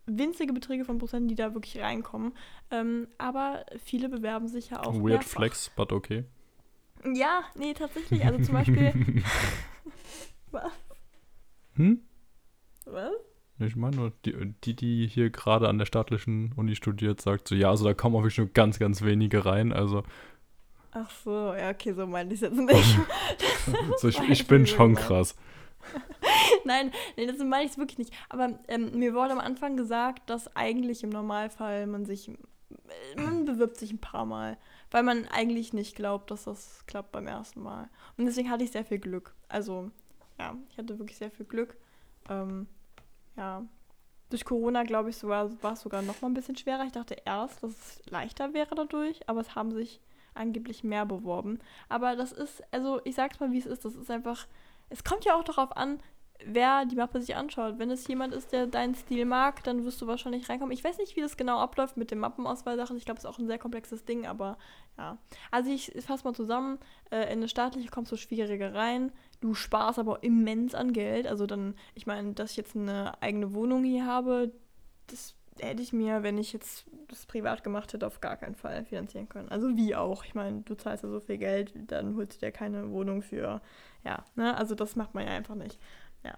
winzige 0.05 0.53
Beträge 0.53 0.85
von 0.85 0.97
Prozenten, 0.97 1.27
die 1.27 1.35
da 1.35 1.53
wirklich 1.53 1.79
reinkommen. 1.79 2.33
Ähm, 2.69 3.07
aber 3.17 3.65
viele 3.83 4.09
bewerben 4.09 4.47
sich 4.47 4.69
ja 4.71 4.81
auch. 4.81 4.93
Weird 4.93 5.03
mehrfach. 5.03 5.39
Flex, 5.39 5.71
but 5.75 5.91
okay. 5.91 6.25
Ja, 7.13 7.43
nee, 7.55 7.73
tatsächlich. 7.73 8.23
Also 8.25 8.43
zum 8.43 8.53
Beispiel. 8.53 8.93
Was? 10.51 10.71
Hm? 11.75 12.01
Was? 12.85 13.13
Ich 13.59 13.75
meine 13.75 13.95
nur, 13.95 14.11
die, 14.25 14.53
die, 14.63 14.75
die 14.75 15.07
hier 15.07 15.29
gerade 15.29 15.69
an 15.69 15.77
der 15.77 15.85
staatlichen 15.85 16.51
Uni 16.55 16.75
studiert, 16.75 17.21
sagt 17.21 17.47
so, 17.47 17.55
ja, 17.55 17.69
also 17.69 17.85
da 17.85 17.93
kommen 17.93 18.15
auch 18.15 18.21
wirklich 18.21 18.39
nur 18.39 18.47
ganz, 18.47 18.79
ganz 18.79 19.03
wenige 19.03 19.45
rein. 19.45 19.71
Also, 19.71 20.03
Ach 20.93 21.09
so, 21.23 21.53
ja, 21.53 21.69
okay, 21.69 21.93
so 21.93 22.05
meinte 22.05 22.33
ich 22.33 22.41
es 22.41 22.49
jetzt 22.49 22.59
nicht. 22.59 22.99
so 23.97 24.09
ich, 24.09 24.19
ich 24.29 24.47
bin 24.47 24.67
schon 24.67 24.95
krass. 24.95 25.35
Nein, 26.65 26.91
nee, 27.17 27.25
das 27.25 27.37
meine 27.39 27.65
ich 27.65 27.77
wirklich 27.77 27.97
nicht. 27.97 28.13
Aber 28.29 28.59
ähm, 28.67 28.97
mir 28.97 29.13
wurde 29.13 29.31
am 29.31 29.39
Anfang 29.39 29.77
gesagt, 29.77 30.29
dass 30.29 30.55
eigentlich 30.55 31.03
im 31.03 31.09
Normalfall 31.09 31.87
man 31.87 32.05
sich, 32.05 32.29
äh, 32.29 32.35
man 33.15 33.45
bewirbt 33.45 33.77
sich 33.77 33.91
ein 33.91 33.99
paar 33.99 34.25
Mal, 34.25 34.57
weil 34.91 35.03
man 35.03 35.27
eigentlich 35.27 35.73
nicht 35.73 35.95
glaubt, 35.95 36.31
dass 36.31 36.45
das 36.45 36.85
klappt 36.87 37.11
beim 37.11 37.27
ersten 37.27 37.61
Mal. 37.61 37.89
Und 38.17 38.25
deswegen 38.25 38.49
hatte 38.49 38.63
ich 38.63 38.71
sehr 38.71 38.85
viel 38.85 38.99
Glück. 38.99 39.33
Also, 39.47 39.91
ja, 40.39 40.55
ich 40.69 40.77
hatte 40.77 40.97
wirklich 40.99 41.17
sehr 41.17 41.31
viel 41.31 41.45
Glück. 41.45 41.77
Ähm, 42.29 42.67
ja, 43.37 43.65
durch 44.29 44.45
Corona, 44.45 44.83
glaube 44.83 45.09
ich, 45.09 45.17
sogar, 45.17 45.51
war 45.61 45.73
es 45.73 45.81
sogar 45.81 46.01
noch 46.01 46.21
mal 46.21 46.29
ein 46.29 46.33
bisschen 46.33 46.55
schwerer. 46.55 46.85
Ich 46.85 46.93
dachte 46.93 47.17
erst, 47.25 47.63
dass 47.63 47.71
es 47.71 48.01
leichter 48.09 48.53
wäre 48.53 48.73
dadurch, 48.75 49.27
aber 49.27 49.41
es 49.41 49.55
haben 49.55 49.71
sich 49.71 49.99
angeblich 50.33 50.83
mehr 50.83 51.05
beworben. 51.05 51.59
Aber 51.89 52.15
das 52.15 52.31
ist, 52.31 52.63
also 52.71 53.01
ich 53.03 53.15
sag's 53.15 53.39
mal, 53.39 53.51
wie 53.51 53.59
es 53.59 53.65
ist. 53.65 53.85
Das 53.85 53.95
ist 53.95 54.09
einfach, 54.09 54.47
es 54.89 55.03
kommt 55.03 55.25
ja 55.25 55.35
auch 55.35 55.43
darauf 55.43 55.75
an, 55.75 55.99
wer 56.45 56.85
die 56.85 56.95
Mappe 56.95 57.21
sich 57.21 57.35
anschaut. 57.35 57.79
Wenn 57.79 57.91
es 57.91 58.07
jemand 58.07 58.33
ist, 58.33 58.51
der 58.51 58.67
deinen 58.67 58.95
Stil 58.95 59.25
mag, 59.25 59.63
dann 59.63 59.85
wirst 59.85 60.01
du 60.01 60.07
wahrscheinlich 60.07 60.49
reinkommen. 60.49 60.73
Ich 60.73 60.83
weiß 60.83 60.97
nicht, 60.97 61.15
wie 61.15 61.21
das 61.21 61.37
genau 61.37 61.59
abläuft 61.59 61.97
mit 61.97 62.11
den 62.11 62.19
Mappenauswahlsachen. 62.19 62.97
Ich 62.97 63.05
glaube, 63.05 63.17
es 63.17 63.23
ist 63.23 63.29
auch 63.29 63.39
ein 63.39 63.47
sehr 63.47 63.59
komplexes 63.59 64.05
Ding, 64.05 64.25
aber 64.25 64.57
ja. 64.97 65.17
Also 65.51 65.71
ich 65.71 65.91
fasse 66.05 66.23
mal 66.23 66.33
zusammen. 66.33 66.79
Äh, 67.09 67.23
in 67.23 67.39
eine 67.39 67.47
staatliche 67.47 67.89
kommst 67.89 68.11
du 68.11 68.17
schwieriger 68.17 68.73
rein. 68.73 69.11
Du 69.39 69.53
sparst 69.53 69.99
aber 69.99 70.23
immens 70.23 70.75
an 70.75 70.93
Geld. 70.93 71.27
Also 71.27 71.45
dann, 71.45 71.75
ich 71.95 72.05
meine, 72.05 72.33
dass 72.33 72.51
ich 72.51 72.57
jetzt 72.57 72.75
eine 72.75 73.21
eigene 73.21 73.53
Wohnung 73.53 73.83
hier 73.83 74.05
habe, 74.05 74.51
das 75.07 75.35
hätte 75.59 75.81
ich 75.81 75.93
mir, 75.93 76.23
wenn 76.23 76.37
ich 76.37 76.53
jetzt 76.53 76.85
das 77.07 77.25
privat 77.25 77.63
gemacht 77.63 77.93
hätte, 77.93 78.07
auf 78.07 78.21
gar 78.21 78.37
keinen 78.37 78.55
Fall 78.55 78.85
finanzieren 78.85 79.29
können. 79.29 79.49
Also 79.49 79.75
wie 79.75 79.95
auch. 79.95 80.23
Ich 80.25 80.35
meine, 80.35 80.61
du 80.61 80.75
zahlst 80.75 81.03
ja 81.03 81.09
so 81.09 81.19
viel 81.19 81.37
Geld, 81.37 81.73
dann 81.87 82.15
holst 82.15 82.41
du 82.41 82.45
dir 82.45 82.51
keine 82.51 82.91
Wohnung 82.91 83.21
für, 83.21 83.61
ja, 84.03 84.23
ne? 84.35 84.55
Also 84.57 84.75
das 84.75 84.95
macht 84.95 85.13
man 85.13 85.25
ja 85.25 85.31
einfach 85.33 85.55
nicht. 85.55 85.79
Ja. 86.23 86.35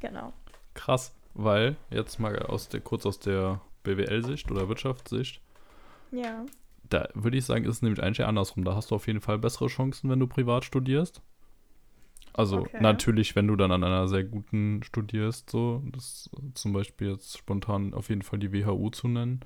Genau. 0.00 0.32
Krass, 0.74 1.14
weil 1.34 1.76
jetzt 1.90 2.18
mal 2.18 2.38
aus 2.40 2.68
der, 2.68 2.80
kurz 2.80 3.06
aus 3.06 3.18
der 3.18 3.60
BWL-Sicht 3.82 4.50
oder 4.50 4.68
Wirtschaftssicht, 4.68 5.40
Ja. 6.10 6.44
da 6.88 7.08
würde 7.14 7.36
ich 7.36 7.44
sagen, 7.44 7.64
ist 7.64 7.76
es 7.76 7.82
nämlich 7.82 8.02
eigentlich 8.02 8.26
andersrum. 8.26 8.64
Da 8.64 8.74
hast 8.74 8.90
du 8.90 8.94
auf 8.94 9.06
jeden 9.06 9.20
Fall 9.20 9.38
bessere 9.38 9.68
Chancen, 9.68 10.10
wenn 10.10 10.20
du 10.20 10.26
privat 10.26 10.64
studierst. 10.64 11.22
Also 12.32 12.58
Okay. 12.60 12.78
natürlich, 12.80 13.34
wenn 13.36 13.48
du 13.48 13.56
dann 13.56 13.72
an 13.72 13.82
einer 13.84 14.06
sehr 14.08 14.24
guten 14.24 14.82
studierst, 14.84 15.50
so, 15.50 15.82
das 15.86 16.30
zum 16.54 16.72
Beispiel 16.72 17.10
jetzt 17.10 17.36
spontan 17.36 17.92
auf 17.92 18.08
jeden 18.08 18.22
Fall 18.22 18.38
die 18.38 18.52
WHU 18.52 18.90
zu 18.90 19.08
nennen. 19.08 19.40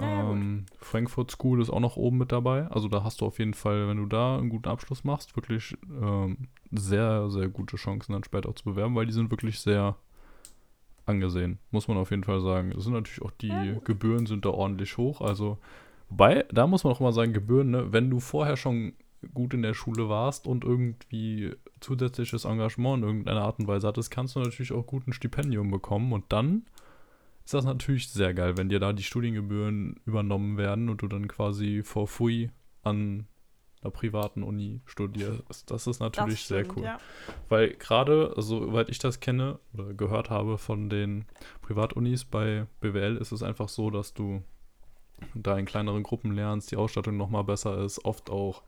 Ja, 0.00 0.30
ähm, 0.32 0.66
Frankfurt 0.80 1.30
School 1.30 1.60
ist 1.60 1.70
auch 1.70 1.80
noch 1.80 1.96
oben 1.96 2.18
mit 2.18 2.32
dabei. 2.32 2.66
Also 2.68 2.88
da 2.88 3.04
hast 3.04 3.20
du 3.20 3.26
auf 3.26 3.38
jeden 3.38 3.54
Fall, 3.54 3.88
wenn 3.88 3.98
du 3.98 4.06
da 4.06 4.38
einen 4.38 4.48
guten 4.48 4.68
Abschluss 4.68 5.04
machst, 5.04 5.36
wirklich 5.36 5.76
ähm, 6.00 6.36
sehr, 6.70 7.30
sehr 7.30 7.48
gute 7.48 7.76
Chancen 7.76 8.12
dann 8.12 8.24
später 8.24 8.48
auch 8.48 8.54
zu 8.54 8.64
bewerben, 8.64 8.94
weil 8.94 9.06
die 9.06 9.12
sind 9.12 9.30
wirklich 9.30 9.60
sehr 9.60 9.96
angesehen, 11.06 11.58
muss 11.70 11.88
man 11.88 11.96
auf 11.96 12.10
jeden 12.10 12.24
Fall 12.24 12.40
sagen. 12.40 12.72
Es 12.72 12.84
sind 12.84 12.92
natürlich 12.92 13.22
auch 13.22 13.32
die 13.32 13.48
Ja. 13.48 13.78
Gebühren 13.84 14.26
sind 14.26 14.44
da 14.44 14.50
ordentlich 14.50 14.96
hoch. 14.96 15.20
Also, 15.20 15.58
wobei, 16.08 16.44
da 16.52 16.66
muss 16.66 16.84
man 16.84 16.92
auch 16.92 17.00
immer 17.00 17.12
sagen, 17.12 17.32
Gebühren, 17.32 17.70
ne, 17.70 17.92
wenn 17.92 18.10
du 18.10 18.20
vorher 18.20 18.56
schon 18.56 18.92
gut 19.34 19.52
in 19.52 19.62
der 19.62 19.74
Schule 19.74 20.08
warst 20.08 20.46
und 20.46 20.64
irgendwie 20.64 21.52
zusätzliches 21.80 22.44
Engagement 22.44 23.02
in 23.02 23.08
irgendeiner 23.08 23.42
Art 23.42 23.58
und 23.58 23.66
Weise 23.66 23.86
hattest, 23.88 24.10
kannst 24.10 24.36
du 24.36 24.40
natürlich 24.40 24.72
auch 24.72 24.86
gut 24.86 25.06
ein 25.06 25.12
Stipendium 25.12 25.70
bekommen 25.70 26.12
und 26.12 26.24
dann 26.30 26.62
ist 27.44 27.54
das 27.54 27.64
natürlich 27.64 28.08
sehr 28.10 28.34
geil, 28.34 28.56
wenn 28.56 28.68
dir 28.68 28.80
da 28.80 28.92
die 28.92 29.02
Studiengebühren 29.02 30.00
übernommen 30.04 30.56
werden 30.56 30.88
und 30.88 31.02
du 31.02 31.08
dann 31.08 31.28
quasi 31.28 31.82
for 31.82 32.06
free 32.06 32.48
an 32.82 33.26
einer 33.82 33.90
privaten 33.90 34.42
Uni 34.42 34.80
studierst. 34.84 35.70
Das 35.70 35.86
ist 35.86 36.00
natürlich 36.00 36.40
das 36.40 36.48
sehr 36.48 36.64
stimmt, 36.64 36.78
cool. 36.78 36.84
Ja. 36.84 36.98
Weil 37.48 37.70
gerade, 37.70 38.34
also, 38.36 38.66
soweit 38.66 38.90
ich 38.90 38.98
das 38.98 39.20
kenne 39.20 39.58
oder 39.72 39.94
gehört 39.94 40.30
habe 40.30 40.58
von 40.58 40.90
den 40.90 41.24
Privatunis 41.62 42.24
bei 42.24 42.66
BWL, 42.80 43.16
ist 43.16 43.32
es 43.32 43.42
einfach 43.42 43.68
so, 43.68 43.90
dass 43.90 44.12
du 44.12 44.42
da 45.34 45.56
in 45.58 45.66
kleineren 45.66 46.02
Gruppen 46.02 46.32
lernst, 46.32 46.70
die 46.70 46.76
Ausstattung 46.76 47.16
nochmal 47.16 47.44
besser 47.44 47.82
ist, 47.82 48.04
oft 48.04 48.30
auch 48.30 48.62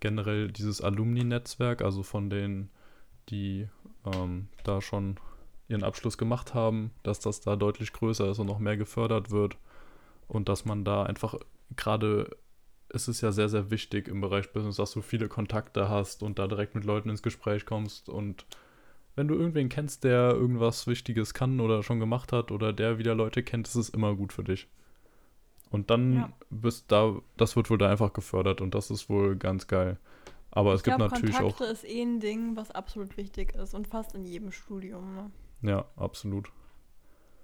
generell 0.00 0.50
dieses 0.50 0.80
Alumni-Netzwerk, 0.80 1.82
also 1.82 2.02
von 2.02 2.30
denen, 2.30 2.70
die 3.28 3.68
ähm, 4.14 4.48
da 4.64 4.80
schon 4.80 5.18
ihren 5.68 5.84
Abschluss 5.84 6.18
gemacht 6.18 6.54
haben, 6.54 6.90
dass 7.02 7.20
das 7.20 7.40
da 7.40 7.56
deutlich 7.56 7.92
größer 7.92 8.30
ist 8.30 8.38
und 8.38 8.46
noch 8.46 8.58
mehr 8.58 8.76
gefördert 8.76 9.30
wird 9.30 9.56
und 10.28 10.48
dass 10.48 10.64
man 10.64 10.84
da 10.84 11.04
einfach 11.04 11.34
gerade 11.76 12.36
es 12.90 13.08
ist 13.08 13.22
ja 13.22 13.32
sehr, 13.32 13.48
sehr 13.48 13.70
wichtig 13.70 14.06
im 14.06 14.20
Bereich 14.20 14.52
Business, 14.52 14.76
dass 14.76 14.92
du 14.92 15.02
viele 15.02 15.28
Kontakte 15.28 15.88
hast 15.88 16.22
und 16.22 16.38
da 16.38 16.46
direkt 16.46 16.74
mit 16.76 16.84
Leuten 16.84 17.08
ins 17.08 17.22
Gespräch 17.22 17.66
kommst. 17.66 18.08
Und 18.08 18.46
wenn 19.16 19.26
du 19.26 19.34
irgendwen 19.34 19.68
kennst, 19.68 20.04
der 20.04 20.30
irgendwas 20.30 20.86
Wichtiges 20.86 21.34
kann 21.34 21.60
oder 21.60 21.82
schon 21.82 21.98
gemacht 21.98 22.30
hat 22.32 22.52
oder 22.52 22.72
der 22.72 22.98
wieder 22.98 23.14
Leute 23.16 23.42
kennt, 23.42 23.66
ist 23.66 23.74
es 23.74 23.88
immer 23.88 24.14
gut 24.14 24.32
für 24.32 24.44
dich. 24.44 24.68
Und 25.70 25.90
dann 25.90 26.14
Ja. 26.14 26.32
bist 26.50 26.84
da, 26.92 27.16
das 27.36 27.56
wird 27.56 27.68
wohl 27.68 27.78
da 27.78 27.90
einfach 27.90 28.12
gefördert 28.12 28.60
und 28.60 28.74
das 28.76 28.90
ist 28.92 29.08
wohl 29.08 29.34
ganz 29.34 29.66
geil. 29.66 29.98
Aber 30.52 30.72
es 30.72 30.82
Ich 30.82 30.84
gibt 30.84 30.98
natürlich 30.98 31.34
Kontakte 31.36 31.64
auch, 31.64 31.68
ist 31.68 31.84
eh 31.84 32.00
ein 32.00 32.20
Ding, 32.20 32.54
was 32.54 32.70
absolut 32.70 33.16
wichtig 33.16 33.54
ist 33.56 33.74
und 33.74 33.88
fast 33.88 34.14
in 34.14 34.24
jedem 34.24 34.52
Studium. 34.52 35.16
Ne? 35.16 35.30
Ja, 35.64 35.84
absolut. 35.96 36.52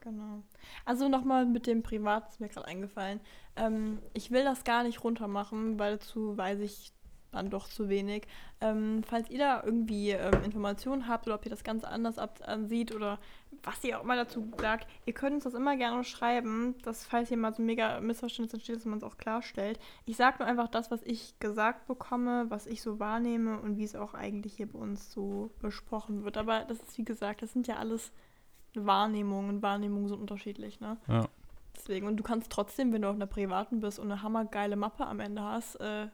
Genau. 0.01 0.43
Also 0.85 1.09
nochmal 1.09 1.45
mit 1.47 1.67
dem 1.67 1.83
Privat 1.83 2.29
ist 2.29 2.41
mir 2.41 2.49
gerade 2.49 2.67
eingefallen. 2.67 3.21
Ähm, 3.57 4.01
ich 4.15 4.31
will 4.31 4.45
das 4.45 4.65
gar 4.65 4.83
nicht 4.83 5.05
runtermachen, 5.05 5.79
weil 5.79 5.99
dazu 5.99 6.37
weiß 6.37 6.61
ich 6.61 6.93
dann 7.33 7.51
doch 7.51 7.69
zu 7.69 7.89
wenig. 7.89 8.27
Ähm, 8.61 9.03
falls 9.07 9.31
ihr 9.31 9.39
da 9.39 9.63
irgendwie 9.65 10.11
ähm, 10.11 10.45
Informationen 10.45 11.09
habt 11.09 11.27
oder 11.27 11.37
ob 11.37 11.45
ihr 11.45 11.51
das 11.51 11.65
ganz 11.65 11.85
anders 11.85 12.19
ansieht 12.19 12.95
oder 12.95 13.19
was 13.63 13.83
ihr 13.85 13.99
auch 13.99 14.05
immer 14.05 14.17
dazu 14.17 14.51
sagt, 14.59 14.87
ihr 15.07 15.13
könnt 15.13 15.35
uns 15.35 15.45
das 15.45 15.55
immer 15.55 15.77
gerne 15.77 16.05
schreiben, 16.05 16.77
dass 16.83 17.05
falls 17.05 17.29
hier 17.29 17.37
mal 17.37 17.53
so 17.53 17.63
ein 17.63 17.67
mega 17.67 18.01
Missverständnis 18.01 18.55
entsteht, 18.55 18.77
dass 18.77 18.85
man 18.85 18.99
es 18.99 19.05
auch 19.05 19.17
klarstellt. 19.17 19.79
Ich 20.07 20.17
sage 20.17 20.37
nur 20.39 20.49
einfach 20.49 20.69
das, 20.69 20.91
was 20.91 21.03
ich 21.03 21.39
gesagt 21.41 21.87
bekomme, 21.87 22.47
was 22.49 22.67
ich 22.67 22.83
so 22.83 22.99
wahrnehme 22.99 23.61
und 23.61 23.77
wie 23.77 23.85
es 23.85 23.97
auch 23.97 24.15
eigentlich 24.15 24.55
hier 24.55 24.71
bei 24.71 24.79
uns 24.79 25.13
so 25.13 25.51
besprochen 25.61 26.25
wird. 26.25 26.37
Aber 26.37 26.65
das 26.65 26.79
ist 26.79 26.99
wie 26.99 27.05
gesagt, 27.05 27.43
das 27.43 27.53
sind 27.53 27.67
ja 27.67 27.77
alles 27.77 28.13
Wahrnehmungen. 28.75 29.63
Wahrnehmungen 29.63 30.09
sind 30.09 30.21
unterschiedlich, 30.21 30.81
ne? 30.81 30.97
Ja. 31.09 31.29
Deswegen, 31.77 32.07
und 32.07 32.17
du 32.17 32.23
kannst 32.23 32.51
trotzdem, 32.51 32.93
wenn 32.93 33.03
du 33.03 33.09
auf 33.09 33.15
einer 33.15 33.27
privaten 33.27 33.81
bist 33.81 33.99
und 33.99 34.11
eine 34.11 34.23
hammergeile 34.23 34.77
Mappe 34.77 35.07
am 35.07 35.21
Ende 35.21 35.43
hast, 35.43 35.77
äh, 35.77 36.09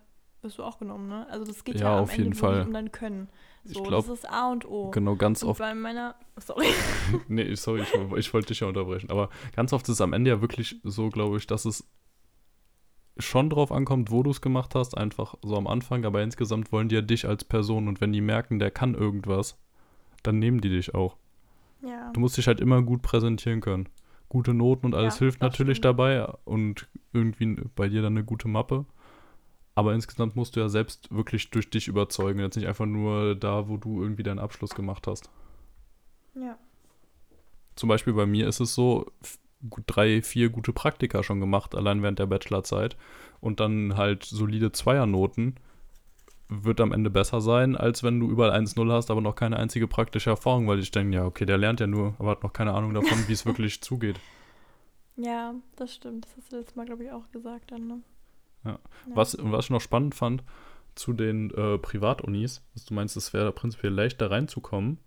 wirst 0.46 0.58
du 0.58 0.62
auch 0.64 0.78
genommen, 0.78 1.08
ne? 1.08 1.26
Also 1.30 1.44
das 1.44 1.62
geht 1.64 1.80
ja, 1.80 1.92
Ja, 1.94 2.00
auf 2.00 2.10
Ende 2.10 2.22
jeden 2.24 2.34
Fall. 2.34 2.62
um 2.62 2.72
dein 2.72 2.90
Können. 2.92 3.28
Ich 3.64 3.74
So, 3.74 3.82
glaub, 3.82 4.06
das 4.06 4.18
ist 4.20 4.30
A 4.30 4.50
und 4.52 4.64
O. 4.68 4.90
Genau, 4.92 5.16
ganz 5.16 5.42
und 5.42 5.50
oft 5.50 5.58
bei 5.58 5.74
meiner, 5.74 6.14
sorry. 6.36 6.66
nee, 7.28 7.54
sorry, 7.56 7.82
ich, 7.82 7.92
ich 8.16 8.32
wollte 8.32 8.48
dich 8.48 8.60
ja 8.60 8.68
unterbrechen. 8.68 9.10
Aber 9.10 9.28
ganz 9.54 9.72
oft 9.72 9.84
ist 9.88 9.94
es 9.94 10.00
am 10.00 10.12
Ende 10.12 10.30
ja 10.30 10.40
wirklich 10.40 10.80
so, 10.84 11.10
glaube 11.10 11.36
ich, 11.36 11.46
dass 11.46 11.64
es 11.64 11.84
schon 13.18 13.48
drauf 13.50 13.72
ankommt, 13.72 14.10
wo 14.10 14.22
du 14.22 14.30
es 14.30 14.40
gemacht 14.40 14.74
hast, 14.74 14.96
einfach 14.96 15.34
so 15.42 15.56
am 15.56 15.66
Anfang, 15.66 16.04
aber 16.04 16.22
insgesamt 16.22 16.70
wollen 16.70 16.88
die 16.88 16.96
ja 16.96 17.00
dich 17.00 17.26
als 17.26 17.44
Person 17.44 17.88
und 17.88 18.00
wenn 18.00 18.12
die 18.12 18.20
merken, 18.20 18.58
der 18.58 18.70
kann 18.70 18.94
irgendwas, 18.94 19.56
dann 20.22 20.38
nehmen 20.38 20.60
die 20.60 20.68
dich 20.68 20.94
auch. 20.94 21.16
Ja. 21.82 22.10
Du 22.12 22.20
musst 22.20 22.36
dich 22.36 22.46
halt 22.46 22.60
immer 22.60 22.82
gut 22.82 23.02
präsentieren 23.02 23.60
können. 23.60 23.88
Gute 24.28 24.52
Noten 24.54 24.86
und 24.86 24.94
alles 24.94 25.14
Ja, 25.14 25.18
hilft 25.20 25.40
natürlich 25.40 25.78
stimmt. 25.78 25.84
dabei 25.98 26.26
und 26.44 26.88
irgendwie 27.12 27.56
bei 27.74 27.88
dir 27.88 28.02
dann 28.02 28.14
eine 28.14 28.24
gute 28.24 28.48
Mappe. 28.48 28.84
Aber 29.76 29.94
insgesamt 29.94 30.34
musst 30.34 30.56
du 30.56 30.60
ja 30.60 30.68
selbst 30.68 31.14
wirklich 31.14 31.50
durch 31.50 31.70
dich 31.70 31.86
überzeugen, 31.86 32.40
jetzt 32.40 32.56
nicht 32.56 32.66
einfach 32.66 32.86
nur 32.86 33.36
da, 33.36 33.68
wo 33.68 33.76
du 33.76 34.02
irgendwie 34.02 34.24
deinen 34.24 34.40
Abschluss 34.40 34.74
gemacht 34.74 35.06
hast 35.06 35.30
ja. 36.40 36.58
zum 37.74 37.88
Beispiel 37.88 38.12
bei 38.12 38.26
mir 38.26 38.48
ist 38.48 38.60
es 38.60 38.74
so, 38.74 39.06
drei, 39.86 40.22
vier 40.22 40.50
gute 40.50 40.72
Praktika 40.72 41.22
schon 41.22 41.40
gemacht, 41.40 41.74
allein 41.74 42.02
während 42.02 42.18
der 42.18 42.26
Bachelorzeit. 42.26 42.96
Und 43.40 43.60
dann 43.60 43.96
halt 43.96 44.24
solide 44.24 44.72
Zweiernoten 44.72 45.56
wird 46.48 46.80
am 46.80 46.92
Ende 46.92 47.10
besser 47.10 47.40
sein, 47.40 47.74
als 47.74 48.02
wenn 48.02 48.20
du 48.20 48.30
überall 48.30 48.52
1-0 48.52 48.92
hast, 48.92 49.10
aber 49.10 49.20
noch 49.20 49.34
keine 49.34 49.56
einzige 49.56 49.88
praktische 49.88 50.30
Erfahrung, 50.30 50.68
weil 50.68 50.78
ich 50.78 50.90
denke, 50.90 51.16
ja, 51.16 51.24
okay, 51.24 51.44
der 51.44 51.58
lernt 51.58 51.80
ja 51.80 51.86
nur, 51.86 52.14
aber 52.18 52.30
hat 52.30 52.42
noch 52.44 52.52
keine 52.52 52.72
Ahnung 52.74 52.94
davon, 52.94 53.26
wie 53.26 53.32
es 53.32 53.46
wirklich 53.46 53.80
zugeht. 53.80 54.20
Ja, 55.16 55.54
das 55.76 55.94
stimmt. 55.94 56.26
Das 56.26 56.36
hast 56.36 56.52
du 56.52 56.56
letztes 56.56 56.76
Mal, 56.76 56.86
glaube 56.86 57.04
ich, 57.04 57.10
auch 57.10 57.30
gesagt 57.30 57.72
dann, 57.72 57.86
ne? 57.88 58.02
Ja. 58.66 58.78
Was, 59.14 59.36
was 59.40 59.66
ich 59.66 59.70
noch 59.70 59.80
spannend 59.80 60.14
fand 60.14 60.42
zu 60.94 61.12
den 61.12 61.50
äh, 61.50 61.78
Privatunis, 61.78 62.62
dass 62.74 62.84
du 62.84 62.94
meinst, 62.94 63.16
es 63.16 63.32
wäre 63.32 63.52
prinzipiell 63.52 63.92
leichter 63.92 64.30
reinzukommen, 64.30 64.98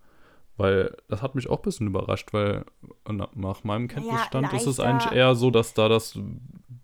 weil 0.56 0.96
das 1.08 1.22
hat 1.22 1.36
mich 1.36 1.50
auch 1.50 1.60
ein 1.60 1.64
bisschen 1.64 1.88
überrascht, 1.88 2.34
weil 2.34 2.66
nach 3.08 3.64
meinem 3.64 3.88
Kenntnisstand 3.88 4.52
ja, 4.52 4.58
ist 4.58 4.68
es 4.68 4.80
eigentlich 4.80 5.12
eher 5.12 5.36
so, 5.36 5.52
dass 5.52 5.74
da 5.74 5.90
das 5.90 6.20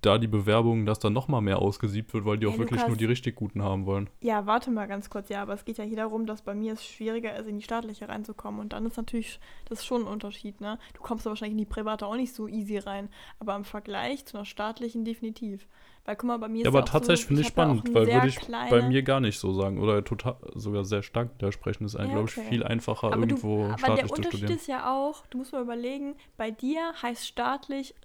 da 0.05 0.17
die 0.17 0.27
Bewerbung, 0.27 0.85
dass 0.85 0.99
da 0.99 1.09
nochmal 1.09 1.41
mehr 1.41 1.59
ausgesiebt 1.59 2.13
wird, 2.13 2.25
weil 2.25 2.37
die 2.37 2.45
auch 2.45 2.57
wirklich 2.57 2.81
Lukas, 2.81 2.87
nur 2.87 2.97
die 2.97 3.05
richtig 3.05 3.35
guten 3.35 3.63
haben 3.63 3.85
wollen. 3.85 4.09
Ja, 4.21 4.45
warte 4.45 4.69
mal 4.69 4.87
ganz 4.87 5.09
kurz, 5.09 5.29
ja, 5.29 5.41
aber 5.41 5.53
es 5.53 5.65
geht 5.65 5.77
ja 5.77 5.83
hier 5.83 5.97
darum, 5.97 6.25
dass 6.25 6.41
bei 6.41 6.53
mir 6.53 6.73
es 6.73 6.85
schwieriger 6.85 7.35
ist, 7.35 7.47
in 7.47 7.57
die 7.57 7.63
staatliche 7.63 8.07
reinzukommen. 8.07 8.59
Und 8.59 8.73
dann 8.73 8.85
ist 8.85 8.97
natürlich, 8.97 9.39
das 9.67 9.79
ist 9.79 9.85
schon 9.85 10.01
ein 10.01 10.07
Unterschied, 10.07 10.61
ne? 10.61 10.77
Du 10.93 11.01
kommst 11.01 11.25
da 11.25 11.31
wahrscheinlich 11.31 11.53
in 11.53 11.57
die 11.57 11.65
private 11.65 12.05
auch 12.05 12.15
nicht 12.15 12.33
so 12.33 12.47
easy 12.47 12.77
rein, 12.77 13.09
aber 13.39 13.55
im 13.55 13.63
Vergleich 13.63 14.25
zu 14.25 14.37
einer 14.37 14.45
staatlichen 14.45 15.05
definitiv. 15.05 15.67
Weil 16.05 16.15
guck 16.15 16.27
mal, 16.27 16.37
bei 16.37 16.47
mir 16.47 16.59
ja, 16.59 16.61
ist 16.63 16.67
aber 16.67 16.85
tatsächlich 16.85 17.21
so, 17.21 17.27
finde 17.27 17.41
ich 17.41 17.47
spannend, 17.47 17.93
weil 17.93 18.05
würde 18.05 18.27
ich 18.27 18.35
kleine... 18.35 18.69
bei 18.69 18.81
mir 18.83 19.01
gar 19.01 19.19
nicht 19.19 19.39
so 19.39 19.53
sagen. 19.53 19.79
Oder 19.79 20.03
total 20.03 20.37
sogar 20.53 20.85
sehr 20.85 21.01
stark 21.01 21.33
widersprechen. 21.35 21.85
ist 21.85 21.95
eigentlich, 21.95 22.13
ja, 22.13 22.19
okay. 22.19 22.33
glaube 22.33 22.43
ich, 22.43 22.49
viel 22.49 22.63
einfacher, 22.63 23.07
aber 23.07 23.21
irgendwo 23.21 23.57
du, 23.57 23.63
aber 23.65 23.77
staatlich 23.79 24.11
der 24.11 24.11
Unterschied 24.17 24.49
ist 24.51 24.67
ja 24.67 24.93
auch, 24.93 25.25
du 25.27 25.39
musst 25.39 25.51
mal 25.51 25.63
überlegen, 25.63 26.15
bei 26.37 26.51
dir 26.51 26.93
heißt 27.01 27.25
staatlich 27.25 27.95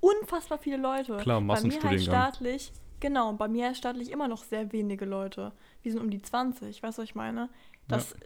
unfassbar 0.00 0.56
viele 0.58 0.78
Leute. 0.78 1.18
Klar, 1.18 1.42
Massenstudiengang. 1.42 1.82
Bei 1.82 1.90
mir 1.90 1.98
heißt 1.98 2.06
staatlich, 2.06 2.72
genau, 3.00 3.32
bei 3.34 3.48
mir 3.48 3.66
heißt 3.66 3.78
staatlich 3.78 4.10
immer 4.10 4.28
noch 4.28 4.42
sehr 4.42 4.72
wenige 4.72 5.04
Leute. 5.04 5.52
Wir 5.82 5.92
sind 5.92 6.00
um 6.00 6.10
die 6.10 6.22
20, 6.22 6.82
weißt 6.82 6.96
du, 6.96 7.02
was 7.02 7.08
ich 7.08 7.14
meine? 7.14 7.50
Das 7.86 8.12
ja. 8.12 8.16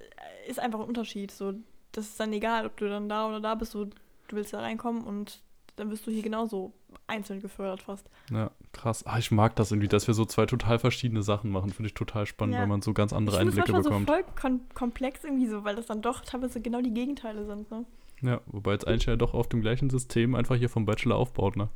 ist 0.50 0.60
einfach 0.60 0.78
ein 0.78 0.86
Unterschied. 0.86 1.32
So, 1.32 1.54
das 1.90 2.06
ist 2.06 2.20
dann 2.20 2.32
egal, 2.32 2.64
ob 2.64 2.76
du 2.76 2.88
dann 2.88 3.08
da 3.08 3.28
oder 3.28 3.40
da 3.40 3.56
bist, 3.56 3.72
so, 3.72 3.86
du 3.86 4.36
willst 4.36 4.52
da 4.52 4.60
reinkommen 4.60 5.02
und 5.02 5.42
dann 5.80 5.90
wirst 5.90 6.06
du 6.06 6.10
hier 6.10 6.22
genauso 6.22 6.72
einzeln 7.06 7.40
gefördert 7.40 7.82
fast. 7.82 8.08
Ja, 8.30 8.50
krass. 8.72 9.04
Ah, 9.06 9.18
ich 9.18 9.30
mag 9.30 9.56
das 9.56 9.72
irgendwie, 9.72 9.88
dass 9.88 10.06
wir 10.06 10.14
so 10.14 10.24
zwei 10.24 10.46
total 10.46 10.78
verschiedene 10.78 11.22
Sachen 11.22 11.50
machen. 11.50 11.72
Finde 11.72 11.88
ich 11.88 11.94
total 11.94 12.26
spannend, 12.26 12.54
ja. 12.54 12.60
weil 12.60 12.68
man 12.68 12.82
so 12.82 12.92
ganz 12.92 13.12
andere 13.12 13.36
ich 13.36 13.42
Einblicke 13.42 13.72
das 13.72 13.84
bekommt. 13.84 14.08
Das 14.08 14.16
so 14.16 14.22
voll 14.22 14.32
kom 14.40 14.60
komplex 14.74 15.24
irgendwie 15.24 15.48
so, 15.48 15.64
weil 15.64 15.76
das 15.76 15.86
dann 15.86 16.02
doch 16.02 16.20
teilweise 16.20 16.60
genau 16.60 16.80
die 16.80 16.94
Gegenteile 16.94 17.44
sind, 17.44 17.70
ne? 17.70 17.84
Ja, 18.22 18.40
wobei 18.46 18.72
jetzt 18.72 18.86
eigentlich 18.86 19.06
ja 19.06 19.16
doch 19.16 19.34
auf 19.34 19.48
dem 19.48 19.62
gleichen 19.62 19.88
System 19.88 20.34
einfach 20.34 20.56
hier 20.56 20.68
vom 20.68 20.84
Bachelor 20.84 21.16
aufbaut, 21.16 21.56
ne? 21.56 21.68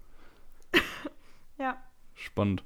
ja. 1.59 1.77
Spannend. 2.15 2.63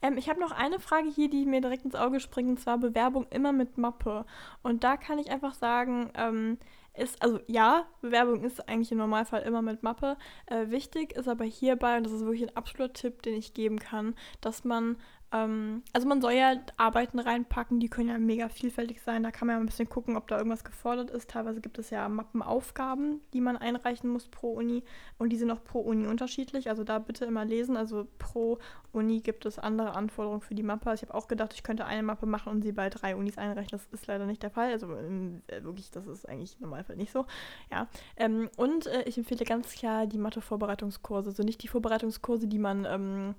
Ähm, 0.00 0.16
ich 0.16 0.28
habe 0.28 0.40
noch 0.40 0.52
eine 0.52 0.78
Frage 0.78 1.08
hier, 1.08 1.28
die 1.28 1.44
mir 1.44 1.60
direkt 1.60 1.84
ins 1.84 1.94
Auge 1.94 2.20
springt, 2.20 2.50
und 2.50 2.60
zwar 2.60 2.78
Bewerbung 2.78 3.26
immer 3.30 3.52
mit 3.52 3.78
Mappe. 3.78 4.24
Und 4.62 4.84
da 4.84 4.96
kann 4.96 5.18
ich 5.18 5.30
einfach 5.30 5.54
sagen, 5.54 6.10
ähm, 6.14 6.58
ist, 6.94 7.22
also 7.22 7.40
ja, 7.46 7.86
Bewerbung 8.00 8.42
ist 8.42 8.68
eigentlich 8.68 8.92
im 8.92 8.98
Normalfall 8.98 9.42
immer 9.42 9.62
mit 9.62 9.82
Mappe. 9.82 10.16
Äh, 10.46 10.70
wichtig 10.70 11.12
ist 11.12 11.28
aber 11.28 11.44
hierbei, 11.44 11.96
und 11.96 12.04
das 12.04 12.12
ist 12.12 12.24
wirklich 12.24 12.48
ein 12.48 12.56
absoluter 12.56 12.92
Tipp, 12.92 13.22
den 13.22 13.34
ich 13.34 13.54
geben 13.54 13.78
kann, 13.78 14.14
dass 14.40 14.64
man 14.64 14.96
ähm, 15.30 15.82
also 15.92 16.08
man 16.08 16.22
soll 16.22 16.32
ja 16.32 16.54
Arbeiten 16.76 17.18
reinpacken, 17.18 17.80
die 17.80 17.88
können 17.88 18.08
ja 18.08 18.18
mega 18.18 18.48
vielfältig 18.48 19.02
sein. 19.02 19.22
Da 19.22 19.30
kann 19.30 19.46
man 19.46 19.56
ja 19.56 19.60
ein 19.60 19.66
bisschen 19.66 19.88
gucken, 19.88 20.16
ob 20.16 20.26
da 20.28 20.38
irgendwas 20.38 20.64
gefordert 20.64 21.10
ist. 21.10 21.28
Teilweise 21.30 21.60
gibt 21.60 21.78
es 21.78 21.90
ja 21.90 22.08
Mappenaufgaben, 22.08 23.20
die 23.32 23.40
man 23.40 23.56
einreichen 23.56 24.08
muss 24.08 24.28
pro 24.28 24.52
Uni 24.52 24.82
und 25.18 25.30
die 25.30 25.36
sind 25.36 25.50
auch 25.50 25.62
pro 25.62 25.80
Uni 25.80 26.06
unterschiedlich. 26.06 26.70
Also 26.70 26.82
da 26.82 26.98
bitte 26.98 27.26
immer 27.26 27.44
lesen. 27.44 27.76
Also 27.76 28.06
pro 28.18 28.58
Uni 28.92 29.20
gibt 29.20 29.44
es 29.44 29.58
andere 29.58 29.94
Anforderungen 29.94 30.40
für 30.40 30.54
die 30.54 30.62
Mappe. 30.62 30.94
Ich 30.94 31.02
habe 31.02 31.14
auch 31.14 31.28
gedacht, 31.28 31.52
ich 31.52 31.62
könnte 31.62 31.84
eine 31.84 32.02
Mappe 32.02 32.26
machen 32.26 32.50
und 32.50 32.62
sie 32.62 32.72
bei 32.72 32.88
drei 32.88 33.14
Unis 33.14 33.36
einreichen. 33.36 33.70
Das 33.70 33.86
ist 33.92 34.06
leider 34.06 34.24
nicht 34.24 34.42
der 34.42 34.50
Fall. 34.50 34.72
Also 34.72 34.94
äh, 34.94 35.62
wirklich, 35.62 35.90
das 35.90 36.06
ist 36.06 36.26
eigentlich 36.26 36.56
im 36.56 36.62
Normalfall 36.62 36.96
nicht 36.96 37.12
so. 37.12 37.26
Ja. 37.70 37.88
Ähm, 38.16 38.48
und 38.56 38.86
äh, 38.86 39.02
ich 39.02 39.18
empfehle 39.18 39.44
ganz 39.44 39.74
klar 39.74 40.06
die 40.06 40.18
Mathe-Vorbereitungskurse. 40.18 41.30
Also 41.30 41.42
nicht 41.42 41.62
die 41.62 41.68
Vorbereitungskurse, 41.68 42.46
die 42.46 42.58
man 42.58 42.86
ähm, 42.86 43.34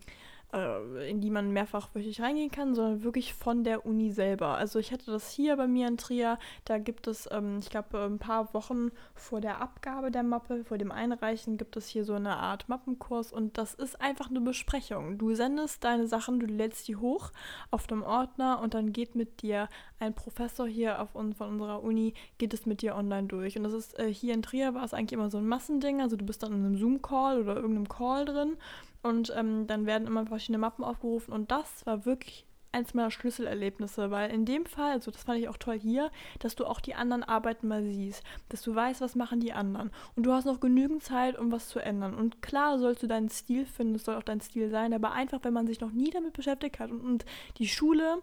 äh, 0.53 1.09
in 1.09 1.21
die 1.21 1.29
man 1.29 1.51
mehrfach 1.51 1.89
wöchentlich 1.93 2.21
reingehen 2.21 2.51
kann, 2.51 2.75
sondern 2.75 3.03
wirklich 3.03 3.33
von 3.33 3.63
der 3.63 3.85
Uni 3.85 4.11
selber. 4.11 4.57
Also 4.57 4.79
ich 4.79 4.91
hatte 4.91 5.11
das 5.11 5.31
hier 5.31 5.55
bei 5.57 5.67
mir 5.67 5.87
in 5.87 5.97
Trier, 5.97 6.39
da 6.65 6.77
gibt 6.77 7.07
es, 7.07 7.27
ähm, 7.31 7.59
ich 7.61 7.69
glaube, 7.69 8.03
ein 8.03 8.19
paar 8.19 8.53
Wochen 8.53 8.91
vor 9.13 9.41
der 9.41 9.61
Abgabe 9.61 10.11
der 10.11 10.23
Mappe, 10.23 10.63
vor 10.63 10.77
dem 10.77 10.91
Einreichen, 10.91 11.57
gibt 11.57 11.77
es 11.77 11.87
hier 11.87 12.05
so 12.05 12.13
eine 12.13 12.37
Art 12.37 12.67
Mappenkurs 12.69 13.31
und 13.31 13.57
das 13.57 13.73
ist 13.73 14.01
einfach 14.01 14.29
eine 14.29 14.41
Besprechung. 14.41 15.17
Du 15.17 15.35
sendest 15.35 15.83
deine 15.83 16.07
Sachen, 16.07 16.39
du 16.39 16.45
lädst 16.45 16.87
die 16.87 16.95
hoch 16.95 17.31
auf 17.71 17.87
dem 17.87 18.03
Ordner 18.03 18.59
und 18.61 18.73
dann 18.73 18.93
geht 18.93 19.15
mit 19.15 19.41
dir 19.41 19.69
ein 19.99 20.13
Professor 20.13 20.67
hier 20.67 21.01
auf 21.01 21.09
von 21.11 21.33
unserer 21.49 21.83
Uni, 21.83 22.13
geht 22.37 22.53
es 22.53 22.65
mit 22.65 22.81
dir 22.81 22.95
online 22.95 23.27
durch. 23.27 23.57
Und 23.57 23.63
das 23.63 23.73
ist 23.73 23.99
äh, 23.99 24.13
hier 24.13 24.33
in 24.33 24.41
Trier 24.41 24.73
war 24.73 24.83
es 24.83 24.93
eigentlich 24.93 25.13
immer 25.13 25.29
so 25.29 25.37
ein 25.37 25.47
Massending, 25.47 26.01
also 26.01 26.15
du 26.15 26.25
bist 26.25 26.43
dann 26.43 26.53
in 26.53 26.65
einem 26.65 26.77
Zoom-Call 26.77 27.41
oder 27.41 27.55
irgendeinem 27.55 27.89
Call 27.89 28.25
drin 28.25 28.57
und 29.01 29.33
ähm, 29.35 29.67
dann 29.67 29.85
werden 29.85 30.07
immer 30.07 30.25
verschiedene 30.25 30.57
Mappen 30.57 30.83
aufgerufen 30.83 31.33
und 31.33 31.51
das 31.51 31.85
war 31.85 32.05
wirklich 32.05 32.45
eins 32.71 32.93
meiner 32.93 33.11
Schlüsselerlebnisse, 33.11 34.11
weil 34.11 34.29
in 34.29 34.45
dem 34.45 34.65
Fall, 34.65 34.91
also 34.91 35.09
das 35.09 35.23
fand 35.23 35.39
ich 35.39 35.49
auch 35.49 35.57
toll 35.57 35.79
hier, 35.79 36.11
dass 36.39 36.55
du 36.55 36.65
auch 36.65 36.79
die 36.79 36.93
anderen 36.93 37.23
Arbeiten 37.23 37.67
mal 37.67 37.83
siehst, 37.83 38.23
dass 38.49 38.61
du 38.61 38.75
weißt, 38.75 39.01
was 39.01 39.15
machen 39.15 39.39
die 39.39 39.53
anderen 39.53 39.91
und 40.15 40.23
du 40.23 40.33
hast 40.33 40.45
noch 40.45 40.59
genügend 40.59 41.03
Zeit, 41.03 41.37
um 41.37 41.51
was 41.51 41.67
zu 41.67 41.79
ändern. 41.79 42.13
Und 42.13 42.41
klar 42.41 42.77
sollst 42.77 43.01
du 43.01 43.07
deinen 43.07 43.29
Stil 43.29 43.65
finden, 43.65 43.95
es 43.95 44.03
soll 44.03 44.15
auch 44.15 44.23
dein 44.23 44.41
Stil 44.41 44.69
sein, 44.69 44.93
aber 44.93 45.13
einfach, 45.13 45.39
wenn 45.43 45.53
man 45.53 45.67
sich 45.67 45.79
noch 45.81 45.91
nie 45.91 46.11
damit 46.11 46.33
beschäftigt 46.33 46.79
hat 46.79 46.91
und, 46.91 47.01
und 47.01 47.25
die 47.57 47.67
Schule 47.67 48.21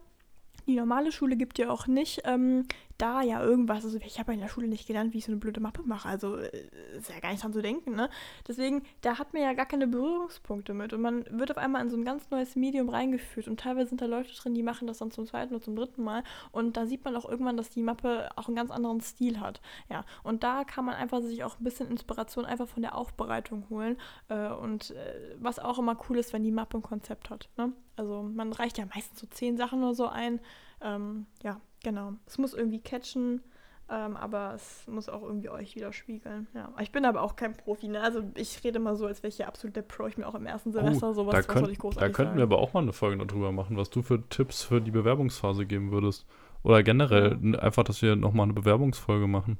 die 0.66 0.74
normale 0.74 1.12
Schule 1.12 1.36
gibt 1.36 1.58
dir 1.58 1.72
auch 1.72 1.86
nicht 1.86 2.22
ähm, 2.24 2.66
da 2.98 3.22
ja 3.22 3.42
irgendwas. 3.42 3.84
Also 3.84 3.98
ich 3.98 4.18
habe 4.18 4.32
in 4.32 4.40
der 4.40 4.48
Schule 4.48 4.68
nicht 4.68 4.86
gelernt, 4.86 5.12
wie 5.12 5.18
ich 5.18 5.24
so 5.26 5.32
eine 5.32 5.40
blöde 5.40 5.60
Mappe 5.60 5.82
mache. 5.82 6.08
Also 6.08 6.36
äh, 6.36 6.68
ist 6.96 7.08
ja 7.08 7.20
gar 7.20 7.30
nicht 7.30 7.42
dran 7.42 7.52
zu 7.52 7.62
denken, 7.62 7.94
ne? 7.94 8.08
Deswegen, 8.46 8.82
da 9.02 9.18
hat 9.18 9.32
man 9.32 9.42
ja 9.42 9.52
gar 9.52 9.66
keine 9.66 9.86
Berührungspunkte 9.86 10.74
mit. 10.74 10.92
Und 10.92 11.02
man 11.02 11.24
wird 11.30 11.50
auf 11.50 11.58
einmal 11.58 11.82
in 11.82 11.90
so 11.90 11.96
ein 11.96 12.04
ganz 12.04 12.30
neues 12.30 12.56
Medium 12.56 12.88
reingeführt. 12.88 13.48
Und 13.48 13.60
teilweise 13.60 13.90
sind 13.90 14.00
da 14.00 14.06
Leute 14.06 14.34
drin, 14.34 14.54
die 14.54 14.62
machen 14.62 14.86
das 14.86 14.98
dann 14.98 15.10
zum 15.10 15.26
zweiten 15.26 15.54
oder 15.54 15.62
zum 15.62 15.76
dritten 15.76 16.02
Mal. 16.02 16.22
Und 16.52 16.76
da 16.76 16.86
sieht 16.86 17.04
man 17.04 17.16
auch 17.16 17.28
irgendwann, 17.28 17.56
dass 17.56 17.70
die 17.70 17.82
Mappe 17.82 18.30
auch 18.36 18.46
einen 18.46 18.56
ganz 18.56 18.70
anderen 18.70 19.00
Stil 19.00 19.40
hat. 19.40 19.60
Ja. 19.90 20.04
Und 20.22 20.42
da 20.42 20.64
kann 20.64 20.84
man 20.84 20.94
einfach 20.94 21.20
sich 21.22 21.44
auch 21.44 21.58
ein 21.58 21.64
bisschen 21.64 21.90
Inspiration 21.90 22.44
einfach 22.44 22.68
von 22.68 22.82
der 22.82 22.96
Aufbereitung 22.96 23.66
holen. 23.70 23.96
Äh, 24.28 24.48
und 24.48 24.92
äh, 24.92 25.36
was 25.38 25.58
auch 25.58 25.78
immer 25.78 25.96
cool 26.08 26.18
ist, 26.18 26.32
wenn 26.32 26.42
die 26.42 26.52
Mappe 26.52 26.78
ein 26.78 26.82
Konzept 26.82 27.30
hat. 27.30 27.48
Ne? 27.56 27.72
Also 27.96 28.22
man 28.22 28.52
reicht 28.52 28.78
ja 28.78 28.86
meistens 28.94 29.20
so 29.20 29.26
zehn 29.26 29.56
Sachen 29.56 29.82
oder 29.82 29.94
so 29.94 30.06
ein. 30.08 30.40
Ähm, 30.82 31.26
ja, 31.42 31.60
genau. 31.86 32.14
Es 32.26 32.36
muss 32.36 32.52
irgendwie 32.52 32.80
catchen, 32.80 33.40
ähm, 33.88 34.16
aber 34.16 34.54
es 34.54 34.88
muss 34.88 35.08
auch 35.08 35.22
irgendwie 35.22 35.48
euch 35.48 35.76
widerspiegeln. 35.76 36.48
Ja. 36.52 36.72
Ich 36.80 36.90
bin 36.90 37.04
aber 37.04 37.22
auch 37.22 37.36
kein 37.36 37.56
Profi, 37.56 37.86
ne? 37.86 38.00
Also 38.00 38.24
ich 38.34 38.64
rede 38.64 38.80
mal 38.80 38.96
so, 38.96 39.06
als 39.06 39.22
wäre 39.22 39.28
ich 39.28 39.38
ja 39.38 39.46
absolut 39.46 39.76
der 39.76 39.82
Pro. 39.82 40.08
Ich 40.08 40.16
bin 40.16 40.24
auch 40.24 40.34
im 40.34 40.46
ersten 40.46 40.70
oh, 40.70 40.72
Semester 40.72 41.10
oh, 41.10 41.12
sowas, 41.12 41.34
da 41.34 41.42
könnt, 41.42 41.78
großartig 41.78 42.00
Da 42.00 42.08
könnten 42.08 42.30
sagen. 42.30 42.38
wir 42.38 42.42
aber 42.42 42.58
auch 42.58 42.72
mal 42.72 42.82
eine 42.82 42.92
Folge 42.92 43.24
darüber 43.24 43.52
machen, 43.52 43.76
was 43.76 43.88
du 43.88 44.02
für 44.02 44.28
Tipps 44.28 44.64
für 44.64 44.80
die 44.80 44.90
Bewerbungsphase 44.90 45.64
geben 45.64 45.92
würdest. 45.92 46.26
Oder 46.64 46.82
generell 46.82 47.38
ja. 47.40 47.60
einfach, 47.60 47.84
dass 47.84 48.02
wir 48.02 48.16
nochmal 48.16 48.44
eine 48.44 48.54
Bewerbungsfolge 48.54 49.28
machen. 49.28 49.58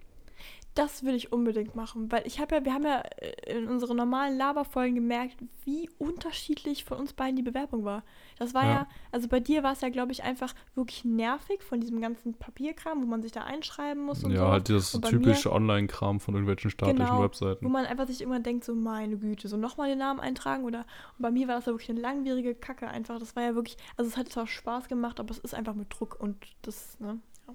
Das 0.77 1.05
will 1.05 1.15
ich 1.15 1.33
unbedingt 1.33 1.75
machen, 1.75 2.13
weil 2.13 2.27
ich 2.27 2.39
habe 2.39 2.55
ja, 2.55 2.65
wir 2.65 2.75
haben 2.75 2.85
ja 2.85 3.01
äh, 3.01 3.59
in 3.59 3.67
unseren 3.67 3.97
normalen 3.97 4.37
Laberfolgen 4.37 4.95
gemerkt, 4.95 5.39
wie 5.65 5.89
unterschiedlich 5.99 6.85
von 6.85 6.99
uns 6.99 7.15
beiden 7.15 7.35
die 7.35 7.43
Bewerbung 7.43 7.85
war. 7.85 8.05
Das 8.39 8.53
war 8.53 8.65
ja, 8.65 8.71
ja 8.71 8.89
also 9.11 9.27
bei 9.27 9.41
dir 9.41 9.63
war 9.63 9.73
es 9.73 9.81
ja, 9.81 9.89
glaube 9.89 10.13
ich, 10.13 10.23
einfach 10.23 10.55
wirklich 10.75 11.05
nervig 11.07 11.63
von 11.63 11.81
diesem 11.81 12.03
ganzen 12.03 12.35
Papierkram, 12.35 13.01
wo 13.01 13.07
man 13.07 13.23
sich 13.23 13.33
da 13.33 13.43
einschreiben 13.45 14.05
muss 14.05 14.23
und 14.23 14.33
ja, 14.33 14.37
so. 14.37 14.45
Ja, 14.45 14.51
halt 14.51 14.69
dieses 14.69 14.93
typische 14.93 15.51
Online-Kram 15.51 16.21
von 16.21 16.35
irgendwelchen 16.35 16.71
staatlichen 16.71 17.07
genau, 17.07 17.23
Webseiten. 17.23 17.65
Wo 17.65 17.71
man 17.71 17.87
einfach 17.87 18.07
sich 18.07 18.21
immer 18.21 18.41
denkt, 18.41 18.65
so 18.65 18.75
meine 18.75 19.17
Güte, 19.17 19.49
so 19.49 19.57
nochmal 19.57 19.89
den 19.89 19.99
Namen 19.99 20.21
eintragen 20.21 20.65
oder 20.65 20.81
und 21.17 21.23
bei 21.23 21.31
mir 21.31 21.49
war 21.49 21.57
das 21.57 21.65
ja 21.65 21.73
wirklich 21.73 21.89
eine 21.89 22.01
langwierige 22.01 22.55
Kacke 22.55 22.87
einfach. 22.87 23.19
Das 23.19 23.35
war 23.35 23.43
ja 23.43 23.55
wirklich, 23.55 23.79
also 23.97 24.11
es 24.11 24.19
hat 24.19 24.29
zwar 24.29 24.47
Spaß 24.47 24.89
gemacht, 24.89 25.21
aber 25.21 25.31
es 25.31 25.39
ist 25.39 25.55
einfach 25.55 25.75
mit 25.75 25.89
Druck 25.99 26.21
und 26.21 26.37
das, 26.61 27.01
ne, 27.01 27.19
ja. 27.49 27.55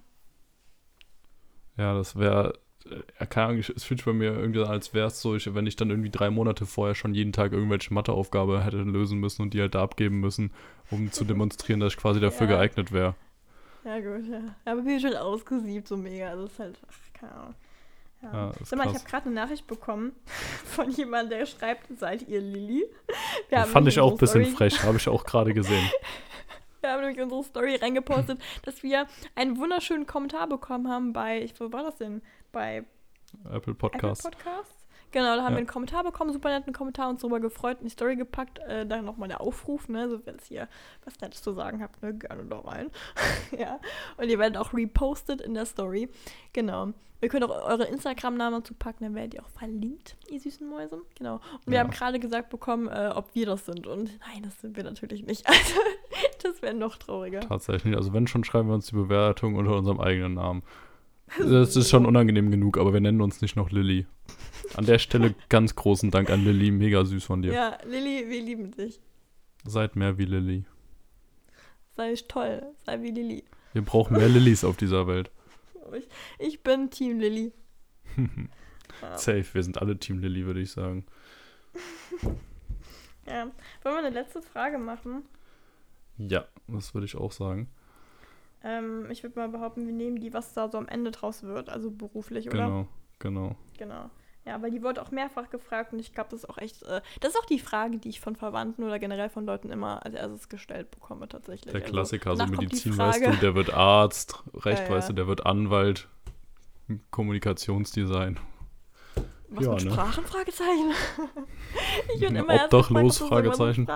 Ja, 1.78 1.94
das 1.94 2.16
wäre 2.16 2.54
keine 3.30 3.48
Ahnung, 3.48 3.60
es 3.60 3.84
fühlt 3.84 4.00
sich 4.00 4.06
bei 4.06 4.14
mir 4.14 4.34
irgendwie 4.34 4.64
als 4.64 4.94
wäre 4.94 5.08
es 5.08 5.22
so, 5.22 5.36
ich, 5.36 5.54
wenn 5.54 5.68
ich 5.68 5.76
dann 5.76 5.90
irgendwie 5.90 6.10
drei 6.10 6.30
Monate 6.30 6.66
vorher 6.66 6.96
schon 6.96 7.14
jeden 7.14 7.32
Tag 7.32 7.52
irgendwelche 7.52 7.94
Matheaufgabe 7.94 8.64
hätte 8.64 8.78
lösen 8.78 9.20
müssen 9.20 9.44
und 9.44 9.54
die 9.54 9.62
halt 9.62 9.76
da 9.76 9.84
abgeben 9.84 10.20
müssen, 10.20 10.52
um 10.90 11.12
zu 11.12 11.24
demonstrieren, 11.26 11.80
dass 11.80 11.94
ich 11.94 12.00
quasi 12.00 12.20
dafür 12.20 12.48
ja. 12.48 12.56
geeignet 12.56 12.92
wäre. 12.92 13.16
Ja, 13.84 14.00
gut, 14.00 14.28
ja. 14.30 14.42
Aber 14.66 14.86
wie 14.86 15.00
schon 15.00 15.16
ausgesiebt, 15.16 15.88
so 15.88 15.98
mega. 15.98 16.30
Also 16.30 16.46
ist 16.46 16.60
halt, 16.60 16.80
ach, 16.88 17.14
keine 17.14 17.32
Ahnung. 17.34 17.56
Ja. 18.22 18.34
Ja, 18.34 18.52
Sag 18.64 18.78
mal, 18.78 18.88
ich 18.88 18.94
habe 18.94 19.04
gerade 19.06 19.26
eine 19.26 19.36
Nachricht 19.36 19.66
bekommen 19.66 20.12
von 20.66 20.92
jemandem, 20.92 21.40
der 21.40 21.46
schreibt, 21.48 21.88
seid 21.98 22.28
ihr 22.28 22.40
Lilly? 22.40 22.86
fand 23.50 23.88
ich 23.88 24.00
auch 24.00 24.12
ein 24.12 24.18
bisschen 24.18 24.46
frech, 24.46 24.84
habe 24.84 24.98
ich 24.98 25.08
auch 25.08 25.24
gerade 25.24 25.54
gesehen. 25.54 25.90
Wir 26.84 26.92
haben 26.92 27.02
nämlich 27.02 27.22
unsere 27.22 27.44
Story 27.44 27.76
reingepostet, 27.76 28.42
dass 28.64 28.82
wir 28.84 29.08
einen 29.36 29.58
wunderschönen 29.58 30.08
Kommentar 30.08 30.48
bekommen 30.48 30.90
haben 30.90 31.14
bei, 31.14 31.42
ich, 31.42 31.60
wo 31.60 31.72
war 31.72 31.84
das 31.84 31.98
denn? 31.98 32.22
Bei 32.52 32.84
Apple 33.50 33.76
Podcasts. 33.76 34.26
Apple 34.26 34.38
Podcasts? 34.38 34.81
Genau, 35.12 35.36
da 35.36 35.42
haben 35.44 35.46
Ja. 35.46 35.50
wir 35.52 35.58
einen 35.58 35.68
Kommentar 35.68 36.04
bekommen, 36.04 36.32
super 36.34 36.50
netten 36.50 36.74
Kommentar, 36.74 37.10
uns 37.10 37.22
darüber 37.22 37.40
gefreut, 37.40 37.78
in 37.80 37.86
die 37.86 37.90
Story 37.92 38.16
gepackt. 38.16 38.60
Äh, 38.60 38.86
dann 38.86 39.06
nochmal 39.06 39.28
der 39.30 39.42
Aufruf, 39.42 39.90
ne? 39.90 40.02
Also, 40.02 40.26
wenn 40.26 40.36
es 40.36 40.46
hier 40.46 40.68
was 41.06 41.20
Nettes 41.22 41.42
zu 41.42 41.54
sagen 41.54 41.82
habt, 41.82 42.02
ne? 42.02 42.14
Gerne 42.14 42.46
da 42.46 42.60
rein. 42.60 42.90
ja. 43.58 43.80
Und 44.18 44.30
ihr 44.30 44.40
werdet 44.40 44.58
auch 44.58 44.74
repostet 44.74 45.42
in 45.42 45.54
der 45.54 45.66
Story. 45.66 46.10
Genau. 46.54 46.90
Wir 47.20 47.30
können 47.30 47.44
auch 47.44 47.66
eure 47.70 47.84
Instagram-Namen 47.86 48.62
dazu 48.62 48.74
packen, 48.74 49.04
dann 49.04 49.14
werdet 49.14 49.36
ihr 49.36 49.44
auch 49.44 49.50
verlinkt, 49.50 50.18
ihr 50.32 50.40
süßen 50.40 50.68
Mäuse. 50.68 51.04
Genau. 51.20 51.36
Und 51.36 51.68
wir 51.68 51.76
Ja. 51.76 51.82
haben 51.82 51.92
gerade 51.92 52.20
gesagt 52.20 52.50
bekommen, 52.50 52.88
äh, 52.88 53.12
ob 53.14 53.36
wir 53.36 53.46
das 53.46 53.66
sind. 53.68 53.86
Und 53.86 54.18
nein, 54.22 54.42
das 54.42 54.60
sind 54.62 54.76
wir 54.76 54.84
natürlich 54.84 55.24
nicht. 55.26 55.46
Also, 55.48 55.80
das 56.42 56.62
wäre 56.64 56.74
noch 56.74 56.98
trauriger. 56.98 57.42
Tatsächlich. 57.42 57.96
Also 57.96 58.14
wenn 58.14 58.26
schon, 58.26 58.44
schreiben 58.44 58.70
wir 58.70 58.74
uns 58.74 58.88
die 58.88 58.96
Bewertung 58.96 59.56
unter 59.56 59.76
unserem 59.76 60.00
eigenen 60.00 60.34
Namen. 60.36 60.64
Das 61.38 61.76
ist 61.76 61.90
schon 61.90 62.06
unangenehm 62.08 62.50
genug, 62.52 62.78
aber 62.78 62.92
wir 62.92 63.00
nennen 63.02 63.22
uns 63.22 63.40
nicht 63.42 63.56
noch 63.56 63.70
Lilly. 63.70 64.06
An 64.76 64.86
der 64.86 65.00
Stelle 65.00 65.36
ganz 65.50 65.76
großen 65.76 66.12
Dank 66.12 66.30
an 66.30 66.44
Lilly. 66.44 66.72
Mega 66.72 67.04
süß 67.04 67.24
von 67.24 67.42
dir. 67.42 67.54
Ja, 67.54 67.78
Lilly, 67.86 68.30
wir 68.30 68.42
lieben 68.42 68.72
dich. 68.72 69.00
Seid 69.66 69.96
mehr 69.96 70.18
wie 70.18 70.26
Lilly. 70.26 70.66
Sei 71.96 72.16
toll, 72.28 72.64
sei 72.86 73.02
wie 73.02 73.12
Lilly. 73.12 73.44
Wir 73.74 73.82
brauchen 73.84 74.18
mehr 74.18 74.30
Lillys 74.30 74.64
auf 74.64 74.78
dieser 74.78 75.08
Welt. 75.08 75.32
Ich, 75.98 76.08
ich 76.40 76.64
bin 76.64 76.90
Team 76.90 77.20
Lilly. 77.20 77.52
Safe, 79.16 79.46
wir 79.54 79.64
sind 79.64 79.82
alle 79.82 79.98
Team 79.98 80.20
Lilly, 80.20 80.46
würde 80.46 80.62
ich 80.62 80.72
sagen. 80.72 81.06
Ja. 83.28 83.44
Wollen 83.84 83.96
wir 83.96 84.00
eine 84.00 84.10
letzte 84.10 84.42
Frage 84.42 84.80
machen? 84.80 85.24
Ja, 86.18 86.46
das 86.68 86.94
würde 86.94 87.06
ich 87.06 87.16
auch 87.16 87.32
sagen. 87.32 87.70
Ähm, 88.64 89.10
ich 89.10 89.24
würde 89.24 89.40
mal 89.40 89.48
behaupten, 89.48 89.86
wir 89.86 89.94
nehmen 89.94 90.20
die, 90.20 90.34
was 90.34 90.54
da 90.54 90.70
so 90.70 90.78
am 90.78 90.88
Ende 90.88 91.12
draus 91.12 91.44
wird, 91.44 91.70
also 91.70 91.92
beruflich, 91.92 92.48
oder? 92.48 92.66
Genau, 92.66 92.88
genau. 93.20 93.56
Genau. 93.78 94.10
Ja, 94.46 94.60
weil 94.62 94.72
die 94.72 94.82
wurde 94.82 95.02
auch 95.02 95.12
mehrfach 95.12 95.50
gefragt 95.52 95.94
und 95.94 96.00
ich 96.00 96.14
glaube, 96.14 96.30
das 96.32 96.44
ist 96.44 96.50
auch 96.50 96.58
echt, 96.58 96.82
äh, 96.84 97.02
das 97.20 97.34
ist 97.34 97.40
auch 97.40 97.46
die 97.46 97.60
Frage, 97.60 97.98
die 98.00 98.10
ich 98.10 98.20
von 98.20 98.36
Verwandten 98.36 98.84
oder 98.84 98.98
generell 98.98 99.30
von 99.30 99.46
Leuten 99.46 99.70
immer 99.70 100.04
als 100.04 100.16
erstes 100.16 100.50
gestellt 100.50 100.90
bekomme 100.90 101.28
tatsächlich. 101.30 101.72
Der 101.72 101.82
Also, 101.82 101.94
Klassiker, 101.94 102.36
so 102.36 102.46
die 102.46 102.52
Medizin, 102.52 102.98
weißt 102.98 103.24
du, 103.26 103.32
der 103.38 103.54
wird 103.54 103.72
Arzt, 103.72 104.44
Recht, 104.56 104.84
Ja, 104.84 104.96
weißt 104.96 105.10
du, 105.10 105.14
der 105.14 105.28
wird 105.28 105.46
Anwalt, 105.46 106.08
Kommunikationsdesign. 107.12 108.40
Was 109.50 109.66
Ja, 109.66 109.74
mit 109.74 109.84
ne? 109.86 109.92
Sprachen? 109.92 110.26
Fragezeichen. 110.26 110.92
ich 112.16 112.22
bin 112.22 112.36
immer 112.38 112.64
obdachlos? 112.64 113.20
gefragt, 113.20 113.46
Fragezeichen. 113.46 113.88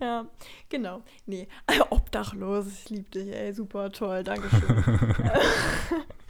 Ja, 0.00 0.26
genau. 0.68 1.02
Nee, 1.26 1.48
obdachlos. 1.90 2.66
Ich 2.66 2.90
liebe 2.90 3.08
dich, 3.10 3.28
ey. 3.32 3.52
Super, 3.52 3.90
toll. 3.92 4.24
Dankeschön. 4.24 4.84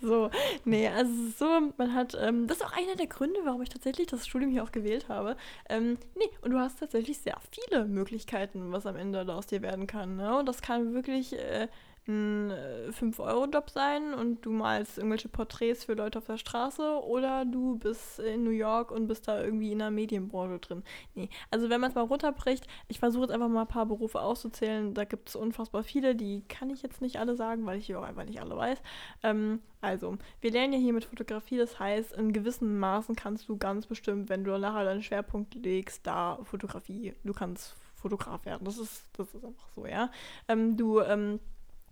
so, 0.02 0.30
nee, 0.64 0.88
also 0.88 1.12
so, 1.38 1.72
man 1.76 1.94
hat, 1.94 2.16
ähm, 2.20 2.46
das 2.46 2.58
ist 2.58 2.66
auch 2.66 2.76
einer 2.76 2.96
der 2.96 3.06
Gründe, 3.06 3.40
warum 3.44 3.62
ich 3.62 3.68
tatsächlich 3.68 4.06
das 4.06 4.26
Studium 4.26 4.50
hier 4.50 4.64
auch 4.64 4.72
gewählt 4.72 5.08
habe. 5.08 5.36
Ähm, 5.68 5.98
nee, 6.16 6.30
und 6.42 6.52
du 6.52 6.58
hast 6.58 6.80
tatsächlich 6.80 7.18
sehr 7.18 7.36
viele 7.50 7.84
Möglichkeiten, 7.84 8.72
was 8.72 8.86
am 8.86 8.96
Ende 8.96 9.24
da 9.24 9.36
aus 9.36 9.46
dir 9.46 9.62
werden 9.62 9.86
kann. 9.86 10.16
Ne? 10.16 10.38
Und 10.38 10.46
das 10.46 10.62
kann 10.62 10.94
wirklich 10.94 11.32
äh, 11.34 11.68
ein 12.10 12.50
äh, 12.50 12.90
5-Euro-Job 12.90 13.70
sein 13.70 14.12
und 14.12 14.44
du 14.44 14.50
malst 14.50 14.98
irgendwelche 14.98 15.28
Porträts 15.28 15.84
für 15.84 15.94
Leute 15.94 16.18
auf 16.18 16.26
der 16.26 16.36
Straße 16.36 17.02
oder 17.04 17.44
du 17.44 17.78
bist 17.78 18.18
in 18.18 18.44
New 18.44 18.50
York 18.50 18.90
und 18.90 19.06
bist 19.06 19.28
da 19.28 19.42
irgendwie 19.42 19.72
in 19.72 19.78
der 19.78 19.90
Medienbranche 19.90 20.58
drin. 20.58 20.82
Nee, 21.14 21.28
also 21.50 21.70
wenn 21.70 21.80
man 21.80 21.90
es 21.90 21.94
mal 21.94 22.02
runterbricht, 22.02 22.66
ich 22.88 22.98
versuche 22.98 23.24
jetzt 23.24 23.32
einfach 23.32 23.48
mal 23.48 23.62
ein 23.62 23.68
paar 23.68 23.86
Berufe 23.86 24.20
auszuzählen, 24.20 24.92
da 24.94 25.04
gibt 25.04 25.28
es 25.28 25.36
unfassbar 25.36 25.82
viele, 25.82 26.14
die 26.14 26.42
kann 26.48 26.70
ich 26.70 26.82
jetzt 26.82 27.00
nicht 27.00 27.18
alle 27.18 27.36
sagen, 27.36 27.64
weil 27.66 27.78
ich 27.78 27.86
hier 27.86 28.00
auch 28.00 28.04
einfach 28.04 28.24
nicht 28.24 28.40
alle 28.40 28.56
weiß. 28.56 28.78
Ähm, 29.22 29.60
also, 29.80 30.18
wir 30.40 30.50
lernen 30.50 30.74
ja 30.74 30.78
hier 30.78 30.92
mit 30.92 31.04
Fotografie, 31.04 31.56
das 31.56 31.78
heißt, 31.78 32.12
in 32.12 32.32
gewissen 32.32 32.78
Maßen 32.78 33.16
kannst 33.16 33.48
du 33.48 33.56
ganz 33.56 33.86
bestimmt, 33.86 34.28
wenn 34.28 34.44
du 34.44 34.56
nachher 34.58 34.84
deinen 34.84 35.02
Schwerpunkt 35.02 35.54
legst, 35.54 36.06
da 36.06 36.38
Fotografie, 36.44 37.14
du 37.24 37.32
kannst 37.32 37.76
Fotograf 38.00 38.44
werden. 38.44 38.64
Das 38.64 38.78
ist, 38.78 39.04
das 39.16 39.34
ist 39.34 39.44
einfach 39.44 39.68
so, 39.74 39.86
ja. 39.86 40.10
Ähm, 40.48 40.76
du 40.76 41.00
ähm, 41.00 41.38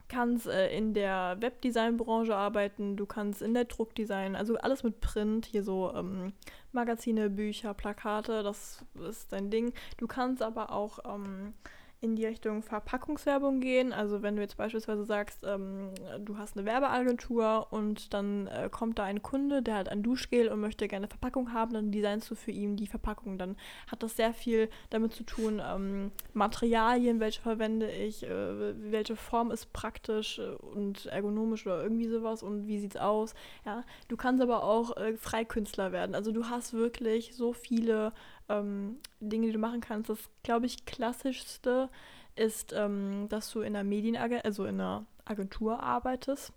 kannst 0.09 0.47
äh, 0.47 0.75
in 0.77 0.95
der 0.95 1.37
Webdesign-Branche 1.41 2.35
arbeiten, 2.35 2.97
du 2.97 3.07
kannst 3.07 3.43
in 3.43 3.55
der 3.55 3.65
Druckdesign, 3.65 4.37
also 4.37 4.57
alles 4.57 4.83
mit 4.83 5.01
Print, 5.01 5.47
hier 5.47 5.63
so 5.63 5.93
ähm, 5.95 6.33
Magazine, 6.73 7.31
Bücher, 7.31 7.75
Plakate, 7.75 8.43
das 8.43 8.85
ist 9.09 9.33
dein 9.33 9.51
Ding. 9.51 9.73
Du 9.97 10.07
kannst 10.07 10.43
aber 10.43 10.73
auch 10.73 10.99
ähm, 11.05 11.55
in 12.01 12.15
die 12.15 12.27
Richtung 12.27 12.63
Verpackungswerbung 12.63 13.61
gehen. 13.61 13.93
Also 13.93 14.23
wenn 14.23 14.37
du 14.37 14.43
jetzt 14.43 14.57
beispielsweise 14.57 15.05
sagst, 15.05 15.41
ähm, 15.45 15.91
du 16.21 16.39
hast 16.39 16.57
eine 16.57 16.65
Werbeagentur 16.65 17.67
und 17.71 18.15
dann 18.15 18.47
äh, 18.47 18.69
kommt 18.71 19.01
da 19.01 19.05
ein 19.05 19.23
Kunde, 19.23 19.63
der 19.63 19.75
hat 19.75 19.89
ein 19.89 20.05
Duschgel 20.05 20.49
und 20.49 20.61
möchte 20.61 20.87
gerne 20.87 21.09
Verpackung 21.09 21.53
haben, 21.53 21.75
dann 21.75 21.91
designst 21.91 22.31
du 22.31 22.37
für 22.37 22.53
ihn 22.53 22.77
die 22.77 22.87
Verpackung. 22.87 23.37
Dann 23.37 23.57
hat 23.89 24.05
das 24.05 24.17
sehr 24.17 24.33
viel 24.33 24.69
damit 24.91 25.13
zu 25.13 25.25
tun, 25.25 25.61
ähm, 25.65 26.13
Materialien, 26.35 27.19
welche 27.19 27.43
verwende 27.43 27.91
ich, 27.91 28.23
äh, 28.23 28.91
welche 28.93 29.17
Form 29.17 29.51
ist 29.51 29.73
praktisch 29.73 30.39
äh, 30.39 30.51
und 30.53 31.07
ergonomisch 31.07 31.67
oder 31.67 31.83
irgendwie 31.83 32.09
sowas 32.09 32.45
und 32.45 32.69
wie 32.69 32.79
sieht's 32.79 32.97
aus. 32.97 33.35
Ja, 33.67 33.83
du 34.07 34.17
kannst 34.17 34.41
aber 34.41 34.63
auch 34.63 34.97
äh, 34.97 35.17
Freikünstler 35.17 35.91
werden. 35.91 36.15
Also 36.15 36.31
du 36.31 36.45
hast 36.45 36.75
wirklich 36.75 37.35
so 37.35 37.53
viele 37.53 38.13
ähm, 38.49 38.97
Dinge, 39.21 39.47
die 39.47 39.53
du 39.53 39.59
machen 39.59 39.81
kannst. 39.81 40.11
Das, 40.11 40.19
glaube 40.43 40.67
ich, 40.67 40.85
klassischste 40.85 41.89
ist, 42.37 42.73
ähm, 42.73 43.29
dass 43.29 43.51
du 43.51 43.61
in 43.61 43.75
einer 43.75 43.85
Medienagentur, 43.85 44.45
also 44.45 44.65
in 44.65 44.81
einer 44.81 45.07
Agentur 45.25 45.83
arbeitest, 45.83 46.53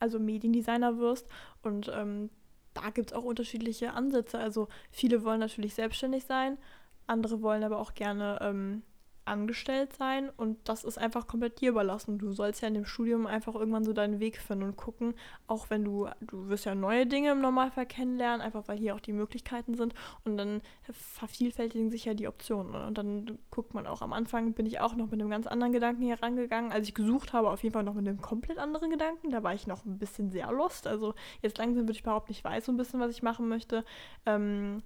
also 0.00 0.18
Mediendesigner 0.18 0.98
wirst 0.98 1.28
und 1.62 1.90
ähm, 1.94 2.30
da 2.74 2.90
gibt 2.90 3.10
es 3.10 3.16
auch 3.16 3.24
unterschiedliche 3.24 3.94
Ansätze. 3.94 4.38
Also 4.38 4.68
viele 4.90 5.24
wollen 5.24 5.40
natürlich 5.40 5.74
selbstständig 5.74 6.24
sein, 6.24 6.58
andere 7.06 7.40
wollen 7.40 7.64
aber 7.64 7.78
auch 7.78 7.94
gerne 7.94 8.38
ähm, 8.42 8.82
angestellt 9.26 9.92
sein 9.94 10.30
und 10.36 10.56
das 10.68 10.84
ist 10.84 10.98
einfach 10.98 11.26
komplett 11.26 11.60
dir 11.60 11.70
überlassen. 11.70 12.18
Du 12.18 12.32
sollst 12.32 12.62
ja 12.62 12.68
in 12.68 12.74
dem 12.74 12.84
Studium 12.84 13.26
einfach 13.26 13.54
irgendwann 13.54 13.84
so 13.84 13.92
deinen 13.92 14.20
Weg 14.20 14.38
finden 14.38 14.64
und 14.64 14.76
gucken, 14.76 15.14
auch 15.46 15.70
wenn 15.70 15.84
du, 15.84 16.08
du 16.20 16.48
wirst 16.48 16.64
ja 16.64 16.74
neue 16.74 17.06
Dinge 17.06 17.32
im 17.32 17.40
Normalfall 17.40 17.86
kennenlernen, 17.86 18.40
einfach 18.40 18.68
weil 18.68 18.78
hier 18.78 18.94
auch 18.94 19.00
die 19.00 19.12
Möglichkeiten 19.12 19.74
sind 19.74 19.94
und 20.24 20.36
dann 20.36 20.62
vervielfältigen 20.90 21.90
sich 21.90 22.04
ja 22.04 22.14
die 22.14 22.28
Optionen 22.28 22.74
und 22.74 22.98
dann 22.98 23.38
guckt 23.50 23.74
man 23.74 23.86
auch 23.86 24.02
am 24.02 24.12
Anfang, 24.12 24.52
bin 24.52 24.66
ich 24.66 24.80
auch 24.80 24.94
noch 24.94 25.10
mit 25.10 25.20
einem 25.20 25.30
ganz 25.30 25.46
anderen 25.46 25.72
Gedanken 25.72 26.02
hier 26.02 26.22
rangegangen, 26.22 26.72
als 26.72 26.88
ich 26.88 26.94
gesucht 26.94 27.32
habe, 27.32 27.50
auf 27.50 27.62
jeden 27.62 27.72
Fall 27.72 27.84
noch 27.84 27.94
mit 27.94 28.06
einem 28.06 28.20
komplett 28.20 28.58
anderen 28.58 28.90
Gedanken, 28.90 29.30
da 29.30 29.42
war 29.42 29.54
ich 29.54 29.66
noch 29.66 29.84
ein 29.84 29.98
bisschen 29.98 30.30
sehr 30.30 30.50
lost, 30.52 30.86
also 30.86 31.14
jetzt 31.42 31.58
langsam 31.58 31.84
würde 31.84 31.92
ich 31.92 32.02
überhaupt 32.02 32.28
nicht 32.28 32.44
weiß 32.44 32.66
so 32.66 32.72
ein 32.72 32.76
bisschen, 32.76 33.00
was 33.00 33.10
ich 33.10 33.22
machen 33.22 33.48
möchte, 33.48 33.84
ähm, 34.24 34.82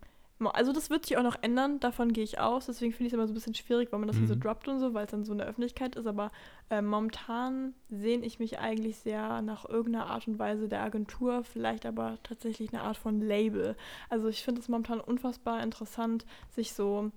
also 0.49 0.73
das 0.73 0.89
wird 0.91 1.05
sich 1.07 1.17
auch 1.19 1.23
noch 1.23 1.37
ändern, 1.43 1.81
davon 1.81 2.13
gehe 2.13 2.25
ich 2.25 2.39
aus. 2.41 2.67
Deswegen 2.67 2.93
finde 2.93 3.07
ich 3.09 3.13
es 3.13 3.15
immer 3.15 3.27
so 3.27 3.33
ein 3.33 3.35
bisschen 3.35 3.55
schwierig, 3.55 3.93
weil 3.93 3.99
man 3.99 4.09
das 4.09 4.17
hier 4.19 4.27
so 4.27 4.35
Mhm. 4.35 4.41
droppt 4.41 4.69
und 4.69 4.79
so, 4.79 4.95
weil 4.95 5.05
es 5.05 5.11
dann 5.11 5.25
so 5.25 5.33
in 5.33 5.39
der 5.39 5.47
Öffentlichkeit 5.47 5.97
ist. 5.97 6.07
Aber 6.07 6.31
äh, 6.71 6.81
momentan 6.83 7.75
sehne 7.91 8.25
ich 8.25 8.39
mich 8.39 8.59
eigentlich 8.59 8.97
sehr 8.99 9.43
nach 9.43 9.69
irgendeiner 9.69 10.07
Art 10.07 10.27
und 10.29 10.39
Weise 10.39 10.69
der 10.69 10.83
Agentur, 10.83 11.45
vielleicht 11.45 11.85
aber 11.87 12.19
tatsächlich 12.23 12.73
eine 12.73 12.83
Art 12.83 12.97
von 12.97 13.21
Label. 13.21 13.77
Also 14.09 14.29
ich 14.29 14.43
finde 14.43 14.61
es 14.61 14.69
momentan 14.69 15.01
unfassbar 15.01 15.63
interessant, 15.63 16.25
sich 16.51 16.73
so 16.73 17.11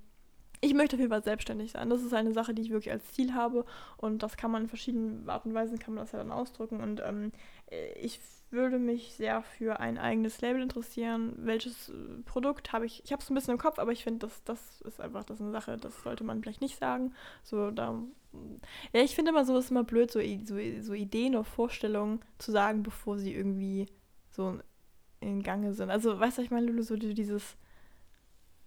ich 0.62 0.74
möchte 0.74 0.96
auf 0.96 1.02
jeden 1.02 1.12
Fall 1.12 1.24
selbstständig 1.24 1.74
sein. 1.74 1.90
Das 1.90 2.02
ist 2.02 2.14
eine 2.14 2.32
Sache, 2.32 2.54
die 2.54 2.62
ich 2.62 2.70
wirklich 2.70 2.94
als 2.94 3.12
Ziel 3.12 3.34
habe 3.34 3.66
und 3.98 4.24
das 4.24 4.38
kann 4.38 4.50
man 4.50 4.62
in 4.64 4.68
verschiedenen 4.70 5.30
Arten 5.30 5.50
und 5.50 5.56
Weisen 5.56 5.78
kann 5.78 5.94
man 5.94 6.06
das 6.06 6.14
ja 6.14 6.20
dann 6.20 6.32
ausdrücken 6.32 6.80
und 6.80 7.02
ähm, 7.06 7.34
ich 7.96 8.20
würde 8.54 8.80
mich 8.80 9.16
sehr 9.16 9.42
für 9.42 9.80
ein 9.80 9.98
eigenes 9.98 10.40
Label 10.42 10.62
interessieren. 10.62 11.34
Welches 11.38 11.90
äh, 11.90 11.94
Produkt 12.26 12.72
habe 12.72 12.86
ich? 12.86 13.04
Ich 13.04 13.12
habe 13.12 13.22
es 13.22 13.30
ein 13.30 13.36
bisschen 13.36 13.54
im 13.54 13.60
Kopf, 13.60 13.80
aber 13.80 13.92
ich 13.92 14.04
finde, 14.04 14.20
das, 14.20 14.44
das 14.44 14.82
ist 14.82 15.02
einfach 15.02 15.24
das 15.24 15.38
ist 15.38 15.42
eine 15.42 15.52
Sache, 15.52 15.78
das 15.78 16.02
sollte 16.04 16.24
man 16.24 16.42
vielleicht 16.42 16.62
nicht 16.62 16.78
sagen. 16.78 17.14
So, 17.44 17.72
da, 17.72 18.02
ja, 18.94 19.02
ich 19.02 19.16
finde 19.16 19.32
immer 19.32 19.44
so, 19.44 19.58
ist 19.58 19.72
immer 19.72 19.84
blöd, 19.84 20.12
so, 20.12 20.20
so, 20.44 20.56
so 20.82 20.94
Ideen 20.94 21.36
oder 21.36 21.44
Vorstellungen 21.44 22.22
zu 22.38 22.52
sagen, 22.52 22.84
bevor 22.84 23.18
sie 23.18 23.34
irgendwie 23.34 23.88
so 24.30 24.60
in 25.20 25.42
Gange 25.42 25.74
sind. 25.74 25.90
Also, 25.90 26.20
weißt 26.20 26.38
du, 26.38 26.42
ich 26.44 26.52
meine, 26.52 26.68
Lulu, 26.68 26.84
so 26.84 26.96
dieses, 26.96 27.58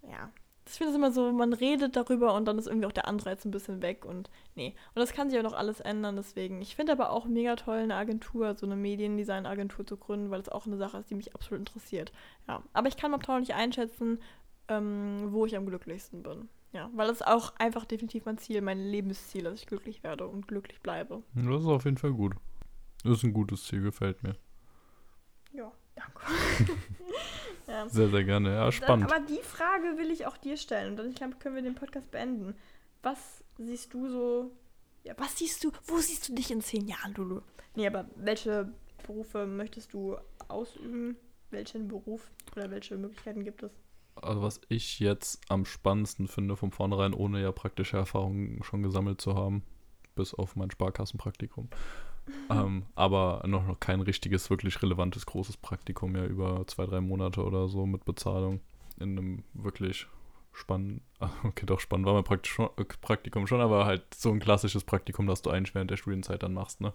ja, 0.02 0.30
ich 0.68 0.74
finde 0.74 0.90
es 0.90 0.96
immer 0.96 1.12
so, 1.12 1.32
man 1.32 1.52
redet 1.52 1.96
darüber 1.96 2.34
und 2.34 2.44
dann 2.46 2.58
ist 2.58 2.66
irgendwie 2.66 2.86
auch 2.86 2.92
der 2.92 3.06
Anreiz 3.06 3.44
ein 3.44 3.50
bisschen 3.50 3.82
weg 3.82 4.04
und 4.04 4.30
nee. 4.54 4.74
Und 4.94 5.00
das 5.00 5.12
kann 5.12 5.30
sich 5.30 5.38
auch 5.38 5.44
noch 5.44 5.52
alles 5.52 5.80
ändern, 5.80 6.16
deswegen. 6.16 6.60
Ich 6.60 6.74
finde 6.74 6.92
aber 6.92 7.10
auch 7.10 7.26
mega 7.26 7.56
toll, 7.56 7.78
eine 7.78 7.94
Agentur, 7.94 8.54
so 8.56 8.66
eine 8.66 8.76
Mediendesign-Agentur 8.76 9.86
zu 9.86 9.96
gründen, 9.96 10.30
weil 10.30 10.40
es 10.40 10.48
auch 10.48 10.66
eine 10.66 10.76
Sache 10.76 10.98
ist, 10.98 11.10
die 11.10 11.14
mich 11.14 11.34
absolut 11.34 11.60
interessiert. 11.60 12.12
Ja, 12.48 12.62
aber 12.72 12.88
ich 12.88 12.96
kann 12.96 13.10
momentan 13.10 13.40
nicht 13.40 13.54
einschätzen, 13.54 14.18
ähm, 14.68 15.28
wo 15.30 15.46
ich 15.46 15.56
am 15.56 15.66
glücklichsten 15.66 16.22
bin. 16.22 16.48
Ja, 16.72 16.90
weil 16.94 17.06
das 17.06 17.20
ist 17.20 17.26
auch 17.26 17.54
einfach 17.58 17.84
definitiv 17.84 18.26
mein 18.26 18.38
Ziel, 18.38 18.60
mein 18.60 18.78
Lebensziel, 18.78 19.44
dass 19.44 19.60
ich 19.60 19.66
glücklich 19.66 20.02
werde 20.02 20.26
und 20.26 20.48
glücklich 20.48 20.80
bleibe. 20.80 21.22
Das 21.34 21.62
ist 21.62 21.68
auf 21.68 21.84
jeden 21.84 21.96
Fall 21.96 22.12
gut. 22.12 22.34
Das 23.02 23.18
ist 23.18 23.24
ein 23.24 23.32
gutes 23.32 23.64
Ziel, 23.64 23.82
gefällt 23.82 24.22
mir. 24.22 24.36
Ja, 25.96 26.02
danke. 26.58 26.72
ja. 27.66 27.88
Sehr, 27.88 28.08
sehr 28.08 28.24
gerne. 28.24 28.54
Ja, 28.54 28.72
spannend. 28.72 29.10
Dann, 29.10 29.18
aber 29.18 29.26
die 29.26 29.42
Frage 29.42 29.98
will 29.98 30.10
ich 30.10 30.26
auch 30.26 30.36
dir 30.36 30.56
stellen 30.56 30.90
und 30.90 30.96
dann 30.96 31.10
ich 31.10 31.16
glaube, 31.16 31.36
können 31.36 31.54
wir 31.54 31.62
den 31.62 31.74
Podcast 31.74 32.10
beenden. 32.10 32.54
Was 33.02 33.44
siehst 33.58 33.94
du 33.94 34.08
so? 34.08 34.50
Ja, 35.04 35.14
was 35.16 35.36
siehst 35.36 35.62
du? 35.64 35.72
Wo 35.84 35.98
siehst 35.98 36.28
du 36.28 36.34
dich 36.34 36.50
in 36.50 36.60
zehn 36.60 36.86
Jahren, 36.86 37.14
Lulu? 37.14 37.40
Nee, 37.74 37.86
aber 37.86 38.06
welche 38.16 38.72
Berufe 39.06 39.46
möchtest 39.46 39.92
du 39.92 40.16
ausüben? 40.48 41.16
welchen 41.50 41.88
Beruf 41.88 42.30
oder 42.54 42.70
welche 42.70 42.96
Möglichkeiten 42.96 43.44
gibt 43.44 43.62
es? 43.62 43.72
Also 44.16 44.42
was 44.42 44.60
ich 44.68 44.98
jetzt 44.98 45.40
am 45.48 45.64
spannendsten 45.64 46.26
finde, 46.26 46.56
von 46.56 46.70
vornherein, 46.70 47.12
ohne 47.12 47.40
ja 47.42 47.52
praktische 47.52 47.96
Erfahrungen 47.96 48.62
schon 48.62 48.82
gesammelt 48.82 49.20
zu 49.20 49.34
haben, 49.34 49.62
bis 50.14 50.32
auf 50.32 50.56
mein 50.56 50.70
Sparkassenpraktikum. 50.70 51.68
Ähm, 52.50 52.86
aber 52.94 53.42
noch, 53.46 53.66
noch 53.66 53.80
kein 53.80 54.00
richtiges, 54.00 54.50
wirklich 54.50 54.82
relevantes, 54.82 55.26
großes 55.26 55.56
Praktikum, 55.56 56.16
ja, 56.16 56.24
über 56.24 56.66
zwei, 56.66 56.86
drei 56.86 57.00
Monate 57.00 57.44
oder 57.44 57.68
so 57.68 57.86
mit 57.86 58.04
Bezahlung 58.04 58.60
in 58.98 59.18
einem 59.18 59.44
wirklich 59.54 60.06
spannenden, 60.52 61.02
okay, 61.44 61.66
doch 61.66 61.80
spannend 61.80 62.06
war 62.06 62.14
mein 62.14 62.24
Praktisch 62.24 62.58
Praktikum 63.00 63.46
schon, 63.46 63.60
aber 63.60 63.84
halt 63.84 64.02
so 64.14 64.30
ein 64.30 64.40
klassisches 64.40 64.84
Praktikum, 64.84 65.26
das 65.26 65.42
du 65.42 65.50
eigentlich 65.50 65.74
während 65.74 65.90
der 65.90 65.96
Studienzeit 65.96 66.42
dann 66.42 66.54
machst, 66.54 66.80
ne? 66.80 66.92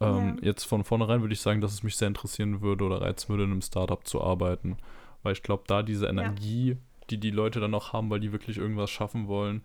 Ähm, 0.00 0.38
ja. 0.40 0.48
Jetzt 0.48 0.64
von 0.64 0.84
vornherein 0.84 1.22
würde 1.22 1.32
ich 1.32 1.40
sagen, 1.40 1.60
dass 1.60 1.72
es 1.72 1.82
mich 1.82 1.96
sehr 1.96 2.08
interessieren 2.08 2.60
würde 2.60 2.84
oder 2.84 3.00
reizen 3.00 3.30
würde, 3.30 3.44
in 3.44 3.50
einem 3.50 3.62
Startup 3.62 4.06
zu 4.06 4.22
arbeiten. 4.22 4.76
Weil 5.22 5.32
ich 5.32 5.42
glaube, 5.42 5.64
da 5.66 5.82
diese 5.82 6.06
Energie, 6.06 6.72
ja. 6.72 6.76
die 7.10 7.18
die 7.18 7.30
Leute 7.30 7.60
dann 7.60 7.70
noch 7.70 7.92
haben, 7.92 8.10
weil 8.10 8.20
die 8.20 8.32
wirklich 8.32 8.58
irgendwas 8.58 8.90
schaffen 8.90 9.26
wollen, 9.26 9.64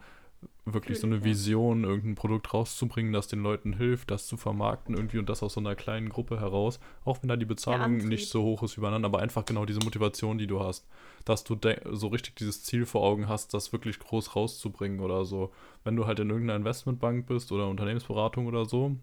wirklich 0.65 0.99
so 0.99 1.07
eine 1.07 1.23
Vision, 1.23 1.84
irgendein 1.84 2.15
Produkt 2.15 2.53
rauszubringen, 2.53 3.13
das 3.13 3.27
den 3.27 3.41
Leuten 3.41 3.73
hilft, 3.73 4.11
das 4.11 4.27
zu 4.27 4.38
vermarkten 4.38 4.95
irgendwie 4.95 5.18
und 5.18 5.27
das 5.27 5.43
aus 5.43 5.53
so 5.53 5.59
einer 5.59 5.76
kleinen 5.76 6.09
Gruppe 6.09 6.39
heraus, 6.39 6.80
auch 7.03 7.22
wenn 7.22 7.30
da 7.30 7.35
die 7.35 7.45
Bezahlung 7.45 7.97
nicht 7.97 8.30
so 8.30 8.43
hoch 8.43 8.63
ist 8.63 8.77
übereinander, 8.77 9.07
aber 9.07 9.19
einfach 9.19 9.45
genau 9.45 9.65
diese 9.65 9.80
Motivation, 9.80 10.38
die 10.38 10.47
du 10.47 10.59
hast, 10.59 10.88
dass 11.26 11.43
du 11.43 11.57
so 11.91 12.07
richtig 12.07 12.35
dieses 12.35 12.63
Ziel 12.63 12.85
vor 12.85 13.01
Augen 13.01 13.27
hast, 13.27 13.53
das 13.53 13.73
wirklich 13.73 13.99
groß 13.99 14.35
rauszubringen 14.35 14.99
oder 14.99 15.26
so. 15.26 15.51
Wenn 15.84 15.95
du 15.95 16.05
halt 16.05 16.19
in 16.19 16.30
irgendeiner 16.30 16.57
Investmentbank 16.57 17.26
bist 17.26 17.51
oder 17.51 17.68
Unternehmensberatung 17.68 18.45
oder 18.45 18.65
so, 18.65 18.95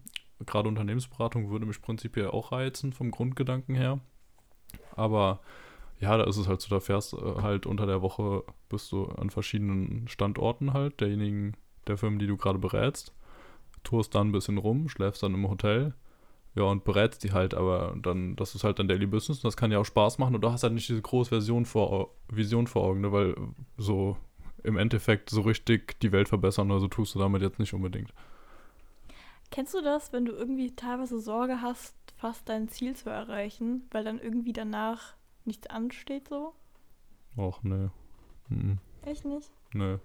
gerade 0.45 0.69
Unternehmensberatung 0.69 1.49
würde 1.49 1.65
mich 1.65 1.81
prinzipiell 1.81 2.27
auch 2.27 2.51
reizen 2.51 2.93
vom 2.93 3.11
Grundgedanken 3.11 3.75
her, 3.75 3.99
aber 4.95 5.41
ja, 5.99 6.17
da 6.17 6.23
ist 6.23 6.37
es 6.37 6.47
halt 6.47 6.61
so, 6.61 6.69
da 6.69 6.79
fährst 6.79 7.13
äh, 7.13 7.41
halt 7.41 7.65
unter 7.65 7.85
der 7.85 8.01
Woche, 8.01 8.43
bist 8.69 8.91
du 8.91 9.05
an 9.05 9.29
verschiedenen 9.29 10.07
Standorten 10.07 10.73
halt, 10.73 11.01
derjenigen, 11.01 11.55
der 11.87 11.97
Firmen, 11.97 12.19
die 12.19 12.27
du 12.27 12.37
gerade 12.37 12.59
berätst, 12.59 13.13
tourst 13.83 14.15
dann 14.15 14.29
ein 14.29 14.31
bisschen 14.31 14.57
rum, 14.57 14.89
schläfst 14.89 15.23
dann 15.23 15.33
im 15.33 15.49
Hotel, 15.49 15.93
ja, 16.55 16.63
und 16.63 16.83
berätst 16.83 17.23
die 17.23 17.31
halt, 17.31 17.53
aber 17.53 17.95
dann, 18.01 18.35
das 18.35 18.55
ist 18.55 18.63
halt 18.63 18.79
dein 18.79 18.87
Daily 18.87 19.05
Business 19.05 19.39
und 19.39 19.45
das 19.45 19.57
kann 19.57 19.71
ja 19.71 19.79
auch 19.79 19.85
Spaß 19.85 20.17
machen 20.17 20.35
und 20.35 20.41
du 20.41 20.51
hast 20.51 20.63
halt 20.63 20.73
nicht 20.73 20.89
diese 20.89 21.01
große 21.01 21.29
Version 21.29 21.65
vor, 21.65 22.15
Vision 22.29 22.67
vor 22.67 22.83
Augen, 22.83 23.01
ne, 23.01 23.11
weil 23.11 23.35
so 23.77 24.17
im 24.63 24.77
Endeffekt 24.77 25.29
so 25.29 25.41
richtig 25.41 25.99
die 26.01 26.11
Welt 26.11 26.29
verbessern 26.29 26.71
oder 26.71 26.79
so 26.79 26.87
tust 26.87 27.15
du 27.15 27.19
damit 27.19 27.41
jetzt 27.41 27.59
nicht 27.59 27.73
unbedingt. 27.73 28.13
Kennst 29.51 29.73
du 29.73 29.81
das, 29.81 30.13
wenn 30.13 30.25
du 30.25 30.33
irgendwie 30.33 30.75
teilweise 30.75 31.19
Sorge 31.19 31.61
hast, 31.61 31.95
fast 32.17 32.47
dein 32.49 32.67
Ziel 32.67 32.95
zu 32.95 33.09
erreichen, 33.09 33.87
weil 33.91 34.03
dann 34.03 34.19
irgendwie 34.19 34.53
danach 34.53 35.15
nichts 35.49 35.67
ansteht 35.67 36.29
so? 36.29 36.53
Och, 37.35 37.61
nö. 37.63 37.89
Mhm. 38.49 38.77
Echt 39.05 39.25
nicht? 39.25 39.51
Nö. 39.73 39.97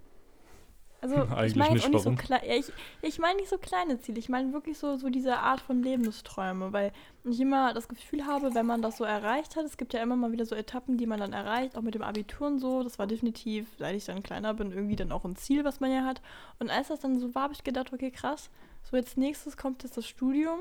Also 1.04 1.16
ich 1.44 1.54
meine 1.54 1.74
nicht, 1.74 1.88
nicht 1.88 2.02
so 2.02 2.12
klein. 2.12 2.40
Ja, 2.46 2.54
ich, 2.54 2.72
ich 3.02 3.18
meine 3.18 3.36
nicht 3.36 3.50
so 3.50 3.58
kleine 3.58 4.00
Ziele. 4.00 4.18
Ich 4.18 4.30
meine 4.30 4.54
wirklich 4.54 4.78
so, 4.78 4.96
so 4.96 5.10
diese 5.10 5.36
Art 5.36 5.60
von 5.60 5.82
Lebensträume, 5.82 6.72
weil 6.72 6.92
ich 7.24 7.38
immer 7.40 7.74
das 7.74 7.88
Gefühl 7.88 8.26
habe, 8.26 8.54
wenn 8.54 8.64
man 8.64 8.80
das 8.80 8.96
so 8.96 9.04
erreicht 9.04 9.54
hat, 9.56 9.66
es 9.66 9.76
gibt 9.76 9.92
ja 9.92 10.02
immer 10.02 10.16
mal 10.16 10.32
wieder 10.32 10.46
so 10.46 10.54
Etappen, 10.54 10.96
die 10.96 11.06
man 11.06 11.20
dann 11.20 11.34
erreicht, 11.34 11.76
auch 11.76 11.82
mit 11.82 11.94
dem 11.94 12.02
Abitur 12.02 12.46
und 12.46 12.58
so. 12.58 12.82
Das 12.82 12.98
war 12.98 13.06
definitiv, 13.06 13.68
seit 13.78 13.94
ich 13.94 14.06
dann 14.06 14.22
kleiner 14.22 14.54
bin, 14.54 14.72
irgendwie 14.72 14.96
dann 14.96 15.12
auch 15.12 15.26
ein 15.26 15.36
Ziel, 15.36 15.64
was 15.64 15.80
man 15.80 15.92
ja 15.92 16.04
hat. 16.04 16.22
Und 16.58 16.70
als 16.70 16.88
das 16.88 17.00
dann 17.00 17.18
so 17.18 17.34
war, 17.34 17.44
habe 17.44 17.54
ich 17.54 17.64
gedacht, 17.64 17.92
okay, 17.92 18.10
krass. 18.10 18.50
So 18.82 18.96
jetzt 18.96 19.18
nächstes 19.18 19.58
kommt 19.58 19.82
jetzt 19.82 19.96
das 19.98 20.06
Studium 20.06 20.60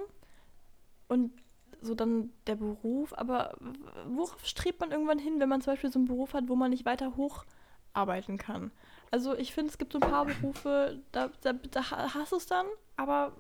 und 1.08 1.32
so 1.84 1.96
dann 1.96 2.32
der 2.48 2.56
Beruf, 2.56 3.14
aber 3.18 3.56
worauf 4.08 4.46
strebt 4.46 4.80
man 4.80 4.92
irgendwann 4.92 5.20
hin, 5.20 5.40
wenn 5.40 5.50
man 5.50 5.62
zum 5.62 5.74
Beispiel 5.74 5.92
so 5.92 6.00
einen 6.00 6.08
Beruf 6.08 6.34
hat, 6.34 6.48
wo 6.48 6.56
man 6.56 6.72
nicht 6.72 6.86
weiter 6.86 7.16
hocharbeiten 7.16 8.38
kann? 8.38 8.72
Also 9.12 9.36
ich 9.38 9.54
finde, 9.54 9.70
es 9.70 9.78
gibt 9.78 9.94
so 9.94 10.00
ein 10.00 10.10
paar 10.10 10.26
Berufe, 10.26 11.00
da, 11.12 11.30
da, 11.42 11.54
da 11.54 12.14
hast 12.16 12.32
du 12.32 12.38
es 12.38 12.48
dann, 12.48 12.66
aber 12.98 13.34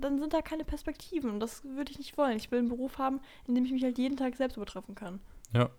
dann 0.00 0.18
sind 0.18 0.32
da 0.32 0.42
keine 0.42 0.64
Perspektiven 0.64 1.38
das 1.38 1.64
würde 1.64 1.92
ich 1.92 1.98
nicht 1.98 2.16
wollen. 2.16 2.36
Ich 2.36 2.50
will 2.50 2.60
einen 2.60 2.68
Beruf 2.68 2.98
haben, 2.98 3.20
in 3.46 3.54
dem 3.54 3.64
ich 3.64 3.72
mich 3.72 3.84
halt 3.84 3.98
jeden 3.98 4.16
Tag 4.16 4.36
selbst 4.36 4.56
übertreffen 4.56 4.94
kann. 4.94 5.20
Ja, 5.52 5.70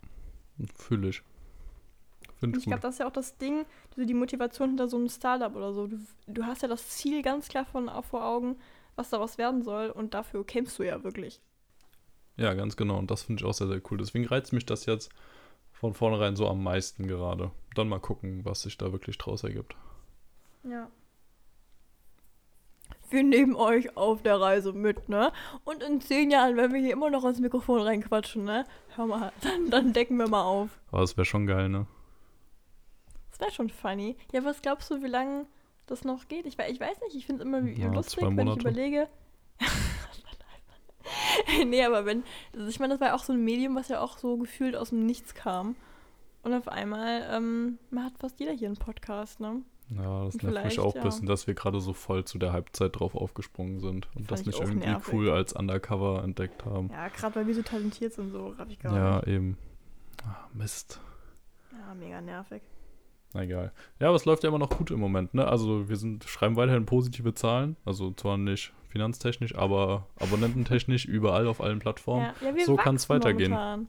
fühle 0.76 1.10
ich. 1.10 1.24
Find 2.40 2.58
ich 2.58 2.66
glaube, 2.66 2.82
das 2.82 2.96
ist 2.96 3.00
ja 3.00 3.08
auch 3.08 3.12
das 3.12 3.38
Ding, 3.38 3.66
die 3.96 4.14
Motivation 4.14 4.70
hinter 4.70 4.88
so 4.88 4.98
einem 4.98 5.10
Startup 5.10 5.56
oder 5.56 5.74
so. 5.74 5.88
Du, 5.88 5.98
du 6.28 6.46
hast 6.46 6.62
ja 6.62 6.68
das 6.68 6.90
Ziel 6.90 7.22
ganz 7.22 7.48
klar 7.48 7.66
von, 7.66 7.90
vor 8.04 8.26
Augen, 8.26 8.58
was 8.96 9.10
daraus 9.10 9.38
werden 9.38 9.64
soll 9.64 9.90
und 9.90 10.14
dafür 10.14 10.46
kämpfst 10.46 10.78
du 10.78 10.84
ja 10.84 11.04
wirklich. 11.04 11.42
Ja, 12.38 12.54
ganz 12.54 12.76
genau. 12.76 12.98
Und 12.98 13.12
das 13.12 13.24
finde 13.24 13.42
ich 13.42 13.46
auch 13.48 13.54
sehr, 13.54 13.68
sehr 13.68 13.82
cool. 13.90 13.98
Deswegen 13.98 14.26
reizt 14.26 14.54
mich 14.54 14.66
das 14.66 14.86
jetzt 14.86 15.12
von 15.72 15.94
vornherein 15.94 16.36
so 16.36 16.48
am 16.48 16.64
meisten 16.64 17.08
gerade. 17.08 17.52
Dann 17.76 17.90
mal 17.90 18.00
gucken, 18.00 18.46
was 18.46 18.62
sich 18.62 18.78
da 18.78 18.92
wirklich 18.92 19.18
draus 19.18 19.44
ergibt. 19.44 19.76
Ja. 20.64 20.90
Wir 23.10 23.24
nehmen 23.24 23.56
euch 23.56 23.96
auf 23.96 24.24
der 24.24 24.42
Reise 24.42 24.74
mit, 24.74 25.08
ne? 25.08 25.32
Und 25.66 25.84
in 25.84 26.02
zehn 26.02 26.32
Jahren, 26.32 26.58
wenn 26.58 26.74
wir 26.74 26.80
hier 26.80 26.94
immer 26.94 27.12
noch 27.12 27.24
ins 27.26 27.40
Mikrofon 27.40 27.82
reinquatschen, 27.82 28.44
ne? 28.44 28.66
Hör 28.96 29.06
mal, 29.06 29.32
dann, 29.42 29.70
dann 29.70 29.94
decken 29.94 30.18
wir 30.18 30.28
mal 30.28 30.44
auf. 30.44 30.70
Aber 30.92 31.02
das 31.02 31.16
wäre 31.16 31.26
schon 31.26 31.46
geil, 31.46 31.70
ne? 31.70 31.86
Das 33.30 33.40
wäre 33.40 33.52
schon 33.52 33.70
funny. 33.70 34.16
Ja, 34.32 34.44
was 34.44 34.62
glaubst 34.62 34.90
du, 34.90 35.04
wie 35.04 35.08
lange 35.08 35.46
das 35.86 36.04
noch 36.04 36.28
geht? 36.28 36.46
Ich, 36.46 36.58
ich 36.58 36.80
weiß 36.80 37.02
nicht, 37.02 37.16
ich 37.16 37.26
finde 37.26 37.44
es 37.44 37.48
immer 37.48 37.60
ja, 37.68 37.92
lustig, 37.94 38.24
wenn 38.24 38.48
ich 38.48 38.58
überlege. 38.58 39.08
nee, 41.66 41.84
aber 41.84 42.06
wenn, 42.06 42.24
also 42.54 42.68
ich 42.68 42.80
meine, 42.80 42.94
das 42.94 43.02
war 43.02 43.10
ja 43.10 43.16
auch 43.16 43.24
so 43.24 43.34
ein 43.34 43.44
Medium, 43.44 43.76
was 43.76 43.90
ja 43.90 44.00
auch 44.00 44.18
so 44.18 44.38
gefühlt 44.38 44.76
aus 44.76 44.90
dem 44.90 45.06
Nichts 45.06 45.34
kam. 45.34 45.76
Und 46.44 46.54
auf 46.54 46.68
einmal 46.68 47.26
ähm, 47.32 47.80
hat 47.96 48.18
fast 48.20 48.40
jeder 48.40 48.52
hier 48.52 48.68
einen 48.68 48.78
Podcast, 48.78 49.40
ne? 49.40 49.62
Ja, 49.90 50.26
das 50.26 50.36
nervt 50.42 50.66
mich 50.66 50.80
auch 50.80 50.94
ein 50.94 51.02
ja. 51.02 51.04
bisschen, 51.04 51.28
dass 51.28 51.48
wir 51.48 51.54
gerade 51.54 51.80
so 51.80 51.94
voll 51.94 52.26
zu 52.26 52.38
der 52.38 52.52
Halbzeit 52.52 53.00
drauf 53.00 53.16
aufgesprungen 53.16 53.80
sind 53.80 54.08
und 54.16 54.32
das 54.32 54.46
nicht 54.46 54.60
irgendwie 54.60 54.88
nervig. 54.88 55.14
cool 55.14 55.30
als 55.30 55.54
Undercover 55.54 56.24
entdeckt 56.24 56.66
haben. 56.66 56.90
Ja, 56.92 57.10
gerade 57.10 57.36
weil 57.36 57.48
wir 57.48 57.56
so 57.56 57.62
talentiert 57.62 58.14
sind, 58.14 58.32
so 58.32 58.48
raff 58.48 58.68
ich 58.70 58.80
gar 58.80 58.96
ja, 58.96 59.16
nicht. 59.18 59.28
Ja, 59.28 59.34
eben. 59.34 59.58
Ach, 60.26 60.48
Mist. 60.54 61.00
Ja, 61.72 61.94
mega 61.94 62.22
nervig. 62.22 62.62
Na 63.34 63.42
egal. 63.42 63.72
Ja, 64.00 64.08
aber 64.08 64.16
es 64.16 64.26
läuft 64.26 64.44
ja 64.44 64.50
immer 64.50 64.60
noch 64.60 64.70
gut 64.70 64.92
im 64.92 65.00
Moment, 65.00 65.34
ne? 65.34 65.48
Also 65.48 65.90
wir 65.90 65.96
sind, 65.96 66.24
schreiben 66.26 66.56
weiterhin 66.56 66.86
positive 66.86 67.34
Zahlen. 67.34 67.76
Also 67.84 68.12
zwar 68.12 68.38
nicht 68.38 68.74
finanztechnisch, 68.90 69.56
aber 69.56 70.08
abonnententechnisch 70.20 71.06
überall 71.06 71.48
auf 71.48 71.60
allen 71.60 71.80
Plattformen. 71.80 72.32
Ja, 72.42 72.52
ja, 72.56 72.66
so 72.66 72.76
kann 72.76 72.96
es 72.96 73.10
weitergehen. 73.10 73.52
Momentan. 73.52 73.88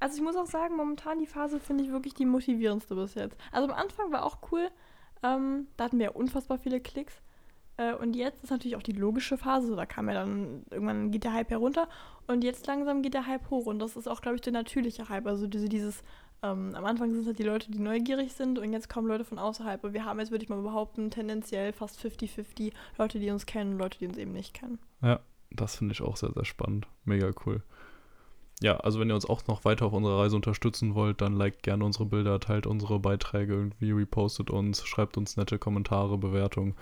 Also 0.00 0.18
ich 0.18 0.22
muss 0.22 0.36
auch 0.36 0.46
sagen, 0.46 0.76
momentan 0.76 1.18
die 1.18 1.26
Phase 1.26 1.58
finde 1.58 1.84
ich 1.84 1.90
wirklich 1.90 2.12
die 2.12 2.26
motivierendste 2.26 2.94
bis 2.94 3.14
jetzt. 3.14 3.38
Also 3.52 3.72
am 3.72 3.74
Anfang 3.74 4.12
war 4.12 4.24
auch 4.24 4.36
cool. 4.52 4.68
Ähm, 5.22 5.68
da 5.78 5.84
hatten 5.84 5.98
wir 5.98 6.06
ja 6.06 6.12
unfassbar 6.12 6.58
viele 6.58 6.78
Klicks. 6.78 7.22
Äh, 7.78 7.94
und 7.94 8.14
jetzt 8.14 8.44
ist 8.44 8.50
natürlich 8.50 8.76
auch 8.76 8.82
die 8.82 8.92
logische 8.92 9.38
Phase. 9.38 9.74
Da 9.74 9.86
kam 9.86 10.08
ja 10.08 10.14
dann, 10.14 10.64
irgendwann 10.70 11.10
geht 11.10 11.24
der 11.24 11.32
Hype 11.32 11.50
herunter. 11.50 11.88
Und 12.26 12.44
jetzt 12.44 12.66
langsam 12.66 13.00
geht 13.00 13.14
der 13.14 13.26
Hype 13.26 13.48
hoch. 13.48 13.64
Und 13.64 13.78
das 13.78 13.96
ist 13.96 14.06
auch, 14.06 14.20
glaube 14.20 14.36
ich, 14.36 14.42
der 14.42 14.52
natürliche 14.52 15.08
Hype. 15.08 15.26
Also 15.26 15.46
diese, 15.46 15.70
dieses 15.70 16.02
ähm, 16.44 16.74
am 16.74 16.84
Anfang 16.84 17.10
sind 17.10 17.20
es 17.20 17.26
halt 17.26 17.38
die 17.38 17.44
Leute, 17.44 17.70
die 17.70 17.78
neugierig 17.78 18.32
sind 18.32 18.58
und 18.58 18.72
jetzt 18.72 18.88
kommen 18.88 19.08
Leute 19.08 19.24
von 19.24 19.38
außerhalb. 19.38 19.82
Und 19.82 19.94
wir 19.94 20.04
haben 20.04 20.20
jetzt, 20.20 20.30
würde 20.30 20.44
ich 20.44 20.50
mal 20.50 20.60
behaupten, 20.60 21.10
tendenziell 21.10 21.72
fast 21.72 21.98
50-50 21.98 22.72
Leute, 22.98 23.18
die 23.18 23.30
uns 23.30 23.46
kennen 23.46 23.72
und 23.72 23.78
Leute, 23.78 23.98
die 23.98 24.06
uns 24.06 24.18
eben 24.18 24.32
nicht 24.32 24.52
kennen. 24.52 24.78
Ja, 25.02 25.20
das 25.50 25.76
finde 25.76 25.92
ich 25.92 26.02
auch 26.02 26.16
sehr, 26.16 26.32
sehr 26.32 26.44
spannend. 26.44 26.86
Mega 27.04 27.30
cool. 27.46 27.62
Ja, 28.60 28.76
also 28.76 29.00
wenn 29.00 29.08
ihr 29.08 29.14
uns 29.14 29.28
auch 29.28 29.46
noch 29.46 29.64
weiter 29.64 29.86
auf 29.86 29.92
unserer 29.92 30.20
Reise 30.20 30.36
unterstützen 30.36 30.94
wollt, 30.94 31.20
dann 31.20 31.34
liked 31.34 31.62
gerne 31.62 31.84
unsere 31.84 32.06
Bilder, 32.06 32.38
teilt 32.40 32.66
unsere 32.66 33.00
Beiträge 33.00 33.54
irgendwie, 33.54 33.90
repostet 33.90 34.50
uns, 34.50 34.86
schreibt 34.86 35.16
uns 35.16 35.36
nette 35.36 35.58
Kommentare, 35.58 36.18
Bewertungen, 36.18 36.74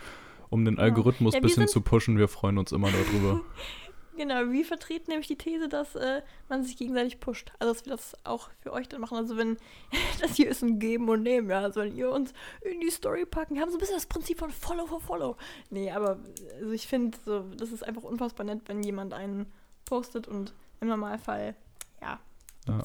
um 0.50 0.64
den 0.64 0.78
Algorithmus 0.78 1.34
ein 1.34 1.42
ja, 1.42 1.48
bisschen 1.48 1.68
zu 1.68 1.80
pushen. 1.80 2.18
Wir 2.18 2.28
freuen 2.28 2.58
uns 2.58 2.72
immer 2.72 2.90
darüber. 2.90 3.40
Genau, 4.16 4.50
wir 4.50 4.64
vertreten 4.64 5.10
nämlich 5.10 5.28
die 5.28 5.36
These, 5.36 5.68
dass 5.68 5.94
äh, 5.94 6.22
man 6.48 6.64
sich 6.64 6.76
gegenseitig 6.76 7.18
pusht. 7.20 7.52
Also, 7.58 7.72
dass 7.72 7.84
wir 7.86 7.92
das 7.92 8.16
auch 8.24 8.50
für 8.60 8.72
euch 8.72 8.88
dann 8.88 9.00
machen. 9.00 9.16
Also, 9.16 9.36
wenn 9.36 9.56
das 10.20 10.36
hier 10.36 10.48
ist 10.48 10.62
ein 10.62 10.78
Geben 10.78 11.08
und 11.08 11.22
Nehmen, 11.22 11.48
ja. 11.50 11.60
Also, 11.60 11.80
wenn 11.80 11.96
ihr 11.96 12.10
uns 12.10 12.32
in 12.60 12.80
die 12.80 12.90
Story 12.90 13.24
packen, 13.24 13.54
wir 13.54 13.62
haben 13.62 13.70
so 13.70 13.76
ein 13.76 13.80
bisschen 13.80 13.96
das 13.96 14.06
Prinzip 14.06 14.38
von 14.38 14.50
Follow 14.50 14.86
for 14.86 15.00
Follow. 15.00 15.36
Nee, 15.70 15.90
aber 15.90 16.18
also 16.58 16.72
ich 16.72 16.86
finde, 16.86 17.18
so, 17.24 17.40
das 17.56 17.72
ist 17.72 17.82
einfach 17.82 18.02
unfassbar 18.02 18.44
nett, 18.44 18.60
wenn 18.66 18.82
jemand 18.82 19.14
einen 19.14 19.50
postet 19.84 20.28
und 20.28 20.52
im 20.80 20.88
Normalfall, 20.88 21.54
ja, 22.00 22.18
ja. 22.66 22.82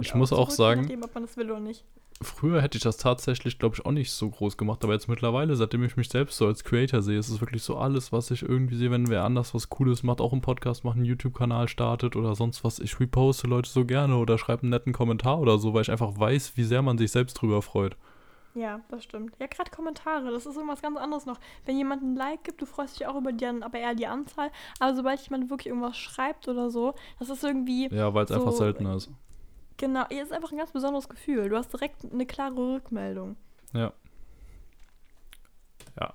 Ich 0.00 0.14
muss 0.14 0.32
auch 0.32 0.50
sagen, 0.50 0.82
nachdem, 0.82 1.02
ob 1.02 1.14
man 1.14 1.24
das 1.24 1.36
will 1.36 1.50
oder 1.50 1.60
nicht 1.60 1.84
früher 2.20 2.60
hätte 2.60 2.76
ich 2.76 2.84
das 2.84 2.96
tatsächlich, 2.96 3.58
glaube 3.58 3.76
ich, 3.76 3.86
auch 3.86 3.92
nicht 3.92 4.10
so 4.10 4.28
groß 4.28 4.56
gemacht. 4.56 4.84
Aber 4.84 4.92
jetzt 4.92 5.08
mittlerweile, 5.08 5.56
seitdem 5.56 5.84
ich 5.84 5.96
mich 5.96 6.08
selbst 6.08 6.36
so 6.36 6.46
als 6.46 6.64
Creator 6.64 7.02
sehe, 7.02 7.18
ist 7.18 7.28
es 7.28 7.40
wirklich 7.40 7.62
so 7.62 7.76
alles, 7.76 8.12
was 8.12 8.30
ich 8.30 8.42
irgendwie 8.42 8.76
sehe, 8.76 8.90
wenn 8.90 9.08
wer 9.08 9.24
anders 9.24 9.54
was 9.54 9.68
Cooles 9.68 10.02
macht, 10.02 10.20
auch 10.20 10.32
einen 10.32 10.42
Podcast 10.42 10.84
macht, 10.84 10.96
einen 10.96 11.04
YouTube-Kanal 11.04 11.68
startet 11.68 12.16
oder 12.16 12.34
sonst 12.34 12.64
was. 12.64 12.78
Ich 12.78 12.98
reposte 13.00 13.46
Leute 13.46 13.70
so 13.70 13.84
gerne 13.84 14.16
oder 14.16 14.38
schreibe 14.38 14.62
einen 14.62 14.70
netten 14.70 14.92
Kommentar 14.92 15.40
oder 15.40 15.58
so, 15.58 15.74
weil 15.74 15.82
ich 15.82 15.90
einfach 15.90 16.18
weiß, 16.18 16.56
wie 16.56 16.64
sehr 16.64 16.82
man 16.82 16.98
sich 16.98 17.10
selbst 17.10 17.34
drüber 17.34 17.62
freut. 17.62 17.96
Ja, 18.54 18.80
das 18.90 19.04
stimmt. 19.04 19.34
Ja, 19.38 19.46
gerade 19.46 19.70
Kommentare, 19.70 20.30
das 20.30 20.44
ist 20.44 20.56
irgendwas 20.56 20.82
ganz 20.82 20.98
anderes 20.98 21.24
noch. 21.24 21.38
Wenn 21.64 21.78
jemand 21.78 22.02
ein 22.02 22.16
Like 22.16 22.44
gibt, 22.44 22.60
du 22.60 22.66
freust 22.66 23.00
dich 23.00 23.06
auch 23.06 23.16
über 23.16 23.32
die, 23.32 23.46
aber 23.46 23.78
eher 23.78 23.94
die 23.94 24.06
Anzahl. 24.06 24.50
Aber 24.78 24.94
sobald 24.94 25.20
jemand 25.20 25.48
wirklich 25.48 25.68
irgendwas 25.68 25.96
schreibt 25.96 26.48
oder 26.48 26.68
so, 26.68 26.94
das 27.18 27.30
ist 27.30 27.42
irgendwie. 27.42 27.88
Ja, 27.88 28.12
weil 28.12 28.24
es 28.24 28.28
so, 28.28 28.34
einfach 28.34 28.52
seltener 28.52 28.96
ist 28.96 29.10
Genau, 29.82 30.04
es 30.10 30.28
ist 30.28 30.32
einfach 30.32 30.52
ein 30.52 30.58
ganz 30.58 30.70
besonderes 30.70 31.08
Gefühl. 31.08 31.48
Du 31.48 31.56
hast 31.56 31.72
direkt 31.72 32.04
eine 32.04 32.24
klare 32.24 32.54
Rückmeldung. 32.54 33.34
Ja. 33.72 33.92
Ja. 35.98 36.14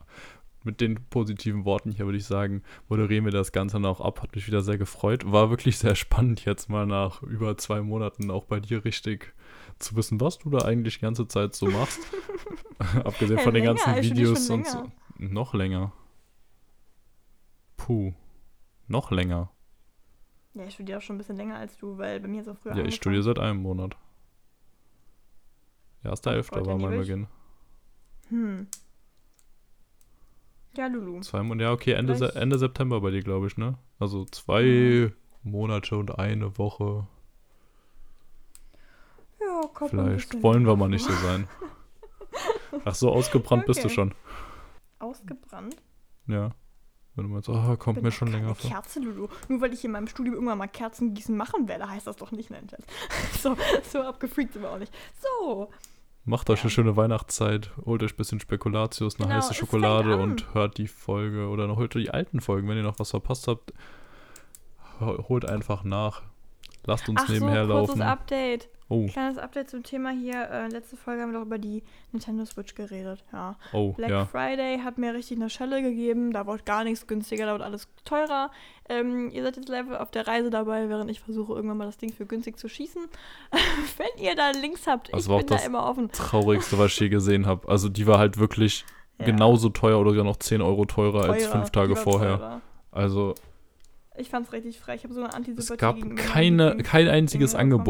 Mit 0.63 0.79
den 0.79 0.95
positiven 1.09 1.65
Worten 1.65 1.91
hier 1.91 2.05
würde 2.05 2.17
ich 2.17 2.25
sagen, 2.25 2.63
moderieren 2.87 3.25
wir 3.25 3.33
das 3.33 3.51
Ganze 3.51 3.81
noch 3.81 3.99
ab. 3.99 4.21
Hat 4.21 4.33
mich 4.35 4.47
wieder 4.47 4.61
sehr 4.61 4.77
gefreut. 4.77 5.29
War 5.29 5.49
wirklich 5.49 5.77
sehr 5.79 5.95
spannend, 5.95 6.45
jetzt 6.45 6.69
mal 6.69 6.85
nach 6.85 7.21
über 7.23 7.57
zwei 7.57 7.81
Monaten 7.81 8.31
auch 8.31 8.45
bei 8.45 8.61
dir 8.61 8.85
richtig 8.85 9.33
zu 9.79 9.97
wissen, 9.97 10.21
was 10.21 10.37
du 10.37 10.49
da 10.49 10.59
eigentlich 10.59 10.99
die 10.99 11.01
ganze 11.01 11.27
Zeit 11.27 11.53
so 11.53 11.65
machst. 11.65 11.99
Abgesehen 13.03 13.35
Hey, 13.35 13.43
von 13.43 13.53
den 13.53 13.65
länger, 13.65 13.75
ganzen 13.75 13.99
ich 13.99 14.07
finde 14.07 14.21
Videos 14.21 14.49
und 14.49 14.65
so. 14.65 14.89
Noch 15.17 15.53
länger. 15.53 15.91
Puh. 17.75 18.13
Noch 18.87 19.11
länger. 19.11 19.51
Ja, 20.57 20.65
ich 20.65 20.73
studiere 20.73 20.97
auch 20.97 21.01
schon 21.01 21.15
ein 21.15 21.19
bisschen 21.19 21.37
länger 21.37 21.57
als 21.57 21.77
du, 21.77 21.97
weil 21.97 22.19
bei 22.19 22.27
mir 22.27 22.41
ist 22.41 22.47
auch 22.47 22.57
früher 22.57 22.75
Ja, 22.75 22.83
ich 22.83 22.95
studiere 22.95 23.23
seit 23.23 23.37
einem 23.39 23.61
Monat. 23.61 23.95
Erster 26.03 26.31
Oh 26.31 26.35
Elfter 26.35 26.65
war 26.65 26.77
mein 26.77 26.97
Beginn. 26.97 27.27
Hm. 28.29 28.67
Ja, 30.75 30.87
Lulu. 30.87 31.21
Zwei 31.21 31.43
Monate, 31.43 31.63
ja, 31.63 31.71
okay, 31.71 31.93
Ende, 31.93 32.15
Se 32.15 32.35
Ende 32.35 32.57
September 32.57 33.01
bei 33.01 33.11
dir, 33.11 33.21
glaube 33.21 33.47
ich, 33.47 33.57
ne? 33.57 33.77
Also 33.99 34.25
zwei 34.25 35.11
Monate 35.43 35.97
und 35.97 36.17
eine 36.17 36.57
Woche. 36.57 37.07
Ja, 39.39 39.61
ein 39.61 39.89
Vielleicht 39.89 40.41
wollen 40.43 40.65
wir 40.65 40.75
mal 40.75 40.89
nicht 40.89 41.03
so 41.03 41.13
sein. 41.13 41.47
Ach 42.85 42.95
so, 42.95 43.11
ausgebrannt 43.11 43.65
bist 43.65 43.83
du 43.83 43.87
Okay. 43.87 43.95
schon. 43.95 44.13
Ausgebrannt? 44.99 45.77
Ja. 46.27 46.51
Wenn 47.17 47.27
du 47.27 47.33
meinst, 47.33 47.49
ah, 47.49 47.75
kommt 47.77 48.01
mir 48.01 48.11
schon 48.11 48.31
länger 48.31 48.53
vor. 48.55 48.69
Kerze, 48.69 48.99
Lulu. 49.01 49.27
Nur 49.49 49.59
weil 49.59 49.73
ich 49.73 49.83
in 49.83 49.91
meinem 49.91 50.07
Studium 50.07 50.35
irgendwann 50.35 50.59
mal 50.59 50.67
Kerzen 50.67 51.13
gießen 51.15 51.35
machen 51.35 51.67
werde, 51.67 51.89
heißt 51.89 52.07
das 52.07 52.15
doch 52.15 52.31
nicht, 52.31 52.49
nein, 52.51 52.69
Schatz. 52.69 52.83
So, 53.41 53.57
so 53.91 54.01
abgefreakt 54.03 54.53
sind 54.53 54.61
wir 54.61 54.69
auch 54.71 54.77
nicht. 54.79 54.93
So, 55.19 55.69
Macht 56.25 56.49
euch 56.49 56.61
eine 56.61 56.69
schöne 56.69 56.95
Weihnachtszeit, 56.97 57.71
holt 57.85 58.03
euch 58.03 58.13
ein 58.13 58.17
bisschen 58.17 58.39
Spekulatius, 58.41 59.15
eine 59.15 59.27
Genau, 59.27 59.37
heiße 59.37 59.53
Schokolade 59.53 60.17
und 60.17 60.53
hört 60.53 60.77
die 60.77 60.87
Folge 60.87 61.47
oder 61.47 61.67
noch 61.67 61.77
holt 61.77 61.93
die 61.95 62.09
alten 62.11 62.39
Folgen, 62.41 62.67
wenn 62.67 62.75
ihr 62.77 62.83
noch 62.83 62.99
was 62.99 63.09
verpasst 63.11 63.47
habt. 63.47 63.73
ho- 64.99 65.25
Holt 65.29 65.45
einfach 65.49 65.83
nach. 65.83 66.21
Lasst 66.85 67.07
uns 67.09 67.21
ach 67.23 67.27
so, 67.27 67.33
nebenher 67.33 67.65
kurzes 67.65 67.95
laufen. 67.97 68.01
Update. 68.01 68.69
Oh, 68.89 69.05
Kleines 69.07 69.37
Update 69.37 69.69
zum 69.69 69.83
Thema 69.83 70.11
hier. 70.11 70.49
Äh, 70.49 70.69
letzte 70.69 70.95
Folge 70.95 71.21
haben 71.21 71.31
wir 71.33 71.39
doch 71.39 71.45
über 71.45 71.57
die 71.57 71.83
Nintendo 72.13 72.45
Switch 72.45 72.73
geredet. 72.73 73.23
Ja. 73.33 73.57
oh, 73.73 73.91
Black 73.91 74.09
ja. 74.09 74.25
Friday 74.25 74.79
hat 74.79 74.97
mir 74.97 75.13
richtig 75.13 75.37
eine 75.37 75.49
Schelle 75.49 75.81
gegeben. 75.81 76.31
Da 76.31 76.45
wurde 76.47 76.63
gar 76.63 76.85
nichts 76.85 77.05
günstiger, 77.05 77.47
da 77.47 77.53
wurde 77.53 77.65
alles 77.65 77.89
teurer. 78.05 78.49
Ähm, 78.87 79.29
ihr 79.31 79.43
seid 79.43 79.57
jetzt 79.57 79.67
live 79.67 79.91
auf 79.91 80.09
der 80.11 80.25
Reise 80.25 80.49
dabei, 80.49 80.87
während 80.87 81.11
ich 81.11 81.19
versuche, 81.19 81.53
irgendwann 81.53 81.77
mal 81.77 81.85
das 81.85 81.97
Ding 81.97 82.13
für 82.13 82.25
günstig 82.25 82.57
zu 82.57 82.69
schießen. 82.69 83.01
Wenn 83.97 84.23
ihr 84.23 84.35
da 84.35 84.51
Links 84.51 84.87
habt, 84.87 85.11
Das 85.13 85.23
ich 85.23 85.29
war 85.29 85.39
bin 85.39 85.47
da 85.47 85.55
das 85.55 85.65
immer 85.65 85.85
offen. 85.85 86.09
Traurigste, 86.11 86.77
was 86.77 86.93
ich 86.93 86.99
je 87.01 87.09
gesehen 87.09 87.45
habe. 87.45 87.67
Also 87.67 87.89
die 87.89 88.07
war 88.07 88.19
halt 88.19 88.37
wirklich 88.37 88.85
Ja. 89.19 89.25
genauso 89.25 89.67
teuer 89.67 89.99
oder 89.99 90.11
sogar 90.11 90.23
noch 90.23 90.37
10 90.37 90.61
Euro 90.61 90.85
teurer, 90.85 91.29
als 91.29 91.43
Teurer, 91.43 91.51
fünf 91.57 91.71
Tage 91.71 91.95
vorher. 91.97 92.37
teurer. 92.37 92.61
Also 92.91 93.35
Ich 94.15 94.29
fand's 94.29 94.53
richtig 94.53 94.79
frei. 94.79 94.95
Ich 94.95 95.03
habe 95.03 95.13
so 95.13 95.19
eine 95.19 95.29
es 95.29 95.35
Antisympathie 95.35 95.77
gab 95.77 95.95
gegenüber 95.95 96.21
keine, 96.23 96.77
kein 96.77 97.09
einziges 97.09 97.51
Dinge 97.51 97.77
bekommen. 97.77 97.83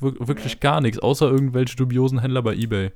Wirklich 0.00 0.54
Nee. 0.54 0.60
gar 0.60 0.80
nichts, 0.80 0.98
außer 0.98 1.30
irgendwelche 1.30 1.76
dubiosen 1.76 2.20
Händler 2.20 2.42
bei 2.42 2.54
Ebay. 2.54 2.92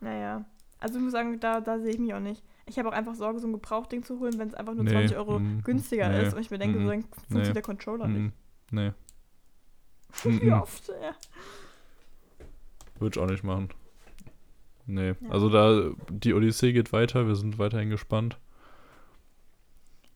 Naja. 0.00 0.44
Also 0.78 0.96
ich 0.96 1.02
muss 1.02 1.12
sagen, 1.12 1.38
da, 1.40 1.60
da 1.60 1.78
sehe 1.78 1.92
ich 1.92 1.98
mich 1.98 2.14
auch 2.14 2.20
nicht. 2.20 2.42
Ich 2.66 2.78
habe 2.78 2.88
auch 2.88 2.92
einfach 2.92 3.14
Sorge, 3.14 3.38
so 3.38 3.46
ein 3.46 3.52
Gebrauchding 3.52 4.02
zu 4.02 4.18
holen, 4.20 4.38
wenn 4.38 4.48
es 4.48 4.54
einfach 4.54 4.74
nur 4.74 4.84
Nee, 4.84 4.92
20 4.92 5.16
Euro 5.16 5.38
mm, 5.38 5.62
günstiger 5.62 6.08
nee, 6.08 6.22
ist. 6.22 6.34
Und 6.34 6.40
ich 6.40 6.50
mir 6.50 6.58
denke, 6.58 6.78
mm, 6.78 6.82
so 6.84 6.90
dann 6.90 7.02
funktioniert 7.02 7.46
nee, 7.48 7.52
der 7.52 7.62
Controller 7.62 8.08
nicht. 8.08 8.34
Nee. 8.70 8.92
Wie 10.24 10.52
oft? 10.52 10.88
Ja. 10.88 11.14
Würde 12.98 13.18
ich 13.18 13.22
auch 13.22 13.30
nicht 13.30 13.44
machen. 13.44 13.68
Nee. 14.86 15.14
Ja. 15.20 15.30
Also 15.30 15.48
da, 15.48 15.90
die 16.08 16.32
Odyssee 16.32 16.72
geht 16.72 16.92
weiter, 16.92 17.26
wir 17.26 17.34
sind 17.34 17.58
weiterhin 17.58 17.90
gespannt. 17.90 18.38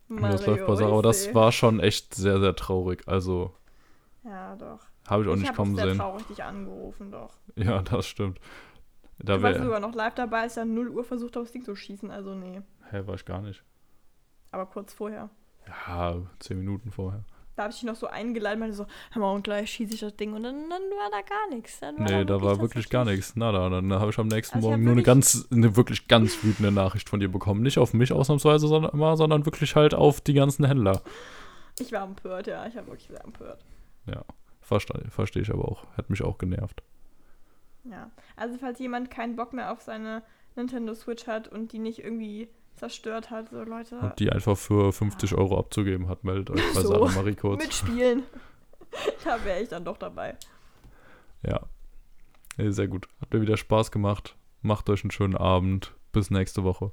Das 0.08 0.46
läuft 0.46 0.66
bei 0.66 0.76
Sarah, 0.76 0.92
aber 0.92 1.02
das 1.02 1.34
war 1.34 1.50
schon 1.50 1.80
echt 1.80 2.14
sehr, 2.14 2.38
sehr 2.40 2.54
traurig. 2.54 3.02
Also 3.06 3.54
Ja, 4.22 4.54
doch. 4.56 4.80
Habe 5.08 5.22
ich 5.22 5.28
auch 5.28 5.32
ich 5.34 5.40
nicht 5.40 5.48
habe 5.48 5.56
kommen 5.56 5.76
sehen. 5.76 5.96
traurig 5.98 6.26
dich 6.26 6.42
angerufen, 6.42 7.10
doch. 7.10 7.34
Ja, 7.56 7.82
das 7.82 8.06
stimmt. 8.06 8.38
Da 9.18 9.36
du 9.36 9.42
warst 9.42 9.60
sogar 9.62 9.80
noch 9.80 9.94
live 9.94 10.14
dabei, 10.14 10.40
als 10.42 10.56
er 10.56 10.64
0 10.64 10.88
Uhr 10.88 11.04
versucht 11.04 11.36
aufs 11.36 11.52
Ding 11.52 11.64
zu 11.64 11.76
schießen. 11.76 12.10
Also 12.10 12.34
nee. 12.34 12.60
Hä, 12.90 13.02
war 13.06 13.14
ich 13.14 13.24
gar 13.24 13.40
nicht. 13.42 13.62
Aber 14.50 14.66
kurz 14.66 14.92
vorher. 14.92 15.30
Ja, 15.86 16.16
zehn 16.40 16.58
Minuten 16.58 16.90
vorher. 16.90 17.24
Da 17.56 17.62
habe 17.62 17.72
ich 17.72 17.78
dich 17.78 17.86
noch 17.88 17.94
so 17.94 18.08
eingeladen, 18.08 18.58
meinte 18.58 18.74
so, 18.74 18.84
hör 19.12 19.22
mal, 19.22 19.30
und 19.32 19.44
gleich 19.44 19.70
schieße 19.70 19.94
ich 19.94 20.00
das 20.00 20.16
Ding. 20.16 20.32
Und 20.32 20.42
dann, 20.42 20.68
dann 20.68 20.82
war 20.82 21.08
da 21.12 21.20
gar 21.22 21.48
nichts. 21.56 21.80
Nee, 21.98 22.24
da 22.24 22.42
war 22.42 22.60
wirklich 22.60 22.90
gar 22.90 23.04
nichts. 23.04 23.36
Nada. 23.36 23.68
Dann 23.68 23.92
habe 23.92 24.10
ich 24.10 24.18
am 24.18 24.26
nächsten 24.26 24.56
Also 24.56 24.68
ich 24.68 24.70
Morgen 24.72 24.82
nur 24.82 24.92
eine 24.92 24.96
wirklich- 25.02 25.06
ganz, 25.06 25.48
eine 25.52 25.76
wirklich 25.76 26.08
ganz 26.08 26.42
wütende 26.42 26.72
Nachricht 26.72 27.08
von 27.08 27.20
dir 27.20 27.28
bekommen. 27.30 27.62
Nicht 27.62 27.78
auf 27.78 27.94
mich 27.94 28.12
ausnahmsweise 28.12 28.66
sondern, 28.66 28.90
immer, 28.92 29.16
sondern 29.16 29.46
wirklich 29.46 29.76
halt 29.76 29.94
auf 29.94 30.20
die 30.20 30.34
ganzen 30.34 30.64
Händler. 30.64 31.00
Ich 31.78 31.92
war 31.92 32.02
empört, 32.02 32.48
ja. 32.48 32.66
Ich 32.66 32.74
war 32.74 32.84
wirklich 32.88 33.06
sehr 33.06 33.24
empört. 33.24 33.64
Verstehe 34.64 35.04
versteh 35.10 35.40
ich 35.40 35.52
aber 35.52 35.66
auch. 35.66 35.86
Hat 35.96 36.10
mich 36.10 36.22
auch 36.22 36.38
genervt. 36.38 36.82
Ja. 37.84 38.10
Also 38.36 38.56
falls 38.58 38.78
jemand 38.78 39.10
keinen 39.10 39.36
Bock 39.36 39.52
mehr 39.52 39.70
auf 39.70 39.82
seine 39.82 40.22
Nintendo 40.56 40.94
Switch 40.94 41.26
hat 41.26 41.48
und 41.48 41.72
die 41.72 41.78
nicht 41.78 41.98
irgendwie 42.02 42.48
zerstört 42.76 43.30
hat, 43.30 43.50
so 43.50 43.62
Leute, 43.62 43.98
Und 43.98 44.18
die 44.18 44.30
einfach 44.32 44.56
für 44.56 44.92
50 44.92 45.34
Euro 45.34 45.58
abzugeben 45.58 46.08
hat, 46.08 46.24
meldet 46.24 46.50
euch 46.50 46.62
bei 46.74 46.80
So. 46.80 46.88
Sarah 46.88 47.10
Marie 47.12 47.34
kurz. 47.40 47.62
mitspielen. 47.62 48.22
da 49.24 49.44
wäre 49.44 49.60
ich 49.60 49.68
dann 49.68 49.84
doch 49.84 49.98
dabei. 49.98 50.36
Ja. 51.42 51.60
Nee, 52.56 52.70
sehr 52.70 52.88
gut. 52.88 53.06
Hat 53.20 53.32
mir 53.32 53.40
wieder 53.42 53.56
Spaß 53.56 53.90
gemacht. 53.92 54.34
Macht 54.62 54.88
euch 54.88 55.04
einen 55.04 55.10
schönen 55.10 55.36
Abend. 55.36 55.94
Bis 56.12 56.30
nächste 56.30 56.64
Woche. 56.64 56.90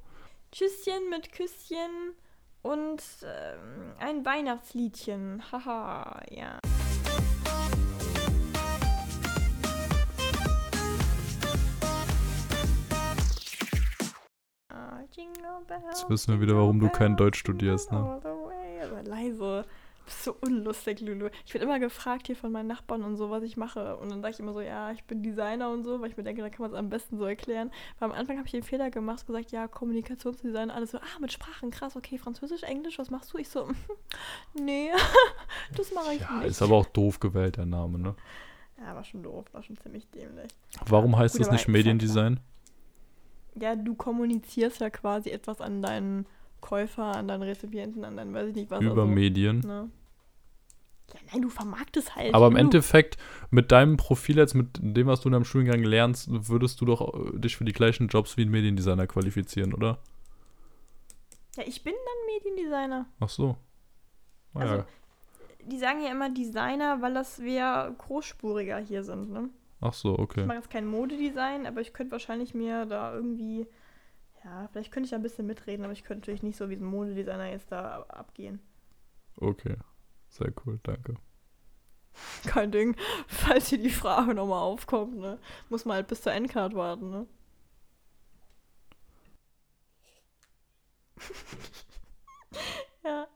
Tschüsschen 0.51 1.09
mit 1.09 1.31
Küsschen 1.31 2.15
und 2.63 3.01
ähm, 3.23 3.93
ein 3.99 4.25
Weihnachtsliedchen. 4.25 5.41
Haha, 5.51 6.21
ja. 6.29 6.59
Jetzt 15.89 16.09
wissen 16.09 16.33
wir 16.33 16.41
wieder, 16.41 16.55
warum 16.57 16.79
du 16.79 16.89
kein 16.89 17.17
Deutsch 17.17 17.39
studierst, 17.39 17.91
ne? 17.91 17.97
Aber 17.97 19.03
leise. 19.03 19.65
Bist 20.05 20.23
so 20.23 20.35
unlustig, 20.41 20.99
Lulu. 21.01 21.29
Ich 21.45 21.53
werde 21.53 21.65
immer 21.65 21.79
gefragt 21.79 22.25
hier 22.25 22.35
von 22.35 22.51
meinen 22.51 22.65
Nachbarn 22.67 23.03
und 23.03 23.17
so, 23.17 23.29
was 23.29 23.43
ich 23.43 23.55
mache. 23.55 23.97
Und 23.97 24.09
dann 24.09 24.21
sage 24.21 24.33
ich 24.33 24.39
immer 24.39 24.51
so, 24.53 24.59
ja, 24.61 24.91
ich 24.91 25.03
bin 25.03 25.21
Designer 25.21 25.69
und 25.69 25.83
so, 25.83 26.01
weil 26.01 26.09
ich 26.09 26.17
mir 26.17 26.23
denke, 26.23 26.41
da 26.41 26.49
kann 26.49 26.63
man 26.63 26.71
es 26.71 26.77
am 26.77 26.89
besten 26.89 27.17
so 27.19 27.25
erklären. 27.25 27.69
Weil 27.99 28.09
am 28.09 28.15
Anfang 28.15 28.37
habe 28.37 28.47
ich 28.47 28.51
den 28.51 28.63
Fehler 28.63 28.89
gemacht, 28.89 29.27
gesagt, 29.27 29.51
ja, 29.51 29.67
Kommunikationsdesign, 29.67 30.71
alles 30.71 30.91
so, 30.91 30.97
ah, 30.97 31.19
mit 31.19 31.31
Sprachen, 31.31 31.69
krass, 31.69 31.95
okay, 31.95 32.17
Französisch, 32.17 32.63
Englisch, 32.63 32.97
was 32.97 33.11
machst 33.11 33.31
du? 33.31 33.37
Ich 33.37 33.49
so, 33.49 33.67
nee, 34.59 34.89
das 35.77 35.93
mache 35.93 36.15
ich 36.15 36.21
Ja, 36.21 36.37
nicht. 36.37 36.47
ist 36.47 36.61
aber 36.63 36.77
auch 36.77 36.87
doof 36.87 37.19
gewählt, 37.19 37.57
der 37.57 37.67
Name, 37.67 37.99
ne? 37.99 38.15
ja, 38.79 38.95
war 38.95 39.03
schon 39.03 39.21
doof, 39.21 39.45
war 39.51 39.61
schon 39.61 39.77
ziemlich 39.77 40.09
dämlich. 40.09 40.51
Warum 40.87 41.15
heißt 41.15 41.37
Gut, 41.37 41.45
aber 41.45 41.53
nicht 41.53 41.67
Mediendesign? 41.67 42.39
Ja, 43.59 43.75
du 43.75 43.95
kommunizierst 43.95 44.79
ja 44.79 44.89
quasi 44.89 45.29
etwas 45.29 45.61
an 45.61 45.81
deinen 45.81 46.25
Käufer, 46.61 47.15
an 47.15 47.27
deinen 47.27 47.43
Rezipienten, 47.43 48.05
an 48.05 48.15
deinen, 48.15 48.33
weiß 48.33 48.49
ich 48.49 48.55
nicht 48.55 48.71
was. 48.71 48.81
Über 48.81 49.01
also, 49.01 49.07
Medien. 49.07 49.59
Ne? 49.59 49.89
Ja, 51.13 51.19
nein, 51.31 51.41
du 51.41 51.49
vermarktest 51.49 52.15
halt. 52.15 52.33
Aber 52.33 52.47
im. 52.47 52.55
Endeffekt, 52.55 53.17
mit 53.49 53.71
deinem 53.71 53.97
Profil 53.97 54.37
jetzt, 54.37 54.53
mit 54.53 54.79
dem, 54.79 55.07
was 55.07 55.21
du 55.21 55.29
in 55.29 55.33
deinem 55.33 55.45
Studiengang 55.45 55.83
lernst, 55.83 56.27
würdest 56.29 56.79
du 56.79 56.85
doch 56.85 57.13
äh, 57.13 57.39
dich 57.39 57.57
für 57.57 57.65
die 57.65 57.73
gleichen 57.73 58.07
Jobs 58.07 58.37
wie 58.37 58.43
ein 58.43 58.51
Mediendesigner 58.51 59.07
qualifizieren, 59.07 59.73
oder? 59.73 59.99
Ja, 61.57 61.63
ich 61.65 61.83
bin 61.83 61.93
dann 61.93 62.35
Mediendesigner. 62.35 63.05
Ach 63.19 63.29
so. 63.29 63.57
Ah, 64.53 64.59
Also. 64.59 64.83
Die 65.63 65.77
sagen 65.77 66.01
ja 66.01 66.11
immer 66.11 66.29
Designer, 66.29 67.01
weil 67.01 67.13
das 67.13 67.39
wir 67.39 67.93
großspuriger 67.97 68.79
hier 68.79 69.03
sind, 69.03 69.29
ne? 69.31 69.49
Ach 69.81 69.93
so, 69.93 70.17
okay. 70.17 70.41
Ich 70.41 70.45
mache 70.45 70.57
jetzt 70.57 70.69
kein 70.69 70.85
Modedesign, 70.85 71.65
aber 71.65 71.81
ich 71.81 71.91
könnte 71.91 72.11
wahrscheinlich 72.11 72.53
mir 72.53 72.85
da 72.85 73.13
irgendwie, 73.13 73.67
ja, 74.43 74.67
vielleicht 74.71 74.91
könnte 74.91 75.05
ich 75.05 75.11
da 75.11 75.15
ein 75.17 75.23
bisschen 75.23 75.47
mitreden, 75.47 75.83
aber 75.83 75.93
ich 75.93 76.03
könnte 76.03 76.21
natürlich 76.21 76.43
nicht 76.43 76.57
so 76.57 76.69
wie 76.69 76.75
ein 76.75 76.83
Modedesigner 76.83 77.49
jetzt 77.49 77.71
da 77.71 78.03
abgehen. 78.03 78.59
Okay, 79.37 79.77
sehr 80.29 80.53
cool, 80.65 80.79
danke. 80.83 81.15
Kein 82.45 82.71
Ding, 82.71 82.95
falls 83.27 83.69
hier 83.69 83.79
die 83.79 83.89
Frage 83.89 84.35
nochmal 84.35 84.61
aufkommt, 84.61 85.17
ne? 85.17 85.39
Muss 85.69 85.85
man 85.85 85.95
halt 85.95 86.07
bis 86.07 86.21
zur 86.21 86.33
Endcard 86.33 86.75
warten, 86.75 87.09
ne? 87.09 87.27
ja. 93.03 93.27